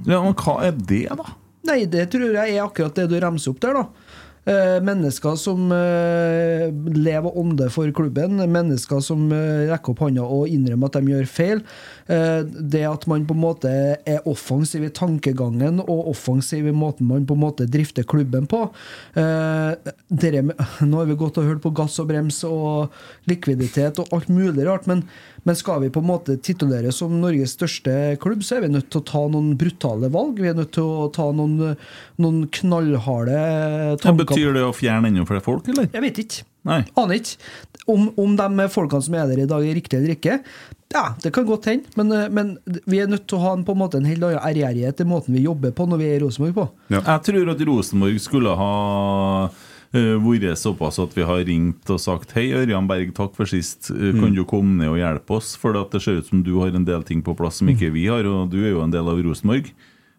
Ja, 0.06 0.20
men 0.22 0.36
hva 0.38 0.60
er 0.68 0.76
det, 0.78 1.08
da? 1.18 1.34
Nei, 1.66 1.82
det 1.90 2.08
tror 2.14 2.30
jeg 2.30 2.54
er 2.54 2.62
akkurat 2.62 2.94
det 2.94 3.08
du 3.10 3.18
remser 3.22 3.50
opp 3.50 3.58
der, 3.62 3.80
da. 3.80 4.11
Eh, 4.42 4.80
mennesker 4.82 5.36
som 5.38 5.68
eh, 5.70 6.64
lever 6.96 7.28
og 7.28 7.36
ånder 7.38 7.68
for 7.70 7.86
klubben. 7.94 8.40
Mennesker 8.50 8.98
som 9.04 9.28
eh, 9.30 9.68
rekker 9.70 9.94
opp 9.94 10.02
hånda 10.02 10.24
og 10.26 10.50
innrømmer 10.50 10.90
at 10.90 10.98
de 10.98 11.12
gjør 11.14 11.28
feil. 11.30 11.62
Det 12.12 12.82
at 12.84 13.04
man 13.08 13.22
på 13.24 13.36
en 13.36 13.40
måte 13.40 13.70
er 13.94 14.26
offensiv 14.28 14.82
i 14.84 14.90
tankegangen 14.92 15.78
og 15.84 16.08
offensiv 16.10 16.66
i 16.66 16.74
måten 16.74 17.06
man 17.08 17.22
på 17.28 17.36
en 17.38 17.44
måte 17.44 17.68
drifter 17.70 18.04
klubben 18.04 18.48
på. 18.50 18.64
Nå 19.14 20.98
har 20.98 21.08
vi 21.08 21.16
gått 21.22 21.38
og 21.38 21.46
hørt 21.46 21.62
på 21.62 21.72
gass 21.78 22.00
og 22.02 22.10
brems 22.10 22.42
og 22.44 22.92
likviditet 23.30 24.02
og 24.02 24.10
alt 24.12 24.28
mulig 24.34 24.66
rart, 24.66 24.90
men, 24.90 25.06
men 25.42 25.58
skal 25.58 25.80
vi 25.82 25.90
på 25.90 26.02
en 26.02 26.06
måte 26.06 26.36
titulere 26.38 26.92
som 26.94 27.14
Norges 27.20 27.56
største 27.56 28.16
klubb, 28.22 28.44
så 28.46 28.58
er 28.58 28.66
vi 28.66 28.72
nødt 28.76 28.90
til 28.92 29.02
å 29.02 29.06
ta 29.08 29.22
noen 29.32 29.56
brutale 29.58 30.10
valg. 30.12 30.38
Vi 30.38 30.50
er 30.52 30.58
nødt 30.58 30.74
til 30.76 30.86
å 30.86 31.08
ta 31.14 31.28
noen, 31.34 31.74
noen 32.22 32.44
knallharde 32.60 33.38
tanker. 33.98 34.04
tanker. 34.04 34.24
betyr 34.24 34.58
det 34.58 34.66
å 34.68 34.76
fjerne 34.76 35.10
enda 35.10 35.26
flere 35.28 35.44
folk, 35.44 35.66
eller? 35.72 35.90
Jeg 35.90 36.06
vet 36.06 36.22
ikke. 36.22 36.46
Nei. 36.70 36.82
Aner 37.00 37.18
ikke. 37.18 37.50
Om, 37.90 38.12
om 38.22 38.36
de 38.38 38.68
folkene 38.70 39.02
som 39.02 39.18
er 39.18 39.26
der 39.32 39.42
i 39.42 39.48
dag, 39.50 39.66
er 39.66 39.74
riktige 39.74 39.98
eller 39.98 40.14
ikke, 40.14 40.38
ja, 40.92 41.04
det 41.24 41.32
kan 41.34 41.46
godt 41.48 41.66
hende. 41.66 41.90
Men, 41.98 42.12
eh, 42.12 42.28
men 42.30 42.54
vi 42.86 43.00
er 43.02 43.10
nødt 43.10 43.26
til 43.26 43.40
å 43.40 43.42
ha 43.46 43.56
en, 43.56 43.64
på 43.66 43.74
en 43.74 43.80
måte 43.80 43.98
en 43.98 44.06
helt 44.06 44.22
annen 44.22 44.38
ærgjerrighet 44.38 45.02
i 45.02 45.08
måten 45.08 45.34
vi 45.34 45.46
jobber 45.46 45.74
på 45.74 45.88
når 45.88 46.02
vi 46.02 46.08
er 46.10 46.20
i 46.20 46.22
Rosenborg 46.22 46.56
på. 46.58 46.66
Jeg 46.94 47.26
tror 47.28 47.52
at 47.54 47.66
Rosenborg 47.68 48.22
skulle 48.22 48.54
ha 48.60 48.72
vært 49.92 50.56
såpass 50.58 50.98
at 51.02 51.14
vi 51.14 51.22
har 51.22 51.44
ringt 51.44 51.88
og 51.90 52.00
sagt 52.00 52.32
Hei, 52.32 52.50
Ørjan 52.52 52.86
Berg, 52.88 53.12
takk 53.14 53.34
for 53.36 53.44
sist. 53.46 53.90
Eh, 53.90 54.12
Kan 54.12 54.32
Mm. 54.32 54.34
du 54.36 54.44
komme 54.44 54.76
ned 54.78 54.88
og 54.88 54.96
hjelpe 54.96 55.36
oss? 55.36 55.54
For 55.56 55.72
det 55.72 56.00
ser 56.02 56.18
ut 56.18 56.26
som 56.26 56.42
du 56.42 56.58
har 56.60 56.68
en 56.74 56.84
del 56.84 57.02
ting 57.02 57.22
på 57.22 57.36
plass 57.36 57.56
som 57.56 57.68
ikke 57.68 57.92
vi 57.92 58.06
har, 58.06 58.24
og 58.24 58.50
du 58.50 58.64
er 58.64 58.70
jo 58.72 58.82
en 58.82 58.90
del 58.90 59.06
av 59.06 59.18
Rosenborg. 59.22 59.70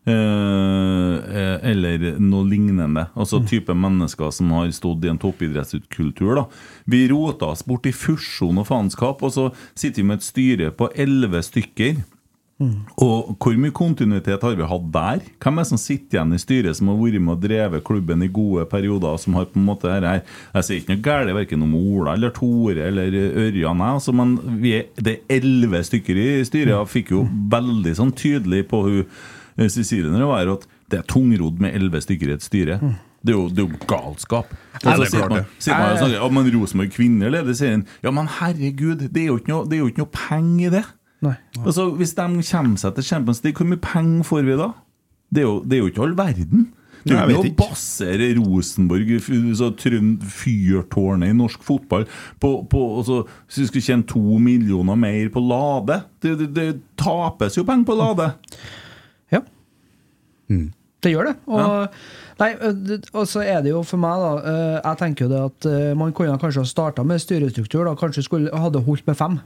Eh, 0.05 0.11
eh, 0.11 1.59
eller 1.71 2.19
noe 2.19 2.43
lignende. 2.43 3.07
Altså 3.15 3.39
type 3.47 3.69
mennesker 3.73 4.31
som 4.33 4.49
har 4.51 4.67
stått 4.67 5.03
i 5.05 5.07
en 5.09 5.17
toppidrettskultur. 5.17 6.35
da. 6.35 6.45
Vi 6.85 7.07
rota 7.07 7.45
oss 7.47 7.63
bort 7.63 7.85
i 7.85 7.91
fusjon 7.91 8.57
og 8.59 8.67
faenskap, 8.67 9.23
og 9.23 9.31
så 9.31 9.53
sitter 9.73 10.01
vi 10.01 10.07
med 10.07 10.17
et 10.19 10.23
styre 10.23 10.71
på 10.75 10.89
elleve 10.95 11.41
stykker. 11.41 12.03
Og 13.03 13.33
hvor 13.41 13.57
mye 13.59 13.73
kontinuitet 13.75 14.43
har 14.45 14.57
vi 14.57 14.67
hatt 14.69 14.87
der? 14.93 15.23
Hvem 15.43 15.59
er 15.59 15.65
det 15.65 15.71
som 15.71 15.81
sitter 15.81 16.17
igjen 16.17 16.35
i 16.35 16.41
styret 16.41 16.79
som 16.79 16.91
har 16.91 16.99
vært 16.99 17.23
med 17.23 17.35
og 17.35 17.43
drevet 17.43 17.85
klubben 17.87 18.25
i 18.25 18.31
gode 18.33 18.65
perioder? 18.71 19.17
Som 19.21 19.37
har 19.39 19.47
på 19.51 19.59
en 19.59 19.67
måte 19.67 19.91
her. 19.91 20.07
Jeg 20.53 20.67
sier 20.67 20.81
ikke 20.81 20.95
noe 20.95 21.05
galt 21.05 21.37
verken 21.39 21.65
om 21.65 21.77
Ola 21.79 22.17
eller 22.17 22.33
Tore 22.35 22.89
eller 22.89 23.15
Ørjan, 23.47 23.81
altså, 23.85 24.13
men 24.15 24.35
vi 24.61 24.75
er, 24.79 24.89
det 24.97 25.15
er 25.17 25.39
elleve 25.39 25.83
stykker 25.85 26.19
i 26.19 26.27
styret. 26.47 26.73
Jeg 26.73 26.93
fikk 26.97 27.15
jo 27.15 27.25
veldig 27.53 27.95
sånn 27.99 28.13
tydelig 28.17 28.65
på 28.71 28.83
hun 28.87 29.01
eh, 29.03 29.69
Cecilie 29.69 30.11
når 30.11 30.23
det 30.23 30.29
var 30.33 30.53
at 30.57 30.69
det 30.93 31.01
er 31.01 31.09
tungrodd 31.09 31.61
med 31.63 31.73
elleve 31.73 32.01
stykker 32.03 32.29
i 32.29 32.37
et 32.37 32.45
styre. 32.45 32.79
Det 33.23 33.31
er 33.31 33.37
jo, 33.37 33.45
det 33.47 33.63
er 33.63 33.69
jo 33.69 33.85
galskap. 33.87 34.49
Og 34.51 34.81
så 34.83 34.97
det 34.99 35.05
er 35.05 35.11
sitter 35.13 35.31
man, 35.31 35.45
sitter 35.57 35.79
man 35.79 35.95
snakker 36.01 36.17
Ja, 36.17 36.27
men 36.35 36.49
Rosenborg 36.57 36.91
kvinner 36.91 37.31
leder 37.31 37.55
serien. 37.55 37.85
Ja, 38.03 38.11
men 38.11 38.27
herregud, 38.39 39.07
det 39.07 39.21
er 39.21 39.31
jo 39.31 39.37
ikke 39.39 39.53
noe, 39.53 39.69
det 39.71 39.79
jo 39.79 39.87
ikke 39.91 40.03
noe 40.03 40.11
penger 40.17 40.65
i 40.67 40.73
det. 40.75 40.83
Nei. 41.23 41.35
Altså, 41.63 41.89
Hvis 41.95 42.15
de 42.17 42.27
kommer 42.51 42.79
seg 42.81 42.95
til 42.95 43.07
Champions 43.07 43.43
League, 43.43 43.57
hvor 43.59 43.69
mye 43.69 43.83
penger 43.83 44.23
får 44.27 44.47
vi 44.47 44.57
da? 44.59 44.71
Det 45.33 45.43
er 45.43 45.47
jo, 45.47 45.59
det 45.63 45.77
er 45.77 45.83
jo 45.83 45.91
ikke 45.91 46.05
all 46.05 46.17
verden. 46.17 46.71
Det 47.03 47.11
kan 47.17 47.25
er 47.27 47.33
jo 47.33 47.41
ikke 47.43 47.65
å 47.65 47.65
basere 47.65 48.29
Rosenborg, 48.37 49.09
så 49.59 49.71
fyrtårnet 49.75 51.33
i 51.33 51.35
norsk 51.35 51.63
fotball, 51.65 52.05
på, 52.39 52.51
på 52.71 52.83
altså, 52.99 53.23
Hvis 53.47 53.59
vi 53.59 53.65
skulle 53.67 53.87
tjene 53.89 54.07
to 54.07 54.37
millioner 54.39 54.95
mer 54.99 55.27
på 55.33 55.43
Lade 55.43 55.99
Det, 56.23 56.37
det, 56.39 56.47
det 56.55 56.67
tapes 56.99 57.57
jo 57.59 57.65
penger 57.67 57.89
på 57.89 57.97
Lade. 57.99 58.29
Ja. 59.33 59.41
Det 61.03 61.11
gjør 61.11 61.31
det. 61.31 61.35
Og, 61.51 61.97
nei, 62.39 62.51
og 63.11 63.27
så 63.27 63.43
er 63.43 63.59
det 63.65 63.73
jo 63.73 63.81
for 63.87 63.99
meg, 63.99 64.23
da 64.23 64.55
Jeg 64.77 65.01
tenker 65.01 65.25
jo 65.25 65.33
det 65.33 65.41
at 65.49 65.67
man 65.99 66.15
kunne 66.15 66.39
kanskje 66.39 66.63
ha 66.63 66.71
starta 66.71 67.03
med 67.03 67.19
styrestruktur. 67.19 67.83
da 67.89 67.97
Kanskje 67.99 68.23
skulle 68.29 68.63
hadde 68.63 68.85
holdt 68.87 69.11
med 69.11 69.19
fem. 69.19 69.41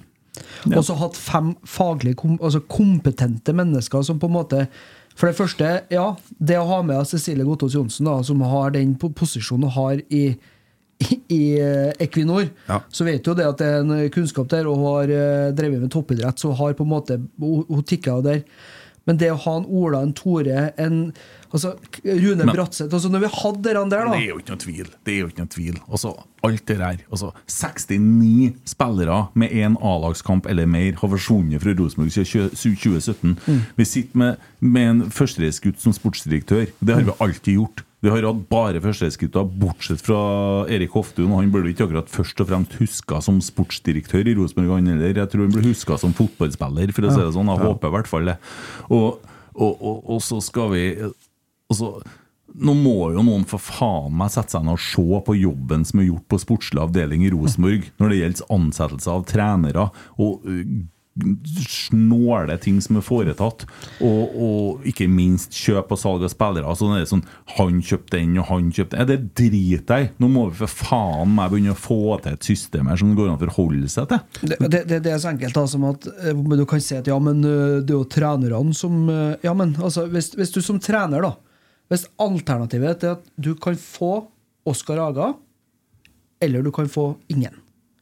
Og 0.72 0.84
så 0.86 0.96
hatt 1.00 1.18
fem 1.18 1.54
faglig 1.68 2.16
kom, 2.20 2.38
altså 2.42 2.60
kompetente 2.68 3.54
mennesker 3.56 4.04
som 4.04 4.20
på 4.20 4.30
en 4.30 4.36
måte 4.38 4.68
For 5.18 5.28
det 5.32 5.38
første, 5.40 5.70
ja, 5.90 6.12
det 6.38 6.60
å 6.60 6.68
ha 6.70 6.82
med 6.86 7.08
Cecilie 7.10 7.44
Gottaas 7.48 7.74
Johnsen, 7.74 8.06
da, 8.06 8.20
som 8.24 8.42
har 8.46 8.70
den 8.76 8.92
posisjonen 9.02 9.66
hun 9.66 9.74
har 9.78 10.04
i 10.14 10.38
i, 10.98 11.16
i 11.30 11.42
eh, 11.62 11.92
Equinor, 12.02 12.48
Ja. 12.68 12.80
så 12.90 13.06
vet 13.06 13.22
du 13.26 13.36
det 13.38 13.46
at 13.46 13.60
det 13.62 13.66
er 13.70 13.84
en 13.84 14.10
kunnskap 14.10 14.48
der, 14.50 14.66
og 14.66 14.80
hun 14.80 14.86
har 14.96 15.12
eh, 15.14 15.52
drevet 15.54 15.84
med 15.84 15.92
toppidrett, 15.94 16.40
så 16.42 16.50
hun 16.50 16.58
har 16.58 16.74
på 16.74 16.86
en 16.88 16.90
måte 16.90 17.18
hun, 17.38 17.66
hun 17.70 17.84
tikker 17.86 18.24
der. 18.26 18.40
Men 19.08 19.20
det 19.22 19.32
å 19.32 19.40
ha 19.40 19.58
en 19.62 19.68
Ola, 19.72 20.02
en 20.04 20.14
Tore, 20.18 20.74
en 20.78 20.98
altså, 21.52 21.74
Rune 22.04 22.44
Men- 22.46 22.54
Bratseth 22.56 22.94
altså 22.94 23.10
Når 23.10 23.24
vi 23.24 23.30
hadde 23.38 23.64
de 23.64 23.74
der, 23.74 24.06
da 24.06 24.12
Det 24.12 24.20
er 24.20 24.28
jo 24.34 24.40
ikke 24.42 24.54
noe 24.54 24.64
tvil. 24.66 24.90
Det 25.06 25.14
er 25.14 25.20
jo 25.22 25.30
ikke 25.32 25.46
noe 25.46 25.54
tvil. 25.56 25.80
Altså, 25.88 26.14
alt 26.44 26.66
det 26.68 26.78
der 26.78 26.98
altså, 27.12 27.32
69 27.48 28.54
spillere 28.68 29.20
med 29.34 29.50
én 29.52 29.78
A-lagskamp 29.82 30.46
eller 30.50 30.68
mer 30.68 31.00
har 31.00 31.10
forsvunnet 31.16 31.64
fra 31.64 31.74
Rosenborg 31.80 32.12
siden 32.12 32.52
2017. 32.52 33.38
Vi 33.78 33.86
sitter 33.86 34.18
med, 34.18 34.48
med 34.60 34.90
en 34.90 35.02
førstereisgutt 35.12 35.80
som 35.82 35.96
sportsdirektør. 35.96 36.68
Det 36.84 36.96
har 36.96 37.08
vi 37.08 37.18
alltid 37.20 37.54
gjort. 37.62 37.84
Vi 38.06 38.12
har 38.14 38.26
hatt 38.28 38.44
bare 38.52 38.82
førstereisgutter, 38.84 39.48
bortsett 39.58 40.04
fra 40.06 40.20
Erik 40.70 40.94
Hoftun. 40.94 41.32
Han 41.34 41.50
burde 41.54 41.72
ikke 41.72 41.88
akkurat 41.88 42.12
først 42.14 42.44
og 42.44 42.52
fremst 42.52 42.76
huska 42.78 43.24
som 43.26 43.40
sportsdirektør 43.42 44.30
i 44.30 44.36
Rosenborg. 44.38 44.86
Jeg 45.02 45.32
tror 45.32 45.48
han 45.48 45.56
ble 45.56 45.66
huska 45.72 45.98
som 45.98 46.14
fotballspiller, 46.18 46.94
for 46.94 47.08
å 47.08 47.16
si 47.16 47.24
det 47.24 47.34
sånn. 47.34 47.50
Jeg 47.56 47.66
håper 47.66 47.90
i 47.90 47.96
hvert 47.98 48.12
fall 48.12 48.30
det. 48.30 48.38
Og, 48.92 49.26
og, 49.58 49.74
og, 49.74 49.98
og 50.14 50.22
så 50.22 50.38
skal 50.46 50.70
vi 50.76 50.84
altså, 51.02 51.96
nå 52.58 52.76
må 52.78 53.12
jo 53.14 53.24
noen 53.26 53.46
for 53.50 53.62
faen 53.62 54.14
meg 54.18 54.32
sette 54.34 54.56
seg 54.56 54.68
ned 54.68 54.78
og 54.78 54.84
se 54.84 55.24
på 55.28 55.36
jobben 55.38 55.86
som 55.88 56.02
er 56.02 56.10
gjort 56.12 56.28
på 56.32 56.40
sportslig 56.42 56.84
avdeling 56.86 57.26
i 57.26 57.32
Rosenborg 57.34 57.90
når 58.02 58.14
det 58.14 58.22
gjelder 58.22 58.54
ansettelse 58.58 59.14
av 59.14 59.26
trenere 59.30 59.90
og 60.22 60.48
snåle 61.68 62.58
ting 62.62 62.80
som 62.84 63.00
er 63.00 63.06
foretatt, 63.06 63.66
og, 64.04 64.36
og 64.38 64.88
ikke 64.88 65.08
minst 65.12 65.56
kjøp 65.58 65.94
og 65.96 66.02
salg 66.02 66.26
av 66.28 66.32
spillere. 66.34 66.68
Altså, 66.68 66.90
det 66.94 67.04
er 67.04 67.10
sånn, 67.10 67.26
han 67.58 67.82
kjøpte 67.86 68.18
den, 68.18 68.38
og 68.42 68.50
han 68.52 68.70
kjøpte 68.74 69.00
den. 69.00 69.10
Det 69.10 69.20
driter 69.42 70.04
jeg! 70.04 70.12
Nå 70.22 70.30
må 70.32 70.48
vi 70.52 70.60
for 70.62 70.76
faen 70.88 71.34
meg 71.38 71.52
begynne 71.54 71.76
å 71.76 71.80
få 71.80 72.18
til 72.24 72.38
et 72.38 72.48
system 72.48 72.92
her 72.92 73.00
som 73.00 73.12
det 73.12 73.20
går 73.20 73.32
an 73.32 73.38
å 73.38 73.44
forholde 73.46 73.92
seg 73.92 74.10
til. 74.12 74.24
Det, 74.44 74.60
det, 74.68 74.84
det, 74.90 75.02
det 75.06 75.14
er 75.14 75.22
så 75.24 75.32
enkelt 75.34 75.58
da, 75.58 75.66
som 75.70 75.86
at 75.90 76.08
eh, 76.18 76.34
men 76.38 76.60
du 76.60 76.66
kan 76.70 76.82
si 76.84 76.98
at 76.98 77.08
ja, 77.10 77.18
men 77.24 77.44
eh, 77.46 77.80
det 77.82 77.94
er 77.94 78.00
jo 78.00 78.08
trenerne 78.12 78.76
som 78.78 79.08
eh, 79.12 79.36
Ja, 79.46 79.54
men 79.58 79.76
altså, 79.82 80.06
hvis, 80.12 80.32
hvis 80.38 80.54
du 80.56 80.60
som 80.66 80.80
trener, 80.84 81.24
da 81.24 81.34
Hvis 81.92 82.08
alternativet 82.22 83.04
er 83.06 83.18
at 83.18 83.26
du 83.40 83.54
kan 83.60 83.78
få 83.80 84.28
Oskar 84.68 85.00
Aga, 85.00 85.32
eller 86.44 86.66
du 86.66 86.72
kan 86.76 86.90
få 86.92 87.14
ingen 87.32 87.56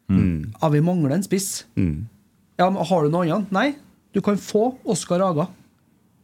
Ja, 0.10 0.70
vi 0.70 0.82
mangler 0.86 1.16
en 1.16 1.24
spiss. 1.26 1.66
Ja, 2.58 2.70
men 2.70 2.86
Har 2.86 3.04
du 3.04 3.10
noe 3.14 3.26
annet? 3.28 3.52
Nei. 3.52 3.70
Du 4.16 4.22
kan 4.24 4.38
få 4.40 4.76
Oskar 4.88 5.20
Aga. 5.26 5.48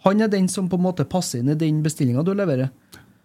Han 0.05 0.21
er 0.23 0.27
den 0.31 0.47
som 0.49 0.69
på 0.71 0.79
en 0.79 0.85
måte 0.85 1.03
passer 1.05 1.39
inn 1.43 1.49
i 1.53 1.57
den 1.59 1.81
bestillinga 1.83 2.23
du 2.25 2.33
leverer. 2.33 2.69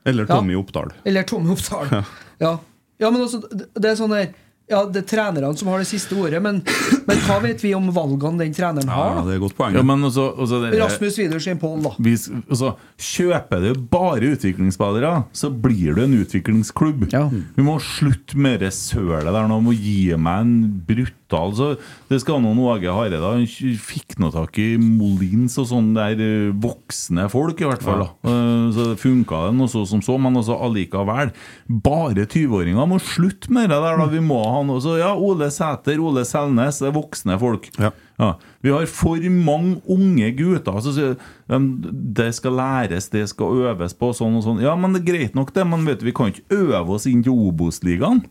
Eller 0.05 0.27
Ja. 0.29 0.37
Tommy 0.37 0.55
Oppdal. 0.59 0.93
Eller 1.05 1.23
Tommy 1.27 1.51
Oppdal. 1.55 2.03
Ja. 2.39 2.59
ja, 2.99 3.11
men 3.11 3.23
også, 3.23 3.41
det 3.49 3.71
det 3.75 3.91
er 3.91 3.97
sånn 3.97 4.13
der 4.13 4.27
Ja, 4.69 4.81
det 4.91 5.05
er 5.05 5.07
trenerne 5.07 5.53
som 5.57 5.69
har 5.71 5.79
det 5.79 5.87
siste 5.87 6.17
ordet, 6.19 6.41
men, 6.43 6.57
men 7.07 7.19
hva 7.23 7.37
vet 7.45 7.61
vi 7.63 7.71
om 7.79 7.87
valgene 7.95 8.41
den 8.43 8.53
treneren 8.53 8.89
har? 8.91 9.13
Ja, 9.15 9.23
det 9.23 9.37
er 9.37 9.39
et 9.39 9.43
godt 9.45 9.55
poeng. 9.55 9.77
Ja, 9.79 9.83
men 9.87 10.03
også, 10.09 10.25
også 10.43 10.59
det, 10.65 10.73
Rasmus 10.81 11.19
Widersen 11.21 11.61
Pohl, 11.63 11.85
da. 11.85 11.93
vi, 12.03 12.17
også, 12.51 12.73
Kjøper 12.99 13.63
du 13.63 13.79
bare 13.95 14.33
utviklingsspillere, 14.35 15.13
så 15.33 15.53
blir 15.55 15.95
du 15.95 16.03
en 16.03 16.17
utviklingsklubb. 16.19 17.07
Ja. 17.15 17.29
Vi 17.31 17.63
må 17.63 17.77
slutte 17.79 18.35
med 18.43 18.59
det 18.67 18.73
sølet 18.75 19.31
der 19.31 19.47
nå. 19.47 19.61
Må 19.63 19.71
gi 19.79 20.11
meg 20.19 20.43
en 20.49 20.57
brutal 21.29 21.53
så 21.57 21.77
Det 22.09 22.21
skal 22.23 22.41
noen 22.43 22.59
Åge 22.63 22.87
Hareide 22.93 23.19
Han 23.21 23.47
fikk 23.47 24.17
nå 24.23 24.31
tak 24.33 24.59
i 24.63 24.77
Molins 24.79 25.57
og 25.59 25.67
sånn 25.71 25.93
der 25.97 26.15
eh, 26.23 26.53
voksne 26.55 27.29
folk, 27.31 27.61
i 27.61 27.67
hvert 27.67 27.83
fall. 27.83 28.05
da 28.05 28.31
Eh, 28.31 28.71
Så 28.73 28.87
det 28.93 29.01
funka 29.01 29.47
det 29.49 29.57
noe 29.59 29.69
så 29.69 29.85
som 29.87 30.01
så, 30.03 30.17
men 30.19 30.37
altså 30.37 30.57
allikevel. 30.63 31.33
Bare 31.69 32.27
20-åringer 32.27 32.87
må 32.89 32.99
slutte 33.03 33.51
med 33.53 33.71
det 33.71 33.79
der. 33.83 33.97
da 33.99 34.07
Vi 34.07 34.21
må 34.21 34.41
ha 34.45 34.63
noe 34.67 34.81
så 34.81 34.99
Ja, 34.99 35.15
Ole 35.17 35.51
Sæter, 35.51 35.99
Ole 36.01 36.25
Selnes, 36.25 36.79
det 36.81 36.89
er 36.89 36.97
voksne 36.97 37.39
folk. 37.39 37.71
Ja. 37.79 37.91
Ja, 38.19 38.31
Vi 38.63 38.71
har 38.73 38.87
for 38.89 39.17
mange 39.29 39.81
unge 39.93 40.31
gutter. 40.39 40.81
som 40.81 40.93
sier 40.97 41.17
de, 41.49 41.59
det 42.17 42.35
skal 42.35 42.53
læres, 42.57 43.11
det 43.11 43.29
skal 43.29 43.67
øves 43.73 43.93
på, 43.95 44.13
sånn 44.17 44.37
og 44.39 44.43
sånn. 44.47 44.63
Ja, 44.63 44.75
men 44.77 44.93
det 44.95 45.03
er 45.03 45.13
greit 45.13 45.35
nok, 45.35 45.53
det, 45.53 45.67
men 45.67 45.85
vet 45.85 46.01
du, 46.01 46.07
vi 46.07 46.13
kan 46.17 46.33
ikke 46.33 46.49
øve 46.57 46.97
oss 46.97 47.07
inn 47.07 47.23
til 47.23 47.33
Obos-ligaen. 47.37 48.25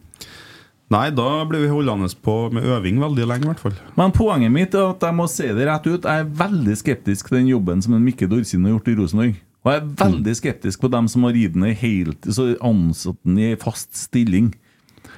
Nei, 0.93 1.07
da 1.17 1.29
blir 1.49 1.63
vi 1.63 1.71
holdende 1.71 2.07
på 2.21 2.35
med 2.53 2.65
øving 2.69 2.99
veldig 3.01 3.25
lenge, 3.25 3.47
i 3.47 3.49
hvert 3.49 3.63
fall. 3.63 3.77
Men 3.97 4.13
poenget 4.13 4.53
mitt 4.53 4.75
er 4.77 4.91
at 4.91 5.01
jeg 5.01 5.17
må 5.17 5.25
si 5.31 5.47
det 5.57 5.65
rett 5.65 5.87
ut. 5.89 6.05
Jeg 6.05 6.21
er 6.21 6.35
veldig 6.43 6.75
skeptisk 6.77 7.31
til 7.31 7.39
den 7.39 7.49
jobben 7.55 7.81
som 7.81 7.95
en 7.97 8.05
Mikke 8.05 8.29
Dorsin 8.29 8.67
har 8.67 8.75
gjort 8.75 8.91
i 8.91 8.97
Rosenborg. 8.99 9.39
Og 9.65 9.71
jeg 9.73 9.81
er 9.81 9.87
veldig 10.03 10.35
skeptisk 10.37 10.83
på 10.83 10.91
dem 10.93 11.09
som 11.09 11.25
har 11.25 11.33
gitt 11.33 11.55
den 11.55 11.65
helt 11.73 12.29
så 12.29 12.51
ansatt 12.61 13.17
den 13.25 13.41
i 13.41 13.49
fast 13.57 13.97
stilling. 13.97 14.53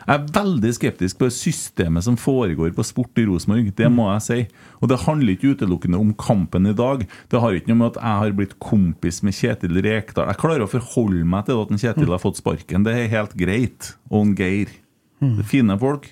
Jeg 0.07 0.21
er 0.21 0.29
veldig 0.37 0.71
skeptisk 0.71 1.19
på 1.19 1.27
systemet 1.35 2.05
som 2.05 2.15
foregår 2.15 2.71
på 2.71 2.87
sport 2.87 3.19
i 3.19 3.27
Rosenborg. 3.27 3.73
Det 3.75 3.91
må 3.91 4.07
jeg 4.13 4.23
si. 4.23 4.39
Og 4.79 4.87
det 4.87 5.01
handler 5.03 5.35
ikke 5.35 5.51
utelukkende 5.51 5.99
om 5.99 6.15
kampen 6.15 6.71
i 6.71 6.75
dag. 6.79 7.03
Det 7.27 7.43
har 7.43 7.59
ikke 7.59 7.73
noe 7.73 7.81
med 7.83 7.91
at 7.91 7.99
jeg 7.99 8.23
har 8.23 8.39
blitt 8.39 8.55
kompis 8.63 9.19
med 9.19 9.35
Kjetil 9.35 9.83
Rekdal. 9.83 10.31
Jeg 10.31 10.39
klarer 10.39 10.63
å 10.63 10.71
forholde 10.71 11.27
meg 11.27 11.49
til 11.49 11.59
at 11.59 11.79
Kjetil 11.83 12.15
har 12.15 12.23
fått 12.23 12.39
sparken. 12.39 12.87
Det 12.87 12.95
er 12.95 13.15
helt 13.17 13.35
greit. 13.35 13.97
Og 14.07 14.31
Geir. 14.39 14.71
Det 15.17 15.41
er 15.41 15.49
Fine 15.49 15.77
folk. 15.81 16.05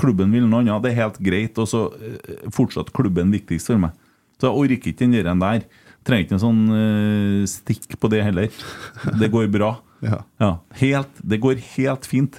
Klubben 0.00 0.34
vil 0.34 0.44
noe 0.44 0.60
annet. 0.60 0.82
Det 0.84 0.92
er 0.92 1.00
helt 1.00 1.20
greit. 1.24 1.60
Og 1.60 1.70
så 1.70 1.86
eh, 1.96 2.44
fortsatt 2.52 2.92
klubben 2.96 3.32
viktigst 3.32 3.72
for 3.72 3.80
meg. 3.80 3.96
Så 4.36 4.50
jeg 4.50 4.60
orker 4.60 4.92
ikke 4.92 5.06
den 5.06 5.16
der 5.16 5.34
der. 5.40 5.66
Trenger 6.04 6.26
ikke 6.26 6.36
en 6.36 6.42
sånn 6.42 6.64
uh, 6.68 7.42
stikk 7.48 7.94
på 7.96 8.10
det 8.12 8.20
heller. 8.26 8.64
Det 9.20 9.32
går 9.32 9.50
bra. 9.52 9.76
Ja. 10.04 10.58
helt, 10.76 11.20
det 11.24 11.38
går 11.40 11.62
helt 11.78 12.04
fint. 12.04 12.34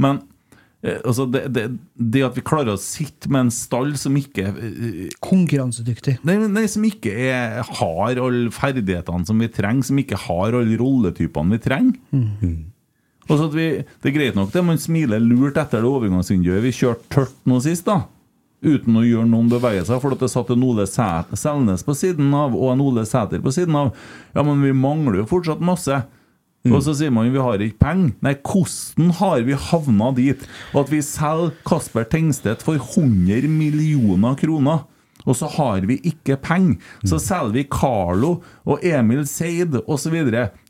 Men 0.00 0.22
uh, 0.80 1.00
altså 1.04 1.26
det, 1.28 1.42
det, 1.52 1.66
det 1.92 2.22
at 2.24 2.38
vi 2.38 2.44
klarer 2.46 2.72
å 2.72 2.80
sitte 2.80 3.28
med 3.28 3.50
en 3.50 3.52
stall 3.52 3.90
som 4.00 4.16
ikke 4.16 4.46
uh, 4.48 5.02
Konkurransedyktig. 5.20 6.14
Nei, 6.24 6.38
nei, 6.46 6.62
som 6.72 6.86
ikke 6.88 7.12
er, 7.12 7.60
har 7.82 8.22
alle 8.22 8.48
ferdighetene 8.56 9.28
som 9.28 9.44
vi 9.44 9.50
trenger, 9.52 9.90
som 9.90 10.00
ikke 10.00 10.22
har 10.24 10.56
alle 10.56 10.80
rolletypene 10.80 11.58
vi 11.58 11.60
trenger. 11.68 12.00
Og 12.16 12.71
så 13.28 13.46
at 13.46 13.54
vi, 13.54 13.66
Det 14.02 14.10
er 14.10 14.16
greit 14.16 14.38
nok 14.38 14.50
det, 14.54 14.64
man 14.66 14.80
smiler 14.82 15.22
lurt 15.22 15.60
etter 15.60 15.82
det 15.82 15.90
overgangsvinduet 15.90 16.64
vi 16.64 16.74
kjørte 16.74 17.06
tørt 17.12 17.38
nå 17.46 17.60
sist, 17.62 17.86
da. 17.86 18.04
Uten 18.62 18.94
å 18.94 19.02
gjøre 19.02 19.26
noen 19.26 19.48
bevegelser, 19.50 19.98
for 20.02 20.14
at 20.14 20.22
det 20.22 20.30
satt 20.30 20.50
en 20.54 20.62
Ole 20.62 20.86
Selnes 20.86 21.82
på 21.82 21.94
siden 21.98 22.30
av 22.38 22.54
og 22.54 22.72
en 22.74 22.82
Ole 22.84 23.02
Sæter 23.08 23.42
på 23.42 23.50
siden 23.54 23.74
av. 23.78 23.90
Ja, 24.36 24.44
men 24.46 24.62
vi 24.62 24.70
mangler 24.74 25.18
jo 25.22 25.30
fortsatt 25.32 25.62
masse. 25.62 26.04
Og 26.70 26.78
så 26.86 26.94
sier 26.94 27.10
man 27.10 27.32
vi 27.34 27.42
har 27.42 27.58
ikke 27.58 27.80
penger. 27.82 28.12
Nei, 28.22 28.36
hvordan 28.38 29.10
har 29.18 29.42
vi 29.48 29.56
havna 29.58 30.12
dit? 30.14 30.44
At 30.78 30.92
vi 30.92 31.00
selger 31.02 31.56
Kasper 31.66 32.06
Tengstedt 32.06 32.62
for 32.62 32.78
100 32.78 33.50
millioner 33.50 34.38
kroner. 34.38 34.84
Og 35.26 35.36
så 35.38 35.48
har 35.56 35.84
vi 35.88 35.98
ikke 36.08 36.36
penger. 36.42 36.78
Så 37.06 37.20
selger 37.22 37.54
vi 37.54 37.64
Carlo 37.70 38.34
og 38.66 38.84
Emil 38.86 39.24
Seid 39.28 39.76
osv. 39.86 40.16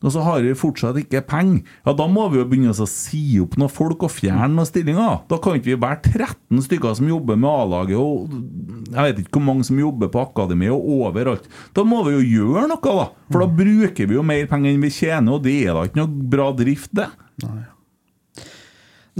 Og 0.02 0.12
så 0.12 0.24
har 0.26 0.44
vi 0.44 0.54
fortsatt 0.58 0.98
ikke 1.02 1.24
penger. 1.28 1.62
Ja, 1.86 1.94
da 1.96 2.08
må 2.10 2.28
vi 2.32 2.40
jo 2.40 2.46
begynne 2.48 2.74
å 2.74 2.88
si 2.88 3.22
opp 3.42 3.56
noen 3.60 3.72
folk 3.72 4.04
og 4.06 4.12
fjerne 4.14 4.52
noen 4.52 4.68
stillinger. 4.68 5.22
Da 5.30 5.40
kan 5.42 5.58
ikke 5.58 5.72
vi 5.72 5.80
være 5.82 6.00
13 6.12 6.64
stykker 6.66 6.96
som 6.98 7.10
jobber 7.10 7.40
med 7.40 7.50
A-laget, 7.50 7.98
og 7.98 8.92
jeg 8.92 9.08
vet 9.08 9.22
ikke 9.22 9.38
hvor 9.38 9.46
mange 9.48 9.68
som 9.68 9.80
jobber 9.80 10.12
på 10.12 10.24
akademi 10.26 10.70
og 10.72 10.88
overalt. 11.00 11.48
Da 11.76 11.84
må 11.86 12.02
vi 12.06 12.16
jo 12.18 12.24
gjøre 12.44 12.68
noe, 12.70 12.96
da. 13.02 13.10
For 13.32 13.44
da 13.44 13.50
bruker 13.62 14.08
vi 14.08 14.18
jo 14.18 14.24
mer 14.26 14.48
penger 14.50 14.74
enn 14.74 14.82
vi 14.84 14.92
tjener, 14.92 15.36
og 15.36 15.46
det 15.46 15.58
er 15.64 15.76
da 15.76 15.86
ikke 15.88 16.02
noe 16.02 16.26
bra 16.32 16.50
drift, 16.56 16.92
det. 16.96 17.08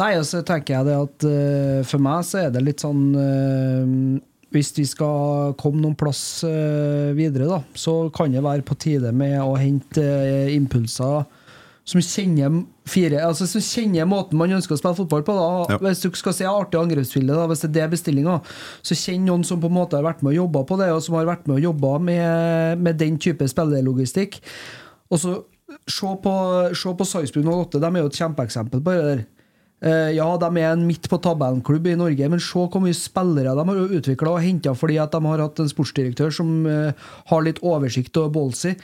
Nei, 0.01 0.15
og 0.17 0.25
så 0.25 0.41
tenker 0.47 0.79
jeg 0.79 0.89
det 0.89 0.95
at 0.97 1.25
uh, 1.29 1.81
for 1.85 2.01
meg 2.05 2.25
så 2.25 2.47
er 2.47 2.53
det 2.55 2.63
litt 2.65 2.81
sånn 2.81 3.03
eh, 3.13 3.97
Hvis 4.53 4.73
vi 4.77 4.85
skal 4.89 5.55
komme 5.61 5.81
noen 5.81 5.97
plass 5.99 6.43
eh, 6.45 7.13
videre, 7.17 7.49
da, 7.49 7.61
så 7.75 8.11
kan 8.15 8.35
det 8.35 8.45
være 8.45 8.67
på 8.69 8.77
tide 8.81 9.13
med 9.17 9.39
å 9.41 9.55
hente 9.57 10.03
eh, 10.03 10.53
impulser 10.57 11.25
som 11.89 11.99
kjenner 11.99 12.61
fire 12.87 13.19
Altså 13.27 13.47
som 13.51 13.63
kjenner 13.63 14.07
måten 14.07 14.39
man 14.39 14.53
ønsker 14.55 14.77
å 14.77 14.79
spille 14.79 14.99
fotball 15.01 15.25
på. 15.27 15.35
Ja. 15.71 15.79
Hvis 15.83 16.03
du 16.05 16.11
skal 16.19 16.35
si 16.37 16.47
artig 16.47 16.79
angrepsbilde, 16.79 17.39
hvis 17.51 17.65
det 17.65 17.71
er 17.71 17.75
det 17.77 17.89
bestillinga, 17.97 18.39
så 18.87 18.99
kjenn 18.99 19.27
noen 19.27 19.45
som 19.47 19.61
på 19.63 19.71
en 19.71 19.77
måte 19.77 19.99
har 19.99 20.07
vært 20.07 20.23
med 20.23 20.35
og 20.35 20.41
jobba 20.45 20.65
på 20.69 20.79
det, 20.81 20.91
og 20.95 21.03
som 21.05 21.19
har 21.19 21.29
vært 21.31 21.49
med 21.49 21.59
og 21.59 21.67
jobba 21.71 21.97
med, 22.11 22.83
med 22.83 22.99
den 23.03 23.19
type 23.23 23.47
spillelogistikk. 23.51 24.41
Og 25.13 25.23
så 25.23 25.37
se 25.91 26.15
på, 26.25 26.35
se 26.79 26.95
på 26.99 27.09
Sarpsborg 27.09 27.51
08, 27.51 27.83
de 27.83 27.91
er 27.91 28.05
jo 28.05 28.11
et 28.11 28.21
kjempeeksempel 28.23 28.83
på 28.83 28.95
det 28.95 29.07
der. 29.09 29.25
Eh, 29.83 30.13
ja, 30.15 30.29
de 30.39 30.49
er 30.63 30.71
en 30.71 30.87
midt 30.87 31.09
på 31.11 31.19
tabellen-klubb 31.23 31.89
i 31.91 31.97
Norge, 31.99 32.29
men 32.31 32.43
se 32.43 32.63
hvor 32.63 32.83
mye 32.83 32.95
spillere 32.95 33.55
de 33.59 33.67
har 33.67 33.97
utvikla 33.99 34.37
og 34.37 34.45
henta 34.45 34.77
fordi 34.79 35.01
at 35.03 35.15
de 35.15 35.21
har 35.27 35.43
hatt 35.43 35.63
en 35.63 35.71
sportsdirektør 35.71 36.31
som 36.35 36.53
eh, 36.71 37.07
har 37.33 37.43
litt 37.43 37.59
oversikt 37.67 38.17
og 38.23 38.31
ballsy. 38.37 38.77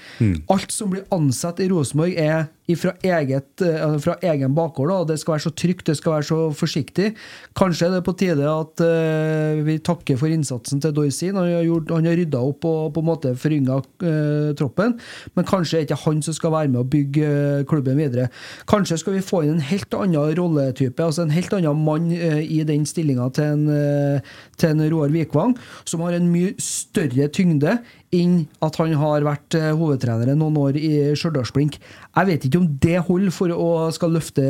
Alt 0.51 0.75
som 0.75 0.91
blir 0.95 1.07
ansatt 1.15 1.63
i 1.63 1.69
Rosenborg, 1.71 2.19
er 2.19 2.49
fra, 2.77 2.93
eget, 3.03 3.63
eh, 3.65 3.97
fra 4.05 4.17
egen 4.23 4.55
bakgård. 4.55 4.91
Da. 4.91 4.99
Det 5.13 5.19
skal 5.21 5.37
være 5.37 5.47
så 5.47 5.55
trygt, 5.57 5.87
det 5.89 5.97
skal 5.97 6.19
være 6.19 6.29
så 6.29 6.39
forsiktig. 6.57 7.13
Kanskje 7.59 7.89
er 7.89 7.97
det 7.97 8.05
på 8.05 8.17
tide 8.19 8.49
at 8.49 8.83
uh, 8.85 9.63
vi 9.65 9.79
takker 9.85 10.19
for 10.21 10.29
innsatsen 10.33 10.83
til 10.83 10.93
Dorsin. 10.97 11.37
Han 11.37 11.49
har, 11.49 11.65
gjort, 11.67 11.93
har 11.95 12.19
rydda 12.21 12.43
opp 12.51 12.67
og 12.69 12.93
på 12.95 13.03
en 13.05 13.09
måte 13.09 13.35
forynga 13.39 13.79
uh, 13.81 14.53
troppen, 14.59 14.97
men 15.35 15.49
kanskje 15.49 15.79
er 15.79 15.85
det 15.85 15.91
ikke 15.91 16.03
han 16.05 16.23
som 16.25 16.37
skal 16.37 16.55
være 16.55 16.73
med 16.73 16.83
å 16.83 16.89
bygge 16.89 17.29
eh, 17.29 17.65
klubben 17.69 17.99
videre. 18.01 18.29
Kanskje 18.71 19.01
skal 19.03 19.17
vi 19.17 19.25
få 19.25 19.43
inn 19.45 19.57
en 19.57 19.67
helt 19.71 19.95
annen 19.97 20.35
rolletype, 20.39 21.05
altså 21.05 21.25
en 21.25 21.35
helt 21.35 21.55
annen 21.57 21.85
mann 21.85 22.11
eh, 22.15 22.41
i 22.45 22.63
den 22.69 22.87
stillinga 22.89 23.31
til 23.37 23.69
eh, 23.73 24.35
til 24.59 24.75
en 24.75 24.85
Roar 24.91 25.13
Vikvang, 25.15 25.55
som 25.89 26.03
har 26.05 26.17
en 26.17 26.29
mye 26.33 26.55
større 26.63 27.29
tyngde 27.35 27.79
enn 28.15 28.41
at 28.65 28.79
han 28.81 28.95
har 28.97 29.27
vært 29.27 29.55
hovedtrenere 29.55 29.99
hovedtrener 29.99 30.39
noen 30.39 30.57
år 30.61 30.79
i 30.81 30.93
Stjørdals-Blink. 31.19 31.79
Jeg 32.19 32.27
vet 32.27 32.47
ikke 32.49 32.59
om 32.59 32.69
det 32.83 32.97
holder 33.07 33.31
for 33.35 33.53
å 33.55 33.69
skal 33.95 34.11
løfte 34.17 34.43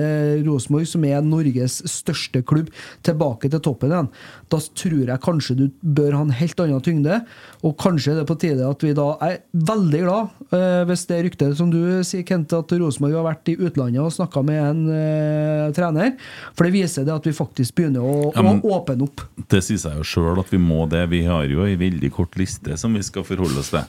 Rosenborg, 0.47 0.87
som 0.89 1.05
er 1.05 1.21
Norges 1.27 1.79
største 1.91 2.41
klubb, 2.49 2.71
tilbake 3.05 3.51
til 3.53 3.61
toppen 3.65 3.93
igjen. 3.93 4.09
Da 4.49 4.61
tror 4.81 5.03
jeg 5.11 5.21
kanskje 5.25 5.57
du 5.59 5.65
bør 5.83 6.17
ha 6.17 6.23
en 6.25 6.33
helt 6.39 6.61
annen 6.65 6.81
tyngde, 6.85 7.19
og 7.67 7.75
kanskje 7.83 8.15
er 8.15 8.21
det 8.23 8.27
på 8.31 8.39
tide 8.41 8.65
at 8.65 8.85
vi 8.87 8.95
da 8.97 9.09
er 9.27 9.39
veldig 9.53 10.01
glad 10.05 10.55
eh, 10.55 10.83
hvis 10.89 11.05
det 11.11 11.19
ryktet 11.27 11.57
som 11.59 11.71
du 11.73 11.79
sier, 12.07 12.25
Kent, 12.29 12.53
at 12.57 12.73
Rosenborg 12.81 13.19
har 13.19 13.27
vært 13.29 13.51
i 13.53 13.57
utlandet 13.59 14.01
og 14.03 14.15
snakka 14.15 14.43
med 14.47 14.61
en 14.63 14.83
eh, 14.95 15.67
trener, 15.77 16.15
for 16.57 16.65
det 16.69 16.75
viser 16.79 17.05
det 17.09 17.15
at 17.15 17.29
vi 17.29 17.35
faktisk 17.37 17.77
begynner 17.79 18.01
å, 18.07 18.33
Ja, 18.35 18.45
men- 18.47 18.63
å 18.65 18.79
åpne 18.79 19.05
opp. 19.09 19.27
Det 19.49 19.61
sier 19.65 19.81
seg 19.83 19.99
jo 20.01 20.07
sjøl 20.09 20.41
at 20.41 20.51
vi 20.53 20.59
må 20.63 20.87
det. 20.91 21.05
Vi 21.13 21.23
har 21.29 21.45
jo 21.51 21.65
ei 21.67 21.77
veldig 21.81 22.11
kort 22.15 22.37
liste 22.41 22.77
som 22.81 22.95
vi 22.97 23.03
skal 23.07 23.25
forholde 23.29 23.61
oss 23.61 23.71
til. 23.75 23.85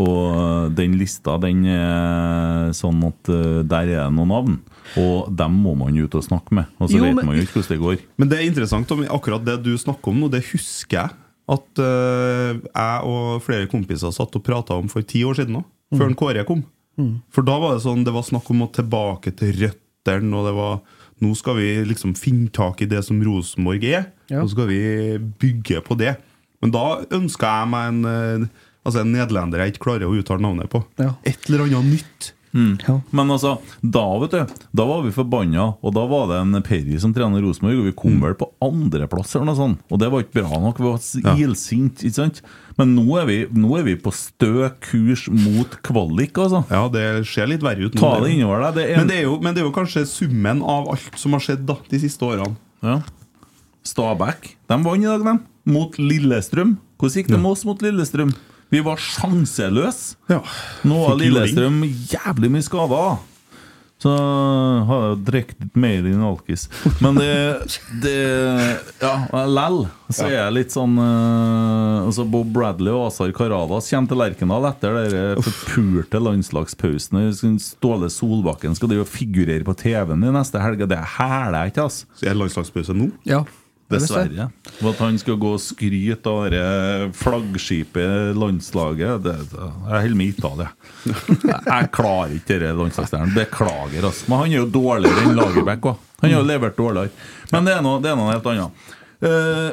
Og 0.00 0.74
den 0.76 0.96
lista 1.00 1.36
den 1.42 1.64
er 1.70 2.70
sånn 2.76 3.02
at 3.08 3.23
eh, 3.32 3.62
der 3.62 3.88
er 3.88 4.04
det 4.08 4.14
noen 4.16 4.28
navn. 4.28 4.56
Og 5.00 5.30
dem 5.36 5.52
må 5.64 5.72
man 5.76 5.96
ut 5.96 6.14
og 6.14 6.22
snakke 6.24 6.52
med. 6.52 6.66
Og 6.78 6.88
så 6.90 6.96
Jo, 6.98 7.04
vet 7.04 7.14
men- 7.16 7.26
man 7.26 7.36
jo 7.36 7.42
ikke 7.42 7.60
hvordan 7.60 7.72
det 7.74 7.80
går. 7.80 7.98
Men 8.18 8.28
det 8.28 8.38
er 8.38 8.46
interessant, 8.50 8.90
om 8.92 9.04
akkurat 9.04 9.44
det 9.44 9.62
du 9.64 9.74
snakker 9.78 10.08
om 10.12 10.20
nå, 10.20 10.30
det 10.30 10.44
husker 10.52 10.98
jeg 11.00 11.10
at 11.46 11.78
uh, 11.78 12.54
jeg 12.56 13.00
og 13.04 13.42
flere 13.44 13.66
kompiser 13.68 14.12
satt 14.16 14.34
og 14.36 14.42
prata 14.46 14.72
om 14.80 14.88
for 14.88 15.02
ti 15.02 15.20
år 15.24 15.34
siden 15.36 15.56
òg, 15.60 15.64
før 15.92 16.06
en 16.08 16.14
Kåre 16.16 16.44
kom. 16.48 16.62
For 17.34 17.42
da 17.42 17.58
var 17.58 17.74
det 17.74 17.82
sånn, 17.84 18.04
det 18.06 18.12
var 18.14 18.22
snakk 18.22 18.48
om 18.50 18.62
å 18.62 18.72
tilbake 18.72 19.34
til 19.36 19.52
røttene, 19.52 20.32
og 20.32 20.46
det 20.46 20.54
var 20.54 20.80
nå 21.20 21.34
skal 21.36 21.56
vi 21.56 21.84
liksom 21.84 22.14
finne 22.16 22.48
tak 22.52 22.80
i 22.82 22.86
det 22.86 23.02
som 23.04 23.20
Rosenborg 23.22 23.84
er, 23.84 24.06
Ja. 24.30 24.40
og 24.42 24.48
så 24.48 24.52
skal 24.56 24.66
vi 24.68 25.18
bygge 25.40 25.82
på 25.84 25.96
det. 25.98 26.16
Men 26.62 26.70
da 26.70 27.04
ønska 27.10 27.40
jeg 27.60 27.68
meg 27.68 27.88
en, 27.88 28.04
eh, 28.06 28.46
altså 28.86 29.00
en 29.00 29.12
nederlender 29.12 29.58
jeg 29.58 29.72
ikke 29.74 29.84
klarer 29.84 30.08
å 30.08 30.16
uttale 30.16 30.40
navnet 30.40 30.70
på. 30.70 30.84
Ja. 30.98 31.14
Et 31.24 31.38
eller 31.50 31.64
annet 31.66 31.84
nytt. 32.00 32.32
Ja. 32.54 33.00
Men 33.10 33.32
altså, 33.34 33.56
da 33.82 34.04
vet 34.22 34.30
du 34.30 34.52
Da 34.78 34.84
var 34.86 35.00
vi 35.02 35.10
forbanna, 35.10 35.72
og 35.82 35.94
da 35.96 36.04
var 36.06 36.28
det 36.30 36.36
en 36.38 36.60
Perry 36.62 37.00
som 37.02 37.14
trener 37.16 37.42
Rosenborg, 37.42 37.80
og 37.80 37.88
vi 37.88 37.94
kom 37.98 38.20
vel 38.22 38.36
på 38.38 38.46
andreplass 38.62 39.34
eller 39.34 39.48
noe 39.50 39.58
sånt. 39.58 39.80
Og 39.90 39.98
det 39.98 40.10
var 40.12 40.22
ikke 40.22 40.44
bra 40.44 40.60
nok. 40.62 40.78
Vi 40.78 40.92
var 40.92 41.40
ilsinte, 41.42 42.06
ikke 42.06 42.20
sant? 42.20 42.38
Men 42.78 42.94
nå 42.96 43.04
er, 43.20 43.26
vi, 43.26 43.38
nå 43.54 43.74
er 43.78 43.86
vi 43.86 43.96
på 43.98 44.12
stø 44.14 44.68
kurs 44.82 45.26
mot 45.30 45.74
kvalik, 45.86 46.38
altså. 46.38 46.62
Ja, 46.70 46.86
det 46.90 47.26
ser 47.30 47.50
litt 47.50 47.62
verre 47.66 47.88
ut 47.88 47.98
nå. 47.98 48.02
Ta 48.02 48.22
det 48.22 48.32
innover 48.36 48.68
deg. 48.68 48.78
Det 48.78 48.86
er 48.86 49.02
Men 49.02 49.10
det, 49.10 49.18
er 49.18 49.28
jo, 49.28 49.34
men 49.42 49.54
det 49.54 49.62
er 49.62 49.68
jo 49.68 49.74
kanskje 49.74 50.06
summen 50.10 50.62
av 50.62 50.88
alt 50.94 51.20
som 51.20 51.34
har 51.36 51.42
skjedd 51.44 51.66
da, 51.68 51.78
de 51.90 52.02
siste 52.06 52.26
årene. 52.26 52.54
Ja. 52.84 53.00
Stabæk 53.84 54.54
de 54.70 54.80
vant 54.86 55.02
i 55.04 55.10
dag, 55.10 55.26
de. 55.26 55.36
Mot 55.74 55.96
Lillestrøm. 55.98 56.76
Hvordan 57.00 57.20
gikk 57.20 57.30
det 57.32 57.38
med 57.40 57.50
oss 57.50 57.64
mot 57.68 57.80
Lillestrøm? 57.82 58.32
Vi 58.74 58.82
var 58.82 58.98
sjanseløse. 58.98 60.16
Ja. 60.32 60.40
Nå 60.82 61.04
var. 61.04 61.14
Lillestrøm 61.20 61.84
jævlig 62.10 62.50
mye 62.56 62.66
skada. 62.66 63.04
Så 64.02 64.10
har 64.84 65.04
jeg 65.04 65.20
drukket 65.24 65.60
litt 65.62 65.76
mer 65.80 66.08
enn 66.10 66.24
alkis. 66.26 66.66
Men 67.00 67.16
det, 67.16 67.28
det 68.02 68.16
Ja, 69.00 69.14
lell 69.48 69.84
så 70.10 70.26
er 70.26 70.34
jeg 70.34 70.56
litt 70.58 70.74
sånn 70.74 70.98
uh, 70.98 72.04
altså 72.04 72.26
Bob 72.28 72.50
Bradley 72.52 72.92
og 72.92 73.06
Asar 73.08 73.32
Karadas 73.34 73.88
kommer 73.88 74.10
til 74.10 74.20
Lerkendal 74.20 74.68
etter 74.68 74.98
den 74.98 75.40
forpulte 75.46 76.20
landslagspausen. 76.20 77.22
Ståle 77.62 78.10
Solbakken 78.12 78.76
skal 78.76 78.92
drive 78.92 79.06
og 79.06 79.10
figurere 79.14 79.64
på 79.64 79.76
TV-en 79.80 80.26
i 80.26 80.34
neste 80.36 80.60
helg. 80.60 80.84
Det 80.90 81.00
hæler 81.16 81.62
jeg 81.62 81.74
ikke, 81.74 81.86
altså. 81.88 82.10
Så 82.18 82.26
er 82.26 82.34
det 82.34 82.42
landslagspause 82.42 82.98
nå? 82.98 83.12
Ja. 83.30 83.44
Dessverre. 83.94 84.48
Og 84.80 84.88
at 84.90 85.02
han 85.04 85.18
skal 85.20 85.38
gå 85.40 85.52
og 85.56 85.62
skryte 85.62 86.32
av 86.32 86.48
det 86.54 86.64
flaggskipet, 87.18 88.34
landslaget 88.38 89.22
det, 89.24 89.36
det, 89.52 89.68
Jeg 89.68 90.06
holder 90.06 90.18
med 90.20 90.32
Italia. 90.34 90.68
Jeg 91.04 91.90
klarer 91.94 92.34
ikke 92.38 92.58
denne 92.58 92.74
landslagsstjernen. 92.82 93.34
Beklager, 93.36 94.08
altså. 94.10 94.28
Men 94.30 94.42
han 94.42 94.52
er 94.52 94.60
jo 94.60 94.68
dårligere 94.78 95.24
enn 95.24 95.38
Lagerbäck 95.38 95.88
òg. 95.92 96.10
Han 96.22 96.30
har 96.30 96.38
jo 96.38 96.48
levert 96.48 96.78
dårligere. 96.78 97.12
Men 97.52 97.66
det 97.68 97.74
er 97.76 97.82
noe, 97.84 98.02
det 98.02 98.12
er 98.12 98.20
noe 98.20 98.32
helt 98.32 98.46
annet. 98.52 98.92
Eh, 99.24 99.70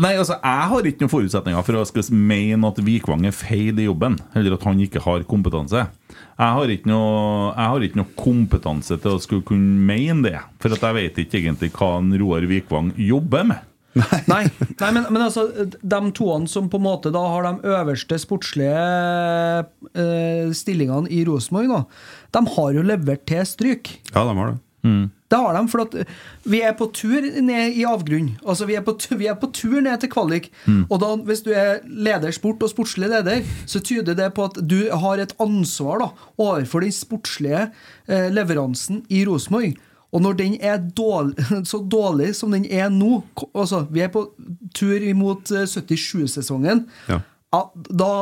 Nei, 0.00 0.14
altså, 0.16 0.38
Jeg 0.40 0.68
har 0.70 0.86
ikke 0.88 1.04
noen 1.04 1.12
forutsetninger 1.12 1.64
for 1.66 1.76
å 1.76 1.82
skal 1.84 2.06
mene 2.16 2.68
at 2.70 2.78
Vikvang 2.80 3.26
er 3.28 3.34
feil 3.36 3.76
i 3.76 3.84
jobben, 3.84 4.16
eller 4.32 4.56
at 4.56 4.64
han 4.64 4.80
ikke 4.80 5.02
har 5.04 5.26
kompetanse. 5.28 5.82
Jeg 6.12 6.56
har 6.56 6.72
ikke 6.72 6.88
noe, 6.88 7.50
jeg 7.52 7.72
har 7.74 7.84
ikke 7.84 8.00
noe 8.00 8.14
kompetanse 8.16 8.96
til 9.02 9.18
å 9.18 9.20
skulle 9.20 9.44
kunne 9.44 9.84
mene 9.90 10.30
det. 10.30 10.40
For 10.64 10.72
at 10.72 10.86
jeg 10.88 10.96
vet 10.96 11.20
ikke 11.20 11.42
egentlig 11.42 11.72
hva 11.76 11.98
en 11.98 12.08
Roar 12.22 12.48
Vikvang 12.48 12.94
jobber 12.96 13.44
med. 13.52 13.68
Nei, 13.92 14.46
nei 14.80 14.90
men, 14.96 15.04
men 15.12 15.26
altså 15.26 15.44
de 15.68 15.98
toene 16.16 16.48
som 16.48 16.70
på 16.72 16.78
en 16.80 16.86
måte 16.86 17.12
da 17.12 17.20
har 17.28 17.44
de 17.44 17.72
øverste 17.74 18.16
sportslige 18.22 18.72
eh, 19.92 20.48
stillingene 20.56 21.12
i 21.12 21.20
Rosenborg, 21.28 21.84
de 22.32 22.42
har 22.56 22.78
jo 22.78 22.86
levert 22.88 23.26
til 23.28 23.44
stryk. 23.44 23.98
Ja, 24.14 24.24
de 24.24 24.38
har 24.38 24.54
det. 24.54 24.62
Det 25.32 25.38
har 25.40 25.56
de, 25.56 25.62
for 25.72 25.86
at 25.86 25.94
vi 26.52 26.60
er 26.60 26.74
på 26.76 26.90
tur 26.92 27.24
ned 27.40 27.78
i 27.78 27.86
avgrunn. 27.88 28.34
Altså, 28.44 28.66
vi 28.68 28.76
er 28.76 28.84
på, 28.84 28.94
vi 29.16 29.30
er 29.30 29.38
på 29.40 29.48
tur 29.56 29.78
ned 29.80 30.02
til 30.02 30.12
kvalik. 30.12 30.50
Og 30.90 30.98
da, 31.00 31.14
hvis 31.28 31.44
du 31.46 31.52
er 31.56 31.80
leder 31.88 32.34
sport 32.36 32.62
og 32.64 32.72
sportslig 32.72 33.08
leder, 33.08 33.40
så 33.66 33.80
tyder 33.80 34.18
det 34.18 34.28
på 34.36 34.50
at 34.50 34.60
du 34.68 34.82
har 34.92 35.22
et 35.22 35.32
ansvar 35.40 36.04
da, 36.04 36.10
overfor 36.36 36.84
den 36.84 36.92
sportslige 36.92 37.64
eh, 38.08 38.28
leveransen 38.34 39.06
i 39.08 39.24
Rosenborg. 39.28 39.80
Og 40.12 40.20
når 40.20 40.36
den 40.36 40.56
er 40.60 40.76
dårlig, 40.96 41.40
så 41.70 41.80
dårlig 41.80 42.34
som 42.36 42.52
den 42.52 42.66
er 42.68 42.92
nå 42.92 43.22
altså, 43.54 43.86
Vi 43.90 44.04
er 44.04 44.12
på 44.12 44.26
tur 44.76 45.00
imot 45.00 45.50
eh, 45.50 45.64
77-sesongen. 45.64 46.86
Ja. 47.08 47.22
Ja, 47.52 47.66
da 47.92 48.12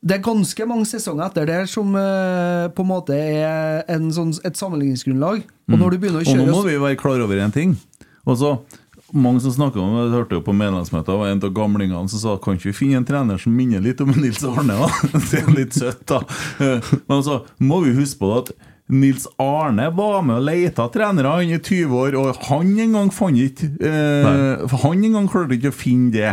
Det 0.00 0.16
er 0.16 0.22
ganske 0.24 0.64
mange 0.64 0.88
sesonger 0.88 1.26
etter 1.26 1.48
det 1.48 1.60
som 1.68 1.92
uh, 1.92 2.70
på 2.72 2.84
en 2.84 2.88
måte 2.88 3.16
er 3.16 3.82
en 3.92 4.08
sånn, 4.14 4.32
et 4.48 4.56
sammenligningsgrunnlag. 4.56 5.42
Og 5.70 5.76
når 5.76 5.96
du 5.96 5.98
begynner 6.00 6.24
å 6.24 6.30
Og 6.30 6.40
nå 6.40 6.54
må 6.54 6.62
vi 6.66 6.78
være 6.80 7.00
klar 7.00 7.20
over 7.20 7.42
en 7.44 7.52
ting. 7.52 7.74
Og 8.24 8.38
så 8.40 8.54
mange 9.12 9.40
som 9.42 9.52
snakker 9.52 9.80
om 9.82 9.96
Jeg 9.98 10.12
hørte 10.12 10.36
jo 10.38 10.42
på 10.46 10.54
medlemsmøtet 10.54 11.16
var 11.18 11.30
en 11.32 11.42
av 11.42 11.54
gamlingene 11.54 12.10
som 12.12 12.20
sa 12.22 12.34
Kan 12.42 12.58
ikke 12.58 12.70
vi 12.70 12.76
finne 12.84 13.00
en 13.00 13.06
trener 13.08 13.40
som 13.42 13.54
minner 13.54 13.82
litt 13.82 14.00
om 14.04 14.12
Nils 14.22 14.44
Arne 14.46 14.76
da? 14.78 14.90
Det 15.30 15.40
er 15.40 15.54
litt 15.56 15.76
søtt 15.76 16.04
da 16.10 16.20
Men 17.10 17.24
så 17.26 17.40
må 17.58 17.80
vi 17.86 17.96
huske 17.98 18.22
på 18.22 18.30
at 18.38 18.52
Nils 18.90 19.26
Arne 19.42 19.88
var 19.94 20.22
med 20.26 20.40
og 20.40 20.46
leita 20.46 20.88
trenere 20.94 21.34
Han 21.36 21.50
i 21.50 21.58
20 21.58 21.96
år 22.04 22.18
Og 22.20 22.46
han 22.50 22.70
en 22.86 22.96
gang 22.98 23.10
fant 23.14 23.42
ikke 23.42 23.72
eh, 23.86 24.78
Han 24.84 25.04
en 25.10 25.18
gang 25.18 25.28
klarte 25.30 25.58
ikke 25.58 25.74
å 25.74 25.80
finne 25.80 26.14
det 26.14 26.32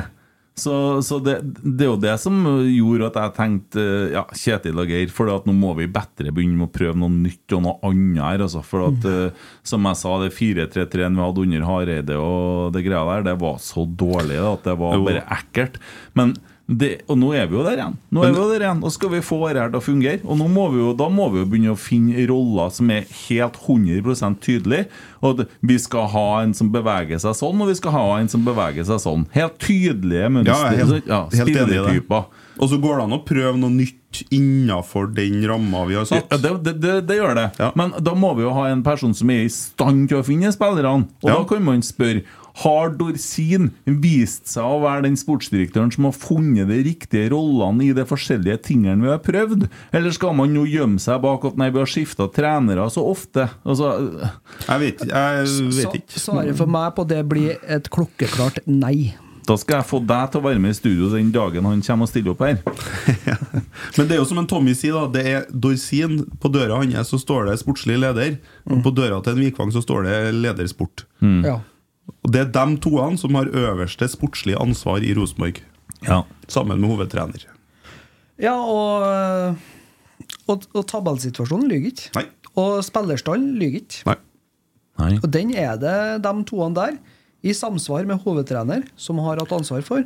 så, 0.57 0.73
så 1.05 1.19
det, 1.21 1.35
det 1.61 1.85
er 1.85 1.91
jo 1.91 1.99
det 2.01 2.15
som 2.17 2.37
gjorde 2.65 3.11
at 3.11 3.19
jeg 3.21 3.33
tenkte 3.35 3.83
Ja, 4.15 4.23
Kjetil 4.33 4.81
og 4.81 4.89
Geir, 4.89 5.11
for 5.13 5.29
nå 5.29 5.53
må 5.53 5.75
vi 5.77 5.85
bedre 5.85 6.33
begynne 6.33 6.57
med 6.57 6.71
å 6.71 6.73
prøve 6.73 6.97
noe 6.97 7.13
nytt 7.13 7.53
og 7.53 7.61
noe 7.67 7.77
annet 7.85 8.23
her. 8.23 8.43
Altså, 8.47 8.63
for 8.65 8.87
at, 8.89 9.05
eh, 9.05 9.47
som 9.67 9.85
jeg 9.85 10.01
sa, 10.01 10.15
det 10.23 10.33
4-3-3-en 10.33 11.19
vi 11.19 11.25
hadde 11.27 11.45
under 11.45 11.67
Hareide 11.69 12.17
og 12.17 12.73
det 12.73 12.85
greia 12.87 13.05
der, 13.11 13.27
det 13.29 13.37
var 13.43 13.61
så 13.61 13.85
dårlig 13.85 14.41
at 14.41 14.65
det 14.65 14.77
var 14.81 15.05
bare 15.05 15.25
ekkelt. 15.37 15.77
Men 16.17 16.33
det, 16.67 16.89
og 17.07 17.15
nå 17.15 17.29
er 17.31 17.45
vi 17.47 17.55
jo 17.55 17.63
der 17.63 17.79
igjen. 17.79 17.93
Nå 18.11 18.23
er 18.27 18.33
vi 18.33 18.39
jo 18.41 18.47
der 18.51 18.63
igjen, 18.65 18.81
Og 18.83 18.91
skal 18.91 19.11
vi 19.13 19.21
få 19.23 19.37
dette 19.47 19.69
til 19.71 19.79
å 19.79 19.83
fungere. 19.85 20.19
Og 20.27 20.41
må 20.51 20.65
vi 20.73 20.81
jo, 20.81 20.89
da 20.99 21.07
må 21.07 21.29
vi 21.31 21.39
jo 21.39 21.47
begynne 21.47 21.71
å 21.71 21.79
finne 21.79 22.25
roller 22.27 22.73
som 22.75 22.89
er 22.91 23.05
helt 23.27 23.55
100 23.63 24.35
tydelige. 24.43 24.89
Og 25.23 25.45
vi 25.63 25.77
skal 25.79 26.09
ha 26.11 26.25
en 26.43 26.53
som 26.57 26.71
beveger 26.73 27.21
seg 27.23 27.37
sånn, 27.39 27.61
og 27.63 27.71
vi 27.71 27.77
skal 27.79 27.95
ha 27.95 28.03
en 28.19 28.27
som 28.31 28.43
beveger 28.43 28.83
seg 28.87 28.99
sånn. 28.99 29.23
Helt 29.37 29.55
tydelige 29.63 30.27
mønstre. 30.33 30.73
Ja, 30.75 30.83
helt, 30.83 31.07
ja, 31.07 31.23
det. 31.71 32.25
Og 32.57 32.69
så 32.71 32.79
går 32.81 32.97
det 32.99 33.05
an 33.05 33.15
å 33.15 33.23
prøve 33.25 33.55
noe 33.61 33.71
nytt 33.73 34.23
innafor 34.33 35.07
den 35.13 35.43
ramma 35.47 35.83
vi 35.87 35.97
har 35.97 36.07
satt. 36.09 36.27
Ja, 36.31 36.39
det, 36.41 36.51
det, 36.65 36.73
det, 36.81 36.95
det 37.09 37.17
gjør 37.19 37.35
det. 37.37 37.47
Men 37.77 37.93
da 38.03 38.15
må 38.17 38.33
vi 38.37 38.45
jo 38.47 38.53
ha 38.55 38.67
en 38.71 38.83
person 38.85 39.13
som 39.17 39.29
er 39.33 39.45
i 39.45 39.51
stand 39.53 40.07
til 40.11 40.19
å 40.21 40.25
finne 40.25 40.51
spillerne. 40.55 41.07
Og 41.23 41.29
Ja. 41.29 41.37
da 41.37 41.43
kan 41.49 41.63
man 41.63 41.83
spørre 41.85 42.23
Har 42.63 42.89
Dorsin 42.97 43.67
vist 43.85 44.47
seg 44.49 44.65
å 44.65 44.79
være 44.81 45.03
den 45.05 45.17
sportsdirektøren 45.19 45.91
som 45.93 46.07
har 46.09 46.15
funnet 46.17 46.69
de 46.71 46.79
riktige 46.87 47.29
rollene 47.33 47.85
i 47.85 47.91
de 47.93 48.05
forskjellige 48.09 48.57
tingene 48.71 49.03
vi 49.05 49.11
har 49.11 49.21
prøvd? 49.21 49.67
Eller 49.93 50.15
skal 50.15 50.33
man 50.37 50.53
nå 50.55 50.63
gjemme 50.65 50.97
seg 51.03 51.21
bak 51.21 51.45
at 51.51 51.59
nei, 51.61 51.69
vi 51.69 51.83
har 51.83 51.91
skifta 51.91 52.25
trenere 52.33 52.87
så 52.93 53.03
ofte? 53.11 53.45
Altså, 53.63 53.91
jeg 54.65 54.79
vet, 54.87 55.05
jeg 55.11 55.47
Så- 55.47 55.93
Svaret 56.27 56.57
for 56.57 56.65
meg 56.67 56.95
på 56.97 57.05
det 57.07 57.21
blir 57.29 57.57
et 57.67 57.89
klokkeklart 57.93 58.59
nei. 58.65 59.13
Da 59.47 59.55
skal 59.55 59.77
jeg 59.79 59.87
få 59.87 60.01
deg 60.05 60.31
til 60.33 60.41
å 60.41 60.43
være 60.43 60.59
med 60.59 60.73
i 60.73 60.75
studio 60.75 61.07
den 61.13 61.29
dagen 61.31 61.63
han 61.63 61.79
kommer 61.85 62.03
og 62.03 62.09
stiller 62.11 62.33
opp 62.33 62.41
her. 62.43 62.57
Men 63.97 64.07
det 64.09 64.17
er 64.17 64.19
jo 64.19 64.25
som 64.27 64.41
en 64.41 64.47
Tommy 64.49 64.73
sier, 64.75 64.97
da. 64.97 65.07
Det 65.07 65.23
er 65.25 65.45
Dorsin. 65.53 66.19
På 66.41 66.51
døra 66.51 66.81
hans 66.81 67.13
så 67.13 67.19
står 67.21 67.47
det 67.47 67.59
sportslig 67.61 67.95
leder. 68.01 68.39
Og 68.67 68.81
på 68.83 68.91
døra 68.97 69.21
til 69.23 69.37
en 69.37 69.43
Vikvang 69.45 69.71
så 69.71 69.79
står 69.85 70.03
det 70.09 70.17
ledersport. 70.41 71.05
Ja. 71.21 71.61
Og 72.27 72.33
det 72.35 72.41
er 72.43 72.49
de 72.51 72.75
toene 72.83 73.15
som 73.15 73.37
har 73.39 73.47
øverste 73.55 74.09
sportslige 74.11 74.59
ansvar 74.59 74.99
i 74.99 75.13
Rosenborg. 75.15 75.61
Sammen 76.51 76.81
med 76.83 76.91
hovedtrener. 76.91 77.45
Ja, 78.37 78.53
og, 78.53 79.55
og, 80.51 80.65
og 80.75 80.83
tabellsituasjonen 80.91 81.71
lyver 81.71 81.93
ikke. 81.93 82.25
Og 82.59 82.81
spillerstallen 82.83 83.55
lyver 83.61 83.79
ikke. 83.79 84.17
Og 85.23 85.29
den 85.31 85.53
er 85.55 85.79
det 85.79 85.95
de 86.25 86.33
toene 86.49 86.75
der, 86.75 86.97
i 87.45 87.53
samsvar 87.53 88.03
med 88.09 88.19
hovedtrener, 88.25 88.83
som 88.99 89.21
har 89.23 89.39
hatt 89.39 89.53
ansvar 89.55 89.85
for. 89.85 90.03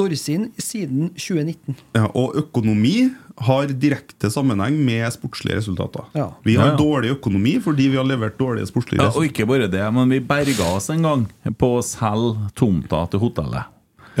Dorsin 0.00 0.48
siden 0.58 1.12
2019. 1.14 1.76
Ja, 1.94 2.08
og 2.08 2.34
økonomi 2.40 3.12
har 3.40 3.66
direkte 3.72 4.28
sammenheng 4.30 4.76
med 4.84 5.06
sportslige 5.14 5.56
resultater. 5.60 6.04
Ja. 6.14 6.28
Vi 6.44 6.56
har 6.56 6.70
Ja, 6.70 6.72
ja. 6.74 6.78
dårlig 6.78 7.10
økonomi 7.16 7.56
fordi 7.64 7.88
vi 7.88 7.96
har 7.96 8.04
levert 8.04 8.38
dårlige 8.38 8.68
sportslige 8.68 9.00
Ja, 9.02 9.10
og 9.16 9.24
ikke 9.24 9.46
bare 9.48 9.68
det, 9.72 9.84
men 9.96 10.08
vi 10.12 10.20
berga 10.20 10.74
oss 10.76 10.90
en 10.92 11.02
gang 11.02 11.26
på 11.56 11.78
å 11.78 11.84
selge 11.84 12.50
tomta 12.54 13.06
til 13.10 13.20
hotellet. 13.20 13.64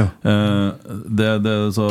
Eh, 0.00 0.70
det, 1.10 1.42
det, 1.44 1.54
så 1.76 1.86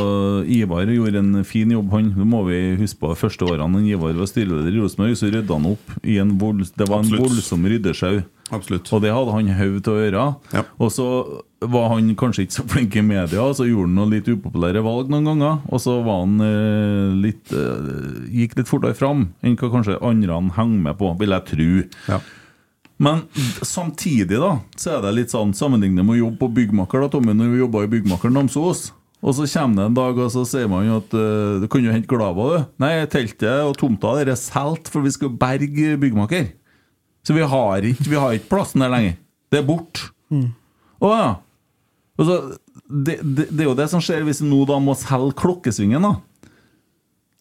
Ivar 0.50 0.88
gjorde 0.90 1.20
en 1.22 1.44
fin 1.46 1.70
jobb. 1.70 1.92
Han 1.94 2.08
det 2.16 2.26
må 2.26 2.42
vi 2.48 2.76
huske 2.80 2.98
på 3.04 3.12
de 3.12 3.20
første 3.20 3.46
årene 3.46 3.84
Ivar 3.86 4.16
var 4.18 4.30
styreleder 4.32 4.74
i 4.74 4.80
Rosenborg, 4.82 5.18
så 5.20 5.30
rydda 5.30 5.54
han 5.60 5.68
opp 5.76 5.94
i 6.04 6.18
en 6.18 6.32
vold, 6.42 6.66
Det 6.76 6.88
var 6.90 7.04
en 7.04 7.06
Absolutt. 7.12 7.22
voldsom 7.28 7.68
ryddesjau. 7.70 8.24
Og 8.50 9.02
det 9.04 9.12
hadde 9.14 9.32
han 9.36 9.52
haug 9.60 9.84
til 9.86 9.94
å 9.94 10.02
gjøre. 10.02 10.24
Og 10.80 10.90
så 10.96 11.08
var 11.60 11.90
han 11.92 12.12
kanskje 12.16 12.46
ikke 12.46 12.56
så 12.56 12.66
flink 12.72 12.96
i 12.96 13.04
media, 13.04 13.44
og 13.44 13.56
så 13.58 13.68
gjorde 13.68 13.90
han 13.90 13.98
noen 14.00 14.14
litt 14.14 14.28
upopulære 14.32 14.84
valg 14.86 15.10
noen 15.12 15.28
ganger. 15.28 15.58
Og 15.68 15.82
så 15.84 15.98
var 16.06 16.22
han 16.24 16.44
eh, 16.46 17.16
litt 17.26 17.56
eh, 17.56 18.28
gikk 18.32 18.56
litt 18.60 18.70
fortere 18.70 18.96
fram 18.98 19.30
enn 19.44 19.58
hva 19.60 19.72
kanskje 19.74 19.98
andre 20.06 20.38
han 20.38 20.54
henger 20.56 20.86
med 20.88 21.00
på, 21.00 21.12
vil 21.20 21.36
jeg 21.36 21.48
tro. 21.50 22.20
Men 23.00 23.26
samtidig 23.64 24.40
da 24.40 24.54
så 24.80 24.98
er 24.98 25.04
det 25.06 25.16
litt 25.16 25.34
sånn 25.34 25.54
sammenlignet 25.56 26.04
med 26.04 26.18
å 26.18 26.24
jobbe 26.26 26.42
på 26.44 26.54
byggmaker. 26.62 27.04
da, 27.04 27.12
Tommy, 27.12 27.36
når 27.36 27.54
vi 27.54 27.62
jobba 27.64 27.84
i 27.84 27.92
byggmakeren 27.96 28.36
Namsos. 28.36 28.90
Og 29.20 29.36
så 29.36 29.48
kommer 29.52 29.82
det 29.82 29.86
en 29.90 29.98
dag, 29.98 30.20
og 30.24 30.32
så 30.32 30.46
sier 30.48 30.70
man 30.72 30.86
jo 30.88 31.00
at 31.02 31.16
uh, 31.16 31.60
du 31.60 31.66
kunne 31.68 31.90
jo 31.90 31.96
hente 31.96 32.08
Glava, 32.08 32.46
du. 32.54 32.70
Nei, 32.80 32.94
teltet 33.12 33.66
og 33.68 33.76
tomta 33.80 34.14
der 34.16 34.32
er 34.32 34.40
solgt, 34.40 34.88
for 34.92 35.04
vi 35.04 35.12
skal 35.12 35.34
berge 35.42 35.98
byggmaker. 36.00 36.54
Så 37.28 37.36
vi 37.36 37.44
har 37.44 37.88
ikke, 37.88 38.08
vi 38.08 38.20
har 38.20 38.36
ikke 38.36 38.52
plassen 38.54 38.84
der 38.84 38.92
lenger. 38.94 39.18
Det 39.52 39.60
er 39.60 39.68
borte. 39.68 40.08
Å 41.04 41.12
ja. 41.12 41.30
Og 42.20 42.28
så, 42.28 42.36
det, 42.90 43.20
det, 43.24 43.46
det 43.50 43.64
er 43.64 43.70
jo 43.70 43.78
det 43.80 43.88
som 43.92 44.02
skjer 44.04 44.26
hvis 44.28 44.42
vi 44.44 44.50
nå 44.52 44.66
da 44.68 44.80
må 44.84 44.96
selge 45.00 45.38
Klokkesvingen, 45.40 46.04
da. 46.04 46.18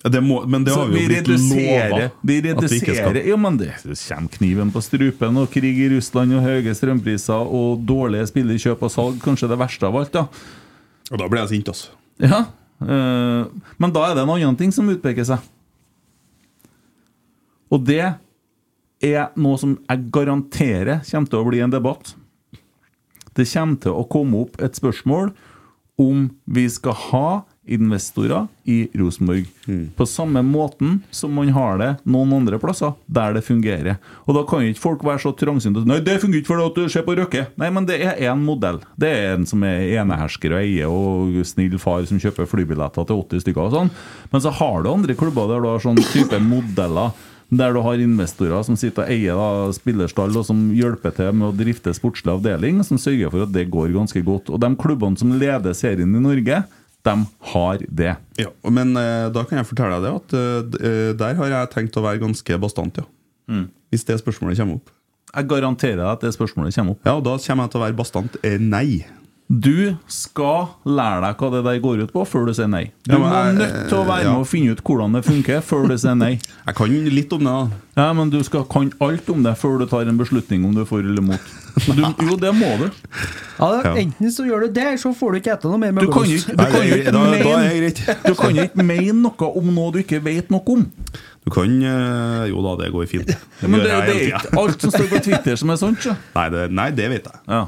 Det 0.07 0.21
må, 0.23 0.45
men 0.47 0.63
det 0.63 0.77
har 0.77 0.87
vi 0.87 1.01
jo 1.03 1.09
blitt 1.11 1.27
lova 1.27 2.05
vi 2.23 2.37
reduserer. 2.45 3.17
Ja, 3.27 3.35
men 3.41 3.57
det 3.59 3.73
kommer 3.83 4.31
kniven 4.37 4.71
på 4.71 4.83
strupen, 4.87 5.41
og 5.43 5.51
krig 5.51 5.81
i 5.83 5.89
Russland, 5.91 6.37
og 6.39 6.47
høye 6.47 6.75
strømpriser, 6.79 7.51
og 7.59 7.83
dårlige 7.89 8.29
spillerkjøp 8.31 8.85
og 8.87 8.93
salg. 8.95 9.19
Kanskje 9.25 9.51
det 9.51 9.59
verste 9.59 9.91
av 9.91 9.99
alt, 9.99 10.15
da. 10.15 10.29
Og 11.11 11.19
da 11.19 11.27
blir 11.27 11.43
jeg 11.43 11.51
sint, 11.57 11.73
altså. 11.75 11.91
Ja. 12.23 12.45
eh, 12.87 13.67
men 13.83 13.97
da 13.97 14.07
er 14.07 14.15
det 14.15 14.23
en 14.23 14.35
annen 14.37 14.61
ting 14.61 14.71
som 14.75 14.87
utpeker 14.95 15.27
seg. 15.27 15.43
Og 17.75 17.83
det 17.91 18.05
er 19.03 19.35
noe 19.35 19.59
som 19.59 19.75
jeg 19.83 20.07
garanterer 20.15 21.03
kommer 21.11 21.35
til 21.35 21.43
å 21.43 21.51
bli 21.51 21.67
en 21.67 21.75
debatt. 21.75 22.15
Det 23.39 23.47
kommer 23.53 23.79
til 23.85 23.95
å 23.95 24.09
komme 24.11 24.43
opp 24.43 24.59
et 24.63 24.79
spørsmål 24.79 25.31
om 25.99 26.29
vi 26.47 26.67
skal 26.71 26.95
ha 27.09 27.29
investorer 27.69 28.47
i 28.65 28.89
Rosenborg. 28.97 29.45
På 29.97 30.07
samme 30.07 30.43
måten 30.43 31.03
som 31.11 31.35
man 31.37 31.51
har 31.53 31.79
det 31.79 31.91
noen 32.09 32.33
andre 32.39 32.59
plasser 32.61 32.95
der 33.07 33.37
det 33.37 33.45
fungerer. 33.45 33.99
Og 34.25 34.39
da 34.39 34.45
kan 34.49 34.65
ikke 34.65 34.81
folk 34.81 35.05
være 35.05 35.21
så 35.27 35.35
trangsynte 35.37 35.85
Nei, 35.89 36.01
det 36.05 36.19
fungerer 36.23 36.43
ikke 36.43 36.55
fordi 36.55 36.69
at 36.71 36.79
du 36.79 36.93
ser 36.95 37.05
på 37.07 37.17
Røkke. 37.19 37.45
Nei, 37.61 37.71
men 37.75 37.89
det 37.89 38.01
er 38.01 38.23
én 38.31 38.45
modell. 38.45 38.81
Det 38.97 39.11
er 39.13 39.35
en 39.37 39.47
som 39.49 39.65
er 39.69 39.85
enehersker 40.01 40.55
og 40.55 40.63
eier 40.63 40.93
og 40.93 41.41
snill 41.49 41.77
far 41.83 42.07
som 42.09 42.21
kjøper 42.23 42.49
flybilletter 42.49 43.09
til 43.09 43.25
80 43.27 43.45
stykker 43.45 43.67
og 43.67 43.75
sånn. 43.77 43.93
Men 44.33 44.45
så 44.45 44.55
har 44.63 44.85
du 44.85 44.93
andre 44.93 45.19
klubber 45.19 45.51
der 45.53 45.65
du 45.65 45.73
har 45.75 45.85
sånn 45.85 46.01
type 46.15 46.41
modeller. 46.43 47.13
Der 47.49 47.73
du 47.73 47.81
har 47.81 48.01
investorer 48.03 48.65
som 48.67 48.77
sitter 48.77 49.07
og 49.07 49.13
eier 49.13 49.39
da, 49.39 49.71
spillerstall, 49.73 50.35
og 50.37 50.45
som 50.45 50.67
hjelper 50.77 51.15
til 51.17 51.31
med 51.33 51.47
å 51.49 51.55
drifte 51.57 51.95
sportslig 51.97 52.35
avdeling, 52.35 52.83
som 52.85 53.01
sørger 53.01 53.33
for 53.33 53.47
at 53.47 53.55
det 53.55 53.71
går 53.73 53.95
ganske 53.95 54.21
godt. 54.27 54.51
Og 54.53 54.61
de 54.61 54.69
klubbene 54.81 55.17
som 55.17 55.33
leder 55.41 55.77
serien 55.77 56.13
i 56.13 56.21
Norge, 56.21 56.61
de 57.09 57.15
har 57.55 57.85
det. 57.89 58.15
Ja, 58.37 58.51
men 58.69 58.93
eh, 59.01 59.31
da 59.33 59.45
kan 59.49 59.61
jeg 59.61 59.69
fortelle 59.71 59.97
deg 59.97 60.05
det 60.05 60.13
at 60.19 60.37
eh, 60.83 61.11
der 61.17 61.41
har 61.41 61.55
jeg 61.55 61.73
tenkt 61.73 61.97
å 61.97 62.05
være 62.05 62.21
ganske 62.21 62.61
bastant, 62.61 63.01
ja. 63.01 63.09
Mm. 63.49 63.69
Hvis 63.89 64.05
det 64.05 64.19
spørsmålet 64.21 64.61
kommer 64.61 64.77
opp. 64.83 64.91
Jeg 65.29 65.49
garanterer 65.49 66.03
deg 66.03 66.11
at 66.11 66.25
det 66.25 66.35
spørsmålet 66.37 66.77
kommer 66.77 66.97
opp. 66.97 67.07
Ja, 67.09 67.15
og 67.17 67.25
da 67.25 67.39
kommer 67.41 67.65
jeg 67.65 67.73
til 67.73 67.81
å 67.81 67.85
være 67.87 67.97
bastant 67.97 68.37
eh, 68.43 68.59
nei. 68.61 69.07
Du 69.49 69.95
skal 70.13 70.67
lære 70.85 71.23
deg 71.25 71.39
hva 71.41 71.49
det 71.55 71.61
der 71.65 71.79
går 71.81 72.03
ut 72.05 72.11
på, 72.13 72.21
før 72.29 72.45
du 72.47 72.53
sier 72.53 72.69
nei. 72.69 72.91
Du 73.09 73.15
Ja, 73.15 73.19
men 73.19 73.29
må 73.31 73.37
jeg- 73.39 73.55
nødt 73.57 73.89
til 73.89 73.97
å 73.97 74.05
være 74.05 74.23
ja. 74.27 74.33
med 74.35 74.41
og 74.43 74.47
finne 74.47 74.73
ut 74.77 74.83
hvordan 74.85 75.13
det 75.17 75.23
funker, 75.25 75.63
før 75.65 75.89
du 75.89 75.95
sier 75.97 76.15
nei. 76.21 76.35
Jeg 76.69 76.75
kan 76.77 76.89
litt 77.09 77.33
om 77.33 77.39
det, 77.47 77.55
da. 77.55 77.69
Ja, 77.97 78.13
Men 78.13 78.29
du 78.31 78.43
skal 78.45 78.65
kan 78.69 78.93
alt 79.01 79.31
om 79.33 79.43
det 79.43 79.55
før 79.57 79.79
du 79.81 79.87
tar 79.87 80.05
en 80.07 80.19
beslutning 80.21 80.67
om 80.69 80.75
du 80.77 80.83
er 80.83 80.85
for 80.85 81.01
eller 81.01 81.23
mot. 81.25 81.41
Du, 81.87 82.03
jo, 82.29 82.37
det 82.37 82.53
må 82.59 82.69
du. 82.83 82.91
Ja, 83.59 83.71
da, 83.83 83.95
Enten 83.97 84.31
så 84.35 84.45
gjør 84.45 84.67
du 84.67 84.73
det, 84.77 84.85
eller 84.85 85.01
så 85.01 85.15
får 85.17 85.33
du 85.33 85.39
ikke 85.41 85.55
ete 85.57 85.73
noe 85.73 85.79
mer 85.81 85.93
Du 85.97 86.11
kan 86.13 86.23
møbelost. 86.29 86.49
ikke, 86.49 86.57
du 86.59 86.65
kan 86.69 87.65
ikke, 87.73 88.19
du 88.29 88.35
kan 88.35 88.61
ikke 88.67 88.85
mene 88.85 89.17
noe 89.23 89.51
om 89.57 89.73
noe 89.75 89.93
du 89.97 89.99
ikke 90.05 90.21
vet 90.29 90.51
noe 90.53 90.63
om. 90.77 90.85
Du 91.47 91.51
kan 91.55 91.73
eh, 91.83 92.45
Jo 92.53 92.61
da, 92.69 92.77
det 92.85 92.93
går 92.93 93.09
fint. 93.09 93.33
Ja, 93.63 93.67
men 93.73 93.81
det, 93.81 93.89
det 93.89 94.13
er 94.13 94.23
ikke 94.29 94.59
alt 94.61 94.81
som 94.85 94.93
står 94.93 95.09
på 95.17 95.25
Twitter 95.25 95.57
som 95.57 95.71
er 95.73 95.81
sånt. 95.81 96.03
Så. 96.05 96.15
Nei, 96.37 96.49
det, 96.53 96.69
nei, 96.71 96.91
det 96.93 97.09
vet 97.17 97.33
jeg. 97.33 97.67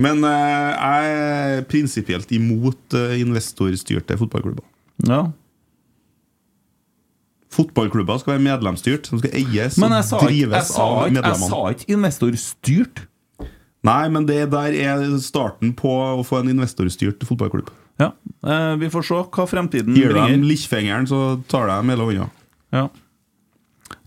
Men 0.00 0.24
eh, 0.24 0.70
jeg 0.72 1.12
er 1.20 1.68
prinsipielt 1.68 2.32
imot 2.32 2.96
uh, 2.96 3.12
investorstyrte 3.20 4.16
fotballklubber. 4.20 4.64
Ja. 5.08 5.26
Fotballklubber 7.50 8.20
skal 8.22 8.36
være 8.36 8.44
medlemsstyrt. 8.46 9.10
De 9.10 9.20
skal 9.20 9.36
eies 9.42 9.78
og 9.80 10.24
drives 10.24 10.70
sa 10.70 10.86
av 10.86 11.10
Men 11.10 11.24
jeg 11.24 11.42
sa 11.50 11.62
ikke 11.74 11.96
investorstyrt. 11.96 13.04
Nei, 13.86 14.02
men 14.12 14.26
det 14.28 14.42
der 14.52 14.76
er 14.76 15.04
starten 15.24 15.72
på 15.76 15.90
å 15.90 16.24
få 16.26 16.42
en 16.42 16.52
investorstyrt 16.52 17.24
fotballklubb. 17.26 17.70
Ja. 18.00 18.12
Eh, 18.46 18.74
vi 18.80 18.90
får 18.92 19.06
se 19.08 19.20
hva 19.24 19.46
fremtiden 19.48 19.96
Gir 19.96 20.12
du 20.12 20.18
dem 20.18 20.28
bringer. 20.28 20.44
lillefingeren, 20.52 21.08
så 21.08 21.40
tar 21.50 21.68
de 21.68 21.92
hele 21.92 22.08
hånda. 22.08 22.28
Ja. 22.76 22.86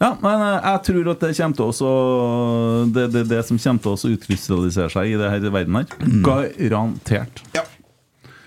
Ja, 0.03 0.09
men 0.19 0.41
eh, 0.43 0.57
jeg 0.67 0.81
tror 0.89 1.11
at 1.13 1.21
det 1.23 1.31
kommer 1.37 1.55
til 1.57 1.69
oss 1.69 1.79
å 1.85 1.91
Det 2.91 3.05
det, 3.13 3.21
det 3.31 3.39
som 3.47 3.59
kommer 3.61 3.85
til 3.85 3.93
oss 3.95 4.03
å 4.07 4.11
utkrystallisere 4.11 4.91
seg 4.91 5.13
i 5.13 5.19
det 5.21 5.29
her 5.31 5.45
verden 5.53 5.79
her. 5.79 5.87
Garantert. 6.25 7.43
Ja. 7.55 7.63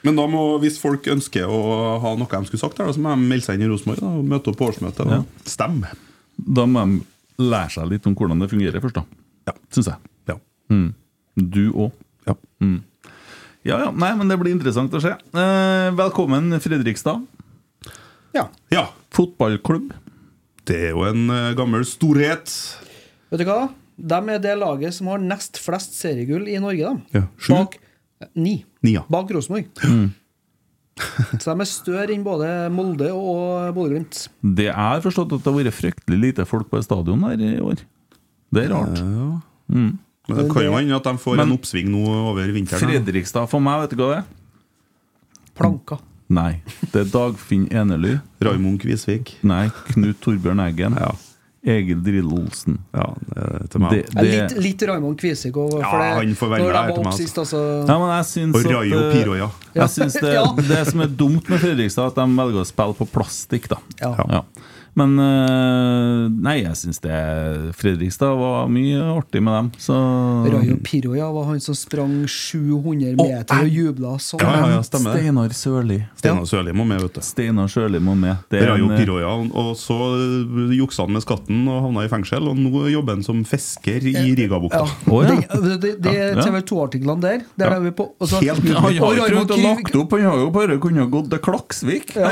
Men 0.06 0.18
da 0.20 0.26
må, 0.30 0.42
hvis 0.62 0.76
folk 0.78 1.08
ønsker 1.10 1.48
å 1.50 1.60
ha 2.02 2.12
noe 2.14 2.30
de 2.30 2.46
skulle 2.50 2.62
sagt, 2.62 2.78
her, 2.78 2.92
så 2.94 3.02
må 3.02 3.14
de 3.16 3.24
melde 3.26 3.46
seg 3.48 3.56
inn 3.58 3.66
i 3.66 3.70
Rosenborg 3.72 4.04
og 4.06 4.26
møte 4.28 4.52
opp 4.52 4.60
på 4.60 4.68
årsmøtet 4.68 5.02
og 5.06 5.14
Ja. 5.16 5.22
stemme. 5.48 5.90
Da 6.36 6.66
må 6.68 6.84
de 6.84 7.00
lære 7.42 7.72
seg 7.74 7.88
litt 7.90 8.06
om 8.06 8.14
hvordan 8.14 8.38
det 8.44 8.50
fungerer 8.52 8.84
først, 8.84 9.00
da. 9.00 9.04
Ja. 9.50 9.54
Syns 9.74 9.88
jeg. 9.90 9.98
Ja. 10.30 10.36
Mm. 10.70 10.92
Du 11.36 11.64
òg. 11.72 11.92
Ja. 12.28 12.36
Mm. 12.62 12.82
Ja, 13.66 13.80
ja. 13.82 13.90
Nei, 13.90 14.12
men 14.14 14.28
det 14.30 14.38
blir 14.38 14.54
interessant 14.54 14.94
å 14.94 15.00
se. 15.02 15.10
Eh, 15.10 15.90
velkommen, 15.98 16.54
Fredrikstad. 16.62 17.24
Ja. 18.36 18.46
ja. 18.70 18.86
Fotballklubb. 19.16 19.90
Det 20.66 20.76
er 20.88 20.94
jo 20.94 21.04
en 21.06 21.26
eh, 21.30 21.52
gammel 21.58 21.84
storhet. 21.86 22.52
Vet 23.30 23.42
du 23.42 23.48
hva? 23.48 23.66
De 23.96 24.18
er 24.34 24.40
det 24.42 24.54
laget 24.60 24.94
som 24.96 25.08
har 25.12 25.22
nest 25.22 25.60
flest 25.62 25.96
seriegull 25.96 26.48
i 26.52 26.58
Norge. 26.60 26.92
Da. 26.92 27.20
Ja, 27.20 27.26
sju? 27.40 27.52
Bak 27.54 27.78
Ni. 28.34 28.58
Ni, 28.84 28.94
ja. 28.96 29.02
Bak 29.12 29.30
Rosenborg. 29.34 29.68
Mm. 29.84 30.08
Så 31.42 31.52
de 31.52 31.60
er 31.60 31.68
større 31.68 32.14
enn 32.14 32.24
både 32.24 32.48
Molde 32.72 33.10
og 33.12 33.74
Bodø-Glimt. 33.76 34.22
Det 34.56 34.70
er 34.72 35.02
forstått 35.04 35.34
at 35.36 35.44
det 35.44 35.52
har 35.52 35.58
vært 35.58 35.76
fryktelig 35.76 36.20
lite 36.22 36.46
folk 36.48 36.70
på 36.72 36.80
stadion 36.84 37.26
her 37.28 37.42
i 37.44 37.58
år. 37.60 37.82
Det 38.56 38.64
er 38.64 38.72
rart. 38.72 39.02
Mm. 39.68 39.90
Men 40.26 40.40
det 40.40 40.46
kan 40.50 40.64
jo 40.64 40.74
hende 40.74 40.96
at 40.96 41.06
de 41.06 41.14
får 41.22 41.36
Men- 41.36 41.50
en 41.52 41.58
oppsving 41.58 41.90
nå 41.92 42.02
over 42.32 42.48
vinteren. 42.54 42.82
Fredrikstad 42.88 43.48
for 43.52 43.60
meg, 43.60 43.84
vet 43.84 43.94
du 43.94 44.02
hva 44.02 44.08
det 44.14 44.18
er? 44.22 44.28
Planka. 45.56 46.00
Nei. 46.28 46.60
Det 46.92 47.04
er 47.04 47.10
Dagfinn 47.12 47.68
Enely. 47.70 48.16
Raymond 48.42 48.80
Kvisvik. 48.82 49.36
Nei. 49.46 49.68
Knut 49.92 50.18
Torbjørn 50.24 50.62
Eggen. 50.66 50.96
Ja. 50.98 51.12
Egil 51.66 51.98
Drillo 52.04 52.36
Olsen. 52.38 52.76
Ja, 52.94 53.08
det 53.34 53.70
til 53.72 53.82
meg. 53.82 53.90
Det, 53.96 54.02
det, 54.14 54.26
Litt, 54.30 54.54
litt 54.62 54.84
Raymond 54.86 55.18
Kvisvik 55.18 55.56
òg. 55.58 55.74
Ja, 55.82 55.90
han 56.20 56.34
får 56.38 56.52
når 56.54 56.62
de 56.62 56.76
her 56.78 57.00
meg, 57.02 57.16
sist, 57.18 57.40
altså. 57.42 57.62
ja, 57.88 57.96
men 57.98 58.12
jeg 58.14 58.28
syns 58.30 58.58
Og 58.60 58.68
Rayo 58.70 59.00
eh, 59.00 59.08
Piroja. 59.16 59.48
Jeg 59.74 59.94
synes 59.96 60.18
det, 60.22 60.32
Ja. 60.38 60.44
det 60.70 60.82
som 60.92 61.02
er 61.02 61.10
dumt 61.24 61.50
med 61.50 61.62
Fredrikstad, 61.64 62.12
at 62.14 62.20
de 62.20 62.38
velger 62.38 62.62
å 62.62 62.66
spille 62.70 62.98
på 63.00 63.08
plastikk, 63.10 63.66
da. 63.74 63.80
Ja. 64.02 64.12
Ja. 64.30 64.42
Men 64.96 65.18
eh, 65.20 66.22
Nei, 66.46 66.54
jeg 66.62 66.76
syns 66.80 67.00
det 67.04 67.16
Fredrikstad 67.76 68.32
var 68.38 68.68
mye 68.72 69.00
artig 69.12 69.42
med 69.44 69.52
dem, 69.58 69.68
så 69.80 69.96
Rayo 70.52 70.76
Piroja 70.84 71.26
var 71.34 71.50
han 71.50 71.60
som 71.60 71.76
sprang 71.76 72.14
700 72.30 73.14
meter 73.18 73.60
og 73.66 73.68
jubla 73.72 74.14
sånn. 74.22 74.40
Ja, 74.40 74.52
ja, 74.62 74.70
ja, 74.76 74.82
stemmer. 74.86 75.16
Steinar 75.18 75.52
Sørli. 75.56 75.98
Steinar 76.18 76.48
Sørli 76.48 76.72
må 76.76 76.86
med, 76.88 77.02
vet 77.04 77.18
du. 77.18 77.22
Steinar 77.26 77.68
Sørli 77.72 78.00
må 78.02 78.14
med. 78.18 78.40
Det 78.52 78.62
er 78.62 78.70
Rayo 78.72 78.88
eh, 78.90 78.96
Piroja. 79.02 79.34
Og 79.52 79.72
så 79.80 79.98
juksa 80.76 81.04
han 81.06 81.12
med 81.16 81.24
skatten 81.26 81.62
og 81.68 81.82
havna 81.86 82.06
i 82.06 82.10
fengsel. 82.12 82.48
Og 82.50 82.56
nå 82.60 82.86
jobber 82.92 83.18
han 83.18 83.26
som 83.26 83.42
fisker 83.48 84.04
i 84.08 84.16
Rigabukta. 84.38 84.82
Ja. 84.86 85.12
Oh, 85.12 85.22
ja. 85.26 85.36
Det, 85.52 85.76
det, 85.84 85.92
det 86.06 86.16
Ja. 86.16 86.40
TV 86.42 86.60
2-artiklene 86.72 87.20
der. 87.22 87.44
Der 87.60 87.66
Ja. 87.70 87.76
er 87.76 87.84
vi 87.84 87.90
på 88.00 88.08
og 88.18 88.28
så- 88.28 88.40
Helt 88.40 88.64
Han 88.76 88.82
har 88.82 89.14
jo 89.16 89.44
ikke 89.44 89.60
lagt 89.62 89.96
opp, 89.96 90.12
han 90.16 90.24
har 90.30 90.38
jo 90.40 90.50
bare 90.54 90.78
kunnet 90.82 91.10
gått 91.12 91.30
til 91.30 91.38
Klaksvik. 91.44 92.14
Ja. 92.16 92.30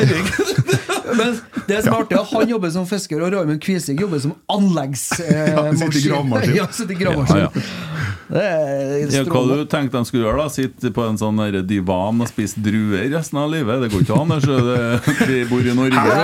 Men 1.18 1.36
det 1.68 1.82
som 1.84 1.94
er 1.94 2.00
artig, 2.02 2.18
han 2.32 2.53
jobber 2.54 2.72
som 2.74 2.86
fisker, 2.88 3.22
og 3.22 3.34
Raymond 3.34 3.60
Kvisvik 3.62 4.00
jobber 4.04 4.22
som 4.22 4.36
anleggsmaskin. 4.52 5.32
Ja, 5.54 5.66
han 5.66 5.76
sitter 5.78 5.98
i 5.98 6.06
gravemaskin. 6.08 6.56
Ja, 6.60 6.66
sitter 6.72 6.94
i 6.94 6.98
gravemaskin. 7.02 7.42
Ja, 7.44 7.50
ja. 7.54 8.04
Det 8.28 9.14
Ja, 9.14 9.22
hva 9.28 9.42
du 9.50 9.64
tenkte 9.68 9.98
de 9.98 10.08
skulle 10.08 10.24
gjøre? 10.24 10.44
da? 10.44 10.52
Sitte 10.52 10.90
på 10.94 11.04
en 11.04 11.18
sånn 11.20 11.40
divan 11.68 12.22
og 12.24 12.30
spise 12.30 12.60
druer 12.64 13.06
resten 13.12 13.40
av 13.40 13.50
livet? 13.52 13.84
Det 13.84 13.90
går 13.92 14.06
ikke 14.06 14.20
an. 14.22 14.32
Det, 14.44 15.26
vi 15.28 15.42
bor 15.50 15.66
i 15.66 15.74
Norge. 15.76 16.16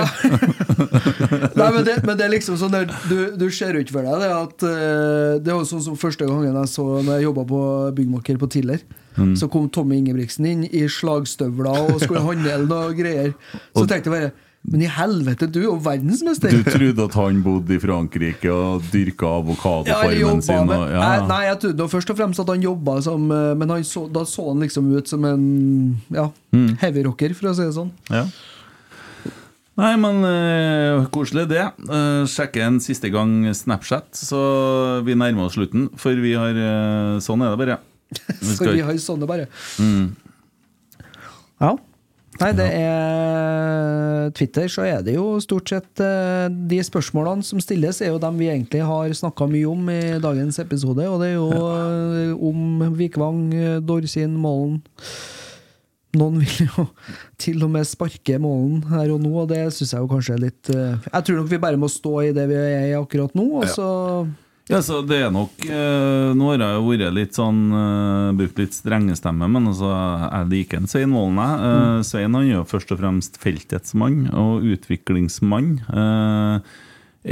Nei, 1.59 1.69
men 1.75 1.83
det, 1.85 1.97
men 2.07 2.17
det 2.17 2.25
er 2.25 2.33
liksom 2.33 2.57
sånn 2.59 2.73
der, 2.73 2.89
du, 3.09 3.17
du 3.37 3.47
ser 3.53 3.77
jo 3.77 3.83
ikke 3.83 3.99
for 3.99 4.07
deg 4.07 4.23
det 4.23 4.29
at 4.33 4.65
eh, 4.67 5.33
Det 5.43 5.53
var 5.53 5.65
sånn 5.67 5.83
som 5.85 5.97
første 5.99 6.25
gangen 6.27 6.57
jeg 6.57 6.71
så 6.71 6.85
Når 7.01 7.19
jeg 7.19 7.25
jobba 7.27 7.45
på 7.49 7.61
byggmaker 7.97 8.39
på 8.41 8.49
Tiller. 8.51 8.83
Mm. 9.17 9.33
Så 9.37 9.49
kom 9.51 9.67
Tommy 9.69 9.99
Ingebrigtsen 9.99 10.47
inn 10.47 10.63
i 10.67 10.85
slagstøvler 10.89 11.91
og 11.91 11.99
skulle 12.03 12.23
handle 12.23 12.61
noe 12.65 12.95
greier. 12.97 13.33
Så 13.75 13.85
tenkte 13.85 14.09
jeg 14.09 14.15
bare 14.15 14.31
Men 14.63 14.83
i 14.85 14.89
helvete, 14.93 15.47
du 15.49 15.57
er 15.59 15.63
jo 15.65 15.75
verdensmester! 15.81 16.51
Du 16.53 16.61
trodde 16.69 17.05
at 17.07 17.15
han 17.17 17.39
bodde 17.41 17.73
i 17.73 17.79
Frankrike 17.81 18.51
og 18.53 18.83
dyrka 18.93 19.25
avokadofarmen 19.39 20.43
sin? 20.45 20.69
Og, 20.69 20.83
ja. 20.93 21.01
nei, 21.01 21.27
nei, 21.31 21.39
jeg 21.47 21.57
trodde 21.63 21.87
først 21.89 22.13
og 22.13 22.19
fremst 22.19 22.43
at 22.43 22.51
han 22.53 22.61
jobba 22.61 22.99
som 23.01 23.25
eh, 23.33 23.55
Men 23.57 23.73
han 23.73 23.83
så, 23.89 24.03
da 24.13 24.21
så 24.29 24.45
han 24.51 24.61
liksom 24.61 24.91
ut 24.93 25.09
som 25.09 25.25
en 25.25 25.45
ja, 26.13 26.27
Mm. 26.53 26.75
heavyrocker, 26.81 27.33
for 27.33 27.49
å 27.49 27.55
si 27.57 27.63
det 27.65 27.73
sånn. 27.73 27.89
Ja. 28.11 28.25
Nei, 29.81 29.93
men 29.97 30.17
uh, 30.27 31.05
koselig 31.15 31.45
det. 31.49 31.63
Uh, 31.87 32.27
sjekke 32.29 32.59
en 32.67 32.77
siste 32.83 33.09
gang 33.09 33.47
Snapchat, 33.55 34.09
så 34.19 34.41
vi 35.07 35.15
nærmer 35.17 35.47
oss 35.47 35.55
slutten. 35.55 35.87
For 35.97 36.13
vi 36.21 36.33
har 36.37 36.53
uh, 36.53 37.15
Sånn 37.23 37.41
er 37.41 37.55
det 37.55 37.61
bare. 37.63 37.77
Vi 38.11 38.49
For 38.51 38.57
skal 38.59 38.73
vi 38.75 38.81
ikke- 38.83 38.89
har 38.91 38.99
sånne, 38.99 39.25
bare. 39.31 39.45
Mm. 39.79 40.09
Ja. 41.63 41.71
Nei, 42.41 42.51
det 42.57 42.67
er 42.73 44.31
Twitter, 44.37 44.69
så 44.71 44.85
er 44.87 45.03
det 45.05 45.15
jo 45.15 45.25
stort 45.43 45.69
sett 45.69 46.01
eh, 46.01 46.47
De 46.49 46.79
spørsmålene 46.83 47.45
som 47.45 47.61
stilles, 47.61 48.01
er 48.01 48.13
jo 48.13 48.21
dem 48.21 48.39
vi 48.39 48.49
egentlig 48.49 48.81
har 48.87 49.13
snakka 49.17 49.47
mye 49.51 49.67
om 49.69 49.91
i 49.93 49.99
dagens 50.23 50.57
episode. 50.63 51.05
Og 51.05 51.21
det 51.21 51.33
er 51.33 51.37
jo 51.37 51.51
ja. 51.53 52.33
om 52.49 52.87
Vikvang, 52.97 53.45
eh, 53.53 53.77
Dorsin, 53.85 54.33
Målen. 54.41 54.81
Noen 56.17 56.41
vil 56.41 56.67
jo 56.67 56.87
til 57.39 57.61
og 57.63 57.71
med 57.71 57.87
sparke 57.87 58.35
Målen 58.41 58.81
her 58.91 59.13
og 59.13 59.21
nå, 59.23 59.31
og 59.43 59.51
det 59.51 59.63
syns 59.75 59.93
jeg 59.95 60.03
jo 60.03 60.11
kanskje 60.11 60.35
er 60.35 60.41
litt 60.43 60.71
eh, 60.73 60.97
Jeg 61.07 61.27
tror 61.27 61.39
nok 61.39 61.51
vi 61.53 61.61
bare 61.63 61.79
må 61.79 61.87
stå 61.91 62.15
i 62.25 62.33
det 62.35 62.47
vi 62.51 62.57
er 62.59 62.87
i 62.89 62.97
akkurat 62.97 63.35
nå, 63.37 63.47
og 63.61 63.69
så 63.71 63.87
Ja, 63.87 64.25
så 64.79 65.01
det 65.03 65.17
er 65.25 65.31
nok 65.35 65.65
eh, 65.67 66.29
Nå 66.37 66.51
har 66.53 66.61
jeg 66.63 66.75
jo 66.77 66.85
vært 66.87 67.15
litt 67.17 67.35
sånn 67.35 67.59
eh, 67.75 68.29
Brukt 68.39 68.61
litt 68.61 68.77
strengestemme, 68.77 69.49
men 69.51 69.67
altså, 69.73 69.89
jeg 69.91 70.47
liker 70.53 70.79
en 70.79 70.87
Svein 70.87 71.11
Målen. 71.11 71.41
jeg. 71.41 71.65
Eh, 71.67 71.97
Svein 72.07 72.37
han 72.37 72.45
er 72.45 72.53
jo 72.53 72.69
først 72.69 72.93
og 72.95 73.01
fremst 73.01 73.41
feltets 73.41 73.97
mann 73.99 74.29
og 74.31 74.63
utviklingsmann. 74.71 75.73
Eh, 75.91 76.77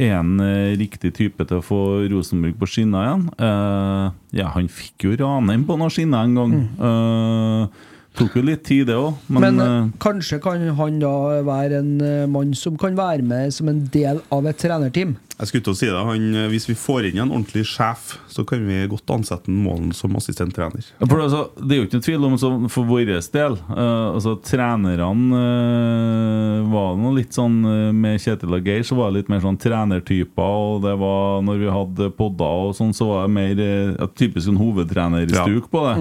er 0.04 0.18
en 0.20 0.36
eh, 0.44 0.76
riktig 0.78 1.14
type 1.18 1.46
til 1.50 1.62
å 1.62 1.66
få 1.66 1.80
Rosenborg 2.12 2.60
på 2.62 2.68
skinner 2.70 3.08
igjen? 3.08 3.24
Eh, 3.42 4.18
ja, 4.38 4.50
han 4.54 4.68
fikk 4.70 5.08
jo 5.08 5.16
Ranheim 5.18 5.64
på 5.66 5.80
noen 5.80 5.94
skinner 5.94 6.28
en 6.28 6.36
gang. 6.38 6.58
Eh, 6.90 7.88
tok 8.20 8.36
jo 8.40 8.44
litt 8.46 8.66
tid, 8.68 8.88
det 8.90 8.98
òg, 9.00 9.16
men, 9.28 9.46
Men, 9.46 9.64
eh, 9.64 9.78
eh, 9.80 9.88
kanskje 10.04 10.42
kan 10.44 10.68
han 10.78 11.00
da 11.02 11.16
være 11.48 11.80
en 11.84 11.96
eh, 12.04 12.28
mann 12.30 12.54
som 12.58 12.78
kan 12.80 12.98
være 12.98 13.26
med 13.26 13.54
som 13.56 13.72
en 13.72 13.86
del 13.94 14.22
av 14.34 14.48
et 14.50 14.60
trenerteam? 14.60 15.18
Jeg 15.40 15.48
skulle 15.48 15.64
til 15.64 15.72
å 15.72 15.80
si 15.80 15.88
det, 15.88 16.00
han, 16.04 16.24
Hvis 16.52 16.66
vi 16.68 16.74
får 16.76 17.06
inn 17.08 17.22
en 17.24 17.30
ordentlig 17.32 17.64
sjef, 17.70 18.18
så 18.28 18.44
kan 18.44 18.66
vi 18.68 18.82
godt 18.92 19.14
ansette 19.16 19.48
en 19.48 19.62
Målen 19.64 19.94
som 19.96 20.18
assistenttrener. 20.20 20.84
For 21.00 21.22
altså, 21.24 21.46
Det 21.56 21.76
er 21.76 21.80
jo 21.80 21.88
ikke 21.88 22.02
noe 22.02 22.08
tvil 22.10 22.28
om 22.28 22.36
så 22.42 22.50
for 22.74 22.90
vår 22.90 23.08
del 23.08 23.56
uh, 23.70 24.16
altså 24.18 24.36
Trenerne 24.44 25.08
uh, 25.32 26.68
var 26.74 27.00
noe 27.00 27.16
litt 27.16 27.38
sånn 27.38 27.56
Med 27.96 28.20
Kjetil 28.20 28.58
og 28.58 28.68
Geir 28.68 28.84
så 28.84 28.98
var 29.00 29.14
det 29.14 29.22
litt 29.22 29.32
mer 29.32 29.40
sånn 29.46 29.60
trenertyper. 29.60 30.60
Og 30.74 30.84
det 30.84 30.98
var 31.00 31.40
når 31.48 31.64
vi 31.64 31.72
hadde 31.78 32.12
podder 32.20 32.68
og 32.68 32.76
sånn, 32.76 32.92
så 32.96 33.08
var 33.08 33.26
det 33.26 33.36
mer 33.40 33.64
uh, 33.64 33.96
ja, 33.96 34.12
typisk 34.12 34.52
en 34.52 34.60
hovedtrenerstuk 34.60 35.72
på 35.72 35.88
det. 35.88 35.98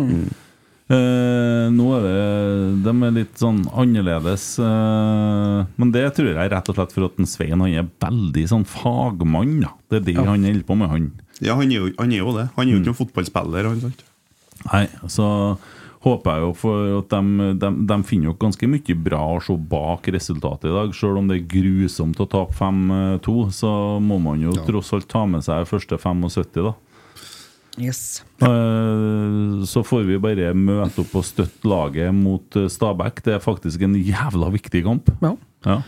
Eh, 0.88 1.66
nå 1.68 1.86
er 1.98 2.04
det 2.06 2.20
De 2.86 2.92
er 3.04 3.16
litt 3.18 3.40
sånn 3.40 3.60
annerledes. 3.76 4.54
Uh, 4.56 5.68
men 5.76 5.90
det 5.92 6.06
tror 6.16 6.30
jeg 6.32 6.52
rett 6.54 6.70
og 6.72 6.78
slett 6.78 6.94
for 6.94 7.08
at 7.10 7.18
Svein 7.28 7.60
han 7.60 7.68
er 7.68 7.90
veldig 8.00 8.44
sånn 8.48 8.64
fagmann. 8.68 9.58
Da. 9.66 9.74
Det 9.90 10.00
er 10.00 10.06
det 10.06 10.16
han 10.22 10.46
holder 10.48 10.64
på 10.64 10.78
med, 10.80 10.92
han. 10.92 11.10
Ja, 11.44 11.58
han 11.58 11.68
er 11.68 11.82
jo, 11.82 11.90
han 11.98 12.14
er 12.14 12.22
jo 12.22 12.32
det. 12.38 12.46
Han 12.56 12.64
er 12.64 12.72
jo 12.72 12.80
ikke 12.80 12.92
noen 12.94 13.02
fotballspiller. 13.02 13.68
Han? 13.68 13.98
Nei, 14.70 14.86
så 15.12 15.28
håper 16.06 16.38
jeg 16.38 16.44
jo 16.46 16.50
for 16.56 16.90
at 17.02 17.12
de, 17.12 17.52
de, 17.58 17.70
de 17.90 17.96
finner 18.06 18.30
jo 18.30 18.36
ganske 18.40 18.68
mye 18.70 18.98
bra 19.04 19.20
å 19.34 19.40
se 19.44 19.54
bak 19.70 20.08
resultatet 20.14 20.70
i 20.70 20.74
dag. 20.74 20.96
Selv 20.96 21.20
om 21.20 21.28
det 21.28 21.40
er 21.40 21.48
grusomt 21.52 22.20
å 22.22 22.28
tape 22.30 22.56
5-2, 22.56 23.38
så 23.54 23.72
må 24.00 24.20
man 24.22 24.40
jo 24.42 24.56
tross 24.64 24.94
alt 24.96 25.10
ta 25.10 25.26
med 25.28 25.44
seg 25.44 25.68
første 25.68 26.00
75, 26.00 26.62
da. 26.64 26.76
Yes. 27.78 28.22
Eh, 28.42 29.64
Så 29.68 29.82
får 29.86 30.04
vi 30.08 30.18
bare 30.22 30.52
møte 30.54 31.02
opp 31.04 31.14
og 31.20 31.24
støtte 31.26 31.68
laget 31.68 32.14
mot 32.14 32.56
eh, 32.58 32.68
Stabæk. 32.70 33.22
Det 33.24 33.34
er 33.36 33.44
faktisk 33.44 33.82
en 33.86 33.94
jævla 33.94 34.50
viktig 34.54 34.82
kamp. 34.86 35.10
Ja. 35.22 35.34
Ja. 35.66 35.78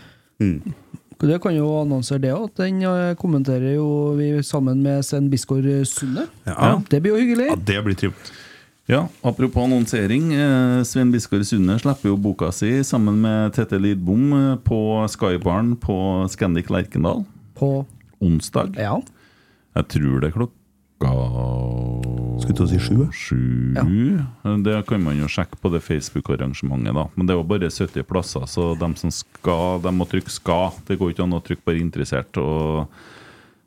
Det 1.21 1.37
kan 1.45 1.53
jo 1.55 1.67
annonsere 1.83 2.23
det 2.23 2.31
òg. 2.33 2.49
Den 2.57 2.81
eh, 2.87 3.15
kommenterer 3.21 3.75
jo 3.77 3.89
vi 4.19 4.31
sammen 4.47 4.81
med 4.83 5.05
Sven 5.05 5.29
Biskår 5.33 5.67
Sunde. 5.89 6.29
Ja. 6.49 6.77
Det 6.89 7.03
blir 7.03 7.17
jo 7.17 7.21
hyggelig. 7.25 7.51
Ja, 7.53 7.59
det 7.73 7.83
blir 7.85 7.99
trivelig. 8.01 8.37
Ja, 8.91 9.05
Apropos 9.23 9.63
annonsering. 9.69 10.33
Svein 10.89 11.13
Biskår 11.15 11.45
Sunde 11.47 11.77
slipper 11.79 12.11
jo 12.11 12.17
boka 12.19 12.49
si 12.51 12.73
sammen 12.83 13.21
med 13.23 13.53
Tete 13.55 13.79
Lidbom 13.79 14.33
på 14.67 14.81
Skybaren 15.13 15.77
på 15.79 16.27
Scandic 16.33 16.73
Lerkendal 16.75 17.23
På 17.55 17.85
onsdag. 18.19 18.75
Ja. 18.81 18.97
Jeg 19.79 19.87
tror 19.95 20.19
det 20.25 20.33
er 20.33 20.35
klokka 20.35 20.60
Skulle 21.01 22.57
til 22.57 22.67
å 22.67 22.71
si 22.71 22.81
sju, 22.81 22.97
ja. 23.01 23.85
Sju? 23.85 24.59
Det 24.65 24.77
kan 24.89 25.03
man 25.05 25.17
jo 25.21 25.29
sjekke 25.31 25.57
på 25.61 25.73
det 25.73 25.81
Facebook-arrangementet, 25.85 26.93
da. 26.97 27.07
Men 27.17 27.27
det 27.27 27.35
er 27.35 27.41
jo 27.41 27.49
bare 27.49 27.71
70 27.73 28.05
plasser, 28.09 28.45
så 28.51 28.73
de 28.79 28.91
som 29.01 29.13
skal, 29.15 29.81
de 29.81 29.93
må 29.97 30.05
trykke 30.09 30.29
'skal'. 30.31 30.77
Det 30.87 30.99
går 30.99 31.13
ikke 31.13 31.25
an 31.25 31.39
å 31.39 31.45
trykke 31.45 31.65
bare 31.65 31.81
'interessert'. 31.81 32.37
Og 32.37 32.89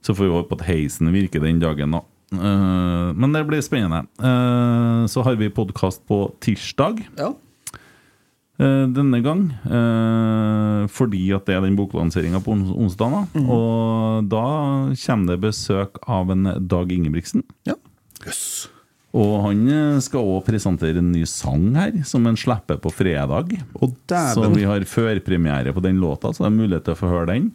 Så 0.04 0.14
får 0.14 0.26
vi 0.26 0.36
håpe 0.36 0.52
at 0.60 0.68
heisen 0.68 1.08
virker 1.14 1.40
den 1.40 1.60
dagen, 1.60 1.92
da. 1.92 2.02
Eh, 2.34 3.14
men 3.16 3.32
det 3.32 3.46
blir 3.48 3.62
spennende. 3.62 4.04
Eh, 4.20 5.08
så 5.08 5.24
har 5.24 5.36
vi 5.36 5.48
podkast 5.50 6.02
på 6.10 6.34
tirsdag. 6.42 7.00
Ja. 7.18 7.34
Eh, 8.60 8.86
denne 8.94 9.22
gang. 9.26 9.46
eh, 9.66 10.88
fordi 10.94 11.32
at 11.36 11.46
det 11.48 11.56
er 11.56 11.62
den 11.66 11.78
boklanseringa 11.80 12.42
på 12.44 12.52
ons 12.54 12.70
onsdag. 12.76 13.12
Da. 13.12 13.42
Og 13.56 14.28
da 14.30 14.46
kommer 15.06 15.28
det 15.34 15.42
besøk 15.46 15.98
av 16.08 16.30
en 16.32 16.44
Dag 16.68 16.92
Ingebrigtsen. 16.92 17.44
Ja. 17.66 17.76
Og 19.14 19.34
han 19.46 19.68
eh, 19.70 20.00
skal 20.02 20.26
òg 20.26 20.46
presentere 20.48 20.98
en 20.98 21.12
ny 21.14 21.24
sang 21.30 21.68
her, 21.78 22.00
som 22.08 22.26
han 22.26 22.36
slipper 22.40 22.80
på 22.82 22.90
fredag. 22.94 23.54
Så 24.34 24.48
vi 24.56 24.64
har 24.66 24.82
førpremiere 24.90 25.74
på 25.76 25.84
den 25.86 26.00
låta, 26.02 26.34
så 26.34 26.44
det 26.44 26.50
er 26.50 26.58
mulighet 26.58 26.88
til 26.88 26.96
å 26.96 27.02
få 27.04 27.12
høre 27.12 27.30
den. 27.36 27.52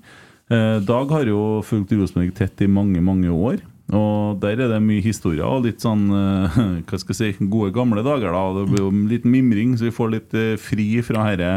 Eh, 0.49 0.79
Dag 0.87 1.11
har 1.11 1.27
jo 1.27 1.61
fulgt 1.67 1.91
Rosenborg 1.99 2.31
tett 2.39 2.63
i 2.63 2.71
mange, 2.71 3.03
mange 3.05 3.29
år. 3.35 3.59
Og 3.97 4.37
der 4.43 4.61
er 4.61 4.69
det 4.75 4.83
mye 4.85 5.01
historier 5.01 5.47
og 5.49 5.65
litt 5.65 5.81
sånn 5.81 6.03
eh, 6.13 6.59
hva 6.89 6.99
skal 7.01 7.15
jeg 7.17 7.37
si, 7.39 7.47
gode 7.49 7.73
gamle 7.73 8.03
dager. 8.05 8.33
da 8.37 8.43
Det 8.59 8.67
blir 8.73 8.85
jo 8.85 8.91
litt 9.09 9.25
mimring, 9.25 9.77
så 9.81 9.89
vi 9.89 9.95
får 9.97 10.11
litt 10.13 10.35
eh, 10.37 10.57
fri 10.61 10.91
fra 11.07 11.25
herre 11.31 11.53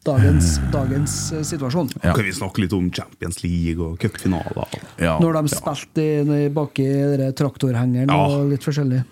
Dagens, 0.00 0.54
dagens 0.72 1.14
eh, 1.36 1.42
situasjon. 1.44 1.90
Ja. 2.00 2.14
Kan 2.16 2.24
vi 2.24 2.32
snakke 2.32 2.62
litt 2.64 2.72
om 2.72 2.86
Champions 2.90 3.42
League 3.44 3.84
og 3.84 3.98
cupfinaler? 4.00 4.78
Ja. 4.96 5.18
Når 5.20 5.36
de 5.42 5.52
spilte 5.52 6.00
i- 6.00 6.46
i- 6.46 6.48
bak 6.56 6.78
i 6.80 6.88
traktorhengeren 7.36 8.08
Ja. 8.08 8.16
og 8.26 8.48
litt 8.48 8.64
forskjellig. 8.64 9.02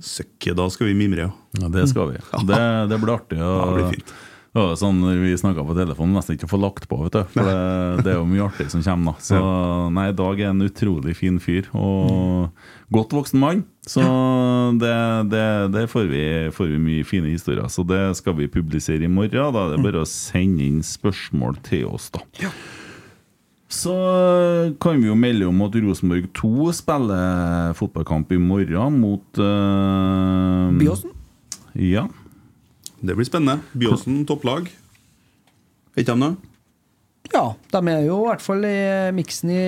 Søkke, 0.00 0.54
da 0.54 0.68
skal 0.70 0.86
vi 0.86 0.94
mimre, 0.94 1.26
ja. 1.26 1.32
Ja, 1.60 1.68
det 1.68 1.88
skal 1.90 2.12
vi. 2.12 2.22
Det, 2.46 2.62
det 2.88 3.00
blir 3.02 3.14
artig. 3.18 3.38
Ja, 3.42 3.50
det 3.58 3.66
Og, 3.66 3.74
blir 3.74 3.90
fint. 3.98 4.14
Og 4.56 4.72
sånn 4.80 5.02
når 5.02 5.20
vi 5.20 5.34
snakka 5.36 5.64
på 5.68 5.76
telefonen, 5.76 6.16
nesten 6.16 6.36
ikke 6.36 6.48
å 6.48 6.52
få 6.54 6.60
lagt 6.62 6.86
på, 6.88 6.98
vet 7.04 7.16
du. 7.18 7.22
For 7.34 7.48
det, 7.48 8.04
det 8.06 8.12
er 8.14 8.18
jo 8.18 8.28
mye 8.28 8.46
artig 8.46 8.68
som 8.72 8.84
kommer, 8.84 9.16
da. 9.16 9.24
Så 9.28 9.40
nei, 9.92 10.06
Dag 10.16 10.40
er 10.40 10.52
en 10.52 10.64
utrolig 10.66 11.16
fin 11.18 11.36
fyr. 11.42 11.68
Og 11.76 12.48
godt 12.94 13.16
voksen 13.16 13.42
mann. 13.42 13.64
Så 13.86 14.02
det, 14.80 14.94
det, 15.30 15.44
det 15.76 15.84
får, 15.92 16.08
vi, 16.10 16.24
får 16.56 16.72
vi 16.72 16.80
mye 16.82 17.06
fine 17.06 17.30
historier. 17.34 17.68
Så 17.72 17.84
det 17.86 18.02
skal 18.18 18.38
vi 18.40 18.50
publisere 18.50 19.06
i 19.06 19.12
morgen. 19.12 19.54
Da 19.54 19.66
er 19.66 19.76
det 19.76 19.84
bare 19.84 20.02
å 20.02 20.10
sende 20.10 20.64
inn 20.66 20.82
spørsmål 20.86 21.60
til 21.66 21.86
oss, 21.92 22.10
da. 22.14 22.24
Så 23.76 23.92
kan 24.80 25.00
vi 25.02 25.08
jo 25.08 25.16
melde 25.18 25.48
om 25.48 25.64
at 25.66 25.74
Rosenborg 25.82 26.28
2 26.38 26.70
spiller 26.78 27.74
fotballkamp 27.76 28.30
i 28.32 28.38
morgen 28.38 29.00
mot 29.02 29.40
uh, 29.42 30.70
Byåsen? 30.78 31.10
Ja. 31.74 32.06
Det 33.06 33.16
blir 33.16 33.28
spennende. 33.28 33.60
Byåsen 33.78 34.24
topplag. 34.28 34.68
Er 35.96 36.02
ikke 36.04 36.12
de 36.14 36.26
det? 36.26 36.34
Ja, 37.34 37.44
de 37.72 37.80
er 37.90 38.04
jo 38.06 38.20
i 38.22 38.26
hvert 38.28 38.42
fall 38.44 38.64
i 38.68 38.76
miksen 39.16 39.50
i 39.50 39.62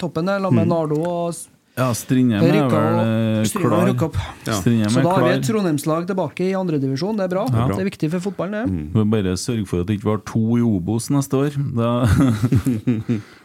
toppen 0.00 0.28
der, 0.30 0.40
sammen 0.40 0.62
med 0.62 0.70
Nardo 0.72 1.00
og 1.04 1.34
ja, 1.72 1.86
Strindheim 1.96 2.42
er 2.44 2.52
vel 2.52 2.62
og- 2.68 2.72
eh, 3.00 3.44
Strindheim 3.48 3.96
klar. 3.96 4.16
Ja. 4.44 4.56
Så 4.60 5.00
da 5.02 5.14
har 5.14 5.22
vi 5.24 5.30
et 5.38 5.44
Trondheimslag 5.46 6.06
tilbake 6.06 6.44
i 6.50 6.52
andredivisjon. 6.56 7.16
Det 7.16 7.24
er 7.24 7.32
bra. 7.32 7.46
Ja. 7.48 7.66
Det 7.72 7.78
er 7.80 7.88
viktig 7.88 8.10
for 8.12 8.20
fotballen, 8.28 8.52
det. 8.68 8.92
Vi 8.92 8.98
må 9.00 9.06
bare 9.10 9.32
sørge 9.40 9.64
for 9.66 9.80
at 9.80 9.88
det 9.88 9.96
ikke 9.98 10.10
var 10.10 10.20
to 10.28 10.42
i 10.58 10.60
Obos 10.60 11.08
neste 11.08 11.32
år. 11.32 11.56
Da, 11.72 11.92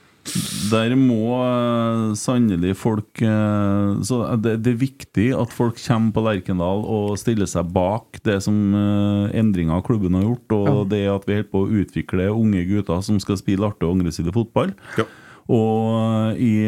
der 0.71 0.95
må 0.99 1.37
eh, 1.39 2.15
sannelig 2.19 2.73
folk 2.79 3.21
eh, 3.23 3.91
Så 4.05 4.19
det, 4.43 4.57
det 4.65 4.73
er 4.73 4.81
viktig 4.81 5.27
at 5.37 5.53
folk 5.55 5.79
kommer 5.81 6.15
på 6.15 6.23
Lerkendal 6.25 6.83
og 6.83 7.15
stiller 7.21 7.49
seg 7.49 7.69
bak 7.73 8.19
det 8.27 8.39
som 8.43 8.55
uh, 8.75 9.29
endringer 9.37 9.83
klubben 9.85 10.17
har 10.17 10.25
gjort, 10.25 10.53
og 10.57 10.89
det 10.91 11.03
at 11.09 11.25
vi 11.27 11.37
holder 11.37 11.49
på 11.51 11.61
å 11.63 11.69
utvikle 11.81 12.27
unge 12.33 12.63
gutter 12.67 12.99
som 13.05 13.19
skal 13.21 13.39
spille 13.39 13.67
artig 13.67 13.87
og 13.87 13.97
aggressiv 13.97 14.29
fotball. 14.35 14.73
Ja. 14.99 15.05
Og 15.47 16.39
i, 16.43 16.67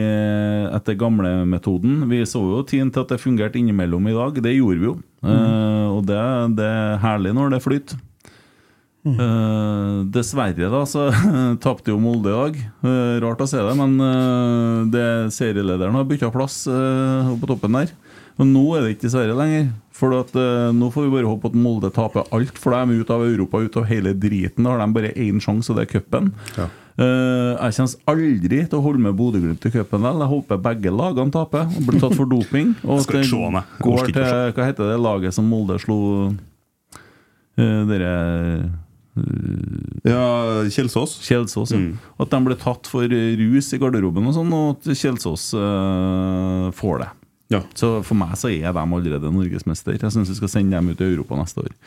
etter 0.71 0.95
gamlemetoden 0.95 2.05
Vi 2.07 2.21
så 2.23 2.39
jo 2.39 2.61
tiden 2.63 2.93
til 2.95 3.03
at 3.03 3.11
det 3.11 3.19
fungerte 3.19 3.59
innimellom 3.59 4.07
i 4.07 4.15
dag. 4.15 4.39
Det 4.45 4.53
gjorde 4.55 4.79
vi 4.79 4.87
jo. 4.87 4.93
Eh, 5.19 5.87
og 5.91 6.05
det, 6.07 6.21
det 6.55 6.69
er 6.69 7.01
herlig 7.03 7.35
når 7.35 7.57
det 7.57 7.63
flyter. 7.65 7.99
Eh, 9.07 9.99
dessverre 10.11 10.67
da 10.67 10.81
så 10.87 11.07
tapte 11.63 11.93
jo 11.93 11.99
Molde 12.03 12.31
i 12.31 12.35
dag. 12.35 12.57
Uh, 12.83 13.15
rart 13.23 13.43
å 13.43 13.47
se 13.47 13.61
det, 13.63 13.75
men 13.79 13.95
uh, 14.03 14.87
det 14.91 15.31
serielederen 15.35 15.95
har 15.95 16.07
bytta 16.07 16.31
plass 16.33 16.65
uh, 16.67 17.31
på 17.39 17.49
toppen 17.49 17.79
der. 17.79 17.93
Og 18.39 18.47
nå 18.47 18.65
er 18.75 18.83
det 18.83 18.95
ikke 18.95 19.07
dessverre 19.07 19.37
lenger. 19.37 19.71
For 19.99 20.15
at, 20.15 20.29
nå 20.71 20.87
får 20.93 21.03
vi 21.03 21.11
bare 21.11 21.27
håpe 21.27 21.49
at 21.49 21.55
Molde 21.59 21.89
taper 21.91 22.29
alt, 22.31 22.55
for 22.55 22.71
de 22.71 22.77
er 22.95 23.01
ute 23.01 23.11
av 23.11 23.25
Europa, 23.25 23.59
ut 23.59 23.73
av 23.81 23.89
hele 23.89 24.13
driten. 24.15 24.63
Da 24.63 24.71
har 24.71 24.79
de 24.79 24.95
bare 24.95 25.09
én 25.19 25.41
sjanse, 25.43 25.67
og 25.73 25.75
det 25.75 25.83
er 25.83 25.89
cupen. 25.97 26.29
Ja. 26.55 26.69
Jeg 26.99 27.75
kommer 27.75 28.13
aldri 28.13 28.61
til 28.61 28.77
å 28.79 28.81
holde 28.85 29.03
med 29.03 29.17
Bodø-Glimt 29.19 29.67
i 29.67 29.73
cupen. 29.73 30.05
vel. 30.07 30.23
Jeg 30.23 30.31
håper 30.31 30.63
begge 30.69 30.95
lagene 30.95 31.35
taper 31.35 31.67
og 31.67 31.89
blir 31.89 31.99
tatt 31.99 32.15
for 32.15 32.31
doping. 32.31 32.71
Og 32.87 33.03
at 33.03 33.11
det 33.11 33.25
går 33.83 34.13
til 34.13 34.55
Hva 34.55 34.69
heter 34.69 34.93
det 34.93 34.99
laget 35.03 35.35
som 35.35 35.51
Molde 35.51 35.75
slo 35.83 35.99
uh, 36.31 37.81
Dere 37.91 38.13
Ja, 40.07 40.23
Kjelsås. 40.71 41.17
Kjelsås, 41.25 41.73
ja. 41.75 41.79
At 42.19 42.31
de 42.31 42.39
ble 42.45 42.57
tatt 42.59 42.87
for 42.89 43.07
rus 43.09 43.73
i 43.75 43.79
garderoben 43.81 44.29
og 44.29 44.35
sånn, 44.37 44.53
og 44.55 44.77
at 44.77 44.91
Kjelsås 44.97 45.49
uh, 45.57 46.69
får 46.75 47.03
det. 47.03 47.09
Ja. 47.49 47.63
Så 47.73 47.97
for 48.05 48.17
meg 48.19 48.35
så 48.37 48.51
er 48.53 48.69
de 48.69 48.81
allerede 48.81 49.31
norgesmester. 49.33 49.97
Jeg 49.97 50.13
syns 50.13 50.29
vi 50.29 50.37
skal 50.37 50.51
sende 50.53 50.77
dem 50.77 50.91
ut 50.93 51.01
i 51.01 51.07
Europa 51.09 51.39
neste 51.39 51.65
år. 51.65 51.77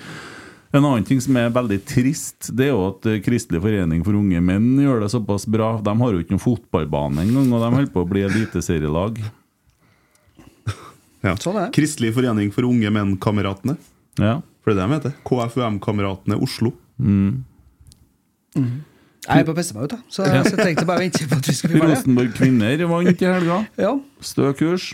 En 0.72 0.86
annen 0.88 1.04
ting 1.04 1.20
som 1.20 1.36
er 1.36 1.52
veldig 1.52 1.78
trist, 1.84 2.48
det 2.56 2.70
er 2.70 2.72
jo 2.72 2.86
at 2.88 3.06
eh, 3.10 3.20
Kristelig 3.20 3.60
forening 3.60 4.00
for 4.06 4.16
unge 4.16 4.40
menn 4.40 4.70
gjør 4.80 5.02
det 5.04 5.10
såpass 5.12 5.44
bra. 5.44 5.74
De 5.84 5.92
har 6.00 6.14
jo 6.14 6.22
ikke 6.22 6.32
noen 6.32 6.42
fotballbane 6.42 7.26
engang, 7.26 7.50
og 7.52 7.60
de 7.60 7.68
holder 7.76 7.90
på 7.92 8.02
å 8.02 8.09
bli 8.09 8.24
eliteserielag. 8.24 9.20
Ja. 11.22 11.36
Sånn. 11.38 11.60
Kristelig 11.76 12.14
forening 12.16 12.48
for 12.54 12.66
unge 12.66 12.90
menn-kameratene. 12.90 13.76
Ja. 14.18 14.40
For 14.64 14.72
det 14.72 14.80
er 14.80 14.80
det 14.80 14.88
de 14.88 14.96
heter. 14.96 15.14
KFUM-kameratene 15.28 16.40
Oslo. 16.42 16.72
Jeg 19.23 19.39
er 19.39 19.47
på 19.47 19.55
ut, 19.86 19.93
jeg. 19.94 20.02
så 20.10 20.24
jeg 20.27 20.44
så 20.51 20.56
jeg 20.56 20.66
tenkte 20.66 20.85
bare 20.89 20.98
å 20.98 21.05
vente 21.06 21.28
på 21.31 21.39
at 21.39 21.48
vi 21.48 21.55
skulle 21.55 21.73
bli 21.78 21.81
ferdige. 21.81 21.97
Rosenborg 22.01 22.32
kvinner 22.36 22.85
vant 22.90 23.23
i 23.23 23.28
helga. 23.31 23.59
Ja. 23.78 23.93
Stø 24.20 24.52
kurs. 24.59 24.93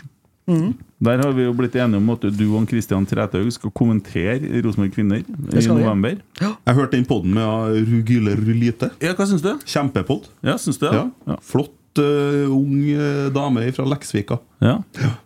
Der 0.49 1.21
har 1.21 1.33
vi 1.37 1.43
jo 1.45 1.53
blitt 1.53 1.75
enige 1.77 1.99
om 2.01 2.09
at 2.09 2.23
du 2.33 2.45
og 2.57 2.65
Kristian 2.69 3.05
Træthaug 3.05 3.51
skal 3.53 3.71
kommentere 3.77 4.39
Rosenborg 4.65 4.93
kvinner 4.95 5.21
i 5.21 5.65
november. 5.67 6.17
Ja. 6.41 6.53
Jeg 6.65 6.75
hørte 6.79 6.97
den 6.97 7.05
podden 7.09 7.33
med 7.37 7.83
Rugile 7.89 8.33
Rulite. 8.39 8.89
Ja, 9.01 9.13
hva 9.17 9.27
syns 9.29 9.43
du? 9.45 9.51
Kjempepod. 9.69 10.29
Ja, 10.45 10.57
syns 10.61 10.77
du 10.81 10.87
Ja. 10.89 11.05
Ja. 11.29 11.37
Flott, 11.45 11.73
eh, 11.97 12.51
ung 12.53 12.83
eh, 12.93 13.29
dame 13.33 13.63
fra 13.73 13.85
Leksvika. 13.89 14.37
Ja. 14.61 14.75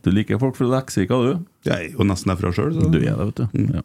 Du 0.06 0.12
liker 0.14 0.40
folk 0.40 0.56
fra 0.56 0.70
Leksvika, 0.78 1.18
du? 1.20 1.42
Jeg 1.68 1.74
er 1.90 1.98
jo 1.98 2.06
nesten 2.08 2.32
derfra 2.32 2.52
sjøl. 2.56 2.72
Du 2.92 2.98
er 3.00 3.16
det, 3.18 3.28
vet 3.28 3.42
du. 3.42 3.76
Ja. 3.76 3.84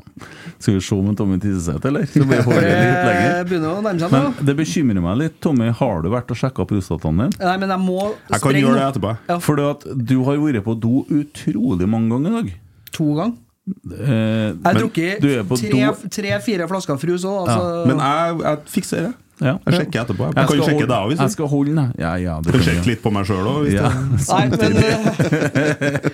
Skal 0.59 0.77
vi 0.77 0.81
se 0.83 0.95
om 0.99 1.11
Tommy 1.19 1.39
Tisseseth, 1.43 1.87
eller? 1.87 2.07
Så 2.11 2.25
blir 2.27 2.43
håret 2.47 2.69
litt 2.69 3.03
lenger. 3.09 3.83
Nærme 3.83 3.93
seg. 4.03 4.15
Men 4.15 4.49
det 4.49 4.57
bekymrer 4.59 5.05
meg 5.05 5.19
litt. 5.25 5.37
Tommy, 5.45 5.69
har 5.81 6.03
du 6.03 6.11
vært 6.15 6.31
og 6.35 6.41
sjekka 6.41 6.67
prostataen 6.71 7.25
din? 7.25 7.37
Nei, 7.43 7.57
men 7.63 7.75
jeg 7.75 7.83
må 7.85 7.99
Jeg 8.31 8.43
kan 8.47 8.59
gjøre 8.63 8.79
det 8.81 8.87
etterpå. 8.93 9.15
Ja. 9.31 9.39
For 9.43 9.59
du 9.59 10.17
har 10.27 10.43
vært 10.43 10.65
på 10.67 10.79
do 10.79 11.05
utrolig 11.21 11.91
mange 11.91 12.11
ganger 12.15 12.31
i 12.31 12.41
dag. 12.43 12.57
To 12.99 13.11
ganger. 13.15 13.37
Eh, 13.69 14.55
Jeg 14.57 14.65
har 14.65 14.79
drukket 14.81 16.13
tre-fire 16.15 16.69
flasker 16.71 16.99
frus 17.01 17.25
òg. 17.29 17.49
Altså. 17.49 17.87
Men 17.91 18.03
jeg, 18.03 18.39
jeg 18.43 18.63
fikser 18.75 19.09
det. 19.09 19.15
Ja. 19.41 19.55
Jeg 19.67 19.75
sjekker 19.79 20.01
etterpå. 20.03 20.25
Jeg, 20.29 20.35
Jeg 20.37 20.47
kan 20.49 20.57
jo 20.57 20.65
sjekke 20.67 20.81
holde- 20.81 20.89
deg 20.91 20.99
òg, 21.07 21.21
Jeg 21.23 21.31
skal 21.31 21.47
holde 21.53 21.75
den. 21.77 21.93
Ja, 21.99 22.15
ja, 22.19 22.41
det 22.43 22.53
kan 22.57 22.61
sjekke 22.67 22.87
litt 22.91 23.03
på 23.05 23.13
meg 23.15 23.27
sjøl 23.29 23.47
òg. 23.47 23.69
Ja. 23.73 23.89
Nei, 24.33 24.45
men 24.51 24.77
eh, 24.83 26.11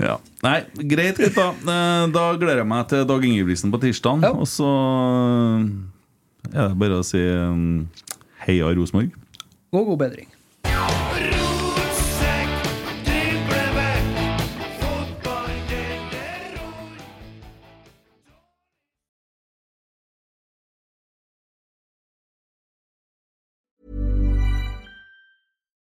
Ja. 0.06 0.14
Nei, 0.42 0.58
greit, 0.88 1.18
gutta. 1.20 1.48
Eh, 1.60 2.06
Da 2.14 2.22
gleder 2.40 2.62
jeg 2.62 2.66
meg 2.70 2.86
til 2.88 3.04
Dag 3.10 3.24
Ingebrigtsen 3.28 3.70
på 3.74 3.80
tirsdag. 3.82 4.22
Ja. 4.24 4.30
Og 4.32 4.46
så 4.48 4.70
er 6.54 6.68
det 6.70 6.78
bare 6.80 7.00
å 7.02 7.04
si 7.04 7.20
heia 8.46 8.70
Rosenborg. 8.74 9.10
god, 9.70 9.86
god 9.92 9.98
bedring. 10.06 10.26